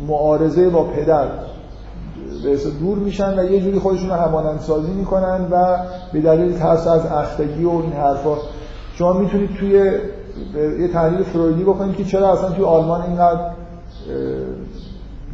معارضه 0.09 0.69
با 0.69 0.85
پدر 0.85 1.25
دور 2.81 2.99
میشن 2.99 3.39
و 3.39 3.45
یه 3.45 3.61
جوری 3.61 3.79
خودشون 3.79 4.09
رو 4.09 4.15
همانند 4.15 4.61
سازی 4.61 4.93
می‌کنن 4.93 5.49
و 5.51 5.79
به 6.13 6.21
دلیل 6.21 6.59
ترس 6.59 6.87
از 6.87 7.07
اختگی 7.07 7.65
و 7.65 7.71
این 7.71 7.93
حرفا. 7.93 8.37
شما 8.95 9.13
می‌تونید 9.13 9.51
توی 9.55 9.71
یه 10.81 10.89
تحلیل 10.93 11.23
فرویدی 11.23 11.63
بکنید 11.63 11.97
که 11.97 12.05
چرا 12.05 12.33
اصلا 12.33 12.51
توی 12.51 12.65
آلمان 12.65 13.03
اینقدر 13.03 13.41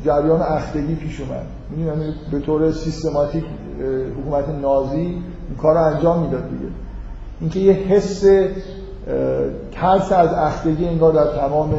جریان 0.04 0.42
اختگی 0.42 0.94
پیش 0.94 1.20
اومد. 1.20 1.46
یعنی 1.86 2.14
به 2.32 2.38
طور 2.38 2.72
سیستماتیک 2.72 3.44
حکومت 4.18 4.48
نازی 4.62 4.96
این 4.96 5.56
کار 5.62 5.74
رو 5.74 5.80
انجام 5.80 6.22
می‌داد 6.22 6.50
دیگه. 6.50 6.72
اینکه 7.40 7.60
یه 7.60 7.72
حس 7.72 8.24
ترس 9.72 10.12
از 10.12 10.32
اختگی 10.32 10.86
انگار 10.86 11.12
در 11.12 11.40
تمام 11.40 11.74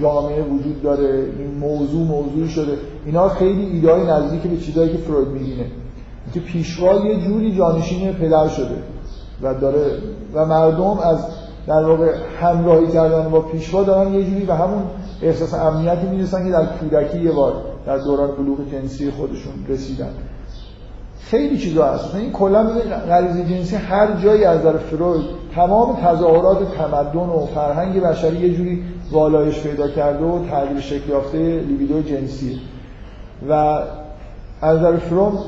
جامعه 0.00 0.42
وجود 0.42 0.82
داره 0.82 1.28
این 1.38 1.54
موضوع 1.60 2.06
موضوع 2.06 2.46
شده 2.46 2.78
اینا 3.06 3.28
خیلی 3.28 3.66
ایدهای 3.66 4.06
نزدیک 4.06 4.42
به 4.42 4.56
چیزایی 4.56 4.92
که 4.92 4.98
فروید 4.98 5.28
می‌بینه 5.28 5.66
که 6.34 6.40
پیشوا 6.40 6.94
یه 6.94 7.20
جوری 7.20 7.56
جانشین 7.56 8.12
پدر 8.12 8.48
شده 8.48 8.76
و 9.42 9.54
داره 9.54 9.98
و 10.34 10.46
مردم 10.46 10.98
از 10.98 11.18
در 11.66 11.84
واقع 11.84 12.12
همراهی 12.40 12.86
کردن 12.86 13.30
با 13.30 13.40
پیشوا 13.40 13.82
دارن 13.82 14.14
یه 14.14 14.24
جوری 14.24 14.44
به 14.44 14.54
همون 14.54 14.82
احساس 15.22 15.54
امنیتی 15.54 16.06
می‌رسن 16.06 16.44
که 16.44 16.50
در 16.50 16.66
کودکی 16.66 17.20
یه 17.20 17.32
بار 17.32 17.54
در 17.86 17.98
دوران 17.98 18.30
بلوغ 18.36 18.58
جنسی 18.72 19.10
خودشون 19.10 19.52
رسیدن. 19.68 20.10
خیلی 21.20 21.58
چیزا 21.58 21.86
هست. 21.86 22.14
این 22.14 22.32
کلا 22.32 22.64
غریزه 23.08 23.44
جنسی 23.44 23.76
هر 23.76 24.12
جایی 24.12 24.44
از 24.44 24.60
نظر 24.60 24.76
فروید 24.76 25.24
تمام 25.54 25.96
تظاهرات 25.96 26.74
تمدن 26.76 27.28
و 27.28 27.46
فرهنگ 27.46 28.00
بشری 28.00 28.36
یه 28.36 28.54
جوری 28.56 28.82
والایش 29.12 29.60
پیدا 29.60 29.88
کرده 29.88 30.24
و 30.24 30.46
تغییر 30.50 30.80
شکل 30.80 31.10
یافته 31.10 31.38
لیبیدو 31.38 32.02
جنسی. 32.02 32.60
و 33.48 33.52
از 34.60 34.78
نظر 34.78 34.96
فروم 34.96 35.38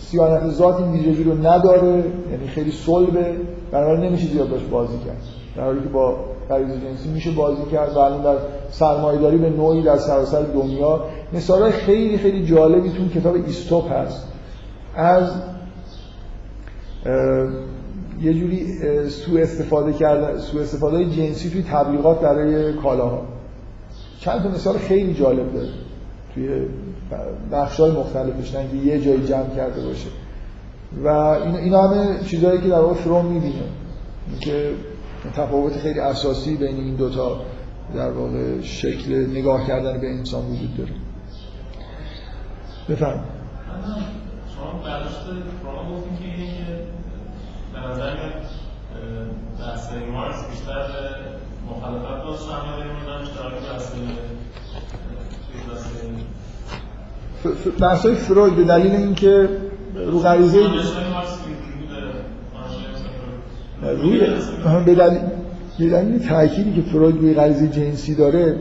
سیانت 0.00 0.50
ذات 0.50 0.80
این 0.80 0.92
ویژگی 0.92 1.24
رو 1.24 1.46
نداره 1.46 2.04
یعنی 2.30 2.46
خیلی 2.54 2.72
صلبه 2.72 3.36
بنابراین 3.70 4.04
نمیشه 4.04 4.28
زیاد 4.28 4.48
باش 4.48 4.62
بازی 4.70 4.98
کرد. 4.98 5.22
در 5.56 5.64
حالی 5.64 5.80
که 5.80 5.88
با 5.88 6.16
غریزه 6.48 6.80
جنسی 6.80 7.08
میشه 7.08 7.30
بازی 7.30 7.62
کرد 7.72 7.92
و 7.92 7.98
الان 7.98 8.22
در 8.22 8.36
سرمایه‌داری 8.70 9.36
به 9.36 9.50
نوعی 9.50 9.82
در 9.82 9.96
سراسر 9.96 10.42
دنیا. 10.42 11.04
مثال 11.32 11.70
خیلی 11.70 12.18
خیلی 12.18 12.46
جالبی 12.46 12.90
تو 12.90 13.20
کتاب 13.20 13.34
ایستوپ 13.34 13.92
هست. 13.92 14.28
از 14.96 15.30
یه 18.22 18.34
جوری 18.34 18.80
سوء 19.08 19.42
استفاده 19.42 19.92
کردن 19.92 20.38
سوء 20.38 20.62
استفاده 20.62 21.04
جنسی 21.04 21.50
توی 21.50 21.62
تبلیغات 21.62 22.20
برای 22.20 22.72
کالاها. 22.72 23.22
چند 24.20 24.42
تا 24.42 24.48
مثال 24.48 24.78
خیلی 24.78 25.14
جالب 25.14 25.54
داره 25.54 25.68
توی 26.34 26.48
بخش‌های 27.52 27.90
مختلفش 27.90 28.54
نه 28.54 28.68
که 28.70 28.76
یه 28.76 29.00
جایی 29.00 29.26
جمع 29.26 29.56
کرده 29.56 29.86
باشه. 29.86 30.08
و 31.04 31.08
اینا 31.62 31.82
همه 31.82 32.24
چیزهایی 32.24 32.60
که 32.60 32.68
در 32.68 32.80
واقع 32.80 32.94
فروم 32.94 33.26
می‌بینه. 33.26 33.62
که 34.40 34.70
تفاوت 35.30 35.78
خیلی 35.78 36.00
اساسی 36.00 36.56
بین 36.56 36.76
این 36.76 36.94
دوتا 36.94 37.40
در 37.94 38.10
واقع 38.10 38.60
شکل 38.62 39.12
نگاه 39.30 39.66
کردن 39.66 40.00
به 40.00 40.10
انسان 40.10 40.46
وجود 40.46 40.76
داره. 40.76 40.92
بفرم 42.88 43.24
شما 44.56 44.82
برداشت 44.84 45.16
فروم 45.62 45.96
گفتیم 45.96 46.16
که 46.16 46.24
اینه 46.24 46.46
که 46.46 46.64
به 47.72 47.80
نظر 47.80 48.16
بحث 49.60 49.92
مارکس 50.12 50.50
بیشتر 50.50 50.86
مخالفت 51.70 52.24
با 52.24 52.36
سرمایه 52.36 52.84
بودن 52.84 53.20
بیشتر 53.20 53.50
بحث 57.80 58.06
های 58.06 58.14
فروید 58.14 58.56
به 58.56 58.64
دلیل 58.64 58.92
اینکه 58.92 59.48
رو 59.94 60.18
غریزه 60.18 60.58
روی 63.90 64.20
به 64.86 64.94
دلیل 65.88 66.18
تأکیدی 66.28 66.82
که 66.82 66.90
فروید 66.90 67.16
روی 67.16 67.68
جنسی 67.68 68.14
داره 68.14 68.56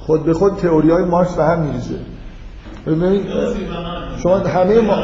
خود 0.00 0.24
به 0.24 0.32
خود 0.32 0.56
تئوری 0.56 0.90
های 0.90 1.04
مارکس 1.04 1.34
به 1.34 1.44
هم 1.44 1.60
میریزه. 1.60 1.94
ببینید 2.86 3.26
شما 4.22 4.38
همه 4.38 4.80
ما 4.80 4.96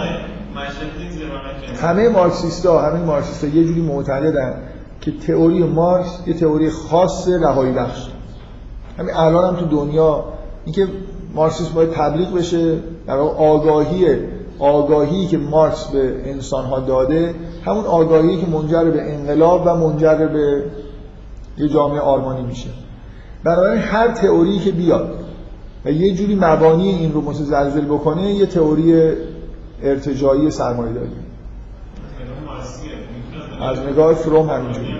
همه 1.82 2.08
مارکسیست 2.08 2.66
ها 2.66 2.82
همه 2.82 3.04
مارکسیست 3.04 3.44
ها 3.44 3.50
یه 3.50 3.64
جوری 3.64 3.80
معتقدن 3.80 4.54
که 5.00 5.12
تئوری 5.26 5.62
مارکس 5.62 6.20
یه 6.26 6.34
تئوری 6.34 6.70
خاص 6.70 7.28
رهایی 7.28 7.72
بخش. 7.72 8.08
همین 8.98 9.14
الان 9.14 9.54
هم 9.54 9.60
تو 9.60 9.66
دنیا 9.66 10.24
اینکه 10.64 10.88
مارکسیسم 11.34 11.74
باید 11.74 11.90
تبلیغ 11.90 12.34
بشه 12.34 12.76
در 13.06 13.16
آگاهی 13.16 14.06
آگاهی 14.58 15.26
که 15.26 15.38
مارکس 15.38 15.84
به 15.84 16.30
انسان 16.30 16.64
ها 16.64 16.80
داده 16.80 17.34
همون 17.66 17.84
آگاهی 17.84 18.40
که 18.40 18.46
منجر 18.46 18.84
به 18.84 19.14
انقلاب 19.14 19.62
و 19.66 19.76
منجر 19.76 20.26
به 20.26 20.62
یه 21.58 21.68
جامعه 21.68 22.00
آرمانی 22.00 22.42
میشه. 22.42 22.68
بنابراین 23.44 23.82
هر 23.82 24.08
تئوری 24.08 24.58
که 24.58 24.72
بیاد 24.72 25.14
و 25.84 25.90
یه 25.90 26.14
جوری 26.14 26.34
مبانی 26.40 26.88
این 26.88 27.12
رو 27.12 27.20
متزلزل 27.20 27.84
بکنه 27.84 28.22
یه 28.22 28.46
تئوری 28.46 29.12
ارتجایی 29.82 30.50
سرمایه 30.50 30.92
داری 30.92 31.10
از 33.60 33.78
نگاه 33.78 34.14
فروم 34.14 34.50
همینجوری. 34.50 34.94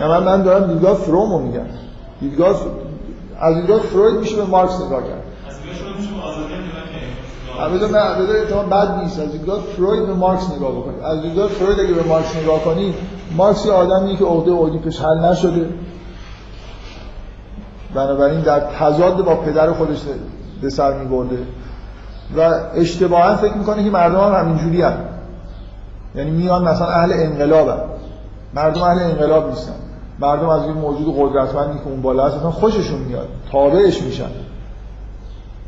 نه 0.00 0.08
من, 0.08 0.22
من 0.22 0.42
دارم 0.42 0.72
دیدگاه 0.72 0.94
فروم 0.94 1.32
رو 1.32 1.38
میگم. 1.38 1.66
دیدگاه 2.20 2.60
از 3.40 3.56
دیدگاه 3.56 3.80
فروید 3.80 4.14
میشه 4.14 4.36
به 4.36 4.44
مارکس 4.44 4.80
نگاه 4.80 5.02
کرد. 5.02 5.22
البته 7.60 7.92
نه 7.92 7.98
البته 7.98 8.54
بد 8.54 8.98
نیست. 9.02 9.20
از 9.20 9.32
دیدگاه 9.32 9.60
فروید 9.60 10.06
به 10.06 10.14
مارکس 10.14 10.50
نگاه 10.56 10.72
بکنید 10.72 11.02
از 11.02 11.22
دیدگاه 11.22 11.48
فروید 11.48 11.80
اگه 11.80 11.92
به 11.92 12.02
مارکس 12.02 12.36
نگاه 12.36 12.64
کنید 12.64 12.94
مارکس 13.36 13.66
یه 13.66 13.72
آدمیه 13.72 14.16
که 14.16 14.24
عقده 14.24 14.50
اودیپش 14.50 15.00
حل 15.00 15.18
نشده. 15.18 15.68
بنابراین 17.94 18.40
در 18.40 18.60
تضاد 18.60 19.24
با 19.24 19.36
پدر 19.36 19.72
خودش 19.72 19.98
به 20.62 20.70
سر 20.70 20.98
میبرده. 20.98 21.38
و 22.36 22.50
اشتباها 22.74 23.36
فکر 23.36 23.54
می‌کنه 23.54 23.84
که 23.84 23.90
مردم 23.90 24.20
هم 24.20 24.44
همینجوری 24.44 24.82
هم. 24.82 24.94
یعنی 26.14 26.30
میان 26.30 26.64
مثلا 26.64 26.86
اهل 26.86 27.12
انقلاب 27.12 27.68
هم. 27.68 27.78
مردم 28.54 28.82
اهل 28.82 28.98
انقلاب 28.98 29.48
نیستن. 29.48 29.72
مردم 30.18 30.48
از 30.48 30.62
این 30.62 30.72
موجود 30.72 31.16
قدرتمندی 31.18 31.78
که 31.78 31.86
اون 31.86 32.02
بالا 32.02 32.26
هست 32.26 32.36
خوششون 32.36 32.98
میاد. 32.98 33.28
تابعش 33.52 34.02
میشن. 34.02 34.28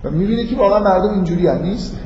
و 0.04 0.10
می‌بینه 0.10 0.46
که 0.46 0.56
واقعا 0.56 0.78
مردم 0.78 1.10
اینجوری 1.10 1.46
هم 1.46 1.62
نیست؟ 1.62 1.96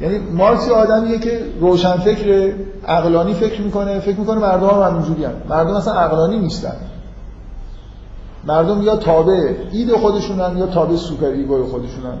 یعنی 0.00 0.18
مارکس 0.18 0.68
آدمیه 0.68 1.18
که 1.18 1.40
روشن 1.60 1.96
فکر 1.96 2.52
عقلانی 2.88 3.34
فکر 3.34 3.60
می‌کنه 3.60 4.00
فکر 4.00 4.18
می‌کنه 4.18 4.40
مردم 4.40 4.66
هم 4.66 4.90
همینجوری 4.90 5.24
ان. 5.24 5.32
مردم 5.48 5.74
اصلا 5.74 5.94
عقلانی 5.94 6.38
نیستن. 6.38 6.76
مردم 8.44 8.82
یا 8.82 8.96
تابع 8.96 9.52
id 9.72 9.92
خودشونن 9.92 10.58
یا 10.58 10.66
تابع 10.66 10.96
superego 10.96 11.66
خودشونن. 11.66 12.18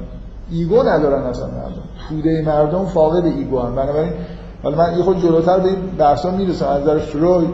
ego 0.50 0.82
ندارن 0.82 1.22
اصلا 1.22 1.46
مردم. 1.46 1.82
توده 2.08 2.42
مردم 2.46 2.84
فاقد 2.84 3.24
ego 3.24 3.60
ان 3.60 3.74
بنابراین 3.74 4.12
حالا 4.62 4.76
من 4.76 4.98
یه 4.98 5.04
خورده 5.04 5.22
جلوتر 5.22 5.58
به 5.58 5.68
این 5.68 5.78
بحثا 5.98 6.30
می‌رسم. 6.30 6.66
از 6.66 6.82
نظر 6.82 6.98
فروید 6.98 7.50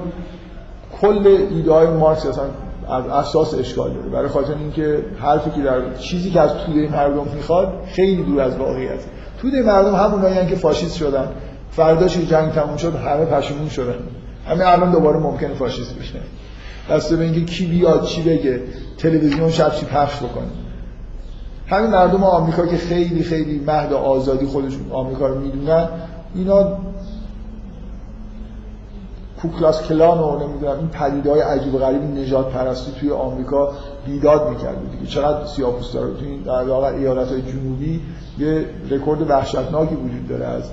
کل 1.00 1.26
ایده 1.50 1.72
های 1.72 1.86
مارکس 1.86 2.26
اصلا 2.26 2.44
از 2.90 3.06
اساس 3.06 3.54
اشکال 3.54 3.92
داره. 3.92 4.08
برای 4.08 4.28
خاطر 4.28 4.54
اینکه 4.58 5.04
حرفی 5.18 5.50
که 5.50 5.62
در 5.62 5.94
چیزی 5.94 6.30
که 6.30 6.40
از 6.40 6.50
توده 6.54 6.88
مردم 6.92 7.26
می‌خواد 7.34 7.72
خیلی 7.86 8.22
دور 8.22 8.40
از 8.40 8.56
واقعیت. 8.56 9.00
توده 9.40 9.62
مردم 9.62 9.94
همونایی 9.94 10.46
که 10.46 10.56
فاشیست 10.56 10.96
شدن. 10.96 11.28
فرداش 11.70 12.18
جنگ 12.18 12.52
تموم 12.52 12.76
شد 12.76 12.94
همه 12.94 13.24
پشیمون 13.24 13.68
شدن. 13.68 13.94
همه 14.46 14.66
الان 14.66 14.90
دوباره 14.90 15.18
ممکنه 15.18 15.54
فاشیست 15.54 15.98
بشن. 15.98 16.18
دسته 16.90 17.16
به 17.16 17.24
اینکه 17.24 17.44
کی 17.44 17.66
بیاد 17.66 18.04
چی 18.04 18.22
بگه 18.22 18.62
تلویزیون 18.98 19.50
شب 19.50 19.74
چی 19.74 19.86
پخش 19.86 20.16
بکنه. 20.16 20.48
همین 21.66 21.90
مردم 21.90 22.24
آمریکا 22.24 22.66
که 22.66 22.76
خیلی 22.76 23.22
خیلی 23.22 23.64
مهد 23.66 23.92
آزادی 23.92 24.46
خودشون 24.46 24.92
آمریکا 24.92 25.26
رو 25.26 25.40
می‌دونن 25.40 25.88
اینا 26.34 26.78
کوکلاس 29.42 29.82
کلان 29.82 30.18
و 30.18 30.38
نمی‌دونم 30.46 30.78
این 30.78 30.88
پدیده 30.88 31.30
های 31.30 31.40
عجیب 31.40 31.74
و 31.74 31.78
غریب 31.78 32.02
نجات 32.02 32.52
پرستی 32.52 32.92
توی 33.00 33.10
آمریکا 33.10 33.72
بیداد 34.06 34.48
می‌کرد 34.48 34.90
دیگه. 34.90 35.06
چقدر 35.06 35.46
سیاپوستا 35.46 36.02
رو 36.02 36.14
توی 36.14 36.38
در 36.38 36.64
واقع 36.64 36.86
ایالت 36.86 37.28
های 37.28 37.42
جنوبی 37.42 38.00
یه 38.38 38.66
رکورد 38.90 39.30
وحشتناکی 39.30 39.94
وجود 39.94 40.28
داره 40.28 40.44
از 40.44 40.70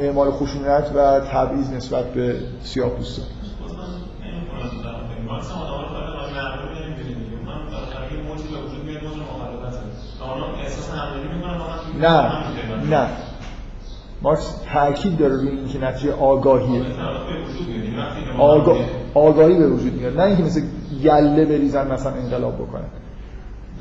اعمال 0.00 0.30
خشونت 0.30 0.90
و 0.94 1.20
تبعیض 1.20 1.70
نسبت 1.70 2.04
به 2.04 2.36
سیاپوستا 2.62 3.22
نه 12.00 12.32
نه. 12.90 13.25
مارکس 14.26 14.54
تاکید 14.72 15.18
داره 15.18 15.34
روی 15.34 15.48
اینکه 15.48 15.78
نتیجه 15.78 16.12
آگاهیه 16.12 16.82
آگاه... 18.38 18.76
آگاهی 19.14 19.58
به 19.58 19.66
وجود 19.66 19.92
میاد. 19.92 20.20
نه 20.20 20.22
اینکه 20.22 20.42
مثل 20.42 20.60
گله 21.04 21.44
بریزن 21.44 21.92
مثلا 21.92 22.12
انقلاب 22.12 22.54
بکنن 22.54 22.84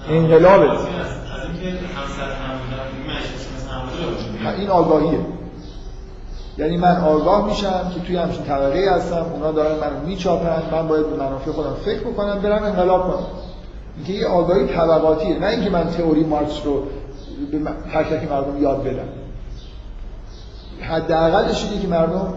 انقلاب. 0.10 0.62
این 4.58 4.70
آگاهیه. 4.70 5.20
یعنی 6.58 6.78
من 6.78 6.98
آگاه 6.98 7.46
میشم 7.48 7.92
که 7.94 8.00
توی 8.08 8.16
همچین 8.16 8.44
طبقه 8.44 8.92
هستم 8.92 9.26
اونا 9.34 9.52
دارن 9.52 9.76
منو 9.80 10.08
میچاپن 10.08 10.62
من 10.72 10.88
باید 10.88 11.10
به 11.10 11.16
منافع 11.16 11.52
خودم 11.52 11.74
فکر 11.86 12.00
بکنم 12.00 12.40
برم 12.40 12.64
انقلاب 12.64 13.12
کنم. 13.12 13.26
اینکه 13.98 14.14
یه 14.14 14.28
آگاهی 14.28 14.68
طبقاتیه. 14.68 15.40
نه 15.40 15.48
اینکه 15.48 15.70
من 15.70 15.84
تئوری 15.90 16.24
مارکس 16.24 16.66
رو 16.66 16.84
به 17.52 17.60
تک 17.94 18.10
تک 18.10 18.32
مردم 18.32 18.62
یاد 18.62 18.84
بدم. 18.84 19.25
حداقلش 20.90 21.66
اینه 21.66 21.82
که 21.82 21.88
مردم 21.88 22.34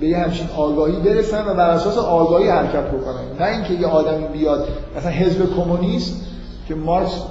به 0.00 0.06
یه 0.06 0.18
همچین 0.18 0.46
آگاهی 0.56 0.96
برسن 0.96 1.46
و 1.46 1.54
بر 1.54 1.70
اساس 1.70 1.98
آگاهی 1.98 2.48
حرکت 2.48 2.90
بکنن. 2.90 3.24
نه 3.40 3.46
اینکه 3.46 3.74
یه 3.74 3.86
آدمی 3.86 4.26
بیاد 4.26 4.68
مثلا 4.96 5.10
حزب 5.10 5.54
کمونیست 5.56 6.26
که 6.68 6.74
مارکس 6.74 7.22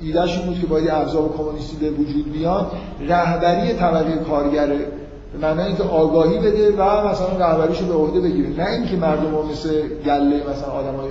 ایدهش 0.00 0.38
بود 0.38 0.60
که 0.60 0.66
باید 0.66 0.90
ابزار 0.90 1.28
کمونیستی 1.38 1.76
به 1.76 1.90
وجود 1.90 2.32
بیاد 2.32 2.72
رهبری 3.08 3.72
طبقه 3.72 4.16
کارگره 4.16 4.86
به 5.32 5.38
معنی 5.48 5.62
اینکه 5.62 5.82
آگاهی 5.82 6.38
بده 6.38 6.70
و 6.76 7.08
مثلا 7.08 7.28
رهبریشو 7.38 7.86
به 7.86 7.94
عهده 7.94 8.20
بگیره. 8.20 8.48
نه 8.48 8.70
اینکه 8.70 8.96
مردم 8.96 9.48
مثل 9.52 9.88
گله 9.88 10.42
مثلا 10.50 10.68
آدمای 10.72 11.08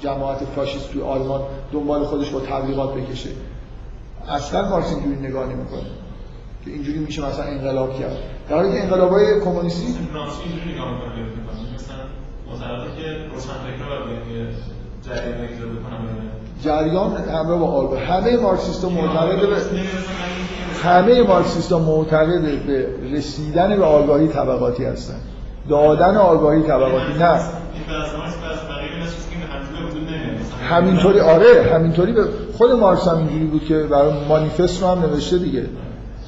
جماعت 0.00 0.38
فاشیست 0.56 0.90
توی 0.90 1.02
آلمان 1.02 1.40
دنبال 1.72 2.04
خودش 2.04 2.30
با 2.30 2.40
تبلیغات 2.40 2.94
بکشه. 2.94 3.30
اصلا 4.28 4.68
مارکس 4.68 4.88
اینجوری 4.88 5.28
نگاه 5.28 5.44
نمی‌کنه. 5.46 6.01
که 6.64 6.70
اینجوری 6.70 6.98
میشه 6.98 7.26
مثلا 7.26 7.44
انقلاب 7.44 8.00
کرد. 8.00 8.16
در 8.48 8.56
حالی 8.56 8.72
که 8.72 8.82
انقلابای 8.82 9.40
کمونیستی 9.40 9.86
اینجوری 9.86 10.74
نگاه 10.74 10.92
می‌کنه 10.94 11.74
مثلا 11.74 11.96
مصدقه 12.52 13.02
که 13.02 13.32
جریان 16.64 17.16
همراه 17.16 17.58
با 17.58 17.66
آلبا 17.66 17.96
همه 17.96 18.36
مارکسیستا 18.36 18.88
معتقد 18.88 19.40
به 19.40 19.56
همه 20.82 21.22
مارکسیستا 21.22 21.78
معتقد 21.78 22.64
به 22.66 22.86
رسیدن 23.12 23.76
به 23.76 23.84
آگاهی 23.84 24.28
طبقاتی 24.28 24.84
هستن. 24.84 25.14
دادن 25.68 26.16
آگاهی 26.16 26.62
طبقاتی. 26.62 27.12
نه. 27.18 27.40
همینطوری 30.70 31.20
آره 31.20 31.70
همینطوری 31.74 32.12
به 32.12 32.24
خود 32.52 32.70
مارکس 32.70 33.08
هم 33.08 33.16
اینجوری 33.16 33.44
بود 33.44 33.64
که 33.64 33.78
برای 33.78 34.12
مانیفست 34.28 34.82
رو 34.82 34.88
هم 34.88 34.98
نوشته 34.98 35.38
دیگه. 35.38 35.66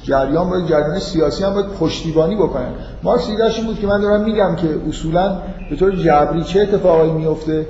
جریان 0.05 0.49
باید 0.49 0.65
جریان 0.65 0.99
سیاسی 0.99 1.43
هم 1.43 1.53
باید 1.53 1.65
پشتیبانی 1.65 2.35
بکنن. 2.35 2.69
مارکس 3.03 3.29
ایدهش 3.29 3.57
این 3.57 3.67
بود 3.67 3.79
که 3.79 3.87
من 3.87 4.01
دارم 4.01 4.23
میگم 4.23 4.55
که 4.55 4.67
اصولا 4.89 5.37
به 5.69 5.75
طور 5.75 5.95
جبری 5.95 6.43
چه 6.43 6.61
اتفاقایی 6.61 7.11
میفته 7.11 7.65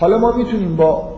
حالا 0.00 0.18
ما 0.18 0.32
می‌تونیم 0.32 0.76
با 0.76 1.08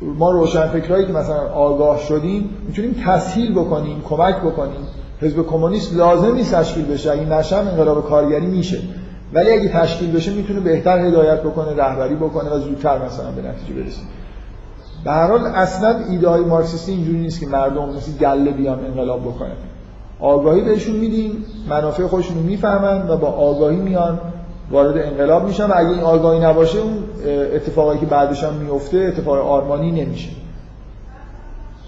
ما 0.00 0.30
روشنفکرایی 0.30 1.06
که 1.06 1.12
مثلا 1.12 1.48
آگاه 1.48 1.98
شدیم 1.98 2.50
می‌تونیم 2.66 3.02
تسهیل 3.06 3.52
بکنیم 3.52 4.02
کمک 4.08 4.36
بکنیم. 4.36 4.86
حزب 5.20 5.46
کمونیست 5.46 5.94
لازم 5.94 6.34
نیست 6.34 6.54
تشکیل 6.54 6.84
بشه. 6.84 7.10
اگه 7.10 7.24
نشم 7.24 7.56
انقلاب 7.56 8.08
کارگری 8.08 8.46
میشه. 8.46 8.78
ولی 9.34 9.50
اگه 9.50 9.68
تشکیل 9.68 10.12
بشه 10.12 10.32
می‌تونه 10.32 10.60
بهتر 10.60 11.06
هدایت 11.06 11.40
بکنه 11.40 11.76
رهبری 11.76 12.14
بکنه 12.14 12.50
و 12.50 12.58
زودتر 12.58 13.04
مثلا 13.04 13.30
به 13.30 13.42
نتیجه 13.42 13.82
برسه. 13.82 14.00
به 15.04 15.10
هر 15.10 15.26
حال 15.26 15.46
اصلا 15.46 15.98
ایده 16.10 16.28
های 16.28 16.44
مارکسیستی 16.44 16.92
اینجوری 16.92 17.18
نیست 17.18 17.40
که 17.40 17.46
مردم 17.46 17.88
مثل 17.88 18.12
گله 18.12 18.50
بیان 18.50 18.84
انقلاب 18.84 19.20
بکنن. 19.20 19.56
آگاهی 20.22 20.60
بهشون 20.60 20.96
میدیم 20.96 21.44
منافع 21.68 22.06
خودشون 22.06 22.36
رو 22.36 22.42
می‌فهمن 22.42 23.08
و 23.08 23.16
با 23.16 23.28
آگاهی 23.28 23.76
میان 23.76 24.20
وارد 24.70 24.98
انقلاب 24.98 25.44
میشن 25.44 25.64
و 25.64 25.72
اگه 25.76 25.88
این 25.88 26.00
آگاهی 26.00 26.40
نباشه 26.40 26.78
اون 26.78 27.04
اتفاقایی 27.54 28.00
که 28.00 28.06
بعدش 28.06 28.44
هم 28.44 28.54
میفته 28.54 28.98
اتفاق 28.98 29.46
آرمانی 29.46 30.04
نمیشه. 30.04 30.30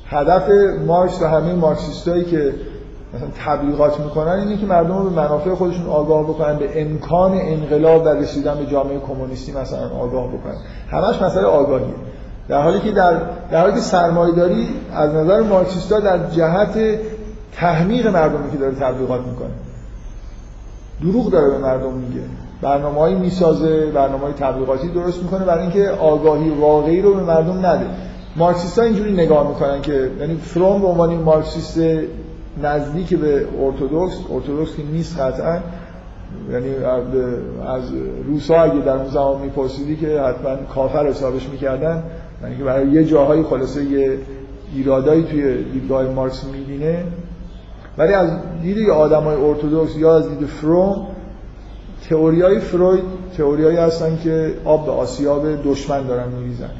هدف 0.06 0.48
مارکس 0.86 1.22
و 1.22 1.26
همه 1.26 1.52
مارکسیستایی 1.52 2.24
که 2.24 2.54
مثلا 3.14 3.28
تبلیغات 3.46 4.00
می‌کنن 4.00 4.32
اینه 4.32 4.56
که 4.56 4.66
مردم 4.66 4.98
رو 4.98 5.04
به 5.04 5.16
منافع 5.16 5.54
خودشون 5.54 5.86
آگاه 5.86 6.22
بکنن 6.22 6.56
به 6.56 6.82
امکان 6.82 7.32
انقلاب 7.32 8.06
و 8.06 8.08
رسیدن 8.08 8.54
به 8.54 8.66
جامعه 8.66 8.98
کمونیستی 8.98 9.52
مثلا 9.52 9.88
آگاه 10.00 10.28
بکنن. 10.28 10.56
همش 10.90 11.22
مسئله 11.22 11.44
آگاهیه. 11.44 11.94
در 12.48 12.62
حالی 12.62 12.80
که 12.80 12.92
در 12.92 13.16
در 13.50 13.60
حالی 13.60 13.72
که 13.72 13.80
سرمایه‌داری 13.80 14.68
از 14.92 15.14
نظر 15.14 15.40
مارکسیستا 15.40 16.00
در 16.00 16.18
جهت 16.30 16.98
تحمیق 17.56 18.06
مردمی 18.06 18.50
که 18.50 18.56
داره 18.56 18.74
تبلیغات 18.74 19.20
می‌کنه. 19.20 19.50
دروغ 21.02 21.30
داره 21.30 21.50
به 21.50 21.58
مردم 21.58 21.92
میگه. 21.92 22.20
برنامه‌ای 22.62 23.14
می‌سازه 23.14 23.86
برنامه‌های 23.86 24.32
تبلیغاتی 24.32 24.88
درست 24.88 25.22
می‌کنه 25.22 25.44
برای 25.44 25.62
اینکه 25.62 25.88
آگاهی 25.88 26.50
واقعی 26.50 27.02
رو 27.02 27.14
به 27.14 27.22
مردم 27.22 27.66
نده. 27.66 27.86
مارکسیستا 28.36 28.82
اینجوری 28.82 29.12
نگاه 29.12 29.48
می‌کنن 29.48 29.82
که 29.82 30.10
یعنی 30.20 30.34
فروم 30.34 30.80
به 30.80 30.86
عنوان 30.86 31.14
مارکسیست 31.14 31.80
نزدیک 32.62 33.14
به 33.14 33.46
ارتودکس 33.62 34.18
ارتودکس 34.30 34.76
که 34.76 34.82
نیست 34.92 35.20
قطعا 35.20 35.58
یعنی 36.52 36.74
از 37.66 37.82
روسا 38.26 38.62
اگه 38.62 38.80
در 38.80 38.96
اون 38.96 39.08
زمان 39.08 39.40
میپرسیدی 39.40 39.96
که 39.96 40.20
حتما 40.20 40.56
کافر 40.74 41.06
حسابش 41.06 41.48
می‌کردن 41.48 42.02
یعنی 42.42 42.56
که 42.56 42.64
برای 42.64 42.88
یه 42.88 43.04
جاهایی 43.04 43.42
خلاصه 43.42 43.84
یه 43.84 44.18
ایرادایی 44.74 45.22
توی 45.22 45.64
دیدگاه 45.64 46.04
مارکس 46.04 46.44
می‌بینه 46.44 47.04
ولی 47.98 48.12
از 48.12 48.30
دید 48.62 48.76
یه 48.76 48.92
آدمای 48.92 49.36
ارتودکس 49.36 49.96
یا 49.96 50.16
از 50.16 50.28
دید 50.28 50.46
فروم 50.46 51.06
تئوریای 52.08 52.58
فروید 52.58 53.04
تئوریایی 53.36 53.76
هستن 53.76 54.18
که 54.24 54.54
آب 54.64 54.86
به 54.86 54.92
آسیاب 54.92 55.62
دشمن 55.64 56.06
دارن 56.06 56.28
میریزن. 56.28 56.70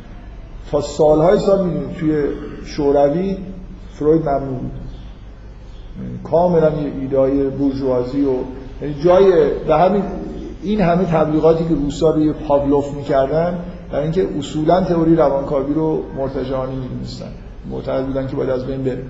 تا 0.71 0.81
سالهای 0.81 1.39
سال 1.39 1.67
می‌دونید 1.67 1.97
توی 1.97 2.25
شوروی 2.65 3.37
فروید 3.93 4.23
ممنوع 4.23 4.59
بود. 4.59 4.71
کاملا 6.25 6.69
یه 6.69 6.93
ایدای 7.01 7.51
بورژوازی 7.51 8.25
و 8.25 8.33
یعنی 8.83 8.95
جای 9.05 9.51
به 9.67 9.77
همین 9.77 10.03
این 10.63 10.81
همه 10.81 11.05
تبلیغاتی 11.05 11.65
که 11.65 11.75
روسا 11.75 12.11
روی 12.11 12.33
پاولوف 12.33 12.95
می‌کردن 12.95 13.59
در 13.93 13.99
اینکه 13.99 14.29
اصولا 14.39 14.81
تئوری 14.81 15.17
روانکاوی 15.17 15.75
رو 15.75 16.03
مرتجعانه 16.19 16.73
می‌دونستن. 16.75 17.29
معتقد 17.71 18.07
بودن 18.07 18.27
که 18.27 18.37
باید 18.37 18.51
از 18.51 18.67
بین 18.67 18.83
بره 18.83 19.03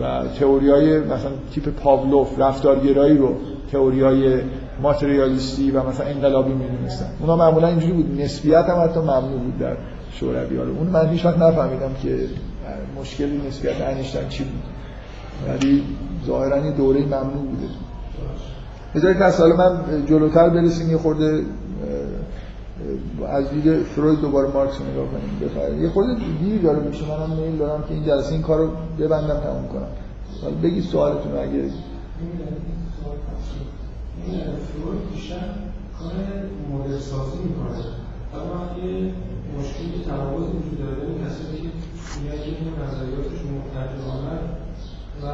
و 0.00 0.22
تئوری 0.40 0.70
های 0.70 0.98
مثلا 0.98 1.30
تیپ 1.54 1.68
پاولوف 1.68 2.38
رفتارگرایی 2.38 3.18
رو 3.18 3.36
تئوری 3.72 4.00
های 4.00 4.40
ماتریالیستی 4.82 5.70
و 5.70 5.82
مثلا 5.88 6.06
انقلابی 6.06 6.52
می‌دونستن. 6.52 7.06
اونا 7.20 7.36
معمولا 7.36 7.68
اینجوری 7.68 7.92
بود. 7.92 8.20
نسبیت 8.20 8.64
هم 8.64 8.84
حتی 8.84 9.00
ممنوع 9.00 9.38
بود 9.38 9.58
در 9.58 9.76
شوروی 10.12 10.56
حالا 10.56 10.70
اون 10.70 10.86
من 10.86 11.08
هیچ 11.08 11.24
وقت 11.24 11.38
نفهمیدم 11.38 11.90
که 12.02 12.18
مشکل 13.00 13.28
نسبیت 13.48 13.80
انیشتین 13.80 14.28
چی 14.28 14.44
بود. 14.44 14.62
ولی 15.48 15.82
ظاهرا 16.26 16.66
یه 16.66 16.72
دوره 16.72 17.00
ممنوع 17.00 17.22
بوده. 17.22 17.68
بذارید 18.94 19.18
پس 19.18 19.40
حالا 19.40 19.56
من 19.56 20.06
جلوتر 20.06 20.48
برسیم. 20.48 20.90
یه 20.90 20.96
خورده 20.96 21.42
از 23.28 23.50
دید 23.50 23.82
فروید 23.82 24.20
دوباره 24.20 24.48
مارکس 24.48 24.80
رو 24.80 24.86
نگاه 24.86 25.06
کنیم 25.06 25.38
بفرمایید 25.40 25.82
یه 25.82 25.88
خود 25.88 26.04
دیر 26.40 26.62
داره 26.62 26.78
میشه 26.78 27.04
منم 27.08 27.30
میل 27.30 27.56
دارم 27.58 27.82
که 27.82 27.94
این 27.94 28.04
جلسه 28.04 28.32
این 28.32 28.42
کارو 28.42 28.70
ببندم 28.98 29.40
تموم 29.40 29.68
کنم 29.68 29.88
حالا 30.42 30.54
بگی 30.62 30.80
سوالتون 30.80 31.32
اگه 31.32 31.50
این 31.50 31.70
کار 33.04 33.16
مدل 36.72 36.98
سازی 36.98 37.38
می‌کنه 37.44 37.78
اما 38.34 38.78
یه 38.78 39.12
مشکلی 39.58 40.04
تناقض 40.06 40.42
وجود 40.42 40.78
داره 40.78 40.94
بین 40.94 41.26
کسایی 41.26 41.62
که 41.62 41.68
میگن 42.20 42.36
که 42.36 42.44
این 42.44 42.68
نظریاتشون 42.82 43.52
و 45.22 45.26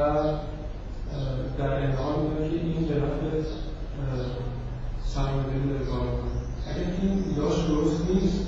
در 1.58 1.72
این 1.80 1.90
حال 1.90 2.14
میگن 2.22 2.50
که 2.50 2.56
این 2.64 2.88
به 2.88 2.94
نفع 2.94 3.48
سرمایه‌داری 5.04 5.58
اگر 5.60 6.47
این 6.76 7.24
ایدهاش 7.28 7.66
درست 7.68 8.10
نیست 8.10 8.46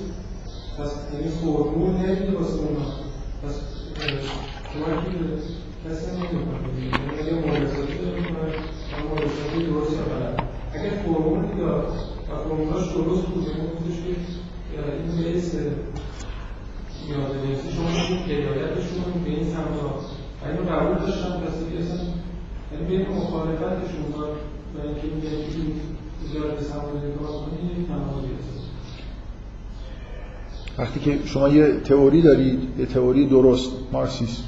پس 0.77 0.91
یعنی 1.13 1.27
فرمول 1.27 1.89
نمیده 1.89 2.37
واسه 2.37 2.59
اونا 2.59 2.85
پس 3.43 3.55
به 3.93 5.89
کسی 5.89 6.11
نمی‌کنه 6.11 6.57
اگر 7.19 7.33
مورد 7.33 7.67
سازی 7.67 7.97
داره 7.97 8.21
مورد 9.09 9.27
سازی 9.37 9.65
درست 9.65 9.91
یا 9.91 10.03
غلط. 10.03 10.39
اگر 10.73 10.89
فرمول 10.89 11.57
داد 11.57 11.93
و 12.29 12.35
فرمولاش 12.43 12.87
درست 12.93 13.25
بود 13.27 13.47
یعنی 13.47 13.69
خودش 13.69 13.97
که 13.97 14.15
این 14.93 15.33
بیس 15.33 15.53
یاد 17.09 17.35
نویسی 17.45 17.71
شما 17.71 17.89
میگید 17.89 18.31
هدایتشون 18.31 19.23
به 19.23 19.29
این 19.29 19.45
سمت 19.53 19.79
ها. 19.81 19.99
اینو 20.45 20.69
قبول 20.71 20.97
داشتم 21.05 21.41
کسی 21.45 21.63
که 21.71 21.83
اصلا 21.83 21.99
یعنی 22.71 22.85
بین 22.87 23.17
مخالفتشون 23.17 24.05
و 24.13 24.87
اینکه 24.87 25.07
میگن 25.15 26.00
وقتی 30.77 30.99
که 30.99 31.19
شما 31.25 31.49
یه 31.49 31.79
تئوری 31.79 32.21
دارید 32.21 32.59
یه 32.79 32.85
تئوری 32.85 33.27
درست 33.27 33.71
مارکسیست 33.91 34.43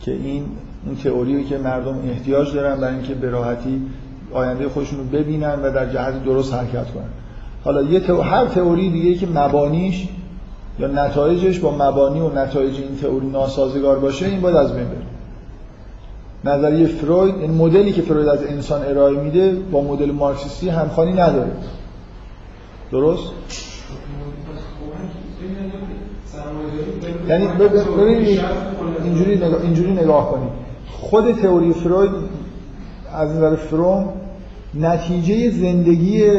که 0.00 0.12
این 0.12 0.44
اون 0.86 0.96
تئوری 0.96 1.44
که 1.44 1.58
مردم 1.58 1.98
احتیاج 2.10 2.54
دارن 2.54 2.80
برای 2.80 2.94
اینکه 2.94 3.14
به 3.14 3.30
راحتی 3.30 3.82
آینده 4.32 4.68
خودشون 4.68 4.98
رو 4.98 5.04
ببینن 5.04 5.62
و 5.62 5.72
در 5.72 5.92
جهت 5.92 6.24
درست 6.24 6.54
حرکت 6.54 6.90
کنن. 6.90 7.08
حالا 7.64 7.82
یه 7.82 8.00
تو... 8.00 8.20
هر 8.20 8.46
تئوری 8.46 8.90
دیگه 8.90 9.14
که 9.14 9.26
مبانیش 9.26 10.08
یا 10.78 10.86
نتایجش 10.86 11.58
با 11.58 11.76
مبانی 11.76 12.20
و 12.20 12.28
نتایج 12.28 12.80
این 12.80 12.96
تئوری 12.96 13.26
ناسازگار 13.26 13.98
باشه 13.98 14.26
این 14.26 14.40
باید 14.40 14.56
از 14.56 14.74
بین 14.74 14.84
بره. 14.84 15.09
نظریه 16.44 16.86
فروید 16.86 17.34
این 17.34 17.50
مدلی 17.50 17.92
که 17.92 18.02
فروید 18.02 18.28
از 18.28 18.42
انسان 18.42 18.82
ارائه 18.82 19.16
میده 19.16 19.52
با 19.72 19.80
مدل 19.80 20.10
مارکسیستی 20.10 20.68
همخوانی 20.68 21.12
نداره. 21.12 21.50
درست؟ 22.92 23.24
یعنی 27.28 27.48
اینجوری 29.04 29.36
نگاه 29.36 29.62
اینجوری 29.62 29.92
نگاه 29.92 30.30
کنید. 30.30 30.50
خود 31.00 31.32
تئوری 31.32 31.72
فروید 31.72 32.10
از 33.14 33.30
نظر 33.30 33.56
فروم 33.56 34.08
نتیجه 34.74 35.50
زندگی 35.50 36.30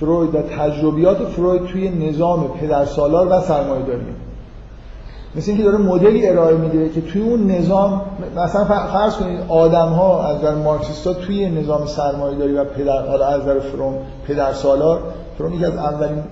فروید 0.00 0.34
و 0.34 0.42
تجربیات 0.42 1.28
فروید 1.28 1.64
توی 1.64 1.88
نظام 1.88 2.48
پدرسالار 2.48 3.26
و 3.30 3.40
سرمایه 3.40 3.82
داری 3.82 4.04
مثل 5.36 5.50
اینکه 5.50 5.64
داره 5.64 5.78
مدلی 5.78 6.28
ارائه 6.28 6.56
میده 6.56 6.88
که 6.88 7.00
توی 7.00 7.22
اون 7.22 7.50
نظام 7.50 8.00
مثلا 8.36 8.64
فرض 8.64 9.16
کنید 9.16 9.40
آدم 9.48 9.88
ها 9.88 10.28
از 10.28 10.38
نظر 10.38 10.54
مارکسیستا 10.54 11.14
توی 11.14 11.50
نظام 11.50 11.86
سرمایه 11.86 12.38
داری 12.38 12.52
و 12.52 12.64
پدر 12.64 13.06
حالا 13.06 13.26
از 13.26 13.42
نظر 13.42 13.60
فروم 13.60 13.94
پدرسالار 14.28 15.02
فروم 15.38 15.54
یکی 15.54 15.64
از 15.64 15.76
اولین 15.76 16.22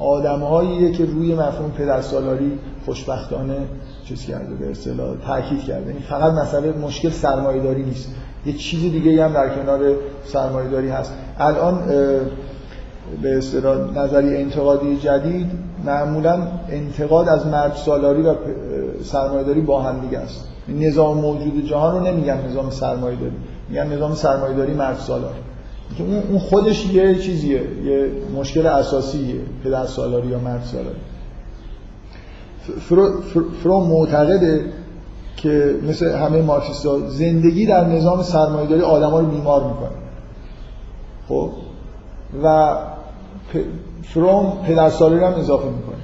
آدمهاییه 0.00 0.92
که 0.92 1.04
روی 1.04 1.34
مفهوم 1.34 1.70
پدرسالاری 1.70 2.58
خوشبختانه 2.84 3.56
چیز 4.04 4.26
کرده 4.26 4.54
به 4.54 4.70
اصطلاح 4.70 5.16
تاکید 5.26 5.64
کرده. 5.64 5.86
یعنی 5.86 6.02
فقط 6.02 6.32
مسئله 6.32 6.72
مشکل 6.72 7.10
سرمایه 7.10 7.62
داری 7.62 7.82
نیست. 7.82 8.08
یه 8.46 8.52
چیز 8.52 8.80
دیگه 8.80 9.24
هم 9.24 9.32
در 9.32 9.48
کنار 9.48 9.80
سرمایه 10.24 10.68
داری 10.68 10.88
هست. 10.88 11.14
الان 11.38 11.82
به 13.22 13.38
اصطلاح 13.38 13.98
نظری 13.98 14.36
انتقادی 14.36 14.96
جدید 14.96 15.46
معمولا 15.84 16.38
انتقاد 16.70 17.28
از 17.28 17.46
مرد 17.46 17.74
سالاری 17.74 18.22
و 18.22 18.34
سرمایه 19.02 19.44
داری 19.44 19.60
با 19.60 19.82
هم 19.82 20.00
دیگه 20.00 20.18
است. 20.18 20.48
نظام 20.68 21.18
موجود 21.18 21.66
جهان 21.66 21.94
رو 21.94 22.06
نمیگن 22.06 22.38
نظام 22.50 22.70
سرمایه 22.70 23.16
داری 23.16 23.36
میگن 23.68 23.92
نظام 23.92 24.14
سرمایه 24.14 24.56
داری 24.56 24.74
مرد 24.74 24.98
سالار. 24.98 25.34
که 25.98 26.04
اون 26.30 26.38
خودش 26.38 26.86
یه 26.86 27.14
چیزیه 27.14 27.62
یه 27.84 28.10
مشکل 28.36 28.66
اساسیه 28.66 29.34
پدر 29.64 29.86
سالاری 29.86 30.28
یا 30.28 30.38
مرد 30.38 30.62
سالاری. 30.62 30.98
فرو, 32.80 33.20
فرو 33.62 33.80
معتقده 33.80 34.64
که 35.36 35.74
مثل 35.88 36.12
همه 36.12 36.42
مارکسیست‌ها 36.42 36.98
زندگی 37.08 37.66
در 37.66 37.84
نظام 37.84 38.22
سرمایه‌داری 38.22 38.82
آدم‌ها 38.82 39.20
رو 39.20 39.26
بیمار 39.26 39.64
می‌کنه. 39.64 39.98
خب؟ 41.28 41.50
و 42.42 42.76
فروم 44.02 44.52
پدرسالاری 44.66 45.24
هم 45.24 45.34
اضافه 45.34 45.66
می‌کنه. 45.66 45.96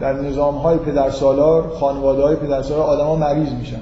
در 0.00 0.12
نظام 0.12 0.54
های 0.54 0.78
پدرسالار 0.78 1.68
خانواده 1.68 2.22
های 2.22 2.36
پدرسالار 2.36 3.00
ها 3.00 3.16
مریض 3.16 3.52
میشن. 3.52 3.80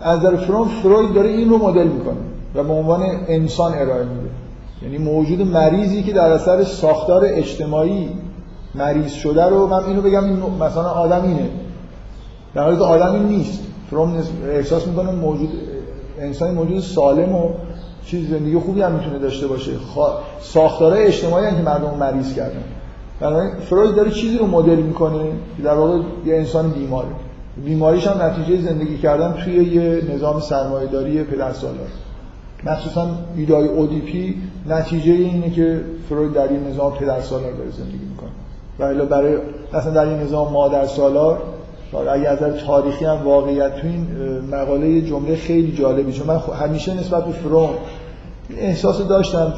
از 0.00 0.20
در 0.20 0.36
فروم 0.36 0.68
فروید 0.68 1.14
داره 1.14 1.28
این 1.28 1.50
رو 1.50 1.58
مدل 1.58 1.86
می‌کنه 1.86 2.16
و 2.54 2.62
به 2.62 2.72
عنوان 2.72 3.02
انسان 3.28 3.74
ارائه 3.74 4.04
میده. 4.04 4.30
یعنی 4.82 4.98
موجود 4.98 5.40
مریضی 5.40 6.02
که 6.02 6.12
در 6.12 6.30
اثر 6.30 6.64
ساختار 6.64 7.22
اجتماعی 7.24 8.08
مریض 8.74 9.12
شده 9.12 9.44
رو 9.44 9.66
من 9.66 9.84
اینو 9.84 10.02
بگم 10.02 10.24
این 10.24 10.42
مثلا 10.60 10.90
آدم 10.90 11.22
اینه. 11.22 11.50
در 12.54 12.64
حالی 12.64 12.76
که 12.76 12.82
آدم 12.82 13.26
نیست. 13.26 13.60
فروم 13.90 14.22
احساس 14.48 14.86
می‌کنه 14.86 15.10
موجود 15.12 15.50
انسانی 16.18 16.54
موجود 16.54 16.80
سالم 16.80 17.34
و 17.34 17.48
چیز 18.06 18.30
زندگی 18.30 18.58
خوبی 18.58 18.82
هم 18.82 18.92
می‌تونه 18.92 19.18
داشته 19.18 19.46
باشه. 19.46 19.72
ساختارهای 20.40 21.06
اجتماعی 21.06 21.46
هم 21.46 21.56
که 21.56 21.62
مردم 21.62 21.94
مریض 22.00 22.34
کردن. 22.34 22.64
بنابراین 23.20 23.54
فروید 23.54 23.94
داره 23.94 24.10
چیزی 24.10 24.38
رو 24.38 24.46
مدل 24.46 24.76
می‌کنه 24.76 25.24
که 25.56 25.62
در 25.62 25.74
واقع 25.74 25.98
یه 26.26 26.36
انسان 26.36 26.70
بیماره. 26.70 27.08
بیماریش 27.64 28.06
هم 28.06 28.22
نتیجه 28.22 28.62
زندگی 28.62 28.98
کردن 28.98 29.32
توی 29.44 29.64
یه 29.64 30.02
نظام 30.14 30.40
سرمایه‌داری 30.40 31.22
پدرسالار. 31.22 31.88
مخصوصا 32.64 33.08
ایدای 33.36 33.68
اودیپی 33.68 34.42
نتیجه 34.68 35.12
اینه 35.12 35.50
که 35.50 35.80
فروید 36.08 36.32
در 36.32 36.48
این 36.48 36.66
نظام 36.68 36.92
پدرسالار 36.92 37.52
داره 37.52 37.70
زندگی 37.70 38.04
می‌کنه. 38.10 38.30
و 38.78 39.06
برای 39.06 39.36
مثلا 39.74 39.92
در 39.92 40.08
این 40.08 40.18
نظام 40.18 40.52
مادر 40.52 40.86
سالار 40.86 41.42
اگه 41.98 42.28
از 42.28 42.38
تاریخی 42.66 43.04
هم 43.04 43.22
واقعیت 43.24 43.76
تو 43.76 43.86
این 43.86 44.06
مقاله 44.52 45.00
جمله 45.00 45.36
خیلی 45.36 45.72
جالبی 45.72 46.12
چون 46.12 46.26
من 46.26 46.38
همیشه 46.38 46.94
نسبت 46.94 47.24
به 47.24 47.32
فروم 47.32 47.70
احساس 48.58 49.08
داشتم 49.08 49.52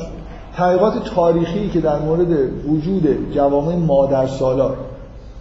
تحقیقات 0.57 1.05
تاریخی 1.05 1.69
که 1.69 1.81
در 1.81 1.99
مورد 1.99 2.29
وجود 2.69 3.33
جوامع 3.35 3.75
مادر 3.77 4.27
سالار 4.27 4.77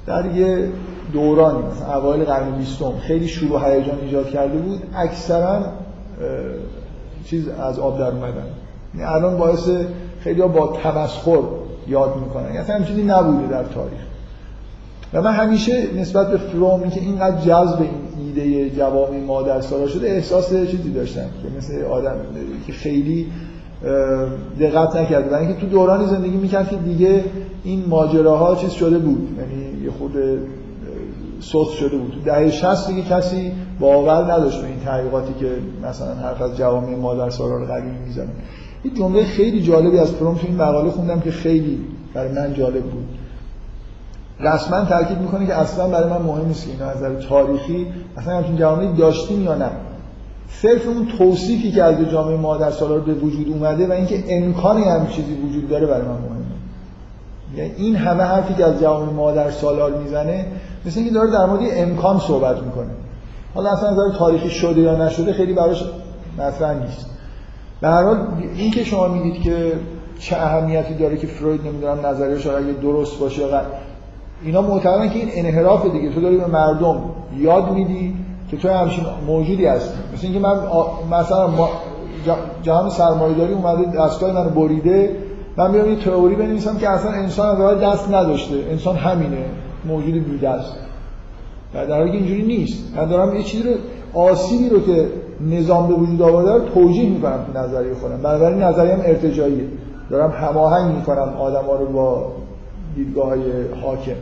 در 0.08 0.26
یه 0.26 0.70
دورانی 1.14 1.60
مثلا 1.68 1.98
اوایل 1.98 2.24
قرن 2.24 2.52
بیستم 2.52 2.94
خیلی 3.02 3.28
شور 3.28 3.52
و 3.52 3.60
هیجان 3.60 4.00
ایجاد 4.02 4.30
کرده 4.30 4.58
بود 4.58 4.82
اکثرا 4.96 5.60
چیز 7.26 7.48
از 7.50 7.80
آب 7.80 8.00
در 8.00 8.08
اومدن. 8.08 8.44
یعنی 8.94 9.06
الان 9.08 9.38
باعث 9.38 9.70
خیلی 10.20 10.42
با 10.42 10.78
تمسخر 10.84 11.40
یاد 11.88 12.16
می‌کنن. 12.16 12.56
یعنی 12.56 12.86
چیزی 12.86 13.04
نبوده 13.04 13.48
در 13.48 13.64
تاریخ. 13.64 14.00
و 15.14 15.22
من 15.22 15.32
همیشه 15.32 15.94
نسبت 15.98 16.32
به 16.32 16.38
فروم 16.38 16.90
که 16.90 17.02
اینقدر 17.02 17.41
جذب 17.41 17.82
این 17.82 18.26
ایده 18.26 18.69
جوامع 18.69 19.19
مادر 19.19 19.61
سالار 19.61 19.88
شده 19.88 20.07
احساس 20.07 20.49
چیزی 20.49 20.91
داشتم 20.94 21.22
که 21.22 21.57
مثل 21.57 21.84
آدم 21.84 22.15
که 22.68 22.73
خیلی 22.73 23.27
دقت 24.60 24.95
نکرده. 24.95 25.30
برای 25.30 25.45
اینکه 25.45 25.61
تو 25.61 25.68
دورانی 25.68 26.06
زندگی 26.07 26.38
می‌کرد 26.38 26.69
که 26.69 26.76
دیگه 26.76 27.23
این 27.64 27.84
ماجراها 27.88 28.56
چیز 28.56 28.72
شده 28.72 28.98
بود. 28.98 29.27
یعنی 29.40 29.84
یه 29.84 29.91
خود 29.91 30.14
سوس 31.40 31.72
شده 31.72 31.98
بود. 31.98 32.11
تو 32.11 32.19
دهه 32.26 32.52
60 32.52 32.88
دیگه 32.88 33.02
کسی 33.02 33.52
باور 33.80 34.34
نداشت 34.34 34.61
به 34.61 34.68
این 34.68 34.80
تحقیقاتی 34.86 35.34
که 35.40 35.52
مثلا 35.90 36.14
حرف 36.14 36.41
از 36.41 36.57
جوامع 36.57 36.95
مادر 36.95 37.30
سالار 37.30 37.65
قدیمی 37.65 37.98
می‌زنن 38.07 38.27
یه 38.86 38.91
جمله 38.91 39.23
خیلی 39.23 39.61
جالبی 39.61 39.98
از 39.98 40.11
فروم 40.11 40.36
تو 40.36 40.48
این 40.48 40.56
مقاله 40.56 40.90
خوندم 40.90 41.19
که 41.19 41.32
خیلی 41.32 41.80
برای 42.14 42.32
من 42.32 42.53
جالب 42.53 42.84
بود. 42.84 43.06
رسما 44.40 44.86
تاکید 44.86 45.18
می‌کنه 45.18 45.48
که 45.48 45.53
اصلا 45.53 45.88
برای 45.88 46.10
من 46.10 46.22
مهم 46.22 46.48
نیست 46.48 46.68
این 46.68 46.82
از 46.82 46.98
نظر 46.98 47.28
تاریخی 47.30 47.88
اصلا 48.18 48.38
همچین 48.38 48.57
جامعه 48.57 48.91
داشتیم 48.91 49.44
یا 49.44 49.56
نه. 49.56 49.70
صرف 50.49 50.88
اون 50.88 51.07
توصیفی 51.18 51.72
که 51.72 51.84
از 51.84 52.10
جامعه 52.12 52.38
مادر 52.38 52.72
سالار 52.72 52.99
به 52.99 53.14
وجود 53.14 53.48
اومده 53.49 53.88
و 53.88 53.91
اینکه 53.91 54.24
امکان 54.28 54.84
هم 54.84 55.07
چیزی 55.07 55.34
وجود 55.34 55.70
داره 55.70 55.88
برای 55.88 56.02
من 56.02 56.07
مهمه 56.07 56.45
یعنی 57.56 57.72
این 57.78 57.95
همه 57.95 58.24
حرفی 58.24 58.53
که 58.53 58.66
از 58.66 58.82
جامعه 58.82 59.14
مادر 59.14 59.52
سالار 59.52 59.98
می‌زنه 59.98 60.45
مثل 60.86 60.99
اینکه 60.99 61.14
داره 61.14 61.32
در 61.32 61.45
مورد 61.45 61.62
امکان 61.74 62.20
صحبت 62.20 62.64
می‌کنه. 62.64 62.90
حالا 63.53 63.72
اصلا 63.72 63.91
نظر 63.91 64.18
تاریخی 64.18 64.49
شده 64.49 64.82
یا 64.82 65.06
نشده 65.06 65.34
خیلی 65.34 65.53
براش 65.53 65.84
مطرح 66.38 66.74
نیست. 66.74 67.06
به 67.82 67.88
هر 67.88 68.03
حال 68.03 68.18
این 68.56 68.72
که 68.72 68.84
شما 68.84 69.07
میگید 69.07 69.41
که 69.41 69.74
چه 70.20 70.36
اهمیتی 70.36 70.94
داره 70.94 71.18
که 71.18 71.28
فروید 71.28 71.62
نمی‌دونم 71.68 72.06
نظریه‌اش 72.06 72.48
اگه 72.48 72.72
درست 72.82 73.20
باشه 73.20 73.41
یا 73.41 73.62
اینا 74.44 74.62
معتقدن 74.62 75.10
که 75.10 75.20
این 75.20 75.30
انحراف 75.34 75.86
دیگه 75.91 76.10
تو 76.10 76.22
داری 76.22 76.38
به 76.38 76.45
مردم 76.45 77.02
یاد 77.38 77.72
میدی 77.72 78.16
که 78.52 78.57
تو 78.57 78.70
همچین 78.70 79.03
موجودی 79.28 79.66
هستی. 79.66 79.98
مثل 80.14 80.28
اینکه 80.28 80.40
من 80.40 80.56
مثلا 81.12 81.49
جهان 82.64 82.90
سرمایه‌داری 82.90 83.53
اومده 83.53 83.98
دستگاه 83.98 84.34
منو 84.34 84.49
بریده 84.49 85.16
من 85.57 85.72
میام 85.72 85.90
یه 85.90 85.95
تئوری 85.95 86.36
بنویسم 86.36 86.78
که 86.78 86.90
اصلا 86.90 87.12
انسان 87.12 87.62
از 87.62 87.80
دست 87.80 88.14
نداشته. 88.14 88.56
انسان 88.70 88.95
همینه 88.95 89.45
موجود 89.86 90.14
بی 90.14 90.38
دست 90.38 90.74
در 91.74 91.98
حالی 91.98 92.12
که 92.12 92.18
اینجوری 92.18 92.44
نیست. 92.44 92.98
من 92.98 93.06
دارم 93.06 93.36
یه 93.36 93.44
چیزی 93.44 93.64
رو 93.64 93.76
آسیبی 94.14 94.70
رو 94.70 94.80
که 94.86 95.07
نظام 95.49 95.88
به 95.88 95.94
وجود 95.94 96.22
آورده 96.22 96.53
رو 96.53 96.60
توجیه 96.60 97.10
می‌کنم 97.10 97.40
تو 97.53 97.60
نظریه 97.60 97.94
خودم. 97.94 98.18
بنابراین 98.18 98.64
نظریم 98.64 98.99
ارتجاعیه. 99.06 99.64
دارم 100.10 100.32
هماهنگ 100.32 100.95
می‌کنم 100.95 101.34
آدما 101.40 101.76
رو 101.76 101.86
با 101.86 102.28
دیدگاه 102.96 103.28
های 103.28 103.42
حاکم. 103.82 104.16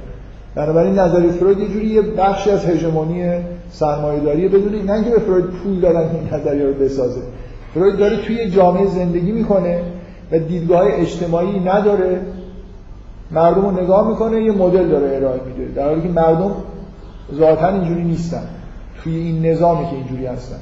بنابراین 0.55 0.99
نظریه 0.99 1.31
فروید 1.31 1.59
یه 1.59 1.67
جوری 1.67 1.87
یه 1.87 2.01
بخشی 2.01 2.49
از 2.49 2.65
هژمونی 2.65 3.23
سرمایه‌داری 3.71 4.47
بدون 4.47 4.85
نه 4.85 4.93
اینکه 4.93 5.09
به 5.09 5.19
فروید 5.19 5.45
پول 5.45 5.79
دادن 5.79 5.99
این 5.99 6.33
نظریه 6.33 6.65
رو 6.65 6.73
بسازه. 6.73 7.21
فروید 7.73 7.97
داره 7.97 8.17
توی 8.17 8.49
جامعه 8.49 8.87
زندگی 8.87 9.31
می‌کنه 9.31 9.81
و 10.31 10.39
دیدگاه 10.39 10.85
اجتماعی 10.85 11.59
نداره. 11.59 12.21
مردم 13.31 13.61
رو 13.61 13.83
نگاه 13.83 14.09
می‌کنه 14.09 14.41
یه 14.41 14.51
مدل 14.51 14.87
داره 14.87 15.15
ارائه 15.15 15.39
میده. 15.45 15.71
در 15.75 15.87
حالی 15.89 16.01
که 16.01 16.07
مردم 16.07 16.51
ذاتا 17.35 17.67
اینجوری 17.67 18.03
نیستن. 18.03 18.43
توی 19.03 19.15
این 19.15 19.45
نظامی 19.45 19.85
که 19.85 19.95
اینجوری 19.95 20.25
هستن. 20.25 20.57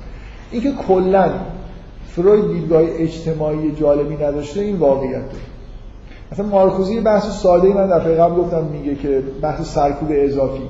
اینکه 0.52 0.72
کلا 0.88 1.30
فروید 2.08 2.54
دیدگاه 2.54 2.82
اجتماعی 3.00 3.72
جالبی 3.72 4.16
نداشته 4.16 4.62
این 4.62 4.76
واقعیت 4.76 5.12
داره. 5.14 5.51
مثلا 6.32 6.46
مارکوزی 6.46 7.00
بحث 7.00 7.42
ساده 7.42 7.68
ای 7.68 7.74
من 7.74 7.88
دفعه 7.88 8.16
قبل 8.16 8.36
گفتم 8.36 8.64
میگه 8.64 8.96
که 8.96 9.24
بحث 9.42 9.74
سرکوب 9.74 10.10
اضافی. 10.12 10.64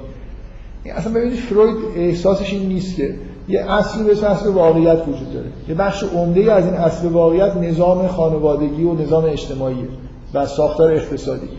اصلا 0.85 1.13
ببینید 1.13 1.39
فروید 1.39 1.75
احساسش 1.95 2.53
این 2.53 2.67
نیست 2.67 2.95
که 2.95 3.15
یه 3.47 3.71
اصلی 3.71 4.03
به 4.03 4.29
اصل 4.29 4.49
واقعیت 4.49 5.01
وجود 5.07 5.33
داره. 5.33 5.47
یه 5.69 5.75
بخش 5.75 6.03
عمده 6.03 6.53
از 6.53 6.65
این 6.65 6.73
اصل 6.73 7.07
واقعیت 7.07 7.57
نظام 7.57 8.07
خانوادگی 8.07 8.83
و 8.83 8.93
نظام 8.93 9.25
اجتماعی 9.25 9.87
و 10.33 10.45
ساختار 10.45 10.93
اقتصادی. 10.93 11.49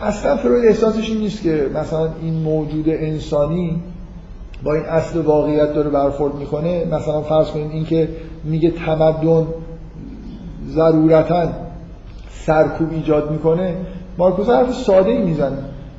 اصلا 0.00 0.36
فروید 0.36 0.64
احساسش 0.64 1.10
این 1.10 1.18
نیست 1.18 1.42
که 1.42 1.70
مثلا 1.74 2.08
این 2.22 2.34
موجود 2.34 2.88
انسانی 2.88 3.82
با 4.64 4.74
این 4.74 4.84
اصل 4.84 5.20
واقعیت 5.20 5.74
داره 5.74 5.90
برخورد 5.90 6.34
می‌کنه. 6.34 6.84
مثلا 6.84 7.20
فرض 7.20 7.46
کنید 7.46 7.70
اینکه 7.70 8.08
میگه 8.44 8.70
تمدن 8.70 9.46
ضرورتا 10.68 11.48
سرکوب 12.48 12.92
ایجاد 12.92 13.30
می‌کنه 13.30 13.74
مارکوس 14.18 14.48
حرف 14.48 14.74
ساده 14.74 15.10
ای 15.10 15.18
می‌زنه. 15.18 15.58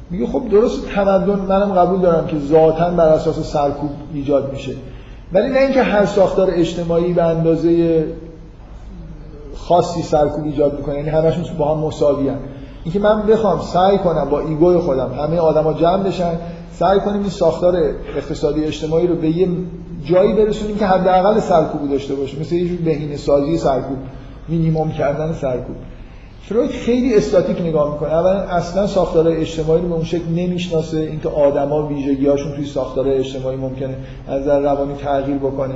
میگه 0.09 0.27
خب 0.27 0.49
درست 0.51 0.88
تمدن 0.88 1.39
منم 1.39 1.73
قبول 1.73 1.99
دارم 2.01 2.27
که 2.27 2.39
ذاتا 2.39 2.89
بر 2.89 3.09
اساس 3.09 3.39
سرکوب 3.53 3.89
ایجاد 4.13 4.51
میشه. 4.53 4.71
ولی 5.34 5.49
نه 5.49 5.59
اینکه 5.59 5.81
هر 5.81 6.05
ساختار 6.05 6.49
اجتماعی 6.51 7.13
به 7.13 7.23
اندازه 7.23 8.05
خاصی 9.55 10.01
سرکوب 10.01 10.45
ایجاد 10.45 10.77
می‌کنه 10.77 10.95
یعنی 10.95 11.09
همشون 11.09 11.43
با 11.57 11.76
هم 11.76 11.84
مساوی 11.84 12.30
هم. 12.30 12.39
اینکه 12.84 12.99
من 12.99 13.21
بخوام 13.21 13.61
سعی 13.61 13.97
کنم 13.97 14.30
با 14.30 14.39
ایگوی 14.39 14.77
خودم 14.77 15.11
همه 15.19 15.38
آدما 15.38 15.73
جمع 15.73 16.03
بشن 16.03 16.31
سعی 16.73 16.99
کنیم 16.99 17.21
این 17.21 17.30
ساختار 17.30 17.76
اقتصادی 18.17 18.63
اجتماعی 18.63 19.07
رو 19.07 19.15
به 19.15 19.30
یه 19.30 19.47
جایی 20.05 20.34
برسونیم 20.34 20.77
که 20.77 20.85
حداقل 20.85 21.39
سرکوب 21.39 21.91
داشته 21.91 22.15
باشه 22.15 22.39
مثل 22.39 22.55
یه 22.55 22.67
جور 22.67 22.77
بهینه 22.77 23.17
سازی 23.17 23.57
سرکوب 23.57 23.97
مینیمم 24.47 24.91
کردن 24.91 25.34
سرکوب. 25.34 25.76
فروید 26.41 26.71
خیلی 26.71 27.15
استاتیک 27.15 27.61
نگاه 27.61 27.93
می‌کنه. 27.93 28.13
اولا 28.13 28.39
اصلا 28.39 28.87
ساختار 28.87 29.27
اجتماعی 29.27 29.81
رو 29.81 29.87
به 29.87 29.93
اون 29.93 30.03
شکل 30.03 30.29
نمی‌شناسه. 30.35 30.97
اینکه 30.97 31.29
آدما 31.29 31.87
ویژگی‌هاشون 31.87 32.51
توی 32.51 32.65
ساختار 32.65 33.07
اجتماعی 33.07 33.57
ممکنه 33.57 33.95
از 34.27 34.41
نظر 34.41 34.59
روانی 34.59 34.93
تغییر 34.93 35.37
بکنه. 35.37 35.75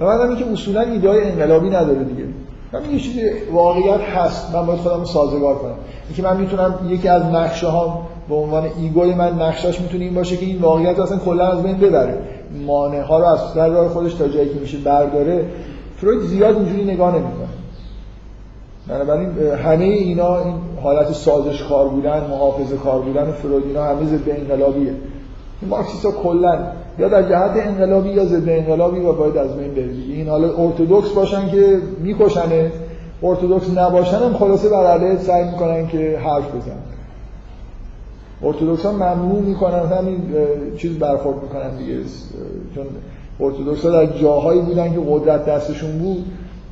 و 0.00 0.04
بعدم 0.06 0.28
اینکه 0.28 0.52
اصولا 0.52 0.80
ایده 0.80 1.10
انقلابی 1.10 1.68
نداره 1.68 2.04
دیگه. 2.04 2.24
من 2.72 2.80
یه 2.92 3.00
چیزی 3.00 3.20
واقعیت 3.52 4.00
هست. 4.00 4.54
من 4.54 4.66
باید 4.66 4.78
خودم 4.78 5.04
سازگار 5.04 5.54
کنم. 5.54 5.74
اینکه 6.08 6.22
من 6.22 6.36
می‌تونم 6.36 6.74
یکی 6.88 7.08
از 7.08 7.22
نقشه 7.22 7.66
ها 7.66 8.02
به 8.28 8.34
عنوان 8.34 8.64
ego 8.78 9.05
ی 9.05 9.14
من 9.14 9.42
نقشش 9.42 9.80
می‌تونه 9.80 10.04
این 10.04 10.14
باشه 10.14 10.36
که 10.36 10.46
این 10.46 10.58
واقعیت 10.58 10.98
اصلا 10.98 11.18
کلا 11.18 11.46
از 11.46 11.62
بین 11.62 11.76
ببره. 11.76 12.18
مانع 12.66 13.00
ها 13.00 13.18
رو 13.18 13.24
از 13.24 13.40
سر 13.54 13.68
راه 13.68 13.88
خودش 13.88 14.14
تا 14.14 14.28
جایی 14.28 14.48
که 14.48 14.60
میشه 14.60 14.78
برداره. 14.78 15.44
فروید 15.96 16.20
زیاد 16.20 16.56
اینجوری 16.56 16.84
نگاه 16.84 17.10
نمی‌کنه. 17.14 17.59
بنابراین 18.90 19.28
همه 19.64 19.84
اینا 19.84 20.38
این 20.38 20.54
حالت 20.82 21.12
سازش 21.12 21.62
کار 21.62 21.88
بودن 21.88 22.26
محافظه 22.30 22.76
کار 22.76 23.00
بودن 23.00 23.32
فروید 23.32 23.64
اینا 23.66 23.84
همه 23.84 24.04
ضد 24.04 24.28
انقلابیه. 24.28 24.94
مارکسیستا 25.68 26.10
کلا 26.10 26.58
یا 26.98 27.08
در 27.08 27.22
جهت 27.22 27.66
انقلابی 27.66 28.08
یا 28.08 28.24
ضد 28.24 28.48
انقلابی 28.48 29.00
و 29.00 29.12
باید 29.12 29.36
از 29.36 29.56
بین 29.56 29.74
بره. 29.74 29.90
این 30.08 30.28
حالا 30.28 30.56
ارتودکس 30.56 31.10
باشن 31.10 31.48
که 31.48 31.78
میکشنه 32.02 32.72
ارتودکس 33.22 33.70
نباشن 33.76 34.16
هم 34.16 34.34
خلاصه 34.34 34.68
بر 34.68 34.86
علیه 34.86 35.18
سعی 35.18 35.44
می‌کنن 35.44 35.86
که 35.86 36.18
حرف 36.24 36.54
بزنن. 36.54 36.82
ارتودکس 38.42 38.86
ها 38.86 38.92
ممنوع 38.92 39.42
می‌کنن 39.42 39.86
همین 39.86 40.22
چیز 40.76 40.98
برخورد 40.98 41.42
می‌کنن 41.42 41.76
دیگه 41.76 41.94
چون 42.74 42.86
ارتودکس 43.40 43.84
ها 43.84 43.90
در 43.90 44.06
جاهایی 44.06 44.60
بودن 44.60 44.92
که 44.92 45.00
قدرت 45.10 45.44
دستشون 45.44 45.98
بود. 45.98 46.24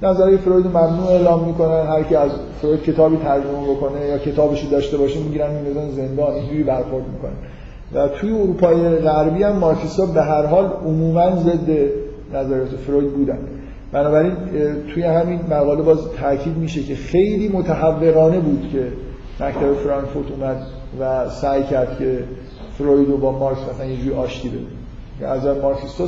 نظریه 0.02 0.36
فروید 0.36 0.66
ممنوع 0.66 1.06
اعلام 1.08 1.44
می‌کنن 1.44 1.86
هر 1.86 2.02
کی 2.02 2.14
از 2.14 2.30
فروید 2.60 2.82
کتابی 2.82 3.16
ترجمه 3.16 3.70
بکنه 3.70 4.06
یا 4.06 4.18
کتابشی 4.18 4.68
داشته 4.68 4.96
باشه 4.96 5.20
می‌گیرن 5.20 5.50
میندازن 5.50 5.90
زندان. 5.90 6.32
اینجوری 6.32 6.62
برخورد 6.62 7.04
می‌کنن 7.12 7.32
و 7.94 8.08
توی 8.08 8.32
اروپای 8.32 8.96
غربی 8.96 9.42
هم 9.42 9.56
مارکسیست‌ها 9.56 10.06
به 10.06 10.22
هر 10.22 10.46
حال 10.46 10.64
عموما 10.84 11.36
ضد 11.36 11.70
نظریات 12.34 12.68
فروید 12.68 13.12
بودن. 13.12 13.38
بنابراین 13.92 14.32
توی 14.94 15.02
همین 15.02 15.40
مقاله 15.50 15.82
باز 15.82 15.98
تاکید 16.20 16.56
میشه 16.56 16.82
که 16.82 16.94
خیلی 16.94 17.48
متحورانه 17.48 18.38
بود 18.38 18.70
که 18.72 18.86
مکتب 19.40 19.74
فرانکفورت 19.74 20.26
اومد 20.30 20.56
و 21.00 21.30
سعی 21.30 21.62
کرد 21.62 21.98
که 21.98 22.18
فروید 22.78 23.08
رو 23.08 23.16
با 23.16 23.32
مارکس 23.32 23.60
مثلا 23.74 23.86
یه 23.86 23.96
جوری 23.96 24.16
آشتی 24.16 24.48
بده. 24.48 25.28
از 25.28 25.46
مارکسیستا 25.62 26.06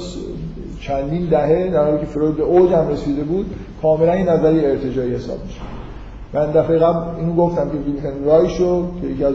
چندین 0.81 1.27
دهه 1.27 1.70
در 1.70 1.85
حالی 1.85 1.98
که 1.98 2.07
فروید 2.07 2.36
به 2.36 2.43
اوج 2.43 2.73
هم 2.73 2.89
رسیده 2.89 3.23
بود 3.23 3.47
کاملا 3.82 4.12
این 4.12 4.28
نظریه 4.28 4.69
ارتجاعی 4.69 5.15
حساب 5.15 5.39
میشه 5.44 5.61
من 6.32 6.51
دفعه 6.51 6.78
قبل 6.78 7.20
اینو 7.20 7.35
گفتم 7.35 7.70
که 7.70 7.77
ویلهلم 7.77 8.24
رایشو 8.24 9.01
که 9.01 9.07
یکی 9.07 9.24
از 9.24 9.35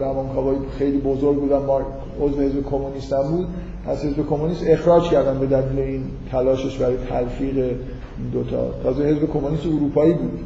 روانکاوای 0.00 0.56
خیلی 0.78 0.98
بزرگ 0.98 1.36
بودن 1.36 1.58
مارک 1.58 1.86
عضو 2.20 2.40
حزب 2.40 2.62
کمونیست 2.70 3.12
هم 3.12 3.22
بود 3.22 3.46
از 3.86 4.04
حزب 4.04 4.26
کمونیست 4.26 4.64
اخراج 4.66 5.10
کردن 5.10 5.38
به 5.38 5.46
دلیل 5.46 5.78
این 5.78 6.04
تلاشش 6.30 6.78
برای 6.78 6.96
تلفیق 7.08 7.56
این 7.56 8.28
دوتا 8.32 8.70
تازه 8.82 9.04
حزب 9.04 9.26
کمونیست 9.32 9.66
اروپایی 9.66 10.12
بود. 10.12 10.38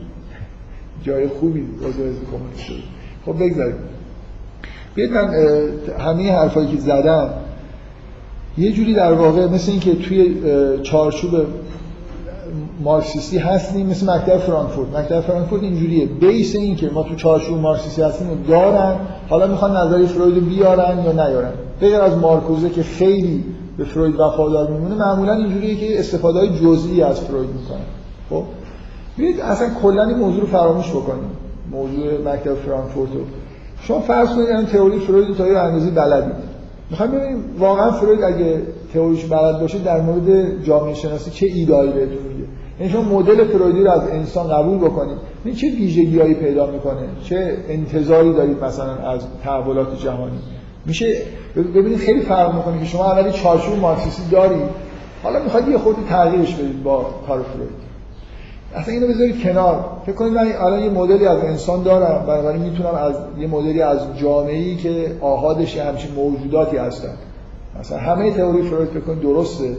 جای 1.03 1.29
خوبی 1.29 1.61
عضو 1.61 1.87
حزب 1.87 2.31
کمونیست 2.33 2.61
شد. 2.61 2.83
خب 3.27 3.33
بگذاریم. 3.33 3.77
بیاید 4.95 5.13
من 5.13 5.35
همه 5.99 6.33
حرفایی 6.33 6.69
که 6.69 6.77
زدم 6.77 7.31
یه 8.59 8.73
جوری 8.73 8.95
در 8.95 9.13
واقع 9.13 9.47
مثل 9.47 9.71
اینکه 9.71 9.95
توی 9.95 10.35
چارچوب 10.83 11.31
مارکسیستی 12.85 13.39
هستیم 13.39 13.87
مثل 13.87 14.11
مکتب 14.11 14.37
فرانکفورت. 14.37 14.97
مکتب 14.97 15.21
فرانکفورت 15.21 15.63
اینجوریه. 15.63 16.07
بیس 16.07 16.57
این 16.57 16.77
که 16.77 16.91
ما 16.91 17.03
تو 17.03 17.15
چارچوب 17.15 17.59
مارکسیستی 17.59 18.03
هستیم 18.03 18.45
دارن 18.49 18.97
حالا 19.29 19.47
می‌خوان 19.47 19.77
نظری 19.77 20.07
فروید 20.07 20.49
بیارن 20.49 21.05
یا 21.05 21.13
نیارن. 21.13 21.53
غیر 21.81 22.01
از 22.01 22.17
مارکوزه 22.17 22.71
که 22.71 22.83
خیلی 22.83 23.45
به 23.79 23.85
فروید 23.85 24.21
وفادار 24.21 24.71
میمونه 24.71 24.95
معمولا 24.95 25.33
اینجوریه 25.33 25.75
که 25.75 26.01
استفاده 26.01 26.39
های 26.39 26.49
جزئی 26.49 27.03
از 27.03 27.21
فروید 27.21 27.51
می‌کنن. 27.51 27.79
خب؟ 28.31 28.43
ببینید 29.19 29.41
اصلا 29.41 29.69
کلا 29.83 30.05
این 30.05 30.17
موضوع 30.17 30.41
رو 30.41 30.47
فراموش 30.47 30.91
بکنیم. 30.91 31.31
موضوع 31.71 32.35
مکتب 32.35 32.55
فرانکفورت 32.55 33.13
رو. 33.15 33.21
شما 33.83 34.01
فرض 34.01 34.29
کنید 34.29 34.67
تئوری 34.67 34.99
فروید 34.99 35.37
تا 35.37 35.47
یه 35.47 35.59
اندازه 35.59 35.91
بلدید. 35.91 36.56
می‌خوام 36.91 37.11
ببینیم 37.11 37.45
واقعا 37.59 37.91
فروید 37.91 38.23
اگه 38.23 38.63
تئوریش 38.95 39.25
بلد 39.25 39.61
باشه 39.61 39.79
در 39.79 40.01
مورد 40.01 40.63
جامعه 40.65 40.95
شناسی 40.95 41.31
چه 41.31 41.47
ایدایی 41.47 41.93
بهتون 41.93 42.23
میگه. 42.33 42.49
یعنی 42.81 42.93
شما 42.93 43.03
مدل 43.03 43.45
فرویدی 43.45 43.83
رو 43.85 43.91
از 43.91 44.09
انسان 44.09 44.49
قبول 44.49 44.79
بکنید. 44.79 45.19
این 45.45 45.55
چه 45.55 45.67
ویژگیهایی 45.71 46.35
پیدا 46.35 46.67
می‌کنه؟ 46.67 47.09
چه 47.25 47.57
انتظاری 47.69 48.33
دارید 48.33 48.65
مثلا 48.65 48.95
از 48.95 49.21
تحولات 49.45 49.99
جهانی؟ 49.99 50.39
میشه 50.87 51.17
ببینید 51.57 51.99
خیلی 51.99 52.21
فرق 52.21 52.55
می‌کنه 52.55 52.79
که 52.79 52.85
شما 52.85 53.05
اولی 53.13 53.33
چارچوب 53.33 53.79
مارکسیستی 53.79 54.31
دارید. 54.31 54.69
حالا 55.23 55.43
می‌خواید 55.43 55.69
یه 55.69 55.79
خودی 55.79 56.03
تغییرش 56.09 56.55
بدید 56.55 56.83
با 56.83 57.07
کار 57.27 57.43
فروید. 57.43 57.86
اصلا 58.77 58.95
اینو 58.95 59.07
بذارید 59.07 59.43
کنار. 59.43 59.85
فکر 60.07 60.15
کنید 60.15 60.33
من 60.33 60.53
الان 60.53 60.81
یه 60.81 60.91
مدلی 60.91 61.27
از 61.27 61.39
انسان 61.39 61.83
دارم 61.83 62.27
بنابراین 62.27 62.63
می‌تونم 62.63 62.95
از 62.95 63.15
یه 63.39 63.47
مدلی 63.47 63.83
از 63.83 63.99
جامعه 64.17 64.57
ای 64.57 64.77
که 64.77 65.17
آهادش 65.21 65.79
همچین 65.79 66.11
موجوداتی 66.15 66.77
هستن. 66.77 67.13
مثلا 67.81 67.99
همه 67.99 68.33
تئوری 68.33 68.63
فروید 68.63 68.89
فکر 68.89 69.01
کنید 69.01 69.23
درسته. 69.23 69.77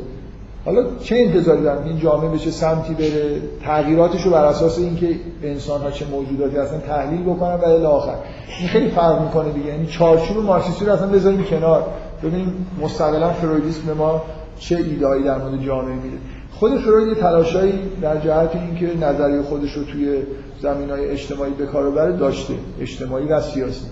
حالا 0.66 0.84
چه 1.00 1.16
انتظاری 1.16 1.62
دارم 1.62 1.84
این 1.84 2.00
جامعه 2.00 2.30
به 2.30 2.38
چه 2.38 2.52
سمتی 2.52 2.94
بره 2.94 3.42
تغییراتش 3.66 4.24
رو 4.24 4.32
بر 4.32 4.46
اساس 4.46 4.80
اینکه 4.80 5.10
انسان 5.44 5.82
ها 5.82 5.92
چه 5.92 6.06
موجوداتی 6.06 6.58
هستن 6.58 6.80
تحلیل 6.80 7.24
بکنن 7.24 7.54
و 7.54 7.66
الی 7.66 7.86
آخر. 7.86 8.16
این 8.60 8.70
خیلی 8.70 8.90
فرق 8.90 9.22
می‌کنه 9.22 9.52
دیگه. 9.52 9.68
یعنی 9.68 9.86
چارچوب 9.86 10.38
مارکسیستی 10.38 10.86
رو 10.86 10.92
اصلا 10.92 11.08
بذاریم 11.08 11.44
کنار. 11.44 11.84
ببینیم 12.24 12.68
مستقلا 12.82 13.30
فرویدیسم 13.30 13.94
ما 13.98 14.22
چه 14.60 14.76
ایدهایی 14.76 15.24
در 15.24 15.38
مورد 15.38 15.62
جامعه 15.62 15.96
میده. 15.96 16.18
خود 16.60 16.78
فروید 16.78 17.18
تلاشایی 17.18 17.80
در 18.02 18.18
جهت 18.18 18.56
اینکه 18.56 18.98
نظریه 19.06 19.42
خودش 19.42 19.74
رو 19.74 19.84
توی 19.84 20.18
زمین 20.62 20.90
های 20.90 21.10
اجتماعی 21.10 21.54
به 21.54 21.66
کار 21.66 21.92
بره 21.92 22.18
داشته. 22.18 22.54
اجتماعی 22.82 23.28
و 23.28 23.42
سیاسی. 23.42 23.86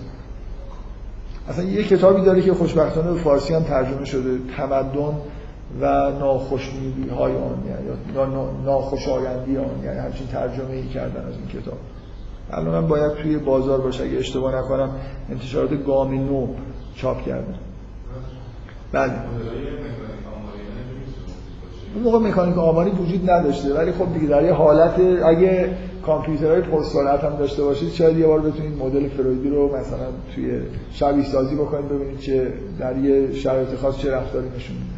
اصلا 1.48 1.64
یه 1.64 1.84
کتابی 1.84 2.22
داره 2.22 2.42
که 2.42 2.54
خوشبختانه 2.54 3.12
به 3.12 3.18
فارسی 3.18 3.54
هم 3.54 3.62
ترجمه 3.62 4.04
شده. 4.04 4.38
تمدن 4.56 5.16
و 5.80 6.10
ناخوشنودی 6.10 7.08
های 7.08 7.32
آن 7.32 7.62
یا 8.14 8.26
ناخوشایندی 8.64 9.56
آن 9.56 9.84
یعنی 9.84 9.98
همچین 9.98 10.26
ترجمه 10.26 10.70
ای 10.70 10.88
کردن 10.88 11.26
از 11.26 11.34
این 11.34 11.62
کتاب. 11.62 11.78
الان 12.50 12.80
من 12.80 12.88
باید 12.88 13.12
توی 13.12 13.36
بازار 13.36 13.80
باشه. 13.80 14.04
اگه 14.04 14.18
اشتباه 14.18 14.56
نکنم 14.56 14.90
انتشارات 15.30 15.84
گام 15.86 16.14
نو 16.14 16.46
چاپ 16.96 17.24
کردن 17.24 17.54
بله. 18.92 19.12
اون 21.96 22.04
موقع 22.04 22.18
مکانیک 22.18 22.58
آماری 22.58 22.90
وجود 22.90 23.30
نداشته 23.30 23.74
ولی 23.74 23.92
خب 23.92 24.14
دیگه 24.14 24.26
در 24.26 24.44
یه 24.44 24.52
حالت 24.52 25.00
اگه 25.24 25.70
کامپیوترهای 26.06 26.60
پرسرعت 26.60 27.24
هم 27.24 27.36
داشته 27.36 27.64
باشید 27.64 27.92
شاید 27.92 28.18
یه 28.18 28.26
بار 28.26 28.40
بتونید 28.40 28.82
مدل 28.82 29.08
فرویدی 29.08 29.48
رو 29.48 29.76
مثلا 29.76 30.06
توی 30.34 30.60
شبیه 30.90 31.24
سازی 31.24 31.54
بکنید 31.54 31.88
ببینید 31.88 32.18
چه 32.18 32.52
در 32.78 32.98
یه 32.98 33.34
شرایط 33.34 33.68
خاص 33.68 33.98
چه 33.98 34.10
رفتاری 34.10 34.46
نشون 34.56 34.76
میده. 34.76 34.90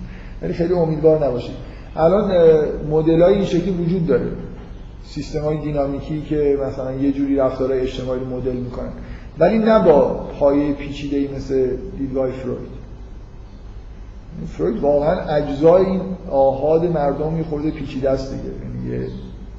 ولی 0.42 0.52
خیلی 0.52 0.72
امیدوار 0.72 1.26
نباشید. 1.26 1.54
الان 1.96 2.32
مدل 2.90 3.22
های 3.22 3.34
این 3.34 3.44
شکلی 3.44 3.70
وجود 3.70 4.06
داره. 4.06 4.26
سیستم 5.04 5.40
های 5.40 5.56
دینامیکی 5.56 6.22
که 6.22 6.58
مثلا 6.66 6.92
یه 6.92 7.12
جوری 7.12 7.36
رفتارهای 7.36 7.80
اجتماعی 7.80 8.20
مدل 8.20 8.56
می‌کنن. 8.56 8.92
ولی 9.38 9.58
نه 9.58 9.84
با 9.84 10.26
پایه 10.38 10.72
پیچیده 10.72 11.16
ای 11.16 11.28
مثل 11.36 11.70
دیدگاه 11.98 12.30
فروید. 12.30 12.77
فروید 14.46 14.80
واقعا 14.82 15.20
اجزای 15.20 15.86
این 15.86 16.00
آهاد 16.30 16.84
مردم 16.84 17.36
یه 17.36 17.42
خورده 17.42 17.70
پیچیده 17.70 18.10
است 18.10 18.34
دیگه. 18.34 18.44
یعنی 18.44 19.02
یه 19.02 19.08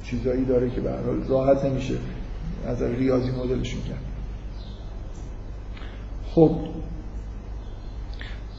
چیزایی 0.04 0.44
داره 0.44 0.70
که 0.70 0.80
به 0.80 0.90
راحت 1.28 1.64
نمیشه 1.64 1.94
از 2.66 2.82
ریاضی 2.82 3.30
مدلشون 3.30 3.80
کرد. 3.82 3.98
خب. 6.34 6.50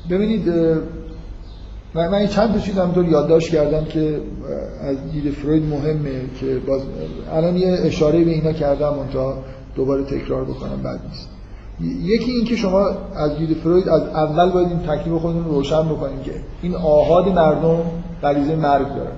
ببینید 0.10 0.50
من, 1.94 2.28
چند 2.28 2.54
تا 2.54 2.60
چیز 2.60 2.78
همطور 2.78 3.06
یادداشت 3.06 3.52
کردم 3.52 3.86
که 3.86 4.22
از 4.82 5.12
دید 5.12 5.34
فروید 5.34 5.64
مهمه 5.64 6.22
که 6.40 6.60
باز 6.68 6.82
الان 7.32 7.58
یه 7.58 7.78
اشاره 7.84 8.24
به 8.24 8.32
اینا 8.32 8.54
کردم 8.54 9.08
تا 9.14 9.44
دوباره 9.76 10.04
تکرار 10.04 10.46
بکنم 10.46 10.84
بعد 10.84 11.00
نیست. 11.10 11.30
یکی 11.82 12.32
این 12.32 12.46
که 12.46 12.56
شما 12.56 12.90
از 13.16 13.38
دید 13.38 13.58
فروید 13.58 13.90
از 13.90 14.02
اول 14.02 14.50
باید 14.50 14.68
این 14.68 14.80
تکلیف 14.80 15.22
خودتون 15.22 15.46
روشن 15.46 15.90
بکنید 15.90 16.24
که 16.24 16.32
این 16.62 16.76
آهاد 16.76 17.28
مردم 17.28 17.78
غریزه 18.22 18.56
مرگ 18.56 18.88
دارن. 18.96 19.18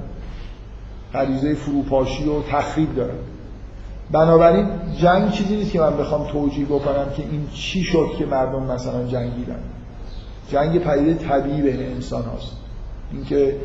غریزه 1.14 1.54
فروپاشی 1.54 2.30
و 2.30 2.42
تخریب 2.42 2.96
دارن. 2.96 3.16
بنابراین 4.12 4.68
جنگ 5.02 5.32
چیزی 5.32 5.56
نیست 5.56 5.72
که 5.72 5.80
من 5.80 5.98
بخوام 5.98 6.28
توجیه 6.32 6.66
بکنم 6.66 7.06
که 7.16 7.24
این 7.32 7.48
چی 7.54 7.84
شد 7.84 8.08
که 8.18 8.26
مردم 8.26 8.64
مثلا 8.64 9.08
جنگیدن. 9.08 9.60
جنگ 10.48 10.80
پدیده 10.80 11.14
طبیعی 11.14 11.62
بین 11.62 11.80
انسان 11.80 12.24
هاست. 12.24 12.52
اینکه 13.14 13.56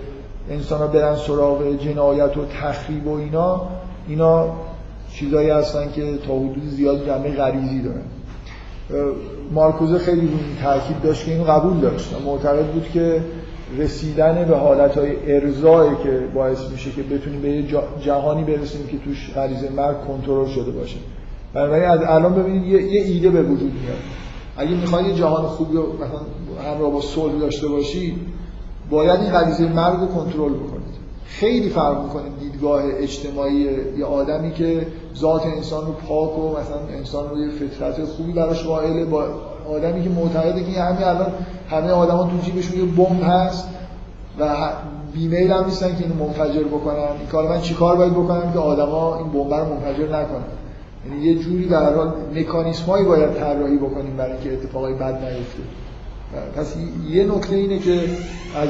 انسان 0.51 0.79
ها 0.79 0.87
برن 0.87 1.17
سراغ 1.17 1.77
جنایت 1.77 2.37
و 2.37 2.47
تخریب 2.47 3.07
و 3.07 3.17
اینا 3.17 3.61
اینا 4.09 4.47
چیزایی 5.13 5.51
هستن 5.51 5.93
که 5.93 6.19
تا 6.27 6.35
حدود 6.35 6.69
زیاد 6.69 7.07
جنبه 7.07 7.31
غریزی 7.31 7.83
دارن. 7.83 8.03
مارکوزه 9.53 9.99
خیلی 9.99 10.21
روی 10.21 10.31
این 10.31 10.57
تاکید 10.63 11.03
داشت 11.03 11.25
که 11.25 11.35
این 11.35 11.45
قبول 11.45 11.81
داشت. 11.81 12.15
معتقد 12.25 12.67
بود 12.67 12.89
که 12.95 13.23
رسیدن 13.79 14.45
به 14.45 14.57
حالتهای 14.57 15.35
ارزایی 15.35 15.91
که 16.03 16.21
باعث 16.35 16.71
میشه 16.73 16.91
که 16.91 17.03
بتونیم 17.03 17.41
به 17.41 17.49
یه 17.49 17.65
جهانی 18.01 18.45
برسیم 18.45 18.87
که 18.87 18.99
توش 18.99 19.31
غریزه 19.35 19.71
مرگ 19.77 19.97
کنترل 20.07 20.47
شده 20.47 20.71
باشه. 20.71 20.97
بنابراین 21.55 21.89
از 21.89 22.01
الان 22.03 22.35
ببینید 22.35 22.67
یه, 22.67 23.03
ایده 23.03 23.31
به 23.31 23.43
وجود 23.43 23.73
میاد. 23.73 23.99
اگه 24.57 24.71
می‌خواید 24.71 25.07
یه 25.07 25.15
جهان 25.15 25.43
خوبی 25.47 25.77
رو 25.77 25.83
مثلا 25.93 26.71
همراه 26.73 26.93
با 26.93 27.01
صلح 27.01 27.39
داشته 27.41 27.69
باشید 27.69 28.15
باید 28.91 29.21
این 29.21 29.31
غریزه 29.31 29.69
مرگ 29.69 30.01
رو 30.01 30.07
کنترل 30.07 30.53
بکنید. 30.53 30.78
خیلی 31.29 31.69
فرق 31.69 32.03
می‌کنه 32.03 32.23
دیدگاه 32.41 32.83
اجتماعی 32.85 33.69
یه 33.99 34.05
آدمی 34.05 34.53
که 34.53 34.87
ذات 35.17 35.47
انسان 35.47 35.87
رو 35.87 35.93
پاک 35.93 36.39
و 36.39 36.51
مثلا 36.51 36.97
انسان 36.99 37.31
رو 37.31 37.39
یه 37.39 37.51
فطرت 37.51 38.05
خوبی 38.05 38.33
براش 38.33 38.63
قائله 38.63 39.05
با 39.05 39.25
آدمی 39.71 40.05
که 40.05 40.11
معتقده 40.11 40.73
که 40.73 40.81
همین 40.81 41.03
الان 41.03 41.33
همه 41.71 41.91
آدما 41.91 42.25
تو 42.25 42.39
جیبشون 42.45 42.79
یه 42.79 42.85
بمب 42.85 43.23
هست 43.23 43.69
و 44.39 44.73
بیمیل 45.13 45.53
هم 45.53 45.65
نیستن 45.65 45.97
که 45.97 46.05
اینو 46.05 46.25
منفجر 46.25 46.65
بکنن. 46.65 46.97
این 46.97 47.27
کار 47.33 47.49
من 47.49 47.61
چیکار 47.61 47.97
باید 47.97 48.13
بکنم 48.13 48.53
که 48.53 48.59
آدما 48.59 49.17
این 49.17 49.29
بمب 49.29 49.55
رو 49.55 49.75
منفجر 49.75 50.07
نکنن؟ 50.07 50.45
یعنی 51.07 51.25
یه 51.25 51.35
جوری 51.35 51.65
به 51.65 51.77
هر 51.77 51.95
حال 51.95 52.13
مکانیسمایی 52.35 53.05
باید 53.05 53.35
طراحی 53.35 53.77
بکنیم 53.77 54.17
برای 54.17 54.33
اینکه 54.33 54.53
اتفاقای 54.53 54.95
بد 54.95 55.25
نیفته. 55.25 55.63
پس 56.57 56.75
یه 57.11 57.25
نکته 57.25 57.57
اینه 57.57 57.79
که 57.79 58.01
از 58.57 58.69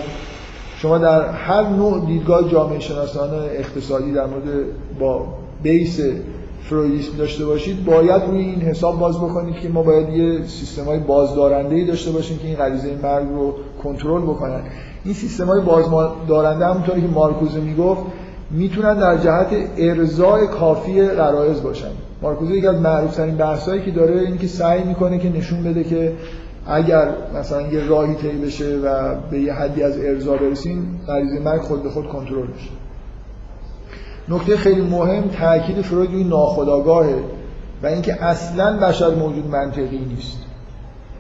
شما 0.82 0.98
در 0.98 1.28
هر 1.28 1.68
نوع 1.68 2.06
دیدگاه 2.06 2.48
جامعه 2.48 2.80
شناسان 2.80 3.30
اقتصادی 3.34 4.12
در 4.12 4.26
مورد 4.26 4.42
با 5.00 5.26
بیس 5.62 6.00
فرویدیسم 6.62 7.16
داشته 7.16 7.44
باشید 7.44 7.84
باید 7.84 8.22
روی 8.22 8.38
این 8.38 8.60
حساب 8.60 8.98
باز 8.98 9.18
بکنید 9.18 9.54
که 9.54 9.68
ما 9.68 9.82
باید 9.82 10.08
یه 10.08 10.46
سیستم 10.46 10.84
های 10.84 10.98
بازدارنده 10.98 11.74
ای 11.74 11.84
داشته 11.84 12.10
باشیم 12.10 12.38
که 12.38 12.46
این 12.46 12.56
غریزه 12.56 12.98
مرگ 13.02 13.28
رو 13.28 13.54
کنترل 13.82 14.22
بکنن. 14.22 14.60
این 15.04 15.14
سیستم 15.14 15.46
های 15.46 15.60
بازدارنده 15.60 16.66
همونطوری 16.66 17.00
که 17.00 17.08
مارکوزه 17.08 17.60
می‌گفت 17.60 18.02
می‌تونن 18.50 18.98
در 18.98 19.16
جهت 19.16 19.48
ارزای 19.78 20.46
کافی 20.46 21.08
غرایز 21.08 21.62
باشن. 21.62 21.90
مارکوزه 22.22 22.54
یکی 22.54 22.66
از 22.66 22.80
معروف 22.80 23.16
ترین 23.16 23.36
بحثایی 23.36 23.82
که 23.82 23.90
داره 23.90 24.20
این 24.20 24.38
که 24.38 24.46
سعی 24.46 24.84
می‌کنه 24.84 25.18
که 25.18 25.28
نشون 25.28 25.62
بده 25.62 25.84
که 25.84 26.12
اگر 26.68 27.08
مثلا 27.34 27.62
یه 27.62 27.86
راهی 27.86 28.14
طی 28.14 28.38
بشه 28.38 28.76
و 28.76 29.14
به 29.30 29.40
یه 29.40 29.52
حدی 29.52 29.82
از 29.82 29.98
ارضا 29.98 30.36
برسیم 30.36 31.00
غریزه 31.06 31.40
مرگ 31.40 31.60
خود 31.60 31.82
به 31.82 31.90
خود 31.90 32.08
کنترل 32.08 32.46
بشه 32.46 32.70
نکته 34.28 34.56
خیلی 34.56 34.80
مهم 34.80 35.28
تاکید 35.28 35.80
فروید 35.80 36.12
روی 36.12 36.24
ناخودآگاهه 36.24 37.22
و 37.82 37.86
اینکه 37.86 38.24
اصلا 38.24 38.78
بشر 38.78 39.14
موجود 39.14 39.46
منطقی 39.46 39.98
نیست. 39.98 40.38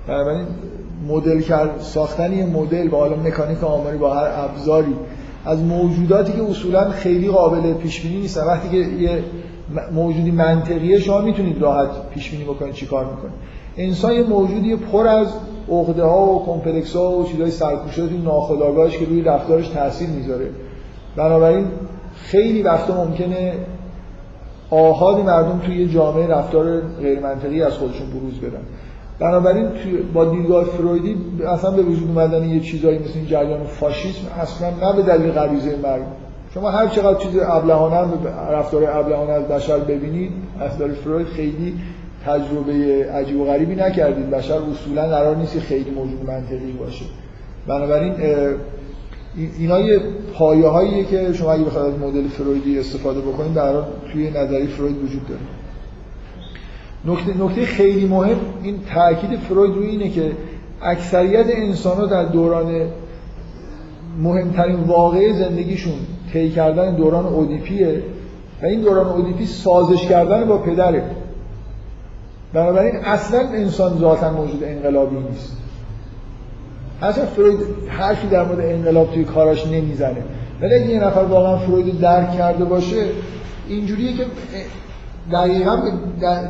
بنابراین 0.08 0.46
مدل 1.08 1.40
کرد 1.40 1.80
ساختن 1.80 2.32
یه 2.32 2.46
مدل 2.46 2.88
با 2.88 2.98
حالا 2.98 3.16
مکانیک 3.16 3.64
آماری 3.64 3.98
با 3.98 4.14
هر 4.14 4.44
ابزاری 4.44 4.94
از 5.44 5.62
موجوداتی 5.62 6.32
که 6.32 6.42
اصولا 6.42 6.90
خیلی 6.90 7.28
قابل 7.28 7.74
پیش 7.74 8.00
بینی 8.00 8.20
نیستن 8.20 8.46
وقتی 8.46 8.68
که 8.68 8.76
یه 8.76 9.24
موجودی 9.92 10.30
منطقیه 10.30 10.98
شما 10.98 11.20
می‌تونید 11.20 11.62
راحت 11.62 12.08
پیش 12.14 12.30
بینی 12.30 12.44
بکنید 12.44 12.74
چیکار 12.74 13.04
می‌کنید. 13.04 13.34
انسان 13.78 14.12
یه 14.12 14.22
موجودی 14.22 14.76
پر 14.76 15.06
از 15.06 15.26
عقده 15.70 16.04
ها 16.04 16.26
و 16.26 16.46
کمپلکس 16.46 16.96
ها 16.96 17.10
و 17.10 17.24
چیزای 17.24 17.50
سرکوشاتی 17.50 18.18
ناخودآگاهش 18.18 18.98
که 18.98 19.04
روی 19.04 19.22
رفتارش 19.22 19.68
تاثیر 19.68 20.08
می‌ذاره. 20.08 20.50
بنابراین 21.16 21.66
خیلی 22.14 22.62
وقتا 22.62 23.04
ممکنه 23.04 23.52
آهاد 24.70 25.20
مردم 25.20 25.58
توی 25.58 25.88
جامعه 25.88 26.26
رفتار 26.26 26.80
غیر 26.80 27.20
منطقی 27.20 27.62
از 27.62 27.72
خودشون 27.72 28.06
بروز 28.06 28.40
بدن. 28.40 28.62
بنابراین 29.18 29.66
با 30.14 30.24
دیدگاه 30.24 30.64
فرویدی 30.64 31.16
اصلا 31.48 31.70
به 31.70 31.82
وجود 31.82 32.08
اومدن 32.08 32.48
یه 32.48 32.60
چیزایی 32.60 32.98
مثل 32.98 33.10
این 33.14 33.26
جریان 33.26 33.64
فاشیسم 33.64 34.22
اصلا 34.40 34.70
نه 34.70 34.96
به 34.96 35.02
دلیل 35.02 35.32
غریزه 35.32 35.76
مرگ. 35.82 36.02
شما 36.54 36.70
هر 36.70 36.86
چقدر 36.86 37.18
چیز 37.18 37.36
ابلهانه 37.46 38.12
رفتار 38.50 38.98
ابلهانه 38.98 39.32
از 39.32 39.48
بشر 39.48 39.78
ببینید 39.78 40.32
از 40.60 40.70
فروید 41.04 41.26
خیلی 41.26 41.74
تجربه 42.28 43.06
عجیب 43.12 43.40
و 43.40 43.44
غریبی 43.44 43.74
نکردید 43.74 44.30
بشر 44.30 44.54
اصولا 44.54 45.08
قرار 45.08 45.36
نیست 45.36 45.58
خیلی 45.58 45.90
موجود 45.90 46.24
منطقی 46.26 46.72
باشه. 46.72 47.04
بنابراین 47.66 48.14
اینا 49.58 49.80
یه 49.80 50.00
پایه 50.34 50.66
هاییه 50.66 51.04
که 51.04 51.32
شما 51.32 51.52
اگه 51.52 51.64
بخواید 51.64 51.94
مدل 51.98 52.28
فرویدی 52.28 52.78
استفاده 52.78 53.20
بکنید 53.20 53.54
در 53.54 53.72
توی 54.12 54.30
نظری 54.30 54.66
فروید 54.66 55.04
وجود 55.04 55.22
داره. 55.28 55.40
نکته, 57.04 57.44
نکته 57.44 57.66
خیلی 57.66 58.06
مهم 58.06 58.36
این 58.62 58.78
تاکید 58.94 59.38
فروید 59.38 59.74
روی 59.74 59.86
اینه 59.86 60.08
که 60.08 60.32
اکثریت 60.82 61.46
انسان 61.48 61.96
ها 61.96 62.06
در 62.06 62.24
دوران 62.24 62.80
مهمترین 64.22 64.76
واقعه 64.76 65.32
زندگیشون 65.32 65.94
طی 66.32 66.50
کردن 66.50 66.94
دوران 66.94 67.26
اودیپیه 67.26 68.02
و 68.62 68.66
این 68.66 68.80
دوران 68.80 69.06
اودیپی 69.06 69.46
سازش 69.46 70.08
کردن 70.08 70.44
با 70.44 70.58
پدره. 70.58 71.02
بنابراین 72.52 72.96
اصلا 72.96 73.40
انسان 73.40 73.98
ذاتا 73.98 74.30
موجود 74.30 74.64
انقلابی 74.64 75.16
نیست. 75.16 75.56
اصلا 77.02 77.26
فروید 77.26 77.58
حرفی 77.88 78.28
در 78.28 78.44
مورد 78.44 78.60
انقلاب 78.60 79.12
توی 79.12 79.24
کاراش 79.24 79.66
نمی‌زنه. 79.66 80.22
ولی 80.60 80.74
اگه 80.74 80.86
یه 80.86 81.00
نفر 81.00 81.20
واقعا 81.20 81.56
فروید 81.56 82.00
درک 82.00 82.32
کرده 82.32 82.64
باشه 82.64 83.04
اینجوریه 83.68 84.12
که 84.12 84.26
دقیقا 85.32 85.76
به 85.76 85.92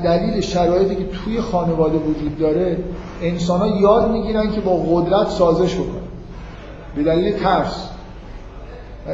دلیل 0.04 0.40
شرایطی 0.40 0.94
که 0.94 1.04
توی 1.04 1.40
خانواده 1.40 1.98
وجود 1.98 2.38
داره 2.38 2.76
انسان 3.22 3.60
ها 3.60 3.80
یاد 3.80 4.10
می‌گیرن 4.10 4.50
که 4.50 4.60
با 4.60 4.76
قدرت 4.76 5.28
سازش 5.28 5.74
بکنن. 5.74 6.08
به 6.96 7.02
دلیل 7.02 7.32
ترس. 7.32 7.88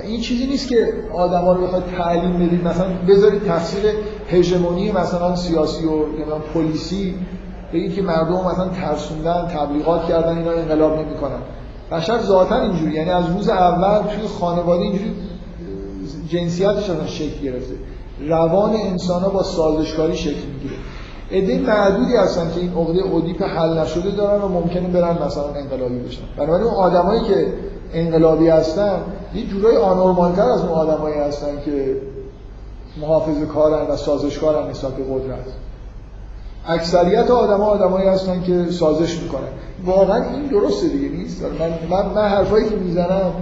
این 0.03 0.21
چیزی 0.21 0.47
نیست 0.47 0.69
که 0.69 0.89
آدما 1.15 1.53
رو 1.53 1.67
بخواد 1.67 1.85
تعلیم 1.97 2.47
بدید. 2.47 2.69
مثلا 2.69 2.87
بذارید 3.09 3.45
تفسیر 3.45 3.83
هژمونی 4.31 4.93
مثلا 4.93 5.37
سیاسی 5.37 5.85
و 5.87 6.39
پلیسی 6.55 7.15
بگید 7.73 7.95
که 7.95 8.03
مردم 8.03 8.35
مثلا 8.35 8.69
ترسوندن 8.69 9.49
تبلیغات 9.49 10.09
کردن 10.09 10.39
اینا 10.39 10.51
انقلاب 10.51 10.93
نمی‌کنن. 10.93 11.39
بشر 11.93 12.19
ذاتا 12.23 12.61
اینجوری. 12.61 12.93
یعنی 12.93 13.11
از 13.11 13.25
روز 13.37 13.49
اول 13.49 13.99
توی 13.99 14.29
خانواده 14.41 14.83
اینجوری 14.83 15.15
جنسیتش 16.29 16.91
اصلا 16.91 17.07
شکل 17.07 17.45
گرفته. 17.45 17.75
روان 18.29 18.73
انسان 18.73 19.23
ها 19.23 19.29
با 19.29 19.43
سازشکاری 19.43 20.17
شکل 20.17 20.43
می‌گیره. 20.55 20.75
عده 21.33 21.59
معدودی 21.59 22.17
هستن 22.17 22.51
که 22.55 22.61
این 22.61 22.73
عقده 22.73 23.03
اودیپ 23.03 23.43
حل 23.43 23.79
نشده 23.79 24.11
دارن 24.11 24.43
و 24.43 24.49
ممکنه 24.49 24.89
برن 24.89 25.27
مثلا 25.27 25.45
انقلابی 25.45 25.99
بشن. 25.99 26.23
بنابراین 26.37 26.67
اون 26.67 26.75
آدمایی 26.75 27.21
که 27.21 27.53
انقلابی 27.93 28.49
هستن 28.49 28.99
یه 29.35 29.47
جورای 29.47 29.77
آنورمالتر 29.77 30.43
از 30.43 30.61
اون 30.61 30.71
آدمایی 30.71 31.17
هستن 31.17 31.61
که 31.65 31.97
محافظ 33.01 33.45
کارن 33.45 33.87
و 33.87 33.97
سازشکارن 33.97 34.71
نسبت 34.71 34.93
به 34.93 35.05
قدرت. 35.05 35.47
اکثریت 36.67 37.31
آدما 37.31 37.65
آدمایی 37.65 38.09
هستن 38.09 38.43
که 38.43 38.67
سازش 38.71 39.23
می‌کنن. 39.23 39.49
واقعا 39.85 40.31
این 40.31 40.47
درسته 40.47 40.89
دیگه 40.89 41.09
نیست؟ 41.09 41.43
من 41.43 41.69
من, 41.91 42.15
من 42.15 42.29
حرفایی 42.29 42.69
که 42.69 42.77
می‌زنم 42.77 43.33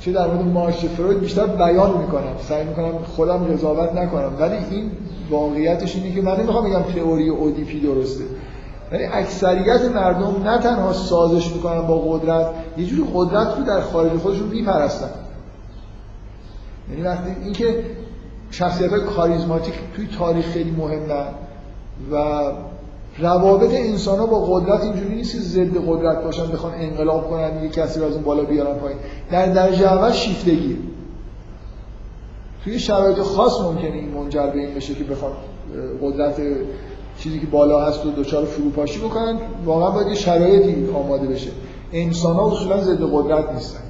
چه 0.00 0.12
در 0.12 0.26
مورد 0.26 0.46
مارکس 0.46 0.84
فروید 0.84 1.20
بیشتر 1.20 1.46
بیان 1.46 1.98
می‌کنم. 1.98 2.36
سعی 2.48 2.64
می‌کنم 2.64 2.92
خودم 3.16 3.44
قضاوت 3.44 3.92
نکنم. 3.92 4.32
ولی 4.38 4.56
این 4.70 4.90
واقعیتش 5.30 5.96
اینه 5.96 6.14
که 6.14 6.22
من 6.22 6.40
نمی‌خوام 6.40 6.70
بگم 6.70 6.82
تئوری 6.82 7.28
اودیپی 7.28 7.80
درسته. 7.80 8.24
ولی 8.92 9.04
اکثریت 9.04 9.82
مردم 9.94 10.42
نه 10.44 10.58
تنها 10.58 10.92
سازش 10.92 11.52
می‌کنن 11.52 11.80
با 11.80 11.98
قدرت 11.98 12.46
یه 12.76 12.86
جوری 12.86 13.04
قدرت 13.14 13.58
رو 13.58 13.64
در 13.64 13.80
خارج 13.80 14.12
خودشون 14.12 14.48
میپرستن. 14.48 15.10
یعنی 16.90 17.02
وقتی 17.02 17.30
اینکه 17.44 17.84
شخصیت 18.50 18.90
های 18.90 19.00
کاریزماتیک 19.00 19.74
توی 19.96 20.08
تاریخ 20.18 20.46
خیلی 20.46 20.70
مهمه 20.70 21.24
و 22.12 22.42
روابط 23.18 23.74
انسان 23.74 24.18
ها 24.18 24.26
با 24.26 24.40
قدرت 24.40 24.80
اینجوری 24.80 25.14
نیست 25.14 25.32
که 25.32 25.38
ضد 25.38 25.88
قدرت 25.88 26.24
باشن 26.24 26.46
بخوان 26.46 26.74
انقلاب 26.74 27.30
کنن 27.30 27.62
یه 27.62 27.68
کسی 27.68 28.00
رو 28.00 28.06
از 28.06 28.12
اون 28.14 28.22
بالا 28.22 28.42
بیارن 28.42 28.74
پایین. 28.74 28.98
در 29.30 29.52
درجه 29.52 29.92
اول 29.92 30.12
شیفتگی. 30.12 30.78
توی 32.64 32.78
شرایط 32.78 33.18
خاص 33.18 33.60
ممکنه 33.60 33.92
این 33.92 34.08
منجر 34.08 34.46
به 34.46 34.58
این 34.58 34.74
بشه 34.74 34.94
که 34.94 35.04
بخوان 35.04 35.32
قدرت 36.02 36.40
چیزی 37.18 37.40
که 37.40 37.46
بالا 37.46 37.84
هست 37.84 38.06
و 38.06 38.10
دچار 38.10 38.44
فروپاشی 38.44 38.98
بکنن. 39.00 39.38
واقعا 39.64 39.90
باید 39.90 40.08
یه 40.08 40.14
شرایطی 40.14 40.88
آماده 40.94 41.26
بشه. 41.26 41.50
انسان 41.92 42.36
ها 42.36 42.52
اصولا 42.52 42.80
ضد 42.80 43.02
قدرت 43.12 43.52
نیستن. 43.52 43.80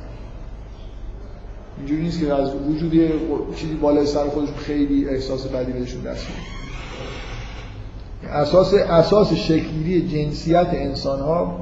اینجوری 1.80 2.02
نیست 2.02 2.20
که 2.20 2.34
از 2.34 2.50
وجود 2.54 2.92
چیزی 3.56 3.74
بالای 3.74 4.06
سر 4.06 4.24
خودشون 4.24 4.56
خیلی 4.56 5.08
احساس 5.08 5.46
بدی 5.46 5.72
بهشون 5.72 6.02
دست 6.02 6.26
اساس 8.32 8.74
اساس 8.74 9.32
شکلی 9.32 10.08
جنسیت 10.08 10.66
انسان 10.72 11.20
ها 11.20 11.60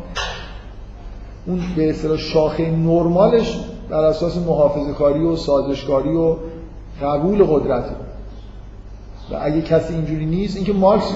اون 1.47 1.61
به 1.77 1.91
اصطلاح 1.91 2.17
شاخه 2.17 2.71
نرمالش 2.71 3.59
بر 3.91 4.05
اساس 4.05 4.37
محافظه 4.37 4.93
کاری 4.93 5.25
و 5.25 5.37
سازشکاری 5.37 6.17
و 6.17 6.37
قبول 7.03 7.45
قدرت 7.45 7.85
و 9.33 9.39
اگه 9.41 9.63
کسی 9.63 9.95
اینجوری 9.95 10.27
نیست 10.27 10.57
اینکه 10.57 10.73
مارکس 10.73 11.13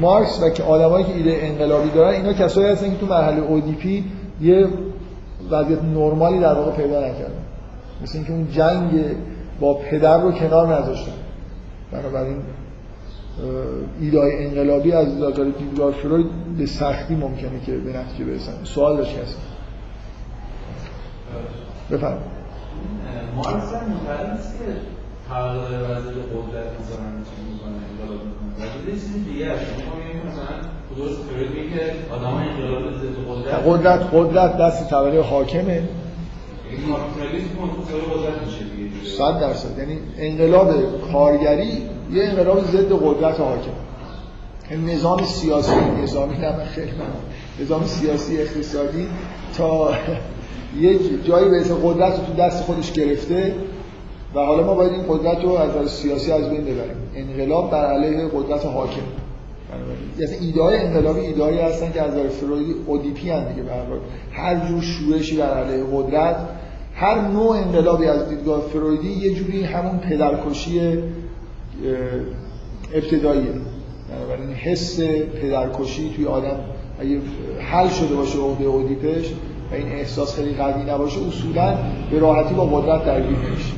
مارکس 0.00 0.42
و 0.42 0.50
که 0.50 0.62
آدمایی 0.62 1.04
که 1.04 1.14
ایده 1.14 1.38
انقلابی 1.42 1.90
دارن 1.90 2.14
اینا 2.14 2.32
کسایی 2.32 2.68
هستن 2.68 2.90
که 2.90 2.96
تو 2.96 3.06
مرحله 3.06 3.42
اودیپی 3.42 4.04
یه 4.40 4.68
وضعیت 5.50 5.82
نرمالی 5.82 6.40
در 6.40 6.54
واقع 6.54 6.70
پیدا 6.70 7.00
نکردن. 7.00 7.47
مثل 8.02 8.18
اینکه 8.18 8.32
اون 8.32 8.48
جنگ 8.50 9.04
با 9.60 9.74
پدر 9.74 10.20
رو 10.20 10.32
کنار 10.32 10.80
نذاشتن. 10.80 11.12
بنابراین 11.92 12.42
ایدای 14.00 14.46
انقلابی 14.46 14.92
از 14.92 15.16
نظر 15.16 15.44
دیدگاه 15.44 15.92
فروید 15.92 16.26
به 16.58 16.66
سختی 16.66 17.14
ممکنه 17.14 17.60
که 17.66 17.72
به 17.72 17.98
نتیجه 17.98 18.24
برسن. 18.24 18.52
سوال 18.64 18.96
داشت 18.96 19.10
کسی؟ 19.10 19.36
بفرم 21.90 22.18
مارکس 23.36 23.74
هم 23.74 23.92
نیست 24.32 24.58
که 24.58 24.64
قدرت 26.34 26.68
می‌ذارن 26.78 27.12
چی 27.24 27.42
می‌کنه 27.52 27.76
انقلاب 27.90 28.20
می‌کنه 28.26 28.50
ولی 28.58 28.92
یه 28.92 29.00
چیز 29.00 29.14
دیگه 29.24 29.52
هست 29.52 29.62
شما 29.62 29.94
مثلا 30.30 30.52
درست 30.96 31.20
فروید 31.22 31.50
میگه 31.50 31.68
که 31.76 31.82
آدم 32.14 32.26
انقلاب 32.26 32.92
ضد 32.92 33.16
قدرت. 33.28 33.60
قدرت 33.66 34.00
قدرت 34.12 34.56
دست 34.56 34.90
طبقه 34.90 35.20
حاکمه. 35.20 35.82
صد 39.18 39.40
درصد. 39.40 39.78
یعنی 39.78 39.98
انقلاب 40.18 40.70
کارگری 41.12 41.82
یه 42.12 42.24
انقلاب 42.24 42.60
ضد 42.60 42.92
قدرت 42.92 43.40
حاکم. 43.40 43.70
این 44.70 44.90
نظام 44.90 45.24
سیاسی 45.24 45.72
نظامی 46.02 46.36
نه 46.38 46.64
خیلی 46.64 46.92
نظام 47.60 47.84
سیاسی 47.84 48.38
اقتصادی 48.38 49.06
تا 49.56 49.90
یک 50.80 51.26
جایی 51.26 51.48
به 51.48 51.60
قدرت 51.60 52.18
رو 52.18 52.26
تو 52.26 52.32
دست 52.32 52.62
خودش 52.62 52.92
گرفته 52.92 53.54
و 54.34 54.40
حالا 54.40 54.66
ما 54.66 54.74
باید 54.74 54.92
این 54.92 55.02
قدرت 55.08 55.44
رو 55.44 55.52
از 55.52 55.90
سیاسی 55.90 56.32
از 56.32 56.50
بین 56.50 56.64
ببریم. 56.64 56.96
انقلاب 57.14 57.70
بر 57.70 57.86
علیه 57.86 58.28
قدرت 58.34 58.66
حاکم. 58.66 59.02
یعنی 60.18 60.46
ایده 60.46 60.62
های 60.62 60.76
انقلابی 60.76 61.20
ایده 61.20 61.64
هستن 61.64 61.92
که 61.92 62.02
از 62.02 62.10
نظر 62.10 62.28
فرویدی 62.28 62.74
اودیپی 62.86 63.30
هم 63.30 63.44
دیگه 63.44 63.62
هر 64.32 64.68
جور 64.68 64.82
شورشی 64.82 65.36
بر 65.36 65.64
علیه 65.64 65.84
قدرت 65.92 66.36
هر 66.94 67.20
نوع 67.20 67.56
انقلابی 67.56 68.06
از 68.06 68.28
دیدگاه 68.28 68.60
فرویدی 68.60 69.08
یه 69.08 69.34
جوری 69.34 69.62
همون 69.62 69.98
پدرکشی 69.98 70.80
ابتداییه. 72.94 73.52
بنابراین 74.10 74.54
حس 74.54 75.00
پدرکشی 75.42 76.12
توی 76.16 76.26
آدم 76.26 76.56
اگه 77.00 77.20
حل 77.60 77.88
شده 77.88 78.14
باشه 78.14 78.38
عقده 78.38 78.64
اودیپش 78.64 79.32
و 79.72 79.74
این 79.74 79.88
احساس 79.88 80.36
خیلی 80.36 80.54
قوی 80.54 80.82
نباشه 80.82 81.20
اصولا 81.28 81.74
به 82.10 82.18
راحتی 82.18 82.54
با 82.54 82.66
قدرت 82.66 83.04
درگیر 83.04 83.38
نمیشه. 83.38 83.72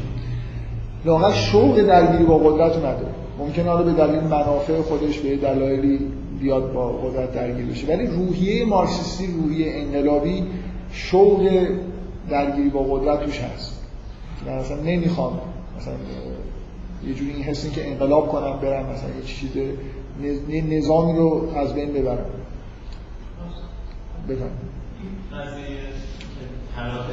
لاغر 1.04 1.32
شوق 1.32 1.82
درگیری 1.82 2.24
با 2.24 2.38
قدرت 2.38 2.76
نداره. 2.76 3.19
ممکن 3.40 3.66
حالا 3.66 3.82
به 3.82 3.92
دلیل 3.92 4.20
منافع 4.20 4.82
خودش 4.82 5.18
به 5.18 5.36
دلایلی 5.36 5.98
بیاد 6.40 6.72
با 6.72 6.92
قدرت 6.92 7.32
درگیر 7.32 7.66
بشه. 7.66 7.86
ولی 7.86 8.06
روحیه 8.06 8.64
مارکسیستی 8.64 9.26
روحیه 9.26 9.72
انقلابی 9.74 10.44
شوق 10.92 11.68
درگیری 12.30 12.68
با 12.68 12.82
قدرت 12.82 13.24
توش 13.24 13.40
هست. 13.40 13.80
من 14.46 14.52
اصلا 14.52 14.76
نمی‌خوام 14.76 15.40
مثلا 15.78 15.94
یه 17.06 17.14
جوری 17.14 17.30
این 17.30 17.42
حسی 17.42 17.70
که 17.70 17.90
انقلاب 17.90 18.28
کنم 18.28 18.58
برم 18.62 18.86
مثلا 18.86 19.08
یه 19.08 19.24
چیز 19.26 19.50
نظامی 20.70 21.18
رو 21.18 21.52
از 21.56 21.74
بین 21.74 21.92
ببرم. 21.92 22.24
بفهم. 24.28 24.50
قضیه 25.32 25.80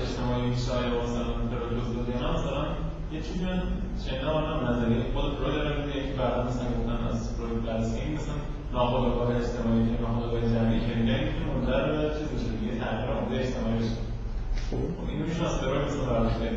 اجتماعی 0.04 0.50
میشه 0.50 0.72
مثلا 2.34 2.66
یه 3.12 3.22
چیزی 3.22 3.46
شنیدم 4.08 4.28
آنم 4.28 4.60
نظریه 4.68 5.04
خود 5.14 5.28
فروید 5.38 5.68
رو 5.68 5.86
میگه 5.86 6.02
که 6.08 6.14
بعدا 6.20 6.44
مثلا 6.50 6.68
گفتن 6.76 7.00
از 7.12 7.30
فروید 7.36 7.64
برسی 7.66 8.02
مثلا 8.18 8.38
ناخودآگاه 8.74 9.28
اجتماعی 9.42 9.84
که 9.90 10.02
ناخودآگاه 10.02 10.42
جمعی 10.42 10.80
که 10.86 10.92
میگن 11.00 11.22
که 11.36 11.44
منجر 11.50 11.82
به 11.92 12.16
چیز 12.18 12.28
بشه 12.34 12.50
دیگه 12.60 12.74
تغییر 12.84 13.10
عمده 13.18 13.36
اجتماعی 13.44 13.78
بشه 13.80 13.98
اینو 15.12 15.26
میشه 15.26 15.44
از 15.46 15.56
فروید 15.60 15.82
مثلا 15.88 16.50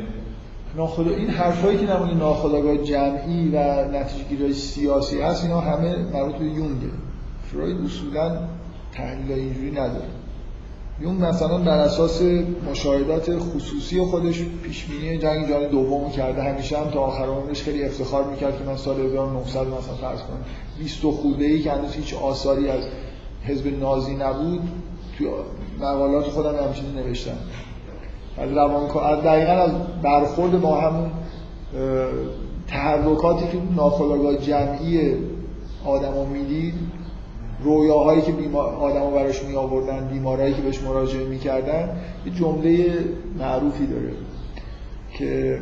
ناخدا 0.75 1.11
این 1.11 1.29
حرفایی 1.29 1.77
که 1.77 1.93
نمونی 1.93 2.13
ناخداگاه 2.13 2.77
جمعی 2.77 3.49
و 3.53 3.87
نتیجه 3.91 4.53
سیاسی 4.53 5.21
هست 5.21 5.43
اینا 5.43 5.61
همه 5.61 5.97
مربوط 5.97 6.35
به 6.35 6.45
یونگه. 6.45 6.87
فروید 7.51 7.85
اصولا 7.85 8.37
تحلیل 8.91 9.31
اینجوری 9.31 9.71
نداره. 9.71 10.20
یونگ 11.01 11.23
مثلا 11.23 11.57
بر 11.57 11.79
اساس 11.79 12.21
مشاهدات 12.71 13.39
خصوصی 13.39 14.01
خودش 14.01 14.41
پیشبینی 14.63 15.17
جنگ 15.17 15.49
جهانی 15.49 15.67
دوم 15.67 16.11
کرده. 16.11 16.43
همیشه 16.43 16.77
هم 16.77 16.89
تا 16.89 16.99
آخر 16.99 17.25
عمرش 17.25 17.63
خیلی 17.63 17.83
افتخار 17.83 18.23
می‌کرد 18.23 18.57
که 18.57 18.63
من 18.63 18.77
سال 18.77 18.99
1900 18.99 19.59
مثلا 19.59 19.95
فرض 20.01 20.19
کنم 20.19 20.43
20 20.79 21.01
خورده 21.01 21.45
ای 21.45 21.61
که 21.61 21.71
هنوز 21.71 21.93
هیچ 21.93 22.13
آثاری 22.13 22.69
از 22.69 22.83
حزب 23.43 23.79
نازی 23.79 24.15
نبود 24.15 24.61
توی 25.17 25.27
مقالات 25.79 26.25
خودم 26.25 26.55
همچنین 26.55 26.95
نوشتم. 26.95 27.37
از 28.37 28.51
روانکاو 28.51 29.21
دقیقا 29.21 29.51
از 29.51 29.71
برخورد 30.01 30.61
با 30.61 30.81
همون 30.81 31.11
تحرکاتی 32.67 33.45
که 33.47 33.57
ناخودآگاه 33.75 34.35
جمعی 34.35 35.13
آدما 35.85 36.25
می‌دید 36.25 36.73
رویاهایی 37.63 38.21
که 38.21 38.33
آدما 38.57 39.09
براش 39.09 39.43
می 39.43 39.55
آوردن 39.55 40.07
بیمارایی 40.07 40.53
که 40.53 40.61
بهش 40.61 40.81
مراجعه 40.81 41.25
می‌کردن 41.25 41.89
یه 42.25 42.33
جمله 42.33 43.05
معروفی 43.39 43.85
داره 43.85 44.11
که 45.17 45.59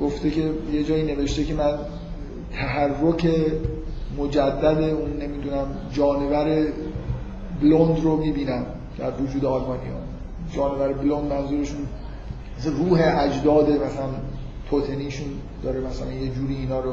گفته 0.00 0.30
که 0.30 0.50
یه 0.72 0.84
جایی 0.84 1.02
نوشته 1.02 1.44
که 1.44 1.54
من 1.54 1.78
تحرک 2.52 3.28
مجدد 4.18 4.82
اون 4.82 5.12
نمی‌دونم 5.12 5.66
جانور 5.92 6.66
بلوند 7.62 8.02
رو 8.02 8.16
می‌بینم 8.16 8.66
در 8.98 9.10
وجود 9.22 9.44
آلمانی 9.44 9.88
ها 9.88 9.98
جانور 10.56 10.92
بلوند 10.92 11.32
منظورشون 11.32 11.80
مثل 12.58 12.72
روح 12.76 13.00
اجداد 13.18 13.70
مثلا 13.70 14.08
توتنیشون 14.70 15.28
داره 15.62 15.80
مثلا 15.80 16.12
یه 16.12 16.30
جوری 16.30 16.54
اینا 16.54 16.80
رو 16.80 16.92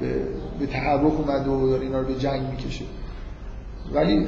به, 0.00 0.14
به 0.58 0.66
تحرک 0.66 1.20
اومده 1.20 1.50
و 1.50 1.70
داره 1.70 1.82
اینا 1.82 2.00
رو 2.00 2.06
به 2.06 2.14
جنگ 2.14 2.50
می‌کشه. 2.50 2.84
ولی 3.94 4.26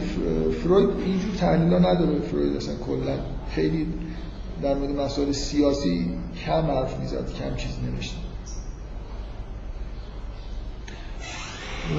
فروید 0.65 0.89
اینجور 1.07 1.35
تحلیل 1.39 1.75
نداره 1.75 2.21
فروید. 2.21 2.57
اصلا 2.57 2.75
کلا 2.75 3.19
خیلی 3.51 3.87
در 4.63 4.75
مورد 4.75 4.91
مسائل 4.91 5.33
سیاسی 5.33 6.11
کم 6.47 6.67
حرف 6.67 7.01
می‌زد 7.01 7.33
کم 7.33 7.57
چیز 7.57 7.71
نوشته 7.85 8.17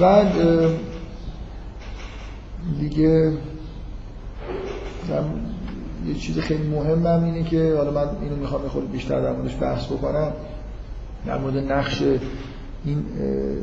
و 0.00 0.24
دیگه 2.80 3.32
یه 6.06 6.14
چیز 6.14 6.38
خیلی 6.38 6.68
مهمم 6.68 7.24
اینه 7.24 7.42
که 7.42 7.74
حالا 7.76 7.90
من 7.90 8.08
اینو 8.22 8.36
می‌خوام 8.36 8.68
خود 8.68 8.92
بیشتر 8.92 9.20
در 9.20 9.32
موردش 9.32 9.56
بحث 9.60 9.86
بکنم. 9.86 10.32
در 11.26 11.38
مورد 11.38 11.56
نقش 11.72 12.02
این 12.84 13.04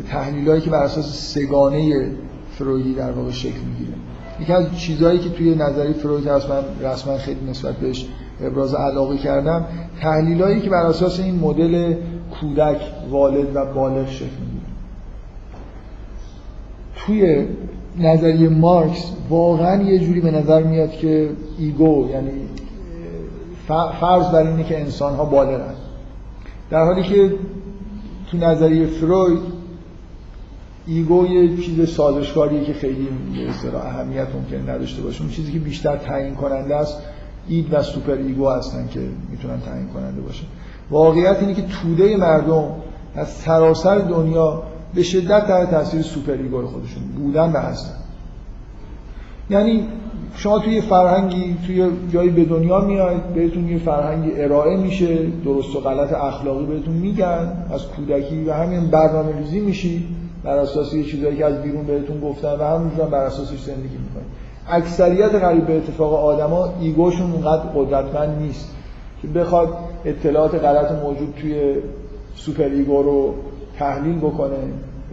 تحلیلایی 0.10 0.61
که 0.61 0.69
بر 0.69 0.84
اساس 0.84 1.34
سگانه 1.34 2.11
فرویدی 2.58 2.94
در 2.94 3.12
واقع 3.12 3.32
شکل 3.32 3.60
می‌گیره. 3.60 3.98
یکی 4.40 4.54
از 4.54 4.78
چیزهایی 4.78 5.20
که 5.20 5.30
توی 5.30 5.56
نظری 5.56 5.94
فروید 5.94 6.28
هست 6.28 6.50
من 6.50 6.64
رسما 6.82 7.18
خیلی 7.18 7.50
نسبت 7.50 7.76
بهش 7.76 8.08
ابراز 8.42 8.74
علاقه 8.74 9.18
کردم 9.18 9.66
تحلیلایی 10.02 10.62
که 10.62 10.70
بر 10.70 10.86
اساس 10.86 11.20
این 11.20 11.40
مدل 11.40 11.96
کودک 12.40 12.82
والد 13.10 13.56
و 13.56 13.66
بالغ 13.74 14.10
شکل 14.10 14.26
می‌گیره. 14.26 14.68
توی 16.96 17.48
نظریه 18.00 18.50
مارکس 18.50 19.12
واقعا 19.30 19.84
یه 19.84 20.00
جوری 20.00 20.22
به 20.22 20.32
نظر 20.32 20.64
میاد 20.64 20.92
که 20.92 21.30
ego 21.60 22.10
یعنی 22.12 22.32
فرض 24.00 24.32
بر 24.32 24.48
اینه 24.48 24.64
که 24.64 24.80
انسان 24.80 25.16
ها 25.16 25.26
بالغن. 25.26 25.74
در 26.70 26.86
حالی 26.86 27.04
که 27.04 27.34
تو 28.32 28.38
نظریه 28.38 28.86
فروید 28.86 29.57
ego 30.88 31.28
یه 31.27 31.57
چیز 31.57 31.89
سازشکاریه 31.89 32.64
که 32.64 32.73
خیلی 32.73 33.07
به 33.72 33.85
اهمیت 33.85 34.27
ممکن 34.35 34.69
نداشته 34.69 35.01
باشه. 35.01 35.22
اون 35.22 35.30
چیزی 35.30 35.51
که 35.51 35.59
بیشتر 35.59 35.97
تعیین 35.97 36.35
کننده 36.35 36.76
است 36.76 37.01
id 37.48 37.74
و 37.73 37.84
superego 37.84 38.49
هستن 38.49 38.88
که 38.88 38.99
می‌تونن 39.31 39.59
تعیین 39.61 39.88
کننده 39.88 40.22
باشه 40.22 40.43
واقعیت 40.91 41.38
اینه 41.39 41.53
که 41.53 41.61
توده 41.61 42.18
مردم 42.18 42.64
از 43.15 43.27
سراسر 43.27 43.97
دنیا 43.97 44.64
به 44.95 45.03
شدت 45.03 45.47
در 45.47 45.65
تاثیر 45.65 46.01
superego 46.02 46.65
خودشون 46.65 47.03
بودن 47.18 47.51
و 47.51 47.57
هستن. 47.57 47.93
یعنی 49.49 49.88
شما 50.35 50.59
توی 50.59 50.81
فرهنگی 50.81 51.57
توی 51.68 51.89
جایی 52.14 52.30
به 52.30 52.45
دنیا 52.45 52.80
میاید 52.80 53.23
بهتون 53.34 53.69
یه 53.69 53.77
فرهنگی 53.77 54.31
ارائه 54.41 54.77
میشه 54.77 55.18
درست 55.45 55.76
و 55.76 55.80
غلط 55.80 56.14
اخلاقی 56.14 56.65
بهتون 56.65 56.93
میگن 56.93 57.65
از 57.72 57.88
کودکی 57.88 58.43
و 58.43 58.53
همین 58.53 58.88
برنامه 58.88 59.38
ریزی 59.38 59.59
میشی. 59.59 60.07
بر 60.48 60.57
اساس 60.57 60.94
یه 60.94 61.03
چیزایی 61.03 61.38
که 61.38 61.45
از 61.45 61.61
بیرون 61.61 61.86
بهتون 61.86 62.19
گفتن 62.19 62.53
و 62.60 62.64
همونجا 62.64 63.06
بر 63.06 63.24
اساسش 63.24 63.61
زندگی 63.61 63.98
می‌کنید 63.98 64.28
اکثریت 64.69 65.36
قریب 65.36 65.68
به 65.68 65.78
اتفاق 65.78 66.14
آدما 66.14 66.74
ego 66.82 67.03
شون 67.03 67.32
اونقدر 67.32 67.64
قدرتمند 67.76 68.41
نیست 68.41 68.76
که 69.22 69.28
بخواد 69.28 69.69
اطلاعات 70.06 70.56
غلط 70.56 70.91
موجود 70.91 71.34
توی 71.41 71.76
superego 72.36 73.03
رو 73.03 73.34
تحلیل 73.80 74.18
بکنه 74.18 74.57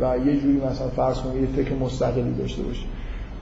و 0.00 0.18
یه 0.26 0.40
جوری 0.40 0.60
مثلا 0.70 0.88
فرض 0.96 1.20
کنه 1.20 1.40
یه 1.40 1.46
فکر 1.56 1.74
مستقلی 1.74 2.34
داشته 2.38 2.62
باشه. 2.62 2.82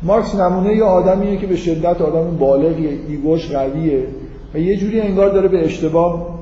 مارکس 0.03 0.35
نمونه 0.35 0.77
یه 0.77 0.85
آدمیه 0.85 1.37
که 1.37 1.47
به 1.47 1.57
شدت 1.57 2.01
آدم 2.01 2.37
بالغیه 2.37 2.99
ego 3.09 3.34
ش 3.34 3.51
قویه 3.51 4.07
و 4.55 4.59
یه 4.59 4.77
جوری 4.77 5.01
انگار 5.01 5.29
داره 5.29 5.49
به 5.49 5.65
اشتباه 5.65 6.42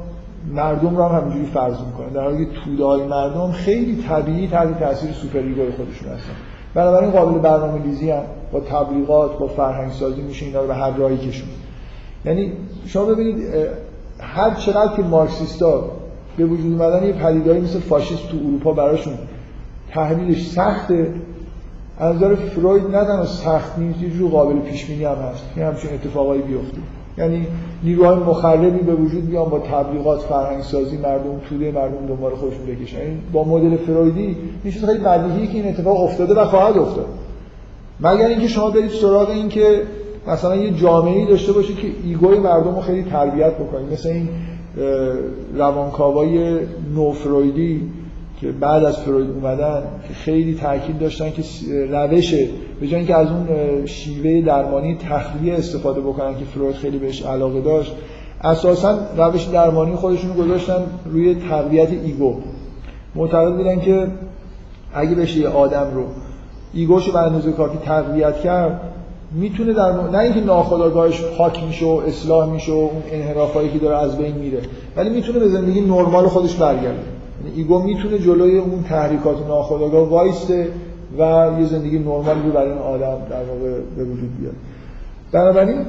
مردم 0.55 0.97
رو 0.97 1.05
هم 1.05 1.21
همینجوری 1.21 1.47
فرض 1.47 1.77
می‌کنه 1.81 2.11
در 2.15 2.21
حالی 2.21 2.47
که 2.47 2.53
توده 2.65 3.07
مردم 3.07 3.53
خیلی 3.53 4.03
طبیعی 4.03 4.49
تحت 4.49 4.81
تاثیر 4.81 5.13
superego 5.13 5.39
ی 5.39 5.71
خودشون 5.71 6.09
هستن. 6.09 6.33
بنابراین 6.75 7.11
قابل 7.11 7.39
برنامه 7.39 7.83
ریزی 7.83 8.11
هم 8.11 8.23
با 8.53 8.61
تبلیغات 8.61 9.39
با 9.39 9.47
فرهنگ 9.47 9.93
سازی 9.93 10.21
میشه 10.21 10.47
اینا 10.47 10.61
رو 10.61 10.67
به 10.67 10.75
هر 10.75 10.97
راهی 10.97 11.17
کشون. 11.17 11.49
یعنی 12.25 12.53
شما 12.87 13.05
ببینید 13.05 13.45
هر 14.21 14.55
چقدر 14.55 14.97
که 14.97 15.03
مارکسیستا 15.03 15.85
به 16.37 16.45
وجود 16.45 16.81
اومدن 16.81 17.07
یه 17.07 17.13
پدیدهایی 17.13 17.61
مثل 17.61 17.79
فاشیست 17.79 18.29
تو 18.29 18.37
اروپا 18.37 18.73
براشون 18.73 19.15
تحلیلش 19.91 20.51
سخته. 20.51 21.15
از 21.99 22.17
نظر 22.17 22.35
فروید 22.35 22.83
نه 22.83 23.05
تنها 23.05 23.27
سخت 23.27 23.79
نیست 23.79 24.03
یه 24.03 24.11
جور 24.11 24.31
قابل 24.31 24.59
پیش 24.59 24.87
بینی 24.87 25.05
هم 25.05 25.15
هست. 25.15 25.45
که 25.55 25.65
همچین 25.65 25.91
اتفاقایی 25.95 26.43
بیفته. 26.43 26.79
یعنی 27.19 27.47
نیروهای 27.83 28.17
مخربی 28.17 28.79
به 28.79 28.95
وجود 28.95 29.31
بیان 29.31 29.49
با 29.49 29.59
تبلیغات 29.59 30.21
فرهنگ 30.21 30.63
سازی 30.63 30.97
مردم 30.97 31.41
توده 31.49 31.71
مردم 31.71 32.07
دنبال 32.07 32.35
خودشون 32.35 32.67
بکشن. 32.67 32.99
یعنی 32.99 33.19
با 33.33 33.45
مدل 33.45 33.77
فرویدی 33.77 34.37
میشه 34.65 34.87
خیلی 34.87 34.99
بدیهی 34.99 35.47
که 35.47 35.55
این 35.55 35.69
اتفاق 35.69 36.01
افتاده 36.01 36.35
و 36.35 36.45
خواهد 36.45 36.79
افتاد. 36.79 37.07
مگر 38.01 38.27
اینکه 38.27 38.49
شما 38.49 38.71
برید 38.71 38.91
سراغ 38.91 39.31
این 39.31 39.49
که 39.49 39.83
مثلا 40.29 40.57
یه 40.57 40.71
جامعه 40.71 41.27
داشته 41.27 41.53
باشید 41.53 41.77
که 41.77 41.89
ego 42.05 42.30
ی 42.30 42.39
مردم 42.39 42.75
رو 42.75 42.81
خیلی 42.81 43.03
تربیت 43.03 43.55
بکنید. 43.55 43.93
مثل 43.93 44.09
این 44.09 44.29
روانکاوای 45.57 46.59
نو 46.95 47.13
فرویدی 47.13 47.83
که 48.41 48.53
بعد 48.53 48.85
از 48.85 48.99
فروید 48.99 49.31
اومدن 49.31 49.83
که 50.09 50.15
خیلی 50.15 50.55
تاکید 50.55 50.99
داشتن 50.99 51.31
که 51.31 51.43
روش 51.91 52.35
به 52.81 52.87
جای 52.87 52.99
اینکه 52.99 53.17
از 53.17 53.29
اون 53.29 53.47
شیوه 53.87 54.41
درمانی 54.41 54.95
تخلیه 54.95 55.55
استفاده 55.55 56.01
بکنن 56.01 56.39
که 56.39 56.45
فروید 56.45 56.75
خیلی 56.75 56.99
بهش 56.99 57.23
علاقه 57.23 57.61
داشت 57.61 57.93
اساسا 58.41 58.99
روش 59.17 59.45
درمانی 59.45 59.95
خودشون 59.95 60.33
گذاشتن 60.33 60.83
روی 61.05 61.35
تقویت 61.51 61.89
ego. 61.91 62.35
معتقد 63.15 63.57
بودن 63.57 63.81
که 63.81 64.07
اگه 64.95 65.15
بشه 65.15 65.39
یه 65.39 65.49
آدم 65.49 65.91
رو 65.95 66.05
ego 66.75 66.94
شو 66.94 67.13
به 67.13 67.19
اندازه 67.19 67.53
کافی 67.53 67.79
تقویت 67.79 68.41
کرد 68.41 68.81
می‌تونه 69.33 69.73
در 69.73 69.93
م... 69.93 70.17
نه 70.17 70.19
اینکه 70.19 70.41
ناخودآگاهش 70.41 71.23
پاک 71.39 71.65
میشه 71.65 71.87
و 71.87 72.01
اصلاح 72.07 72.53
میشه 72.53 72.73
و 72.73 72.75
اون 72.75 73.03
انحرافایی 73.13 73.71
که 73.71 73.79
داره 73.79 73.99
از 73.99 74.19
بین 74.19 74.35
میره 74.35 74.61
ولی 74.97 75.11
می‌تونه 75.11 75.39
به 75.39 75.49
زندگی 75.49 75.81
نرمال 75.81 76.29
خودش 76.29 76.55
برگرده. 76.55 76.89
یعنی 76.89 77.57
ego 77.57 77.83
می‌تونه 77.83 78.19
جلوی 78.19 78.59
اون 78.59 78.83
تحریکات 78.83 79.47
ناخودآگاه 79.49 80.09
وایسته 80.09 80.69
و 81.19 81.51
یه 81.61 81.67
زندگی 81.67 81.99
نرمالی 81.99 82.43
رو 82.43 82.53
برای 82.53 82.71
این 82.71 82.79
آدم 82.79 83.19
در 83.31 83.45
واقع 83.45 83.81
به 83.97 84.05
وجود 84.05 84.41
بیاد. 84.41 84.55
بنابراین 85.33 85.87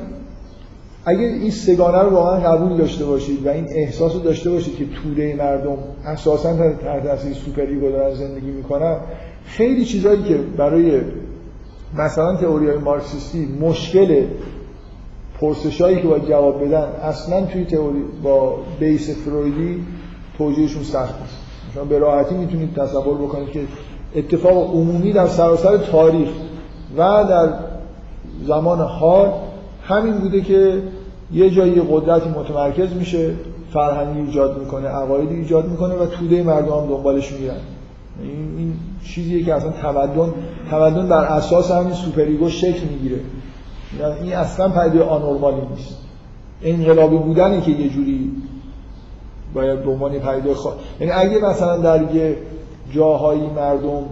اگه 1.06 1.20
این 1.20 1.52
سه‌گانه 1.52 1.98
رو 1.98 2.10
واقعا 2.10 2.40
قبول 2.40 2.78
داشته 2.78 3.06
باشید 3.06 3.46
و 3.46 3.50
این 3.50 3.68
احساس 3.70 4.14
رو 4.14 4.20
داشته 4.20 4.50
باشید 4.50 4.76
که 4.76 4.86
توده 4.86 5.36
مردم 5.36 5.78
اساسا 6.06 6.58
تحت 6.58 7.04
تاثیر 7.04 7.36
ایگو 7.58 7.90
دارن 7.90 8.16
زندگی 8.16 8.52
می‌کنن 8.52 8.98
خیلی 9.46 9.86
چیزایی 9.86 10.24
که 10.24 10.38
برای 10.58 11.02
مثلا 11.98 12.36
تئوری 12.36 12.68
های 12.68 12.78
مارکسیستی 12.78 13.48
مشکل 13.62 14.24
پرسشایی 15.40 16.02
که 16.02 16.08
باید 16.08 16.28
جواب 16.30 16.66
بدن 16.66 16.88
اصلا 17.04 17.46
توی 17.46 17.66
تئوری 17.66 18.04
با 18.24 18.58
بیس 18.80 19.10
فرویدی 19.10 19.84
توجیهشون 20.38 20.84
سخت 20.84 21.22
است 21.22 21.38
شما 21.74 21.84
به 21.84 22.00
راحتی 22.00 22.36
می‌تونید 22.36 22.74
تصور 22.76 23.18
بکنید 23.18 23.50
که 23.50 23.62
اتفاق 24.16 24.76
عمومی 24.76 25.14
در 25.14 25.28
سراسر 25.28 25.78
تاریخ 25.78 26.30
و 26.98 27.26
در 27.30 27.54
زمان 28.48 28.80
حال 28.80 29.30
همین 29.84 30.14
بوده 30.14 30.42
که 30.42 30.82
یه 31.34 31.50
جایی 31.50 31.82
قدرتی 31.92 32.30
متمرکز 32.30 32.94
میشه 32.94 33.34
فرهنگی 33.74 34.20
ایجاد 34.20 34.60
می‌کنه 34.60 34.88
عقایدی 34.88 35.36
ایجاد 35.36 35.70
می‌کنه 35.70 35.96
و 35.96 36.06
توده 36.06 36.44
مردم 36.44 36.72
هم 36.72 36.88
دنبالش 36.88 37.32
میرن 37.32 37.56
این, 38.24 38.58
این 38.58 38.74
چیزیه 39.04 39.44
که 39.44 39.54
اصلا 39.54 39.70
تمدن 39.70 40.34
تمدن 40.72 41.08
بر 41.08 41.24
اساس 41.24 41.72
همین 41.72 41.94
سوپریگو 41.94 42.50
شکل 42.50 42.88
می‌گیره. 42.92 43.20
یعنی 44.00 44.14
این 44.22 44.34
اصلا 44.34 44.70
پیدا 44.70 45.06
آنورمالی 45.06 45.62
نیست. 45.76 45.98
انقلابی 46.64 47.18
بودنه 47.18 47.62
که 47.62 47.72
یه 47.72 47.90
جوری 47.90 48.32
باید 49.54 49.84
به 49.84 49.92
عنوان 49.92 50.12
پیدا 50.12 50.54
خوا... 50.54 50.74
یعنی 51.00 51.12
اگه 51.12 51.46
مثلا 51.46 51.78
در 51.78 52.16
یه 52.16 52.38
جاهایی 52.94 53.48
مردم 53.56 54.04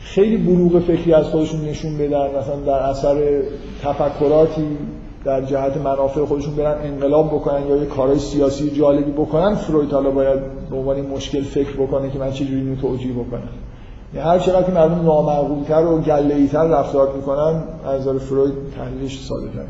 خیلی 0.00 0.36
بروغ 0.36 0.82
فکری 0.82 1.12
از 1.12 1.24
خودشون 1.24 1.60
نشون 1.60 1.98
بدن 1.98 2.38
مثلا 2.38 2.56
در 2.66 2.78
اثر 2.78 3.42
تفکراتی 3.82 4.66
در 5.24 5.42
جهت 5.44 5.76
منافع 5.76 6.24
خودشون 6.24 6.54
برن 6.54 6.78
انقلاب 6.82 7.26
بکنن 7.26 7.66
یا 7.66 7.76
یه 7.76 7.86
کارهای 7.86 8.18
سیاسی 8.18 8.70
جالبی 8.70 9.10
بکنن 9.10 9.54
فروید 9.54 9.92
حالا 9.92 10.10
باید 10.10 10.38
به 10.70 10.76
عنوان 10.76 11.00
مشکل 11.00 11.42
فکر 11.42 11.72
بکنه 11.72 12.10
که 12.10 12.18
من 12.18 12.32
چه 12.32 12.44
جوری 12.44 12.60
اینو 12.60 12.76
توجیه 12.76 13.12
بکنم. 13.12 13.48
یعنی 14.14 14.28
هر 14.28 14.38
چقدر 14.38 14.62
که 14.62 14.72
مردم 14.72 15.02
نامعقولتر 15.04 15.84
و 15.84 16.00
گله‌ای‌تر 16.00 16.64
رفتار 16.64 17.12
می‌کنن 17.16 17.62
از 17.86 18.00
نظر 18.00 18.18
فروید 18.18 18.54
تحلیلش 18.76 19.24
ساده 19.24 19.48
تر 19.48 19.64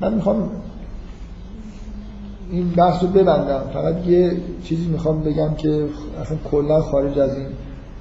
من 0.00 0.14
می‌خوام 0.14 0.50
این 2.50 2.68
بحث 2.68 3.02
رو 3.02 3.08
ببندم. 3.08 3.62
فقط 3.72 4.06
یه 4.06 4.36
چیزی 4.64 4.86
می‌خوام 4.86 5.22
بگم 5.22 5.54
که 5.54 5.84
اصلا 6.20 6.36
کلا 6.50 6.80
خارج 6.80 7.18
از 7.18 7.36
این 7.36 7.46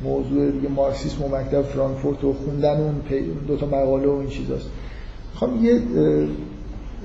موضوع 0.04 0.52
دیگه 0.52 0.70
مارکسیسم 0.70 1.24
و 1.24 1.28
مکتب 1.28 1.62
فرانکفورت 1.62 2.24
و 2.24 2.34
خوندن 2.34 2.82
اون 2.82 2.96
دو 3.48 3.58
تا 3.58 3.66
مقاله 3.66 4.08
و 4.08 4.12
این 4.12 4.30
چیزاست. 4.30 4.70
می‌خوام 5.34 5.66
یه 5.66 5.82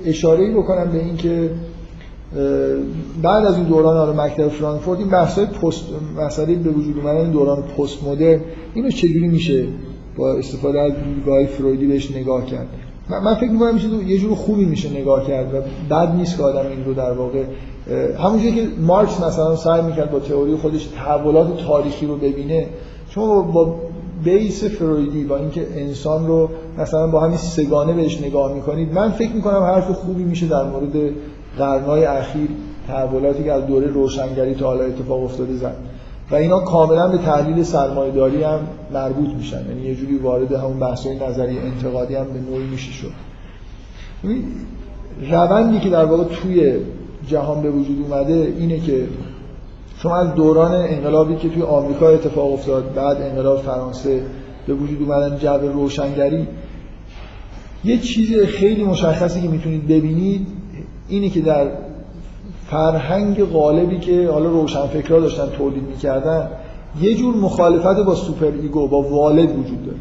اشاره 0.05 0.51
بکنم 0.51 0.91
به 0.91 0.99
این 0.99 1.17
که 1.17 1.49
بعد 3.21 3.45
از 3.45 3.55
این 3.55 3.63
دوران 3.63 3.97
آره 3.97 4.21
مکتب 4.21 4.47
فرانکفورت 4.47 4.99
این 4.99 5.09
بحث‌های 5.09 5.45
پست 5.45 5.83
مسئله 6.17 6.55
به 6.55 6.69
وجود 6.69 6.97
اومدن 6.97 7.31
دوران 7.31 7.61
پست 7.61 8.03
مدرن 8.03 8.39
اینو 8.73 8.89
چجوری 8.89 9.27
میشه 9.27 9.67
با 10.17 10.33
استفاده 10.33 10.79
از 10.79 10.91
دیدگاه 11.03 11.45
فرویدی 11.45 11.87
بهش 11.87 12.11
نگاه 12.11 12.45
کرد؟ 12.45 12.67
من 13.09 13.35
فکر 13.35 13.51
می‌کنم 13.51 13.79
یه 14.07 14.17
جور 14.17 14.35
خوبی 14.35 14.65
میشه 14.65 14.89
نگاه 14.89 15.27
کرد 15.27 15.53
و 15.53 15.57
بد 15.89 16.15
نیست 16.15 16.37
که 16.37 16.43
آدم 16.43 16.69
این 16.69 16.85
رو 16.85 16.93
در 16.93 17.11
واقع 17.11 17.43
همونجوری 18.17 18.55
که 18.55 18.67
مارکس 18.79 19.21
مثلا 19.21 19.55
سعی 19.55 19.81
می‌کرد 19.81 20.11
با 20.11 20.19
تئوری 20.19 20.55
خودش 20.55 20.85
تحولات 20.85 21.65
تاریخی 21.67 22.05
رو 22.05 22.17
ببینه 22.17 22.67
شما 23.09 23.41
با 23.41 23.75
بیس 24.23 24.63
فرویدی 24.63 25.23
با 25.23 25.37
اینکه 25.37 25.67
انسان 25.75 26.27
رو 26.27 26.49
مثلا 26.77 27.07
با 27.07 27.19
همین 27.19 27.37
سگانه 27.37 27.93
بهش 27.93 28.21
نگاه 28.21 28.53
می‌کنید 28.53 28.93
من 28.93 29.11
فکر 29.11 29.31
می‌کنم 29.31 29.63
حرف 29.63 29.91
خوبی 29.91 30.23
میشه 30.23 30.47
در 30.47 30.63
مورد 30.63 31.13
قرنهای 31.57 32.05
اخیر 32.05 32.49
تحولاتی 32.87 33.43
که 33.43 33.51
از 33.51 33.65
دوره 33.65 33.87
روشنگری 33.87 34.55
تا 34.55 34.65
حالا 34.65 34.83
اتفاق 34.83 35.23
افتاده 35.23 35.53
زد. 35.53 35.75
و 36.31 36.35
اینا 36.35 36.59
کاملا 36.59 37.07
به 37.07 37.17
تحلیل 37.17 37.63
سرمایه‌داری 37.63 38.43
هم 38.43 38.59
مربوط 38.93 39.29
میشن. 39.29 39.65
یعنی 39.69 39.81
یه 39.81 39.95
جوری 39.95 40.17
وارد 40.17 40.51
همون 40.51 40.79
بحث‌های 40.79 41.15
نظری 41.19 41.59
انتقادی 41.59 42.15
هم 42.15 42.25
به 42.25 42.39
نوعی 42.51 42.67
میشه 42.67 42.91
شد. 42.91 43.11
روندی 45.31 45.79
که 45.79 45.89
در 45.89 46.05
واقع 46.05 46.23
توی 46.23 46.73
جهان 47.27 47.61
به 47.61 47.71
وجود 47.71 48.05
اومده 48.09 48.53
اینه 48.59 48.79
که 48.79 49.07
شما 49.97 50.15
از 50.15 50.35
دوران 50.35 50.71
انقلابی 50.71 51.35
که 51.35 51.49
توی 51.49 51.61
آمریکا 51.61 52.09
اتفاق 52.09 52.53
افتاد 52.53 52.93
بعد 52.93 53.21
انقلاب 53.21 53.61
فرانسه 53.61 54.21
به 54.67 54.73
وجود 54.73 55.01
اومدن 55.01 55.37
جو 55.37 55.71
روشنگری 55.73 56.47
یه 57.83 57.97
چیز 57.97 58.39
خیلی 58.39 58.83
مشخصی 58.83 59.41
که 59.41 59.47
می‌تونید 59.47 59.87
ببینید 59.87 60.47
اینه 61.09 61.29
که 61.29 61.41
در 61.41 61.67
فرهنگ 62.71 63.43
غالبی 63.43 63.99
که 63.99 64.29
حالا 64.31 64.49
روشنفکرها 64.49 65.19
داشتن 65.19 65.49
تولید 65.57 65.83
می‌کردن 65.83 66.47
یه 67.01 67.15
جور 67.15 67.35
مخالفت 67.35 67.99
با 68.05 68.15
super 68.15 68.51
ego 68.61 68.87
با 68.87 69.01
والد 69.01 69.59
وجود 69.59 69.85
داره. 69.85 69.97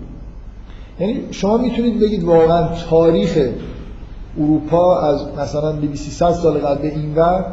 یعنی 1.00 1.22
شما 1.30 1.56
می‌تونید 1.56 2.00
بگید 2.00 2.24
واقعا 2.24 2.68
تاریخ 2.90 3.38
اروپا 4.40 5.00
از 5.00 5.26
مثلا 5.38 5.72
200 5.72 6.32
سال 6.32 6.58
قبل 6.58 6.86
این 6.86 7.14
ور 7.14 7.44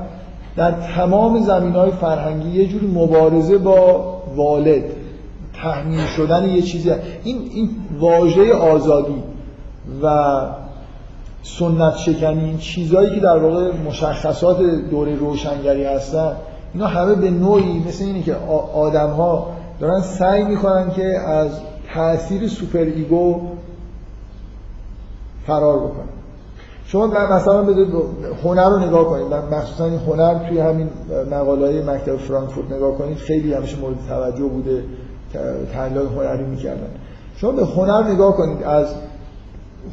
در 0.56 0.72
تمام 0.72 1.41
زمینه 1.41 1.73
های 1.73 1.91
فرهنگی 1.91 2.49
یه 2.49 2.68
جوری 2.68 2.88
مبارزه 2.88 3.57
با 3.57 4.03
والد 4.35 4.84
تحمیل 5.53 6.06
شدن 6.06 6.49
یه 6.49 6.61
چیزی. 6.61 6.91
این 7.23 7.38
این 7.53 7.69
واژه 7.99 8.53
آزادی 8.53 9.23
و 10.03 10.35
سنت 11.59 11.95
شکنی 11.97 12.43
این 12.43 12.57
چیزایی 12.57 13.09
که 13.09 13.19
در 13.19 13.37
واقع 13.37 13.71
مشخصات 13.87 14.61
دوره 14.91 15.15
روشنگری 15.15 15.83
هستن 15.83 16.31
اینا 16.73 16.87
همه 16.87 17.15
به 17.15 17.29
نوعی 17.29 17.83
مثل 17.87 18.03
اینه 18.03 18.23
که 18.23 18.35
آدم 18.73 19.09
ها 19.09 19.47
دارن 19.79 20.01
سعی 20.01 20.43
می‌کنن 20.43 20.91
که 20.91 21.05
از 21.19 21.51
تاثیر 21.93 22.47
super 22.47 22.79
ego 22.79 23.41
فرار 25.47 25.77
بکنن. 25.77 26.07
شما 26.85 27.07
مثلا 27.07 27.63
به 27.63 27.73
هنر 28.43 28.69
رو 28.69 28.79
نگاه 28.79 29.05
کنید. 29.05 29.33
مخصوصا 29.33 29.85
این 29.85 29.99
هنر 29.99 30.49
توی 30.49 30.59
همین 30.59 30.89
مقاله 31.31 31.65
های 31.65 31.81
مکتب 31.81 32.15
فرانکفورت 32.15 32.71
نگاه 32.71 32.97
کنید 32.97 33.17
خیلی 33.17 33.53
همیشه 33.53 33.79
مورد 33.79 33.95
توجه 34.09 34.43
بوده 34.43 34.83
تحلیل 35.73 35.97
هنری 35.97 36.43
می‌کردن. 36.43 36.89
شما 37.35 37.51
به 37.51 37.65
هنر 37.65 38.03
نگاه 38.03 38.37
کنید 38.37 38.63
از 38.63 38.87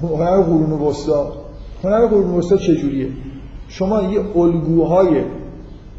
هنر 0.02 0.40
قرون 0.40 0.72
وسطا. 0.72 1.43
هنر 1.84 2.06
قرون 2.06 2.34
وسطا 2.34 2.56
چجوریه؟ 2.56 3.08
شما 3.68 4.02
یه 4.02 4.20
الگوهای 4.36 5.22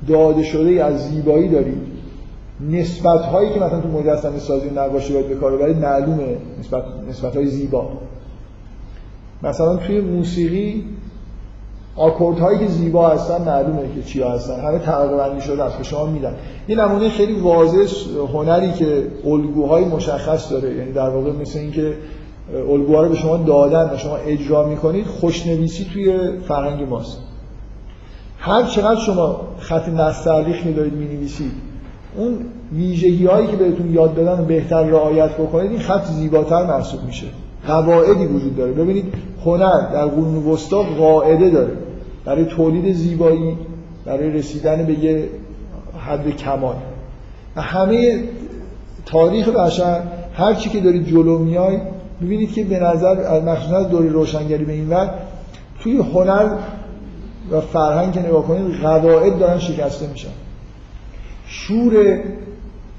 داده 0.07 0.43
شده 0.43 0.83
از 0.83 1.09
زیبایی 1.09 1.49
دارید 1.49 1.95
نسبت 2.69 3.21
هایی 3.21 3.49
که 3.49 3.59
مثلا 3.59 3.81
تو 3.81 3.87
مجسمه 3.87 4.39
سازی 4.39 4.69
نقاشی 4.69 5.13
باید 5.13 5.27
به 5.27 5.35
کار 5.35 5.57
ببرید 5.57 5.77
معلومه. 5.77 6.37
نسبت 6.59 6.83
نسبت 7.09 7.35
های 7.35 7.47
زیبا. 7.47 7.89
مثلا 9.43 9.75
توی 9.75 10.01
موسیقی 10.01 10.83
آکورد 11.95 12.39
هایی 12.39 12.59
که 12.59 12.67
زیبا 12.67 13.09
هستن 13.09 13.41
معلومه 13.41 13.81
که 13.95 14.03
چیا 14.03 14.31
هستن. 14.31 14.59
همه 14.59 14.79
طبقه 14.79 15.17
بندی 15.17 15.41
شده 15.41 15.63
است 15.63 15.77
به 15.77 15.83
شما 15.83 16.05
میدن. 16.05 16.33
یه 16.67 16.75
نمونه 16.75 17.09
خیلی 17.09 17.39
واضح 17.39 17.95
هنری 18.33 18.71
که 18.71 19.07
الگوهای 19.25 19.85
مشخص 19.85 20.51
داره 20.51 20.75
یعنی 20.75 20.91
در 20.91 21.09
واقع 21.09 21.31
مثل 21.31 21.59
اینکه 21.59 21.93
الگوها 22.53 23.03
رو 23.03 23.09
به 23.09 23.15
شما 23.15 23.37
دادن 23.37 23.93
و 23.93 23.97
شما 23.97 24.15
اجرا 24.15 24.67
می‌کنید 24.67 25.05
خوشنویسی 25.05 25.85
توی 25.93 26.29
فرهنگ 26.47 26.89
ماست. 26.89 27.19
هر 28.39 28.63
چقدر 28.63 28.99
شما 28.99 29.41
خط 29.59 29.89
نستعلیق 29.89 30.65
میدارید 30.65 30.93
می‌نویسید 30.93 31.51
اون 32.17 32.37
ویژگی 32.73 33.25
هایی 33.25 33.47
که 33.47 33.55
بهتون 33.55 33.93
یاد 33.93 34.15
دادن 34.15 34.45
بهتر 34.45 34.83
رعایت 34.83 35.33
بکنید 35.33 35.71
این 35.71 35.79
خط 35.79 36.05
زیباتر 36.05 36.65
محسوب 36.65 37.03
میشه. 37.03 37.27
قواعدی 37.67 38.25
وجود 38.25 38.57
داره. 38.57 38.71
ببینید 38.71 39.13
هنر 39.45 39.79
در 39.93 40.05
قرون 40.05 40.35
وسطا 40.35 40.83
قاعده 40.83 41.49
داره. 41.49 41.71
برای 42.25 42.45
تولید 42.45 42.93
زیبایی 42.93 43.57
برای 44.05 44.31
رسیدن 44.31 44.85
به 44.85 44.99
یه 44.99 45.29
حد 46.07 46.37
کمال. 46.37 46.75
و 47.55 47.61
همه 47.61 48.23
تاریخ 49.05 49.49
بشر 49.49 50.01
هر 50.33 50.53
چی 50.53 50.69
که 50.69 50.79
دارید 50.79 51.07
جلو 51.07 51.37
میای 51.37 51.77
می‌بینید 52.19 52.53
که 52.53 52.63
به 52.63 52.79
نظر 52.79 53.39
مخصوصا 53.41 53.77
از 53.77 53.89
دوره 53.89 54.09
روشنگری 54.09 54.65
به 54.65 54.73
این 54.73 54.89
وقت 54.89 55.11
توی 55.79 55.97
هنر 55.97 56.49
و 57.51 57.61
فرهنگ 57.61 58.13
که 58.13 58.19
نگاه 58.19 58.47
کنید 58.47 58.81
قواعد 58.81 59.39
دارن 59.39 59.59
شکسته 59.59 60.07
میشن. 60.07 60.29
شور 61.47 62.19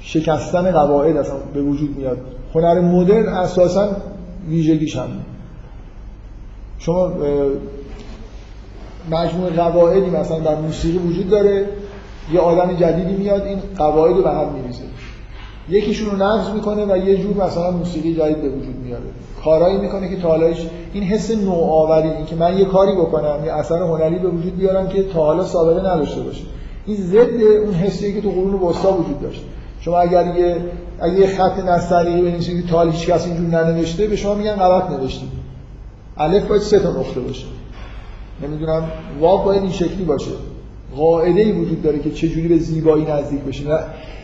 شکستن 0.01 0.71
قواعد 0.71 1.17
اصلا 1.17 1.37
به 1.55 1.63
وجود 1.63 1.97
میاد. 1.97 2.19
هنر 2.55 2.81
مدرن 2.81 3.29
اساسا 3.29 3.97
ویژگیش 4.49 4.97
هم 4.97 5.09
شما 6.79 7.13
مجموع 9.11 9.51
قواعدی 9.51 10.11
مثلا 10.11 10.39
در 10.39 10.55
موسیقی 10.55 10.99
وجود 10.99 11.31
داره 11.31 11.69
یه 12.33 12.41
آدم 12.41 12.77
جدیدی 12.77 13.17
میاد 13.17 13.43
این 13.43 13.59
قواعد 13.77 14.17
رو 14.17 14.23
به 14.23 14.31
هم 14.31 14.53
میریزه. 14.53 14.83
یکیشون 15.69 16.11
رو 16.11 16.17
نقض 16.17 16.51
می‌کنه 16.51 16.85
و 16.85 16.97
یه 16.97 17.17
جور 17.17 17.45
مثلا 17.45 17.71
موسیقی 17.71 18.15
جدید 18.15 18.43
به 18.43 18.49
وجود 18.49 18.77
میاره. 18.85 19.05
کارایی 19.45 19.77
می‌کنه 19.77 20.09
که 20.09 20.17
تا 20.17 20.37
این 20.93 21.03
حس 21.03 21.31
نوآوری 21.31 22.09
این 22.09 22.27
که 22.27 22.37
من 22.37 22.59
یه 22.59 22.65
کاری 22.65 22.93
بکنم 22.93 23.45
یه 23.45 23.53
اثر 23.53 23.83
هنری 23.83 24.19
به 24.19 24.29
وجود 24.29 24.57
بیارم 24.57 24.89
که 24.89 25.03
تا 25.03 25.25
حالا 25.25 25.45
سابقه 25.45 25.81
نداشته 25.81 26.21
باشه. 26.21 26.43
این 26.87 26.97
ضد 26.97 27.43
اون 27.65 27.75
حسی 27.75 28.15
که 28.15 28.21
تو 28.21 28.31
قرون 28.31 28.55
وسطا 28.55 28.93
وجود 28.93 29.21
داشت. 29.21 29.43
شما 29.81 29.99
اگر 29.99 30.37
یه 30.37 30.57
اگه 31.01 31.27
خط 31.27 31.59
نستعلیقی 31.59 32.23
بنویسید 32.23 32.63
که 32.63 32.73
تا 32.73 32.83
هیچ 32.83 33.07
کس 33.07 33.27
اینجور 33.27 33.47
ننوشته 33.47 34.07
به 34.07 34.17
شما 34.17 34.35
میگن 34.35 34.57
غلط 34.57 34.91
نوشتید. 34.91 35.29
الف 36.17 36.45
باید 36.45 36.63
سه 36.63 36.79
تا 36.79 36.91
نقطه 36.91 37.21
باشه. 37.21 37.47
نمی‌دونم 38.43 38.85
واو 39.21 39.45
باید 39.45 39.63
این 39.63 39.73
شکلی 39.73 40.05
باشه. 40.05 40.31
قاعده 40.97 41.41
ای 41.41 41.53
وجود 41.53 41.83
داره 41.83 41.99
که 41.99 42.11
چه 42.11 42.29
جوری 42.29 42.49
به 42.49 42.59
زیبایی 42.59 43.05
نزدیک 43.05 43.41
بشه 43.41 43.65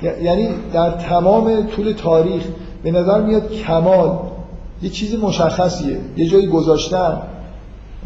یعنی 0.03 0.49
در 0.73 0.91
تمام 0.91 1.67
طول 1.67 1.93
تاریخ 1.93 2.43
به 2.83 2.91
نظر 2.91 3.21
میاد 3.21 3.53
کمال 3.53 4.19
یه 4.83 4.91
چیز 4.91 5.15
مشخصیه 5.15 5.99
یه 6.17 6.27
جایی 6.27 6.47
گذاشتن 6.47 7.23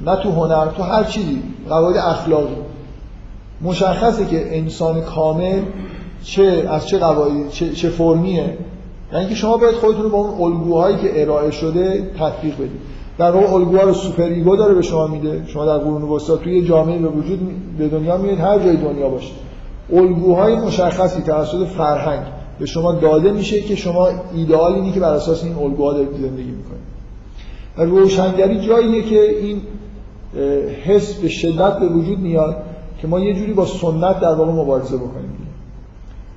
نه 0.05 0.17
تو 0.17 0.31
هنر 0.31 0.67
تو 0.67 0.83
هر 0.83 1.05
چیزی 1.05 1.43
قواعد 1.69 1.97
اخلاقی. 1.97 2.57
مشخصه 3.63 4.27
که 4.27 4.59
انسان 4.59 5.01
کامل 5.01 5.63
چه 6.23 6.67
از 6.71 6.89
چه 6.89 6.99
قواعدی 6.99 7.49
چه, 7.51 7.73
چه 7.73 7.89
فرمیه. 7.89 8.59
یعنی 9.13 9.29
که 9.29 9.35
شما 9.35 9.57
باید 9.57 9.75
خودتون 9.75 10.03
رو 10.03 10.11
با 10.11 10.19
اون 10.19 10.53
الگوهایی 10.53 10.97
که 10.97 11.23
ارائه 11.23 11.51
شده 11.51 12.11
تطبیق 12.19 12.55
بدید. 12.55 12.81
در 13.19 13.31
واقع 13.31 13.53
الگوها 13.53 13.83
رو 13.83 13.95
super 13.95 14.23
ego 14.23 14.57
داره 14.57 14.75
به 14.75 14.83
شما 14.83 15.07
میده. 15.07 15.43
شما 15.47 15.65
در 15.65 15.79
قرون 15.79 16.03
وسطا 16.03 16.37
توی 16.37 16.65
جامعه 16.65 16.99
به 16.99 17.09
وجود 17.09 17.41
به 17.79 17.89
دنیا 17.89 18.17
میاد 18.17 18.39
هر 18.39 18.59
جای 18.59 18.77
دنیا 18.77 19.09
باشه. 19.09 19.33
الگوهای 19.93 20.57
مشخصی 20.57 21.23
توسط 21.23 21.67
فرهنگ 21.67 22.23
به 22.59 22.67
شما 22.67 22.93
داده 22.93 23.33
میشه 23.33 23.61
که 23.61 23.77
شما 23.77 24.09
ایدئال 24.35 24.75
اینه 24.75 24.93
که 24.93 25.01
بر 25.01 25.15
اساس 25.15 25.45
این 25.45 25.55
الگوها 25.55 25.93
دارید 25.93 26.13
زندگی 26.13 26.51
می‌کنید. 26.51 26.87
و 27.77 27.85
روشنگری 27.85 28.61
جاییه 28.61 29.03
که 29.03 29.31
این 29.31 29.61
حس 30.85 31.15
به 31.15 31.29
شدت 31.29 31.79
به 31.79 31.89
وجود 31.89 32.19
میاد 32.19 32.57
که 33.01 33.09
ما 33.09 33.21
یه 33.21 33.35
جوری 33.35 33.53
با 33.53 33.67
سنت 33.67 34.21
در 34.21 34.35
واقع 34.35 34.53
مبارزه 34.53 34.97
بکنیم. 34.97 35.37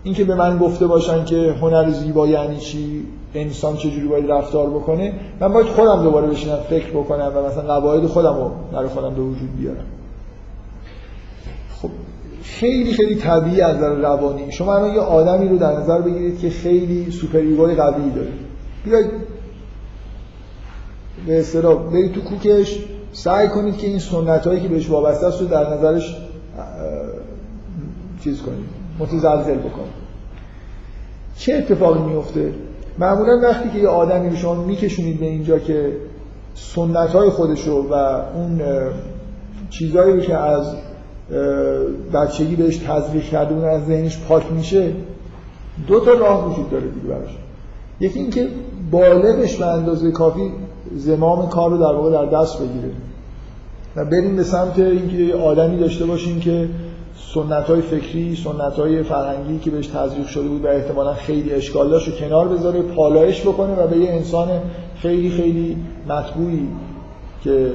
این 0.04 0.14
که 0.14 0.24
به 0.24 0.36
من 0.36 0.58
گفته 0.58 0.88
باشن 0.88 1.26
که 1.26 1.56
هنر 1.62 1.90
زیبا 1.90 2.28
یعنی 2.28 2.58
چی 2.58 3.06
انسان 3.34 3.78
چجوری 3.78 4.08
باید 4.08 4.32
رفتار 4.32 4.70
بکنه 4.70 5.14
من 5.40 5.54
باید 5.54 5.68
خودم 5.68 6.04
دوباره 6.04 6.28
بشینم 6.28 6.58
فکر 6.70 6.90
بکنم 6.90 7.32
و 7.36 7.48
مثلا 7.48 7.64
قواعد 7.64 8.06
خودم 8.06 8.36
رو 8.36 8.52
برای 8.72 8.88
خودم 8.88 9.14
به 9.14 9.22
وجود 9.22 9.58
بیارم. 9.58 9.86
خب 11.82 11.90
خیلی 12.60 12.94
خیلی 12.94 13.16
طبیعی 13.16 13.62
از 13.62 13.78
نظر 13.78 13.96
روانی. 13.96 14.52
شما 14.52 14.76
الان 14.76 14.94
یه 14.94 15.00
آدمی 15.00 15.50
رو 15.50 15.58
در 15.58 15.80
نظر 15.80 16.02
بگیرید 16.02 16.40
که 16.40 16.50
خیلی 16.50 17.12
سوپر 17.12 17.40
قوی 17.40 18.10
داره. 18.16 18.32
بیاید 18.86 19.06
به 21.28 21.40
اصطلاح 21.40 21.92
برید 21.92 22.12
تو 22.12 22.22
کوکش 22.22 22.86
سعی 23.14 23.48
کنید 23.48 23.78
که 23.78 23.88
این 23.88 24.00
سنت 24.00 24.48
هایی 24.48 24.62
که 24.62 24.68
بهش 24.68 24.90
وابسته 24.90 25.28
است 25.28 25.42
رو 25.42 25.48
در 25.48 25.74
نظرش 25.74 26.18
چیز 28.24 28.42
کنید. 28.42 28.66
متزلزل 29.00 29.58
بکنید. 29.58 30.00
چه 31.38 31.54
اتفاقی 31.54 32.00
میفته 32.00 32.54
معمولا 32.98 33.40
وقتی 33.50 33.70
که 33.70 33.80
یه 33.80 33.88
آدمی 33.88 34.30
رو 34.30 34.36
شما 34.36 34.64
میکشونید 34.64 35.20
به 35.20 35.26
اینجا 35.26 35.60
که 35.60 35.98
سنت 36.56 37.10
های 37.10 37.30
خودشو 37.30 37.88
و 37.90 37.94
اون 38.36 38.62
چیزهایی 39.70 40.22
که 40.22 40.38
از 40.38 40.76
بچگی 42.14 42.56
بهش 42.56 42.78
تزریق 42.78 43.24
کرده 43.24 43.54
اون 43.54 43.64
از 43.64 43.86
ذهنش 43.86 44.20
پاک 44.28 44.52
میشه. 44.52 44.92
دو 45.88 46.00
تا 46.00 46.14
راه 46.14 46.52
وجود 46.52 46.70
داره 46.70 46.88
دیگه 46.88 47.08
براش. 47.08 47.30
یکی 48.00 48.20
اینکه 48.20 48.48
بالغش 48.92 49.56
به 49.56 49.66
اندازه 49.66 50.12
کافی 50.12 50.52
زمام 50.96 51.50
کار 51.50 51.72
رو 51.72 51.78
در 51.78 51.84
واقع 51.84 52.12
در 52.12 52.26
دست 52.26 52.58
بگیره. 52.58 52.92
و 53.96 54.06
بریم 54.06 54.36
به 54.36 54.44
سمت 54.44 54.80
اینکه 54.80 55.36
آدمی 55.36 55.80
داشته 55.80 56.06
باشیم 56.06 56.40
که 56.40 56.70
سنت 57.34 57.64
های 57.64 57.82
فکری 57.82 58.36
سنت 58.36 58.74
های 58.74 59.04
فرهنگی 59.04 59.60
که 59.60 59.72
بهش 59.72 59.88
تزریق 59.88 60.28
شده 60.28 60.48
بود 60.48 60.66
و 60.66 60.68
احتمالا 60.68 61.14
خیلی 61.14 61.52
اشکال 61.52 61.90
داشت 61.90 62.08
رو 62.08 62.16
کنار 62.16 62.48
بذاره 62.48 62.82
پالایش 62.82 63.42
بکنه 63.42 63.74
و 63.74 63.88
به 63.88 63.98
یه 63.98 64.10
انسان 64.10 64.48
خیلی 65.02 65.30
خیلی 65.30 65.78
مطبوعی 66.10 66.68
که 67.44 67.72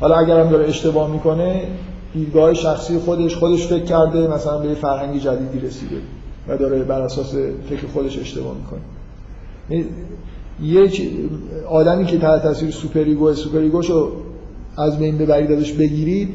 حالا 0.00 0.14
اگرم 0.14 0.50
داره 0.50 0.68
اشتباه 0.68 1.10
می‌کنه 1.10 1.62
دیدگاه 2.14 2.54
شخصی 2.54 2.98
خودش 2.98 3.34
خودش 3.34 3.66
فکر 3.66 3.84
کرده 3.84 4.34
مثلا 4.34 4.58
به 4.58 4.74
فرهنگی 4.74 5.20
جدیدی 5.20 5.66
رسیده 5.66 5.96
و 6.48 6.56
داره 6.56 6.82
بر 6.82 7.00
اساس 7.00 7.34
فکر 7.70 7.86
خودش 7.92 8.18
اشتباه 8.18 8.54
می‌کنه. 8.54 8.80
یه 10.62 10.90
آدمی 11.68 12.04
که 12.04 12.18
تحت 12.18 12.42
تاثیر 12.42 12.70
super 12.70 13.10
ego 13.10 13.34
super 13.34 13.69
ego 13.69 13.91
شو 13.91 14.12
از 14.76 14.98
بین 14.98 15.18
ببرید 15.18 15.52
ازش 15.52 15.72
بگیرید 15.72 16.28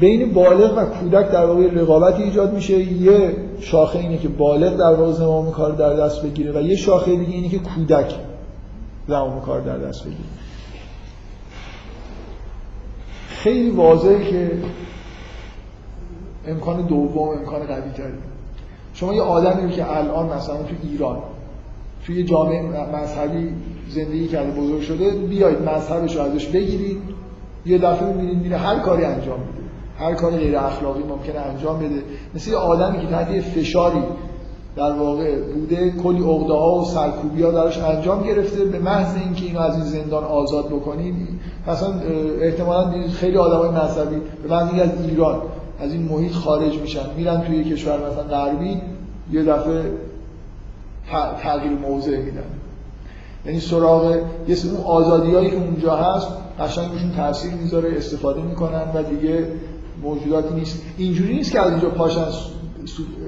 بین 0.00 0.32
بالغ 0.32 0.78
و 0.78 0.84
کودک 0.84 1.32
در 1.32 1.46
واقع 1.46 1.70
رقابتی 1.74 2.22
ایجاد 2.22 2.54
میشه. 2.54 2.78
یه 2.78 3.36
شاخه 3.60 3.98
اینه 3.98 4.18
که 4.18 4.28
بالغ 4.28 4.76
در 4.76 4.94
واقع 4.94 5.12
زمام 5.12 5.50
کار 5.50 5.72
در 5.72 5.94
دست 5.94 6.22
بگیره 6.22 6.52
و 6.52 6.62
یه 6.62 6.76
شاخه 6.76 7.16
دیگه 7.16 7.32
اینه 7.32 7.48
که 7.48 7.58
کودک 7.58 8.14
زمام 9.08 9.40
کار 9.40 9.60
در 9.60 9.78
دست 9.78 10.04
بگیره. 10.04 10.18
خیلی 13.46 13.70
واضحه 13.70 14.30
که 14.30 14.50
امکان 16.48 16.86
دوم 16.86 17.28
امکان 17.28 17.60
قوی 17.60 17.90
تری 17.96 18.12
شما 18.94 19.14
یه 19.14 19.22
آدمی 19.22 19.70
که 19.70 19.96
الان 19.96 20.26
مثلا 20.26 20.56
تو 20.56 20.74
ایران 20.82 21.18
توی 22.06 22.24
جامعه 22.24 22.62
مذهبی 22.62 23.48
زندگی 23.88 24.28
کرده 24.28 24.60
بزرگ 24.60 24.80
شده 24.80 25.10
بیاید 25.10 25.62
مذهبش 25.62 26.16
رو 26.16 26.22
ازش 26.22 26.46
بگیرید. 26.46 26.98
یه 27.66 27.78
دفعه 27.78 28.08
می‌بینید 28.08 28.38
میره 28.38 28.56
هر 28.56 28.78
کاری 28.78 29.04
انجام 29.04 29.40
میده. 29.40 29.68
هر 29.98 30.14
کاری 30.14 30.36
غیر 30.36 30.58
اخلاقی 30.58 31.02
ممکنه 31.02 31.40
انجام 31.40 31.78
بده. 31.78 32.02
مثل 32.34 32.50
یه 32.50 32.56
آدمی 32.56 33.00
که 33.00 33.06
تحت 33.06 33.40
فشاری 33.40 34.02
در 34.76 34.92
واقع 34.92 35.42
بوده 35.42 35.90
کلی 35.90 36.22
عقده 36.22 36.52
ها 36.52 36.74
و 36.74 36.84
سرکوبی 36.84 37.42
ها 37.42 37.50
درش 37.50 37.78
انجام 37.78 38.22
گرفته. 38.22 38.64
به 38.64 38.78
محض 38.78 39.16
اینکه 39.16 39.44
اینو 39.44 39.60
از 39.60 39.74
این 39.74 39.84
زندان 39.84 40.24
آزاد 40.24 40.66
بکنید 40.66 41.14
مثلا 41.66 41.94
احتمالا 42.40 43.08
خیلی 43.08 43.36
آدمای 43.36 43.68
مذهبی 43.68 44.16
به 44.42 44.48
محض 44.54 44.80
از 44.80 44.90
ایران 45.08 45.42
از 45.80 45.92
این 45.92 46.02
محیط 46.02 46.32
خارج 46.32 46.78
میشن 46.78 47.14
میرن 47.16 47.40
توی 47.40 47.64
کشور 47.64 47.96
مثلا 48.10 48.22
غربی 48.22 48.80
یه 49.32 49.42
دفعه 49.42 49.82
تغییر 51.42 51.72
موضع 51.72 52.16
میدن. 52.16 52.44
یعنی 53.46 53.60
سراغ 53.60 54.16
یه 54.48 54.54
سری 54.54 54.70
آزادیایی 54.86 55.50
که 55.50 55.56
اونجا 55.56 55.96
هست 55.96 56.28
قشنگ 56.60 56.90
بهشون 56.92 57.12
تاثیر 57.16 57.54
می‌ذاره 57.54 57.96
استفاده 57.96 58.42
می‌کنن 58.42 58.82
و 58.94 59.02
دیگه 59.02 59.46
موجوداتی 60.02 60.54
نیست. 60.54 60.82
اینجوری 60.98 61.34
نیست 61.34 61.52
که 61.52 61.60
از 61.60 61.70
اینجا 61.70 61.88
پاشن 61.88 62.24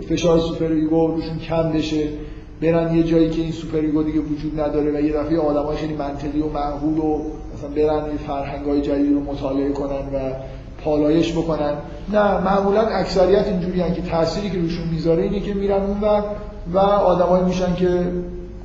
فشار 0.09 0.39
super 0.39 0.73
ego 0.73 1.07
روشون 1.07 1.39
کم 1.39 1.73
بشه. 1.73 2.09
برن 2.63 2.97
یه 2.97 3.03
جایی 3.03 3.31
که 3.31 3.43
این 3.43 3.53
super 3.53 3.79
ego 3.79 4.03
دیگه 4.03 4.21
وجود 4.21 4.61
نداره 4.61 4.91
و 4.91 5.01
یه 5.01 5.13
دفعه 5.13 5.39
آدمای 5.39 5.77
خیلی 5.77 5.95
منطقی 5.95 6.41
و 6.41 6.49
معقول 6.49 6.99
و 6.99 7.19
مثلا 7.55 7.69
برن 7.69 8.11
یه 8.13 8.19
فرهنگای 8.27 8.81
جدید 8.81 9.13
رو 9.13 9.21
مطالعه 9.21 9.73
کنن 9.73 10.15
و 10.15 10.33
پالایش 10.85 11.33
بکنن. 11.33 11.75
نه 12.13 12.41
معمولا 12.41 12.81
اکثریت 12.81 13.47
اینجوری 13.47 13.93
که 13.95 14.03
تأثیری 14.03 14.51
که 14.51 14.59
روشون 14.59 14.89
می‌ذاره 14.89 15.23
اینه 15.23 15.41
که 15.41 15.55
میرن 15.55 15.83
اون 15.83 16.01
و 16.01 16.23
و 16.73 16.79
آدمایی 16.79 17.45
میشن 17.45 17.75
که 17.75 18.13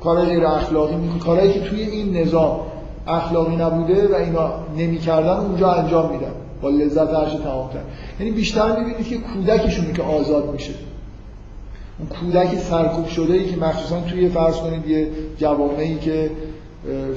کارهای 0.00 0.26
غیر 0.26 0.46
اخلاقی 0.46 0.94
می‌کنن 0.96 1.18
کارهایی 1.18 1.52
که 1.52 1.60
توی 1.60 1.80
این 1.80 2.16
نظام 2.16 2.60
اخلاقی 3.06 3.56
نبوده 3.56 4.08
و 4.08 4.14
اینا 4.14 4.52
نمی‌کردن 4.76 5.36
اونجا 5.36 5.72
انجام 5.72 6.12
میدن. 6.12 6.32
با 6.62 6.70
لذت 6.70 7.14
هرش 7.14 7.32
تمامتر 7.32 7.78
یعنی 8.20 8.32
بیشتر 8.32 8.78
می‌بینید 8.78 9.08
که 9.08 9.16
کودکشونه 9.18 9.92
که 9.92 10.02
آزاد 10.02 10.52
میشه. 10.52 10.72
اون 11.98 12.08
کودک 12.08 12.58
سرکوب 12.58 13.06
شده 13.06 13.32
ای 13.32 13.44
که 13.44 13.56
مخصوصا 13.56 14.00
توی 14.00 14.28
فرض 14.28 14.56
کنید 14.56 14.88
یه 14.88 15.08
جوامعی 15.38 15.98
که 15.98 16.30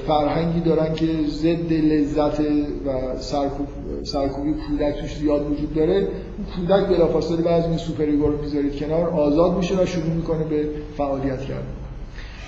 فرهنگی 0.07 0.59
دارن 0.59 0.93
که 0.93 1.07
ضد 1.29 1.73
لذت 1.73 2.39
و 2.39 3.19
سرکوب 3.19 3.67
سرکوبی 4.03 4.53
کودک 4.53 4.95
توش 5.01 5.17
زیاد 5.17 5.51
وجود 5.51 5.73
داره 5.73 5.95
اون 5.95 6.47
کودک 6.55 6.87
بلافاصله 6.87 7.41
بعضی 7.41 7.67
این 7.67 7.77
super 7.77 8.03
ego 8.03 8.27
رو 8.27 8.41
می‌ذارید 8.41 8.75
کنار 8.75 9.09
آزاد 9.09 9.57
میشه 9.57 9.75
و 9.75 9.85
شروع 9.85 10.13
می‌کنه 10.13 10.43
به 10.43 10.69
فعالیت 10.97 11.41
کردن. 11.41 11.63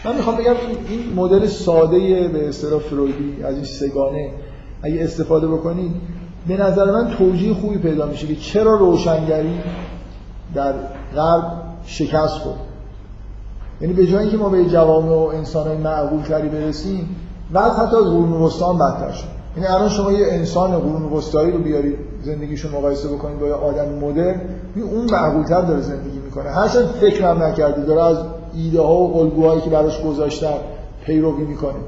من 0.06 0.16
می‌خوام 0.16 0.36
بگم 0.36 0.56
این 0.90 1.14
مدل 1.16 1.46
ساده 1.46 2.28
به 2.28 2.48
اصطلاح 2.48 2.80
فرویدی 2.80 3.44
از 3.44 3.56
این 3.56 3.64
سه‌گانه 3.64 4.30
اگه 4.84 5.04
استفاده 5.04 5.48
بکنید 5.48 5.92
به 6.50 6.58
نظر 6.58 6.92
من 6.92 7.10
توجیه 7.18 7.54
خوبی 7.54 7.78
پیدا 7.78 8.06
میشه 8.06 8.28
که 8.28 8.36
چرا 8.36 8.76
روشنگری 8.76 9.60
در 10.56 10.74
غرب 11.16 11.44
شکست 11.86 12.34
خورد. 12.34 12.60
یعنی 13.82 13.94
به 13.94 14.08
جایی 14.08 14.30
که 14.30 14.38
ما 14.38 14.50
به 14.50 14.66
جوامع 14.66 15.10
و 15.10 15.32
انسانهای 15.34 15.78
معقول 15.78 16.22
تری 16.22 16.50
برسیم 16.50 17.16
بعد 17.54 17.72
حتی 17.72 17.96
از 17.96 18.04
قرون 18.04 18.32
وسطا 18.32 18.74
بدتر 18.74 19.12
شد. 19.12 19.28
یعنی 19.58 19.68
الان 19.68 19.90
شما 19.90 20.12
یه 20.12 20.28
انسان 20.32 20.80
قرون 20.80 21.04
وسطایی 21.04 21.52
رو 21.52 21.60
بیارید 21.60 21.96
زندگیشون 22.24 22.72
مقایسه 22.72 23.08
بکنید 23.08 23.40
با 23.40 23.48
یه 23.48 23.54
آدم 23.54 23.90
مدرن 23.90 24.42
اون 24.76 25.12
معقولتر 25.12 25.62
داره 25.62 25.82
زندگی 25.82 26.20
می‌کنه. 26.20 26.50
هرچند 26.50 26.86
فکرم 26.86 27.44
نکرده 27.44 27.86
داره 27.86 28.04
از 28.04 28.18
ایده 28.54 28.82
ها 28.82 28.98
و 28.98 29.18
الگوهایی 29.18 29.62
که 29.62 29.70
براش 29.70 30.04
گذاشتن 30.04 30.58
پیروی 31.06 31.44
می‌کنه. 31.44 31.80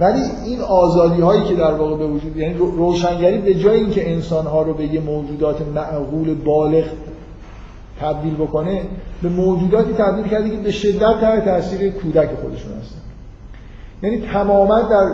ولی 0.00 0.22
این 0.44 0.60
آزادی 0.60 1.20
هایی 1.20 1.44
که 1.44 1.54
در 1.54 1.72
واقع 1.72 1.96
به 1.96 2.06
وجود 2.06 2.36
یعنی 2.36 2.54
روشنگری 2.54 3.38
به 3.38 3.54
جای 3.54 3.80
اینکه 3.80 4.12
انسان 4.12 4.46
ها 4.46 4.62
رو 4.62 4.74
به 4.74 4.84
یه 4.84 5.00
موجودات 5.00 5.56
معقول 5.74 6.34
بالغ 6.34 6.84
تبدیل 8.00 8.34
بکنه 8.34 8.82
به 9.22 9.28
موجوداتی 9.28 9.92
تبدیل 9.92 10.24
کرده 10.24 10.50
که 10.50 10.56
به 10.56 10.70
شدت 10.70 11.20
تحت 11.20 11.44
تاثیر 11.44 11.90
کودک 11.90 12.28
خودشون 12.42 12.72
هستن. 12.72 13.00
یعنی 14.02 14.22
تماما 14.32 14.80
در 14.80 15.10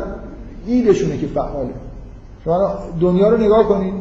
ایدشونه 0.66 1.18
که 1.18 1.26
فعاله. 1.26 1.70
شما 2.44 2.74
دنیا 3.00 3.28
رو 3.28 3.36
نگاه 3.36 3.64
کنید 3.64 3.94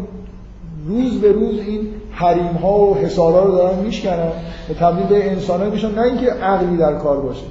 روز 0.88 1.22
به 1.22 1.32
روز 1.32 1.60
این 1.60 1.88
حریم 2.12 2.54
ها 2.54 2.80
و 2.80 2.96
حسارا 2.96 3.44
رو 3.44 3.52
دارن 3.52 3.80
میشکنن 3.80 4.32
و 4.70 4.74
تبدیل 4.80 5.08
به 5.08 5.32
انسان 5.32 5.70
میشن 5.70 5.92
نه 5.92 6.02
اینکه 6.02 6.32
عقلی 6.32 6.78
در 6.78 6.96
کار 6.96 7.18
باشه. 7.18 7.44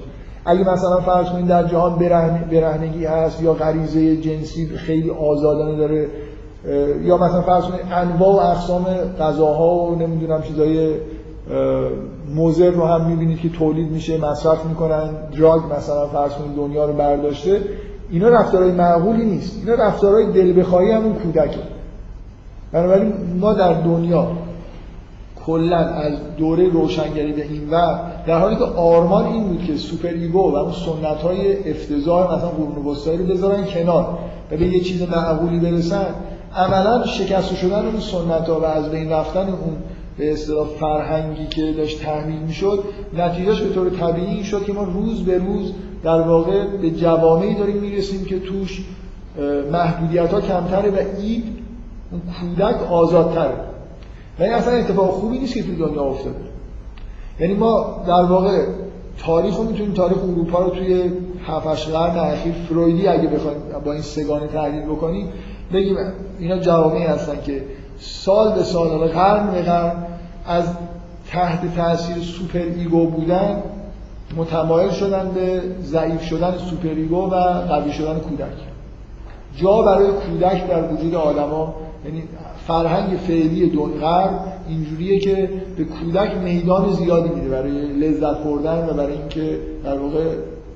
اگه 0.45 0.71
مثلا 0.73 1.01
فرض 1.01 1.27
کنید 1.27 1.47
در 1.47 1.65
جهان 1.69 1.99
برهنگی 2.51 3.05
هست 3.05 3.43
یا 3.43 3.55
غریزه 3.55 4.17
جنسی 4.17 4.67
خیلی 4.67 5.11
آزادانه 5.11 5.77
داره 5.77 6.09
یا 7.03 7.17
مثلا 7.17 7.43
فرض 7.43 7.65
کنید 7.65 7.81
انواع 7.93 8.35
و 8.35 8.51
اقسام 8.51 8.85
غذاها 9.21 9.75
و 9.75 9.95
نمی‌دونم 9.95 10.43
چیزای 10.43 10.95
موزر 12.35 12.71
رو 12.71 12.87
هم 12.87 13.07
می‌بینید 13.07 13.41
که 13.41 13.49
تولید 13.49 13.91
میشه 13.91 14.19
مصرف 14.19 14.65
می‌کنن 14.65 15.11
drug 15.39 15.61
مثلا 15.79 16.07
فرض 16.07 16.33
کنید 16.33 16.57
دنیا 16.57 16.85
رو 16.85 16.93
برداشته 16.93 17.61
اینا 18.11 18.29
رفتارهای 18.29 18.73
معقولی 18.73 19.25
نیست. 19.25 19.57
اینا 19.65 19.85
رفتارهای 19.85 20.33
دلبخواهی 20.33 20.91
همون 20.91 21.15
کودکه. 21.15 21.59
بنابراین 22.73 23.13
ما 23.41 23.53
در 23.53 23.73
دنیا 23.73 24.29
کلا 25.47 25.77
از 25.77 26.13
دوره 26.39 26.69
روشنگری 26.69 27.33
به 27.33 27.43
این 27.43 27.71
و 27.71 27.99
در 28.27 28.39
حالی 28.39 28.57
که 28.57 28.65
آرمان 28.65 29.25
این 29.25 29.45
بود 29.45 29.65
که 29.65 29.77
super 29.77 30.09
ego 30.09 30.53
و 30.53 30.57
اون 30.57 30.73
سنت 30.73 31.23
های 31.23 31.71
افتضاح 31.71 32.35
مثلا 32.35 32.49
قرون 32.49 32.87
وسطایی 32.87 33.19
رو 33.19 33.25
بذارن 33.25 33.65
کنار. 33.65 34.19
و 34.51 34.57
به 34.57 34.67
یه 34.67 34.81
چیز 34.81 35.03
معقولی 35.03 35.59
برسن. 35.59 36.07
عملا 36.57 37.07
شکسته 37.07 37.55
شدن 37.55 37.87
اون 37.87 38.01
سنت 38.01 38.49
ها 38.49 38.61
و 38.61 38.65
از 38.65 38.91
بین 38.91 39.13
رفتن 39.13 39.49
اون 39.49 39.77
به 40.19 40.33
اصطلاح 40.33 40.67
فرهنگی 40.67 41.47
که 41.47 41.73
داشت 41.73 42.03
تحمیل 42.03 42.39
می‌شد 42.39 42.85
نتیجهش 43.19 43.61
به 43.61 43.75
طور 43.75 43.91
طبیعی 43.91 44.27
این 44.27 44.43
شد 44.43 44.65
که 44.65 44.73
ما 44.73 44.83
روز 44.83 45.25
به 45.25 45.39
روز 45.39 45.73
در 46.03 46.21
واقع 46.21 46.67
به 46.83 46.91
جوامعی 46.91 47.55
داریم 47.55 47.77
می‌رسیم 47.77 48.25
که 48.25 48.41
توش 48.41 48.85
محدودیت 49.73 50.33
ها 50.33 50.41
کمتره 50.41 50.91
و 50.91 50.97
اید 51.21 51.45
اون 52.11 52.21
کودک 52.41 52.93
آزادتره. 52.93 53.55
و 54.39 54.43
این 54.43 54.53
اصلا 54.53 54.73
اتفاق 54.73 55.11
خوبی 55.11 55.39
نیست 55.39 55.55
که 55.55 55.63
توی 55.63 55.77
دنیا 55.77 56.03
افتاده. 56.03 56.50
یعنی 57.41 57.55
ما 57.55 58.03
در 58.07 58.23
واقع 58.23 58.67
تاریخ 59.19 59.57
رو 59.57 59.65
می‌تونیم 59.65 59.93
تاریخ 59.93 60.19
اروپا 60.19 60.59
رو 60.59 60.71
توی 60.71 61.11
7 61.47 61.89
قرن 61.89 62.19
اخیر 62.19 62.53
فرویدی 62.69 63.09
اگه 63.09 63.29
بخوایم 63.29 63.59
با 63.85 63.93
این 63.93 64.03
سگانه 64.03 64.47
تحلیل 64.47 64.83
بکنیم 64.83 65.29
بگیم 65.73 65.97
اینا 66.39 66.59
جوامعی 66.59 67.03
هستن 67.03 67.43
که 67.43 67.65
سال 67.99 68.53
به 68.53 68.63
سال 68.63 68.89
حالا 68.89 69.07
قرن 69.07 69.51
به 69.51 69.63
قرن 69.63 69.93
از 70.47 70.65
تحت 71.31 71.77
تاثیر 71.77 72.17
super 72.17 72.59
ego 72.59 73.07
بودن 73.07 73.63
متمایل 74.37 74.91
شدن 74.91 75.31
به 75.35 75.63
ضعیف 75.83 76.23
شدن 76.23 76.59
super 76.59 76.89
ego 76.89 77.31
و 77.31 77.35
قوی 77.69 77.93
شدن 77.93 78.19
کودک. 78.19 78.47
جا 79.57 79.83
برای 79.83 80.09
کودک 80.09 80.69
در 80.69 80.93
وجود 80.93 81.15
آدما 81.15 81.75
یعنی 82.05 82.23
فرهنگ 82.67 83.19
فعلی 83.19 83.71
دون 83.71 83.91
غرب 84.01 84.53
اینجوریه 84.69 85.19
که 85.19 85.51
به 85.77 85.85
کودک 85.85 86.37
میدان 86.37 86.93
زیادی 86.93 87.29
میده 87.29 87.49
برای 87.49 87.87
لذت 87.87 88.45
بردن 88.45 88.89
و 88.89 88.93
برای 88.93 89.13
اینکه 89.13 89.59
در 89.85 89.99
واقع 89.99 90.25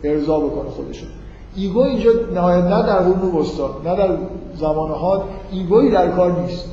ارضا 0.04 0.40
بکنه 0.40 0.70
خودشون 0.70 1.08
ego 1.56 1.80
اینجا 1.80 2.10
نهایت 2.34 2.64
نه 2.64 2.82
در 2.82 2.98
قرون 2.98 3.34
وسطا 3.34 3.80
نه 3.84 3.96
در 3.96 4.16
زمان 4.54 4.90
حال 4.90 5.20
ego 5.52 5.75
یی 5.75 5.90
در 5.90 6.10
کار 6.10 6.40
نیست. 6.40 6.68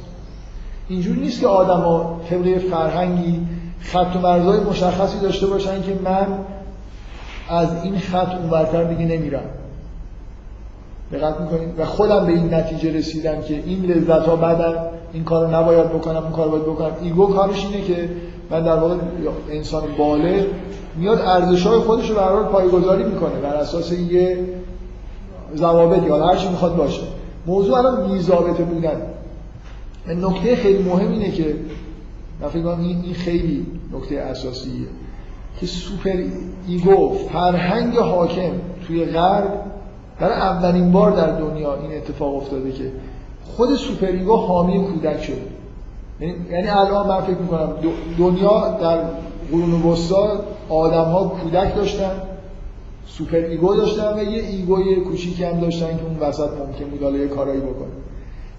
اینجوری 0.89 1.21
نیست 1.21 1.39
که 1.39 1.47
آدما 1.47 2.21
طبق 2.29 2.57
فرهنگی 2.57 3.39
خط 3.79 4.15
و 4.15 4.19
مرزهای 4.19 4.59
مشخصی 4.59 5.19
داشته 5.19 5.47
باشن 5.47 5.81
که 5.81 5.99
من 6.03 6.27
از 7.49 7.83
این 7.83 7.97
خط 7.97 8.35
اونورتر 8.35 8.83
دیگه 8.83 9.17
نمیرم. 9.17 9.43
دقت 11.11 11.41
می‌کنید 11.41 11.79
و 11.79 11.85
خودم 11.85 12.25
به 12.25 12.31
این 12.31 12.53
نتیجه 12.53 12.97
رسیدم 12.97 13.41
که 13.41 13.63
این 13.65 13.85
لذت 13.85 14.25
ها 14.25 14.35
بعدم 14.35 14.75
این 15.13 15.23
کارو 15.23 15.55
نباید 15.55 15.89
بکنم 15.89 16.23
این 16.23 16.31
کارو 16.31 16.51
باید 16.51 16.63
بکنم. 16.63 16.91
ego 17.01 17.27
کارش 17.27 17.65
اینه 17.65 17.81
که 17.81 18.09
من 18.49 18.63
در 18.63 18.75
واقع 18.75 18.95
انسان 19.49 19.83
بالغ 19.97 20.45
میاد 20.95 21.21
ارزش 21.21 21.67
های 21.67 21.79
خودش 21.79 22.09
رو 22.09 22.15
برای 22.15 22.43
پایه‌گذاری 22.43 23.03
می‌کنه 23.03 23.39
بر 23.43 23.53
اساس 23.53 23.91
یه 23.91 24.39
ضوابط 25.55 26.03
یا 26.07 26.27
هر 26.27 26.49
می‌خواد 26.49 26.75
باشه. 26.75 27.01
موضوع 27.47 27.77
الان 27.77 28.11
بی‌ضابطه 28.11 28.63
بودن. 28.63 29.01
نکته 30.07 30.55
خیلی 30.55 30.83
مهم 30.83 31.11
اینه 31.11 31.31
که 31.31 31.55
من 32.41 32.47
فکر 32.47 32.67
این 32.67 33.13
خیلی 33.13 33.65
نکته 33.93 34.15
اساسیه 34.19 34.87
که 35.59 35.65
super 35.65 36.23
ego 36.67 37.13
فرهنگ 37.33 37.95
حاکم 37.95 38.51
توی 38.87 39.05
غرب 39.05 39.53
برای 40.19 40.35
اولین 40.35 40.91
بار 40.91 41.11
در 41.11 41.29
دنیا 41.31 41.75
این 41.75 41.97
اتفاق 41.97 42.35
افتاده 42.35 42.71
که 42.71 42.91
خود 43.45 43.75
super 43.75 44.07
ego 44.07 44.35
حامی 44.35 44.83
کودک 44.83 45.23
شده 45.23 45.41
یعنی-, 46.19 46.35
یعنی 46.51 46.67
الان 46.67 47.07
من 47.07 47.21
فکر 47.21 47.37
می‌کنم 47.37 47.73
دنیا 48.17 48.77
در 48.81 48.99
قرون 49.51 49.81
وسطا 49.81 50.29
آدم 50.69 51.03
ها 51.03 51.23
کودک 51.23 51.75
داشتن 51.75 52.11
super 53.17 53.37
ego 53.37 53.75
داشتن 53.75 54.13
و 54.13 54.23
یه 54.23 54.43
ego 54.43 54.82
ی 54.82 54.95
کوچیکی 54.95 55.43
هم 55.43 55.59
داشتن 55.59 55.97
که 55.97 56.03
اون 56.03 56.17
وسط 56.19 56.49
ممکن 56.49 56.85
بود 56.85 57.03
حالا 57.03 57.17
یه 57.17 57.27
کارایی 57.27 57.59
بکنه. 57.59 57.91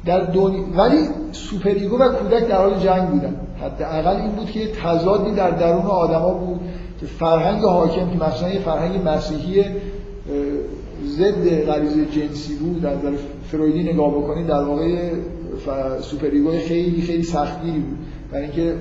در 0.05 0.21
دنیا 0.21 0.63
ولی 0.77 0.99
super 1.33 1.71
ego 1.71 1.99
و 1.99 2.09
کودک 2.09 2.49
در 2.49 2.57
حال 2.57 2.79
جنگ 2.79 3.09
بودن. 3.09 3.37
حداقل 3.61 4.17
این 4.17 4.31
بود 4.31 4.51
که 4.51 4.67
تضادی 4.67 5.31
در 5.31 5.51
درون 5.51 5.87
آدما 5.87 6.31
بود 6.31 6.61
که 7.01 7.07
فرهنگ 7.07 7.65
حاکم 7.65 8.11
که 8.11 8.25
مثلا 8.25 8.49
یه 8.49 8.61
فرهنگ 8.61 9.09
مسیحی 9.09 9.65
ضد 11.23 11.67
غریزه 11.67 12.07
جنسی 12.07 12.55
بود 12.55 12.83
در 12.83 12.97
نظر 12.97 13.13
فرویدی 13.51 13.93
نگاه 13.93 14.11
بکنید 14.11 14.47
در 14.47 14.65
واقع 14.65 15.11
سوپر 16.01 16.31
خیلی 16.59 17.03
خیلی 17.03 17.23
سختگیری 17.23 17.79
بود. 17.79 17.99
برای 18.31 18.45
اینکه 18.45 18.75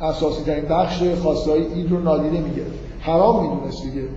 اساسی 0.00 0.44
ترین 0.44 0.64
بخش 0.64 1.02
خواسته 1.22 1.50
های 1.50 1.66
id 1.66 1.90
رو 1.90 2.00
نادیده 2.00 2.40
می‌گرفت. 2.40 2.78
حرام 3.00 3.42
می‌دونست 3.42 3.82
دیگه. 3.82 4.08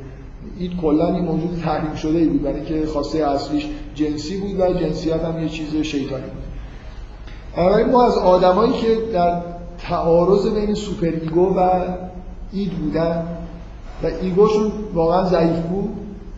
id 0.59 0.77
کلا 0.81 1.15
این 1.15 1.25
موجود 1.25 1.61
تحریم 1.63 1.95
شده 1.95 2.17
ای 2.17 2.25
بود. 2.25 2.41
برای 2.43 2.55
اینکه 2.55 2.85
خواسته 2.85 3.29
اصلیش 3.29 3.67
جنسی 3.95 4.37
بود 4.37 4.59
و 4.59 4.73
جنسیت 4.73 5.23
هم 5.23 5.43
یه 5.43 5.49
چیز 5.49 5.75
شیطانی 5.75 6.23
بود. 6.23 6.43
بنابراین 7.57 7.89
ما 7.89 8.03
از 8.05 8.17
آدمایی 8.17 8.73
که 8.73 8.97
در 9.13 9.41
تعارض 9.77 10.47
بین 10.47 10.73
super 10.73 11.07
ego 11.07 11.55
و 11.57 11.69
id 12.53 12.71
بودن 12.71 13.23
و 14.03 14.07
ego 14.21 14.43
شون 14.43 14.71
واقعا 14.93 15.23
ضعیف 15.23 15.59
بود 15.59 15.89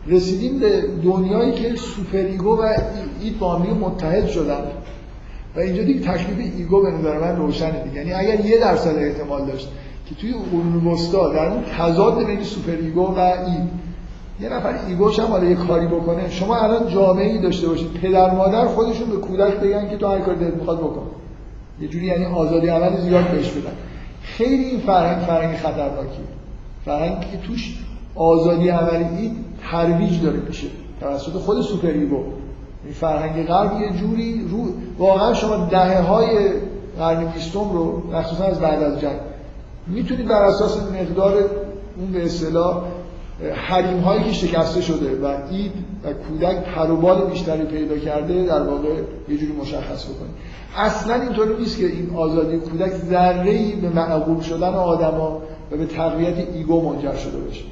رسیدیم 0.06 0.58
به 0.58 0.82
دنیایی 1.04 1.52
که 1.52 1.76
super 1.76 2.18
ego 2.18 2.56
و 2.62 2.72
id 3.20 3.38
با 3.38 3.58
متحد 3.58 4.26
شدن. 4.26 4.62
و 5.56 5.60
اینجا 5.60 5.82
دیگه 5.82 6.00
تکلیف 6.00 6.52
ego 6.56 6.82
به 6.82 6.90
نظر 6.90 7.18
من 7.18 7.36
روشنه 7.36 7.84
دیگه. 7.84 7.96
یعنی 7.96 8.12
اگر 8.12 8.46
یه 8.46 8.58
درصد 8.58 8.96
احتمال 8.96 9.46
داشت 9.46 9.68
که 10.06 10.14
توی 10.14 10.32
قرون 10.32 10.86
وسطا 10.86 11.32
در 11.32 11.48
اون 11.48 11.62
تضاد 11.78 12.26
بین 12.26 12.42
super 12.42 12.72
ego 12.72 13.06
و 13.06 13.18
id 13.18 13.68
یه 14.40 14.48
نفر 14.48 14.74
ego 14.88 15.06
ش 15.06 15.18
هم 15.18 15.26
حالا 15.26 15.44
یه 15.44 15.54
کاری 15.54 15.86
بکنه. 15.86 16.30
شما 16.30 16.56
الان 16.56 16.88
جامعه 16.88 17.32
ای 17.32 17.38
داشته 17.38 17.68
باشید. 17.68 17.92
پدر 17.92 18.34
مادر 18.34 18.66
خودشون 18.66 19.10
به 19.10 19.16
کودک 19.16 19.54
بگن 19.54 19.88
که 19.90 19.96
تو 19.96 20.06
هر 20.06 20.18
کاری 20.18 20.38
دلت 20.38 20.54
می‌خواد 20.54 20.78
بکن. 20.78 21.06
یه 21.80 21.88
جوری 21.88 22.06
یعنی 22.06 22.24
آزادی 22.24 22.68
عمل 22.68 23.00
زیاد 23.00 23.28
بهش 23.28 23.50
بدن. 23.50 23.72
خیلی 24.22 24.64
این 24.64 24.80
فرهنگ 24.80 25.26
فرهنگ 25.26 25.56
خطرناکیه. 25.56 26.24
فرهنگی 26.84 27.26
که 27.32 27.38
توش 27.46 27.78
آزادی 28.14 28.68
عملی 28.68 29.36
ترویج 29.70 30.22
داره 30.22 30.40
میشه 30.48 30.66
توسط 31.00 31.32
خود 31.32 31.60
super 31.60 31.88
ego. 31.88 32.24
این 32.84 32.94
فرهنگ 32.94 33.46
غرب 33.46 33.80
یه 33.80 33.90
جوری 33.90 34.48
رو 34.50 34.66
واقعا 34.98 35.34
شما 35.34 35.56
دهه 35.56 36.00
های 36.00 36.50
قرن 36.98 37.24
بیستم 37.24 37.72
رو 37.72 38.02
مخصوصا 38.12 38.44
از 38.44 38.60
بعد 38.60 38.82
از 38.82 39.00
جنگ 39.00 39.20
می‌تونید 39.86 40.28
بر 40.28 40.42
اساس 40.42 40.78
مقدار 40.82 41.34
اون 41.96 42.12
به 42.12 42.24
اصطلاح 42.24 42.82
حریم 43.54 44.00
هایی 44.00 44.24
که 44.24 44.32
شکسته 44.32 44.80
شده 44.80 45.20
و 45.22 45.26
id 45.50 45.72
و 46.04 46.12
کودک 46.12 46.64
پروبال 46.64 47.24
بیشتری 47.30 47.64
پیدا 47.64 47.98
کرده 47.98 48.44
در 48.44 48.62
واقع 48.62 48.88
یه 49.28 49.38
جوری 49.38 49.52
مشخص 49.52 50.04
بکنید. 50.04 50.34
اصلا 50.76 51.14
اینطوری 51.14 51.56
نیست 51.56 51.78
که 51.78 51.86
این 51.86 52.10
آزادی 52.16 52.56
کودک 52.56 52.92
ذره 52.92 53.76
به 53.76 53.88
معقول 53.88 54.40
شدن 54.40 54.74
آدما 54.74 55.42
و 55.72 55.76
به 55.76 55.86
تقویت 55.86 56.38
ego 56.54 56.92
منجر 56.92 57.16
شده 57.16 57.38
باشه. 57.38 57.62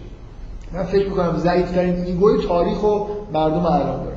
من 0.72 0.82
فکر 0.82 1.08
می‌کنم 1.08 1.36
ضعیفترین 1.36 1.94
ego 1.94 2.33
ی 2.33 2.46
تاریخ 2.46 2.82
و 2.82 3.06
مردم 3.32 3.66
الان 3.66 4.04
دارن. 4.04 4.16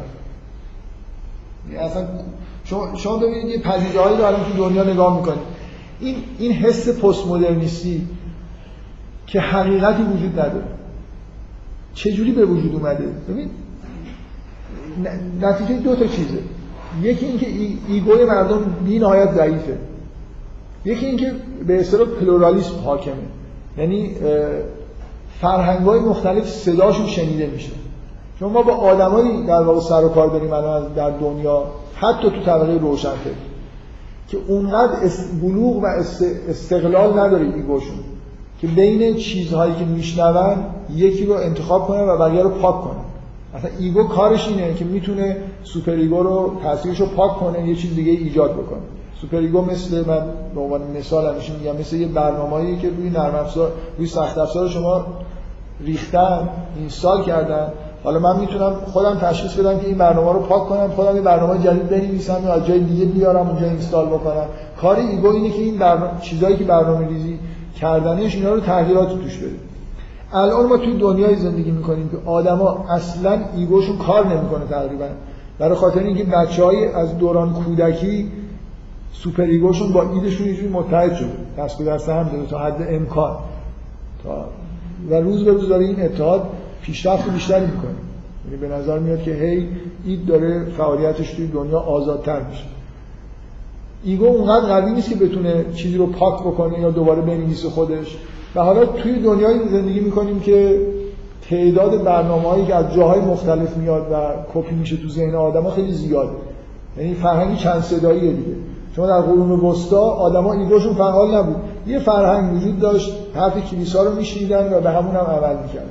یعنی 1.71 1.85
اصلا 1.85 2.07
شما, 2.63 2.95
شما 2.95 3.17
ببینید 3.17 3.45
یه 3.45 3.59
پدیده 3.59 3.99
هایی 3.99 4.17
رو 4.17 4.23
الان 4.23 4.43
تو 4.43 4.69
دنیا 4.69 4.83
نگاه 4.83 5.17
می‌کنید. 5.17 5.39
این 5.99 6.15
این 6.39 6.51
حس 6.51 6.89
پست 6.99 7.27
مدرنیستی 7.27 8.07
که 9.27 9.39
حقیقتی 9.39 10.03
وجود 10.03 10.39
نداره. 10.39 10.65
چجوری 11.93 12.31
به 12.31 12.45
وجود 12.45 12.75
اومده؟ 12.75 13.03
ببین 13.29 13.49
نتیجه 15.41 15.79
دو 15.79 15.95
تا 15.95 16.05
چیزه. 16.07 16.39
یکی 17.01 17.25
اینکه 17.25 17.47
ego 17.87 18.16
ی 18.16 18.25
مردم 18.25 18.75
بی 18.85 18.99
نهایت 18.99 19.33
ضعیفه. 19.33 19.77
یکی 20.85 21.05
اینکه 21.05 21.33
به 21.67 21.79
اصطلاح 21.79 22.07
پلورالیسم 22.07 22.75
حاکمه. 22.85 23.13
یعنی 23.77 24.11
فرهنگ 25.41 25.87
های 25.87 25.99
مختلف 25.99 26.47
صداشون 26.49 27.07
شنیده 27.07 27.47
میشه. 27.47 27.71
چون 28.39 28.51
ما 28.51 28.61
با 28.61 28.73
آدمایی 28.73 29.45
در 29.45 29.61
واقع 29.61 29.79
سر 29.79 30.05
و 30.05 30.09
کار 30.09 30.27
داریم 30.27 30.53
الان 30.53 30.93
در 30.93 31.09
دنیا 31.09 31.63
حتی 31.95 32.29
تو 32.29 32.41
طبقه 32.45 32.77
روشنفکر 32.77 33.29
که 34.27 34.37
اونقدر 34.47 34.95
بلوغ 35.41 35.77
و 35.77 35.85
استقلال 36.49 37.19
نداره 37.19 37.45
ego 37.45 37.68
شون 37.68 37.97
که 38.61 38.67
بین 38.67 39.15
چیزهایی 39.15 39.73
که 39.75 39.85
میشنون 39.85 40.57
یکی 40.95 41.25
رو 41.25 41.33
انتخاب 41.33 41.87
کنه 41.87 42.01
و 42.01 42.17
بقیه 42.17 42.43
رو 42.43 42.49
پاک 42.49 42.81
کنه 42.81 42.99
اصلا 43.55 43.69
ego 43.79 44.03
کارش 44.03 44.47
اینه 44.47 44.73
که 44.73 44.85
می‌تونه 44.85 45.37
super 45.63 45.91
ego 45.91 46.23
رو 46.23 46.57
تاثیرش 46.63 46.99
رو 46.99 47.05
پاک 47.05 47.39
کنه 47.39 47.67
یه 47.67 47.75
چیز 47.75 47.95
دیگه 47.95 48.11
ایجاد 48.11 48.53
بکنه. 48.53 48.81
super 49.23 49.37
ego 49.37 49.61
مثل 49.61 49.97
من 50.07 50.21
به 50.55 50.61
عنوان 50.61 50.81
مثال 50.97 51.33
همیشه 51.33 51.53
میگم 51.53 51.75
مثل 51.79 51.95
یه 51.95 52.07
برنامه‌ای 52.07 52.77
که 52.77 52.89
روی 52.89 53.09
نرم 53.09 53.35
افزار 53.35 53.71
روی 53.97 54.07
سخت 54.07 54.37
افزار 54.37 54.69
شما 54.69 55.05
ریختن 55.81 56.49
install 56.77 57.23
کردن. 57.23 57.67
حالا 58.03 58.19
من 58.19 58.39
می‌تونم 58.39 58.75
خودم 58.85 59.15
تشخیص 59.15 59.53
بدم 59.53 59.79
که 59.79 59.87
این 59.87 59.97
برنامه 59.97 60.33
رو 60.33 60.39
پاک 60.39 60.69
کنم 60.69 60.87
خودم 60.87 61.13
این 61.13 61.23
برنامه 61.23 61.63
جدید 61.63 61.89
بنویسم 61.89 62.41
یا 62.45 62.53
از 62.53 62.65
جای 62.65 62.79
دیگه 62.79 63.05
بیارم 63.05 63.49
اونجا 63.49 63.65
install 63.65 64.05
بکنم. 64.05 64.45
کار 64.81 64.95
ego 64.95 65.27
اینه 65.27 65.49
که 65.49 65.61
این 65.61 65.77
برنامه 65.77 66.11
چیزایی 66.21 66.57
که 66.57 66.63
برنامه 66.63 67.07
ریزی 67.07 67.39
کردنش 67.79 68.35
اینا 68.35 68.53
رو 68.53 68.59
تغییرات 68.59 69.09
توش 69.09 69.37
بده. 69.37 69.55
الان 70.33 70.65
ما 70.65 70.77
توی 70.77 70.97
دنیای 70.97 71.35
زندگی 71.35 71.71
می‌کنیم 71.71 72.09
که 72.09 72.17
آدما 72.29 72.85
اصلا 72.89 73.39
ego 73.55 73.73
شون 73.73 73.97
کار 73.97 74.27
نمی‌کنه 74.27 74.65
تقریبا. 74.69 75.05
برای 75.59 75.75
خاطر 75.75 75.99
اینکه 75.99 76.23
بچه‌های 76.23 76.87
از 76.87 77.17
دوران 77.17 77.53
کودکی 77.53 78.31
super 79.13 79.43
ego 79.43 79.64
شون 79.64 79.91
با 79.91 80.01
id 80.01 80.16
شون 80.16 80.47
یه 80.47 80.69
متحد 80.71 81.15
شده. 81.15 81.29
دست 81.57 81.77
به 81.77 81.83
دست 81.83 82.09
هم 82.09 82.23
داره 82.23 82.45
تا 82.45 82.59
حد 82.59 82.87
امکان. 82.89 83.35
تا 84.23 84.45
و 85.09 85.15
روز 85.15 85.45
به 85.45 85.51
روز 85.51 85.69
داره 85.69 85.85
این 85.85 86.01
اتحاد 86.01 86.49
پیشرفت 86.81 87.29
بیشتری 87.29 87.65
می‌کنه. 87.65 87.91
یعنی 88.45 88.57
به 88.61 88.67
نظر 88.67 88.99
میاد 88.99 89.23
که 89.23 89.33
هی 89.33 89.67
id 90.05 90.25
داره 90.25 90.65
فعالیتش 90.77 91.33
توی 91.33 91.47
دنیا 91.47 91.79
آزادتر 91.79 92.41
میشه. 92.49 92.63
ego 94.03 94.25
اونقدر 94.25 94.65
قوی 94.65 94.91
نیست 94.91 95.09
که 95.09 95.15
بتونه 95.15 95.65
چیزی 95.73 95.97
رو 95.97 96.05
پاک 96.05 96.39
بکنه 96.39 96.79
یا 96.79 96.91
دوباره 96.91 97.21
بنویسه 97.21 97.69
خودش. 97.69 98.17
و 98.55 98.61
حالا 98.63 98.85
توی 98.85 99.19
دنیایی 99.19 99.59
زندگی 99.69 99.99
می‌کنیم 99.99 100.39
که 100.39 100.81
تعداد 101.49 102.03
برنامه 102.03 102.49
هایی 102.49 102.65
که 102.65 102.75
از 102.75 102.93
جاهای 102.93 103.21
مختلف 103.21 103.77
میاد 103.77 104.07
و 104.11 104.15
کپی 104.53 104.75
میشه 104.75 104.97
تو 104.97 105.09
ذهن 105.09 105.35
آدم 105.35 105.69
خیلی 105.69 105.91
زیاده. 105.91 106.31
یعنی 106.97 107.13
فرهنگی 107.13 107.57
چند 107.57 107.81
صداییه 107.81 108.33
دیگه. 108.33 108.55
چون 108.95 109.07
در 109.07 109.21
قرون 109.21 109.51
وسطا 109.51 110.01
آدما 110.01 110.53
ایگوشون 110.53 110.93
فعال 110.93 111.35
نبود. 111.35 111.55
یه 111.87 111.99
فرهنگ 111.99 112.53
وجود 112.53 112.79
داشت 112.79 113.11
حرف 113.35 113.71
کلیسا 113.71 114.03
رو 114.03 114.15
میشنیدن 114.15 114.73
و 114.73 114.81
به 114.81 114.89
همون 114.89 115.15
هم 115.15 115.25
عمل 115.25 115.63
می‌کردن. 115.63 115.89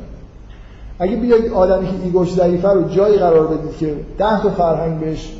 اگه 0.98 1.16
بیاید 1.16 1.52
آدمی 1.52 1.86
که 1.86 1.92
ایگوش 2.04 2.32
ضعیفه 2.32 2.68
رو 2.68 2.88
جایی 2.88 3.18
قرار 3.18 3.46
بدید 3.46 3.76
که 3.76 3.94
ده 4.18 4.42
تا 4.42 4.50
فرهنگ 4.50 5.00
بهش 5.00 5.32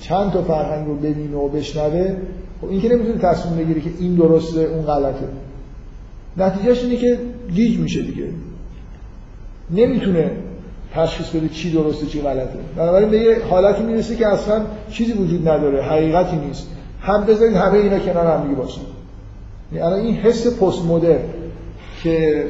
چند 0.00 0.32
تا 0.32 0.42
فرهنگ 0.42 0.86
رو 0.86 0.94
ببینه 0.94 1.36
و 1.36 1.48
بشنوه 1.48 2.16
خب 2.60 2.68
این 2.68 2.80
که 2.80 2.88
نمی‌تونه 2.88 3.18
تصمیم 3.18 3.58
بگیره 3.58 3.80
که 3.80 3.90
این 3.98 4.14
درسته 4.14 4.60
اون 4.60 4.82
غلطه. 4.82 5.28
نتیجهش 6.36 6.84
اینه 6.84 6.96
که 6.96 7.18
گیج 7.54 7.78
میشه 7.78 8.02
دیگه. 8.02 8.26
نمی‌تونه 9.70 10.30
تشخیص 10.94 11.30
بده 11.30 11.48
چی 11.48 11.72
درسته 11.72 12.06
چی 12.06 12.20
غلطه. 12.20 12.58
بنابراین 12.76 13.10
به 13.10 13.18
یه 13.18 13.36
حالتی 13.50 13.82
می‌رسه 13.82 14.16
که 14.16 14.26
اصلا 14.26 14.62
چیزی 14.90 15.12
وجود 15.12 15.48
نداره 15.48 15.82
حقیقتی 15.82 16.36
نیست. 16.36 16.66
هم 17.00 17.24
بذارید 17.24 17.56
همه 17.56 17.78
اینا 17.78 17.98
کنار 17.98 18.26
هم 18.26 18.48
دیگه 18.48 18.62
یعنی 19.72 19.86
الان 19.86 20.00
این 20.00 20.14
حس 20.14 20.58
پست 20.58 20.86
مدرن 20.86 21.20
که 22.02 22.44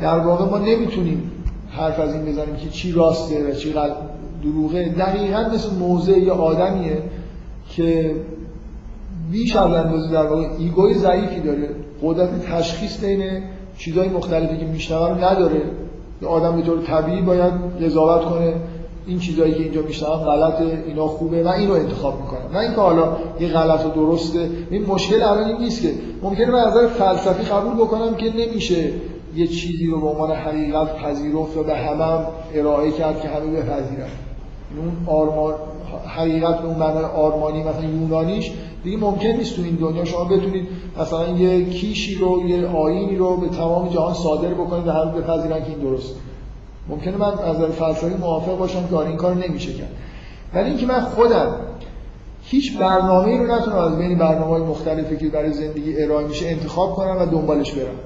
در 0.00 0.18
واقع 0.18 0.44
ما 0.44 0.58
نمی‌تونیم 0.58 1.30
حرف 1.70 2.00
از 2.00 2.14
این 2.14 2.24
بزنیم 2.24 2.56
که 2.56 2.68
چی 2.68 2.92
راسته 2.92 3.50
و 3.50 3.54
چی 3.54 3.74
دروغه. 4.42 4.88
دقیقا 4.88 5.50
مثل 5.54 5.74
موضع 5.74 6.18
یا 6.18 6.34
آدمیه 6.34 7.02
که 7.70 8.14
بیش 9.30 9.56
از 9.56 9.72
اندازه 9.72 10.12
در 10.12 10.26
واقع 10.26 10.46
ایگوی 10.58 10.94
ضعیفی 10.94 11.40
داره. 11.40 11.68
قدرت 12.02 12.46
تشخیص 12.46 13.00
بین 13.00 13.42
چیزهای 13.78 14.08
مختلفی 14.08 14.58
که 14.58 14.64
میشنوه 14.64 15.24
نداره. 15.24 15.62
آدم 16.26 16.56
به 16.56 16.62
طور 16.62 16.78
طبیعی 16.82 17.20
باید 17.20 17.52
قضاوت 17.84 18.24
کنه. 18.24 18.54
این 19.06 19.18
چیزایی 19.18 19.54
که 19.54 19.62
اینجا 19.62 19.82
میشنوم 19.82 20.16
غلطه 20.16 20.84
اینا 20.86 21.06
خوبه 21.06 21.42
من 21.42 21.52
اینو 21.52 21.72
انتخاب 21.72 22.20
می‌کنم. 22.20 22.52
نه 22.52 22.58
اینکه 22.58 22.80
حالا 22.80 23.16
یه 23.40 23.48
غلط 23.48 23.86
و 23.86 23.88
درسته. 23.88 24.50
این 24.70 24.86
مشکل 24.86 25.22
الان 25.22 25.44
این 25.44 25.56
نیست 25.56 25.82
که. 25.82 25.90
ممکنه 26.22 26.50
من 26.50 26.58
از 26.58 26.76
نظر 26.76 26.86
فلسفی 26.86 27.44
قبول 27.44 27.74
بکنم 27.74 28.14
که 28.14 28.32
نمیشه 28.36 28.92
یه 29.36 29.46
چیزی 29.46 29.86
رو 29.86 30.00
به 30.00 30.06
عنوان 30.06 30.30
حقیقت 30.30 30.96
پذیرفت 30.96 31.56
و 31.56 31.62
به 31.62 31.74
همه 31.76 32.04
هم 32.04 32.26
ارائه 32.54 32.92
کرد 32.92 33.20
که 33.20 33.28
همه 33.28 33.46
بپذیرن. 33.46 34.08
اون 34.76 35.18
آرمان 35.18 35.54
حقیقت 36.06 36.58
به 36.58 36.66
اون 36.66 36.78
معنی 36.78 36.98
آرمانی 36.98 37.62
مثلا 37.62 37.84
یونانیش 37.84 38.50
دیگه 38.84 38.96
ممکن 38.96 39.28
نیست 39.28 39.56
تو 39.56 39.62
این 39.62 39.74
دنیا 39.74 40.04
شما 40.04 40.24
بتونید 40.24 40.68
مثلا 41.00 41.28
یه 41.28 41.70
کیشی 41.70 42.14
رو 42.14 42.48
یه 42.48 42.66
آینی 42.66 43.16
رو 43.16 43.36
به 43.36 43.48
تمام 43.48 43.88
جهان 43.88 44.14
صادر 44.14 44.54
بکنید 44.54 44.86
و 44.86 44.92
همه 44.92 45.12
بپذیرن 45.12 45.60
که 45.60 45.68
این 45.68 45.78
درست 45.78 46.14
ممکنه 46.88 47.16
من 47.16 47.38
از 47.38 47.56
نظر 47.56 47.68
فلسفی 47.68 48.14
موافق 48.14 48.58
باشم 48.58 48.86
که 48.90 48.96
آره 48.96 49.08
این 49.08 49.16
کار 49.16 49.34
نمیشه 49.34 49.72
کرد. 49.72 49.90
ولی 50.54 50.68
اینکه 50.68 50.86
من 50.86 51.00
خودم 51.00 51.54
هیچ 52.42 52.78
برنامه‌ای 52.78 53.38
رو 53.38 53.54
نتونم 53.54 53.76
از 53.76 53.98
بین 53.98 54.18
برنامه‌های 54.18 54.62
مختلفی 54.62 55.16
که 55.16 55.28
برای 55.28 55.52
زندگی 55.52 56.02
ارائه 56.02 56.26
میشه 56.26 56.46
انتخاب 56.46 56.92
کنم 56.92 57.16
و 57.20 57.26
دنبالش 57.26 57.72
برم. 57.72 57.98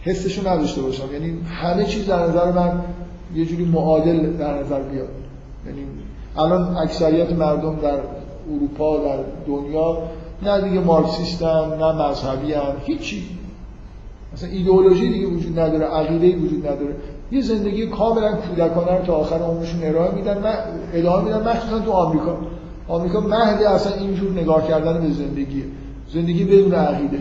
حسشو 0.00 0.48
نداشته 0.48 0.82
باشم. 0.82 1.12
یعنی 1.12 1.38
همه 1.46 1.84
چیز 1.84 2.06
در 2.06 2.26
نظر 2.26 2.52
من 2.52 2.80
یه 3.34 3.44
جوری 3.44 3.64
معادل 3.64 4.32
در 4.32 4.62
نظر 4.62 4.82
بیاد 4.82 5.08
یعنی 5.66 5.80
الان 6.36 6.76
اکثریت 6.76 7.32
مردم 7.32 7.76
در 7.82 7.98
اروپا 8.54 8.96
در 8.96 9.18
دنیا 9.46 9.98
نه 10.42 10.60
دیگه 10.60 10.80
مارکسیستن 10.80 11.78
نه 11.78 12.08
مذهبی 12.08 12.52
هم 12.52 12.74
هیچی. 12.84 13.22
مثلا 14.32 14.48
ایدئولوژی 14.48 15.12
دیگه 15.12 15.26
وجود 15.26 15.58
نداره 15.58 15.84
عقیده 15.84 16.36
وجود 16.36 16.66
نداره. 16.66 16.94
یه 17.32 17.40
زندگی 17.40 17.86
کاملا 17.86 18.36
کودکانه 18.36 18.98
رو 18.98 19.04
تا 19.04 19.14
آخر 19.14 19.38
عمرشون 19.38 19.84
ارائه 19.84 20.14
میدن 20.14 20.38
من 20.38 20.54
ادامه 20.94 21.24
میدن 21.24 21.48
مخصوصا 21.48 21.78
تو 21.78 21.92
آمریکا. 21.92 22.36
آمریکا 22.88 23.20
مهد 23.20 23.62
اصلا 23.62 23.94
اینجور 23.94 24.32
نگاه 24.32 24.68
کردن 24.68 25.00
به 25.00 25.10
زندگی 25.10 25.64
زندگی 26.12 26.44
بدون 26.44 26.74
عقیده. 26.74 27.18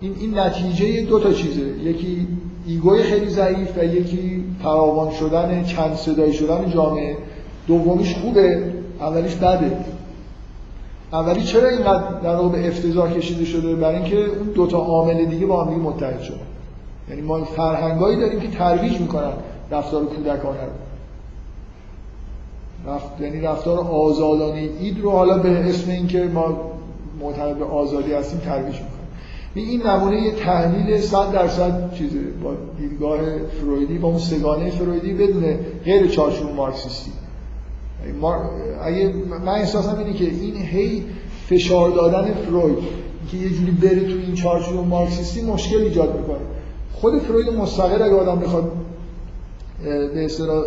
این 0.00 0.14
این 0.20 0.38
نتیجه 0.38 1.02
دو 1.02 1.20
تا 1.20 1.32
چیزه. 1.32 1.60
یکی 1.60 2.26
ایگوی 2.66 3.02
خیلی 3.02 3.28
ضعیف 3.28 3.78
و 3.78 3.84
یکی 3.84 4.44
فراوان 4.62 5.14
شدن 5.14 5.64
چند 5.64 5.94
صدایی 5.94 6.32
شدن 6.32 6.70
جامعه. 6.70 7.16
دومیش 7.68 8.14
خوبه 8.14 8.72
اولیش 9.00 9.34
بده. 9.34 9.76
اولی 11.12 11.42
چرا 11.42 11.68
اینقدر 11.68 12.20
در 12.20 12.42
به 12.42 12.68
افتضاح 12.68 13.12
کشیده 13.12 13.44
شده؟ 13.44 13.74
برای 13.74 13.96
اینکه 13.96 14.16
اون 14.16 14.48
دوتا 14.54 14.78
عامل 14.78 15.24
دیگه 15.24 15.46
با 15.46 15.64
هم 15.64 15.80
متحد 15.80 16.20
یعنی 17.08 17.22
ما 17.22 17.44
فرهنگایی 17.44 18.16
داریم 18.16 18.40
که 18.40 18.48
ترویج 18.48 19.00
می‌کنن 19.00 19.32
رفتار 19.70 20.04
کودکانه 20.04 20.64
رو. 20.64 20.72
رفت... 22.92 23.20
یعنی 23.20 23.40
رفتار 23.40 23.78
آزادانه 23.78 24.68
اید 24.80 25.00
رو 25.00 25.10
حالا 25.10 25.38
به 25.38 25.50
اسم 25.50 25.90
اینکه 25.90 26.24
ما 26.24 26.56
معتقد 27.20 27.56
به 27.56 27.64
آزادی 27.64 28.12
هستیم 28.12 28.40
ترویج 28.40 28.74
می‌کنیم. 28.74 28.88
این 29.54 29.86
نمونه 29.86 30.22
یه 30.22 30.32
تحلیل 30.32 31.00
100 31.00 31.32
درصد 31.32 31.94
چیزه. 31.94 32.18
با 32.42 32.54
دیدگاه 32.78 33.18
فرویدی 33.60 33.98
با 33.98 34.08
اون 34.08 34.18
سگانه 34.18 34.70
فرویدی 34.70 35.12
بدون 35.12 35.56
غیر 35.84 36.06
چارچوب 36.06 36.54
مارکسیستی. 36.54 37.10
اگه 38.82 39.12
من 39.44 39.48
احساسم 39.48 39.98
اینه 39.98 40.12
که 40.12 40.24
این 40.24 40.56
هی 40.56 41.04
فشار 41.48 41.90
دادن 41.90 42.34
فروید 42.46 42.78
که 43.30 43.36
یه 43.36 43.48
جوری 43.48 43.70
بره 43.70 44.00
تو 44.00 44.18
این 44.26 44.34
چارچوب 44.34 44.86
مارکسیستی 44.86 45.42
مشکل 45.42 45.76
ایجاد 45.76 46.16
می‌کنه. 46.20 46.38
خود 46.92 47.18
فروید 47.18 47.48
مستقل 47.48 48.02
اگه 48.02 48.14
آدم 48.14 48.40
بخواد 48.40 48.72
به 50.14 50.24
اصطلاح 50.24 50.64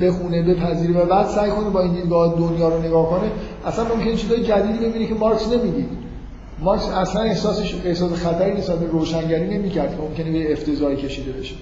بخونه 0.00 0.42
بپذیره 0.42 1.00
و 1.00 1.06
بعد 1.06 1.26
سعی 1.26 1.50
کنه 1.50 1.70
با 1.70 1.82
این 1.82 1.94
دیدگاه 1.94 2.34
دنیا 2.38 2.68
رو 2.68 2.82
نگاه 2.82 3.10
کنه 3.10 3.30
اصلا 3.66 3.84
ممکن 3.84 4.16
چیزای 4.16 4.44
جدیدی 4.44 4.86
ببینه 4.86 5.06
که 5.06 5.14
مارکس 5.14 5.52
نمی‌دید 5.52 5.88
مارکس 6.62 6.88
اصلا 6.88 7.22
احساسش 7.22 7.74
احساس 7.84 8.12
خطری 8.12 8.52
نسبت 8.52 8.78
به 8.78 8.86
روشنگری 8.86 9.58
نمی‌کرد 9.58 9.90
که 9.90 10.02
ممکنه 10.02 10.32
به 10.32 10.52
افتضاحی 10.52 10.96
کشیده 10.96 11.32
بشه. 11.32 11.54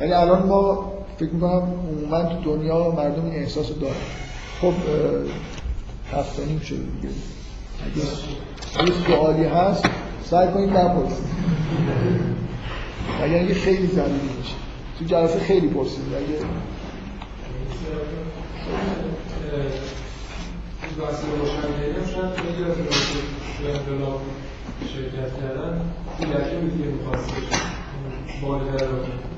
ولی 0.00 0.12
الان 0.12 0.46
ما 0.46 0.92
فکر 1.16 1.30
می‌کنم 1.30 1.62
عموما 1.90 2.22
تو 2.22 2.56
دنیا 2.56 2.90
مردم 2.90 3.24
این 3.24 3.34
احساس 3.34 3.70
رو 3.70 3.76
دارن. 3.76 3.94
خب 4.60 4.74
هفته 6.12 6.44
نیم 6.44 6.60
شده 6.60 6.78
دیگه 6.78 7.14
اگه 8.78 8.92
سوالی 9.06 9.44
هست 9.44 9.84
سعی 10.24 10.48
کنید 10.48 10.70
نپرسید. 10.70 11.26
اگر 13.22 13.40
اگه 13.40 13.54
خیلی 13.54 13.86
ضروری 13.86 14.12
میشه. 14.12 14.54
تو 14.98 15.04
جلسه 15.04 15.38
خیلی 15.38 15.68
پرسید 15.68 16.04
اگه 16.16 16.46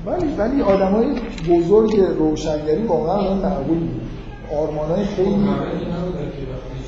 ولی 0.05 0.35
ولی 0.35 0.61
آدم 0.61 0.91
های 0.91 1.19
بزرگ 1.49 1.99
روشنگری 1.99 2.83
واقعا 2.83 3.33
معقول 3.33 3.79
بود. 3.79 4.18
آرمان 4.57 4.91
های 4.91 5.05
خیلی 5.05 5.35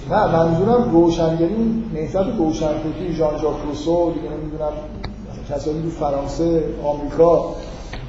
نه 0.09 0.27
منظورم 0.27 0.91
روشنگری 0.91 1.83
نهضت 1.93 2.37
روشنفکری 2.37 3.13
ژان 3.13 3.37
ژاک 3.37 3.55
روسو 3.67 4.13
دیگه 4.13 4.29
نمی‌دونم 4.29 4.71
کسایی 5.49 5.81
تو 5.81 5.89
فرانسه 5.89 6.63
آمریکا 6.83 7.55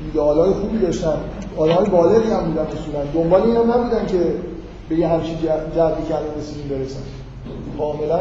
ایدئال 0.05 0.39
های 0.39 0.53
خوبی 0.53 0.79
داشتن. 0.79 1.17
آدم 1.57 1.73
های 1.73 1.91
بالغی 1.91 2.31
هم 2.31 2.45
بودن 2.45 2.63
اصولا 2.63 3.05
دنبال 3.15 3.43
این 3.43 3.57
هم 3.57 3.73
نبودن 3.73 4.07
که 4.07 4.35
به 4.89 4.97
یه 4.97 5.09
همچین 5.09 5.37
جدی 5.37 6.03
که 6.09 6.17
الان 6.17 6.35
رسیدیم 6.39 6.69
برسن. 6.69 7.01
کاملا 7.79 8.21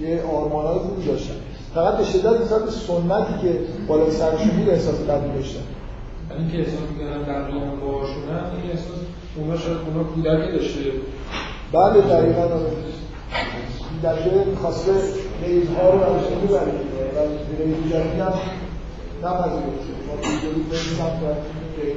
یه 0.00 0.22
آرمان 0.36 0.66
های 0.66 0.78
خوبی 0.78 1.06
داشتن. 1.06 1.34
فقط 1.74 1.96
به 1.96 2.04
شدت 2.04 2.40
نسبت 2.40 2.64
به 2.64 2.70
سنتی 2.70 3.34
که 3.42 3.58
بالای 3.88 4.10
سرشون 4.10 4.48
بود 4.48 4.68
احساس 4.68 4.94
بدی 4.94 5.32
داشتن 5.34 5.60
این 6.38 6.50
که 6.50 6.58
احساس 6.58 6.80
می‌کنن 6.90 7.22
در 7.22 7.42
قیام 7.42 7.80
باشونن 7.80 8.44
این 8.62 8.70
احساس 8.70 8.98
اونا 9.36 9.56
شاید 9.56 9.76
اونا 9.86 10.04
کودکی 10.04 10.52
داشته. 10.52 10.80
بله 11.72 12.00
دقیقا 12.00 12.42
آره. 12.42 12.72
در 14.02 14.16
جای 14.16 14.44
می‌خواسته 14.44 14.92
ریزها 15.42 15.90
رو 15.90 16.00
ازش 16.02 16.30
می‌بره 16.42 16.72
و 17.14 17.18
ریز 17.58 17.92
جدید 17.92 18.20
هم 18.20 18.34
نپذیرفته. 19.24 19.92
ما 20.06 20.14
دیگری 20.16 20.62
به 20.70 20.76
سمت 20.76 21.20
غیر 21.76 21.96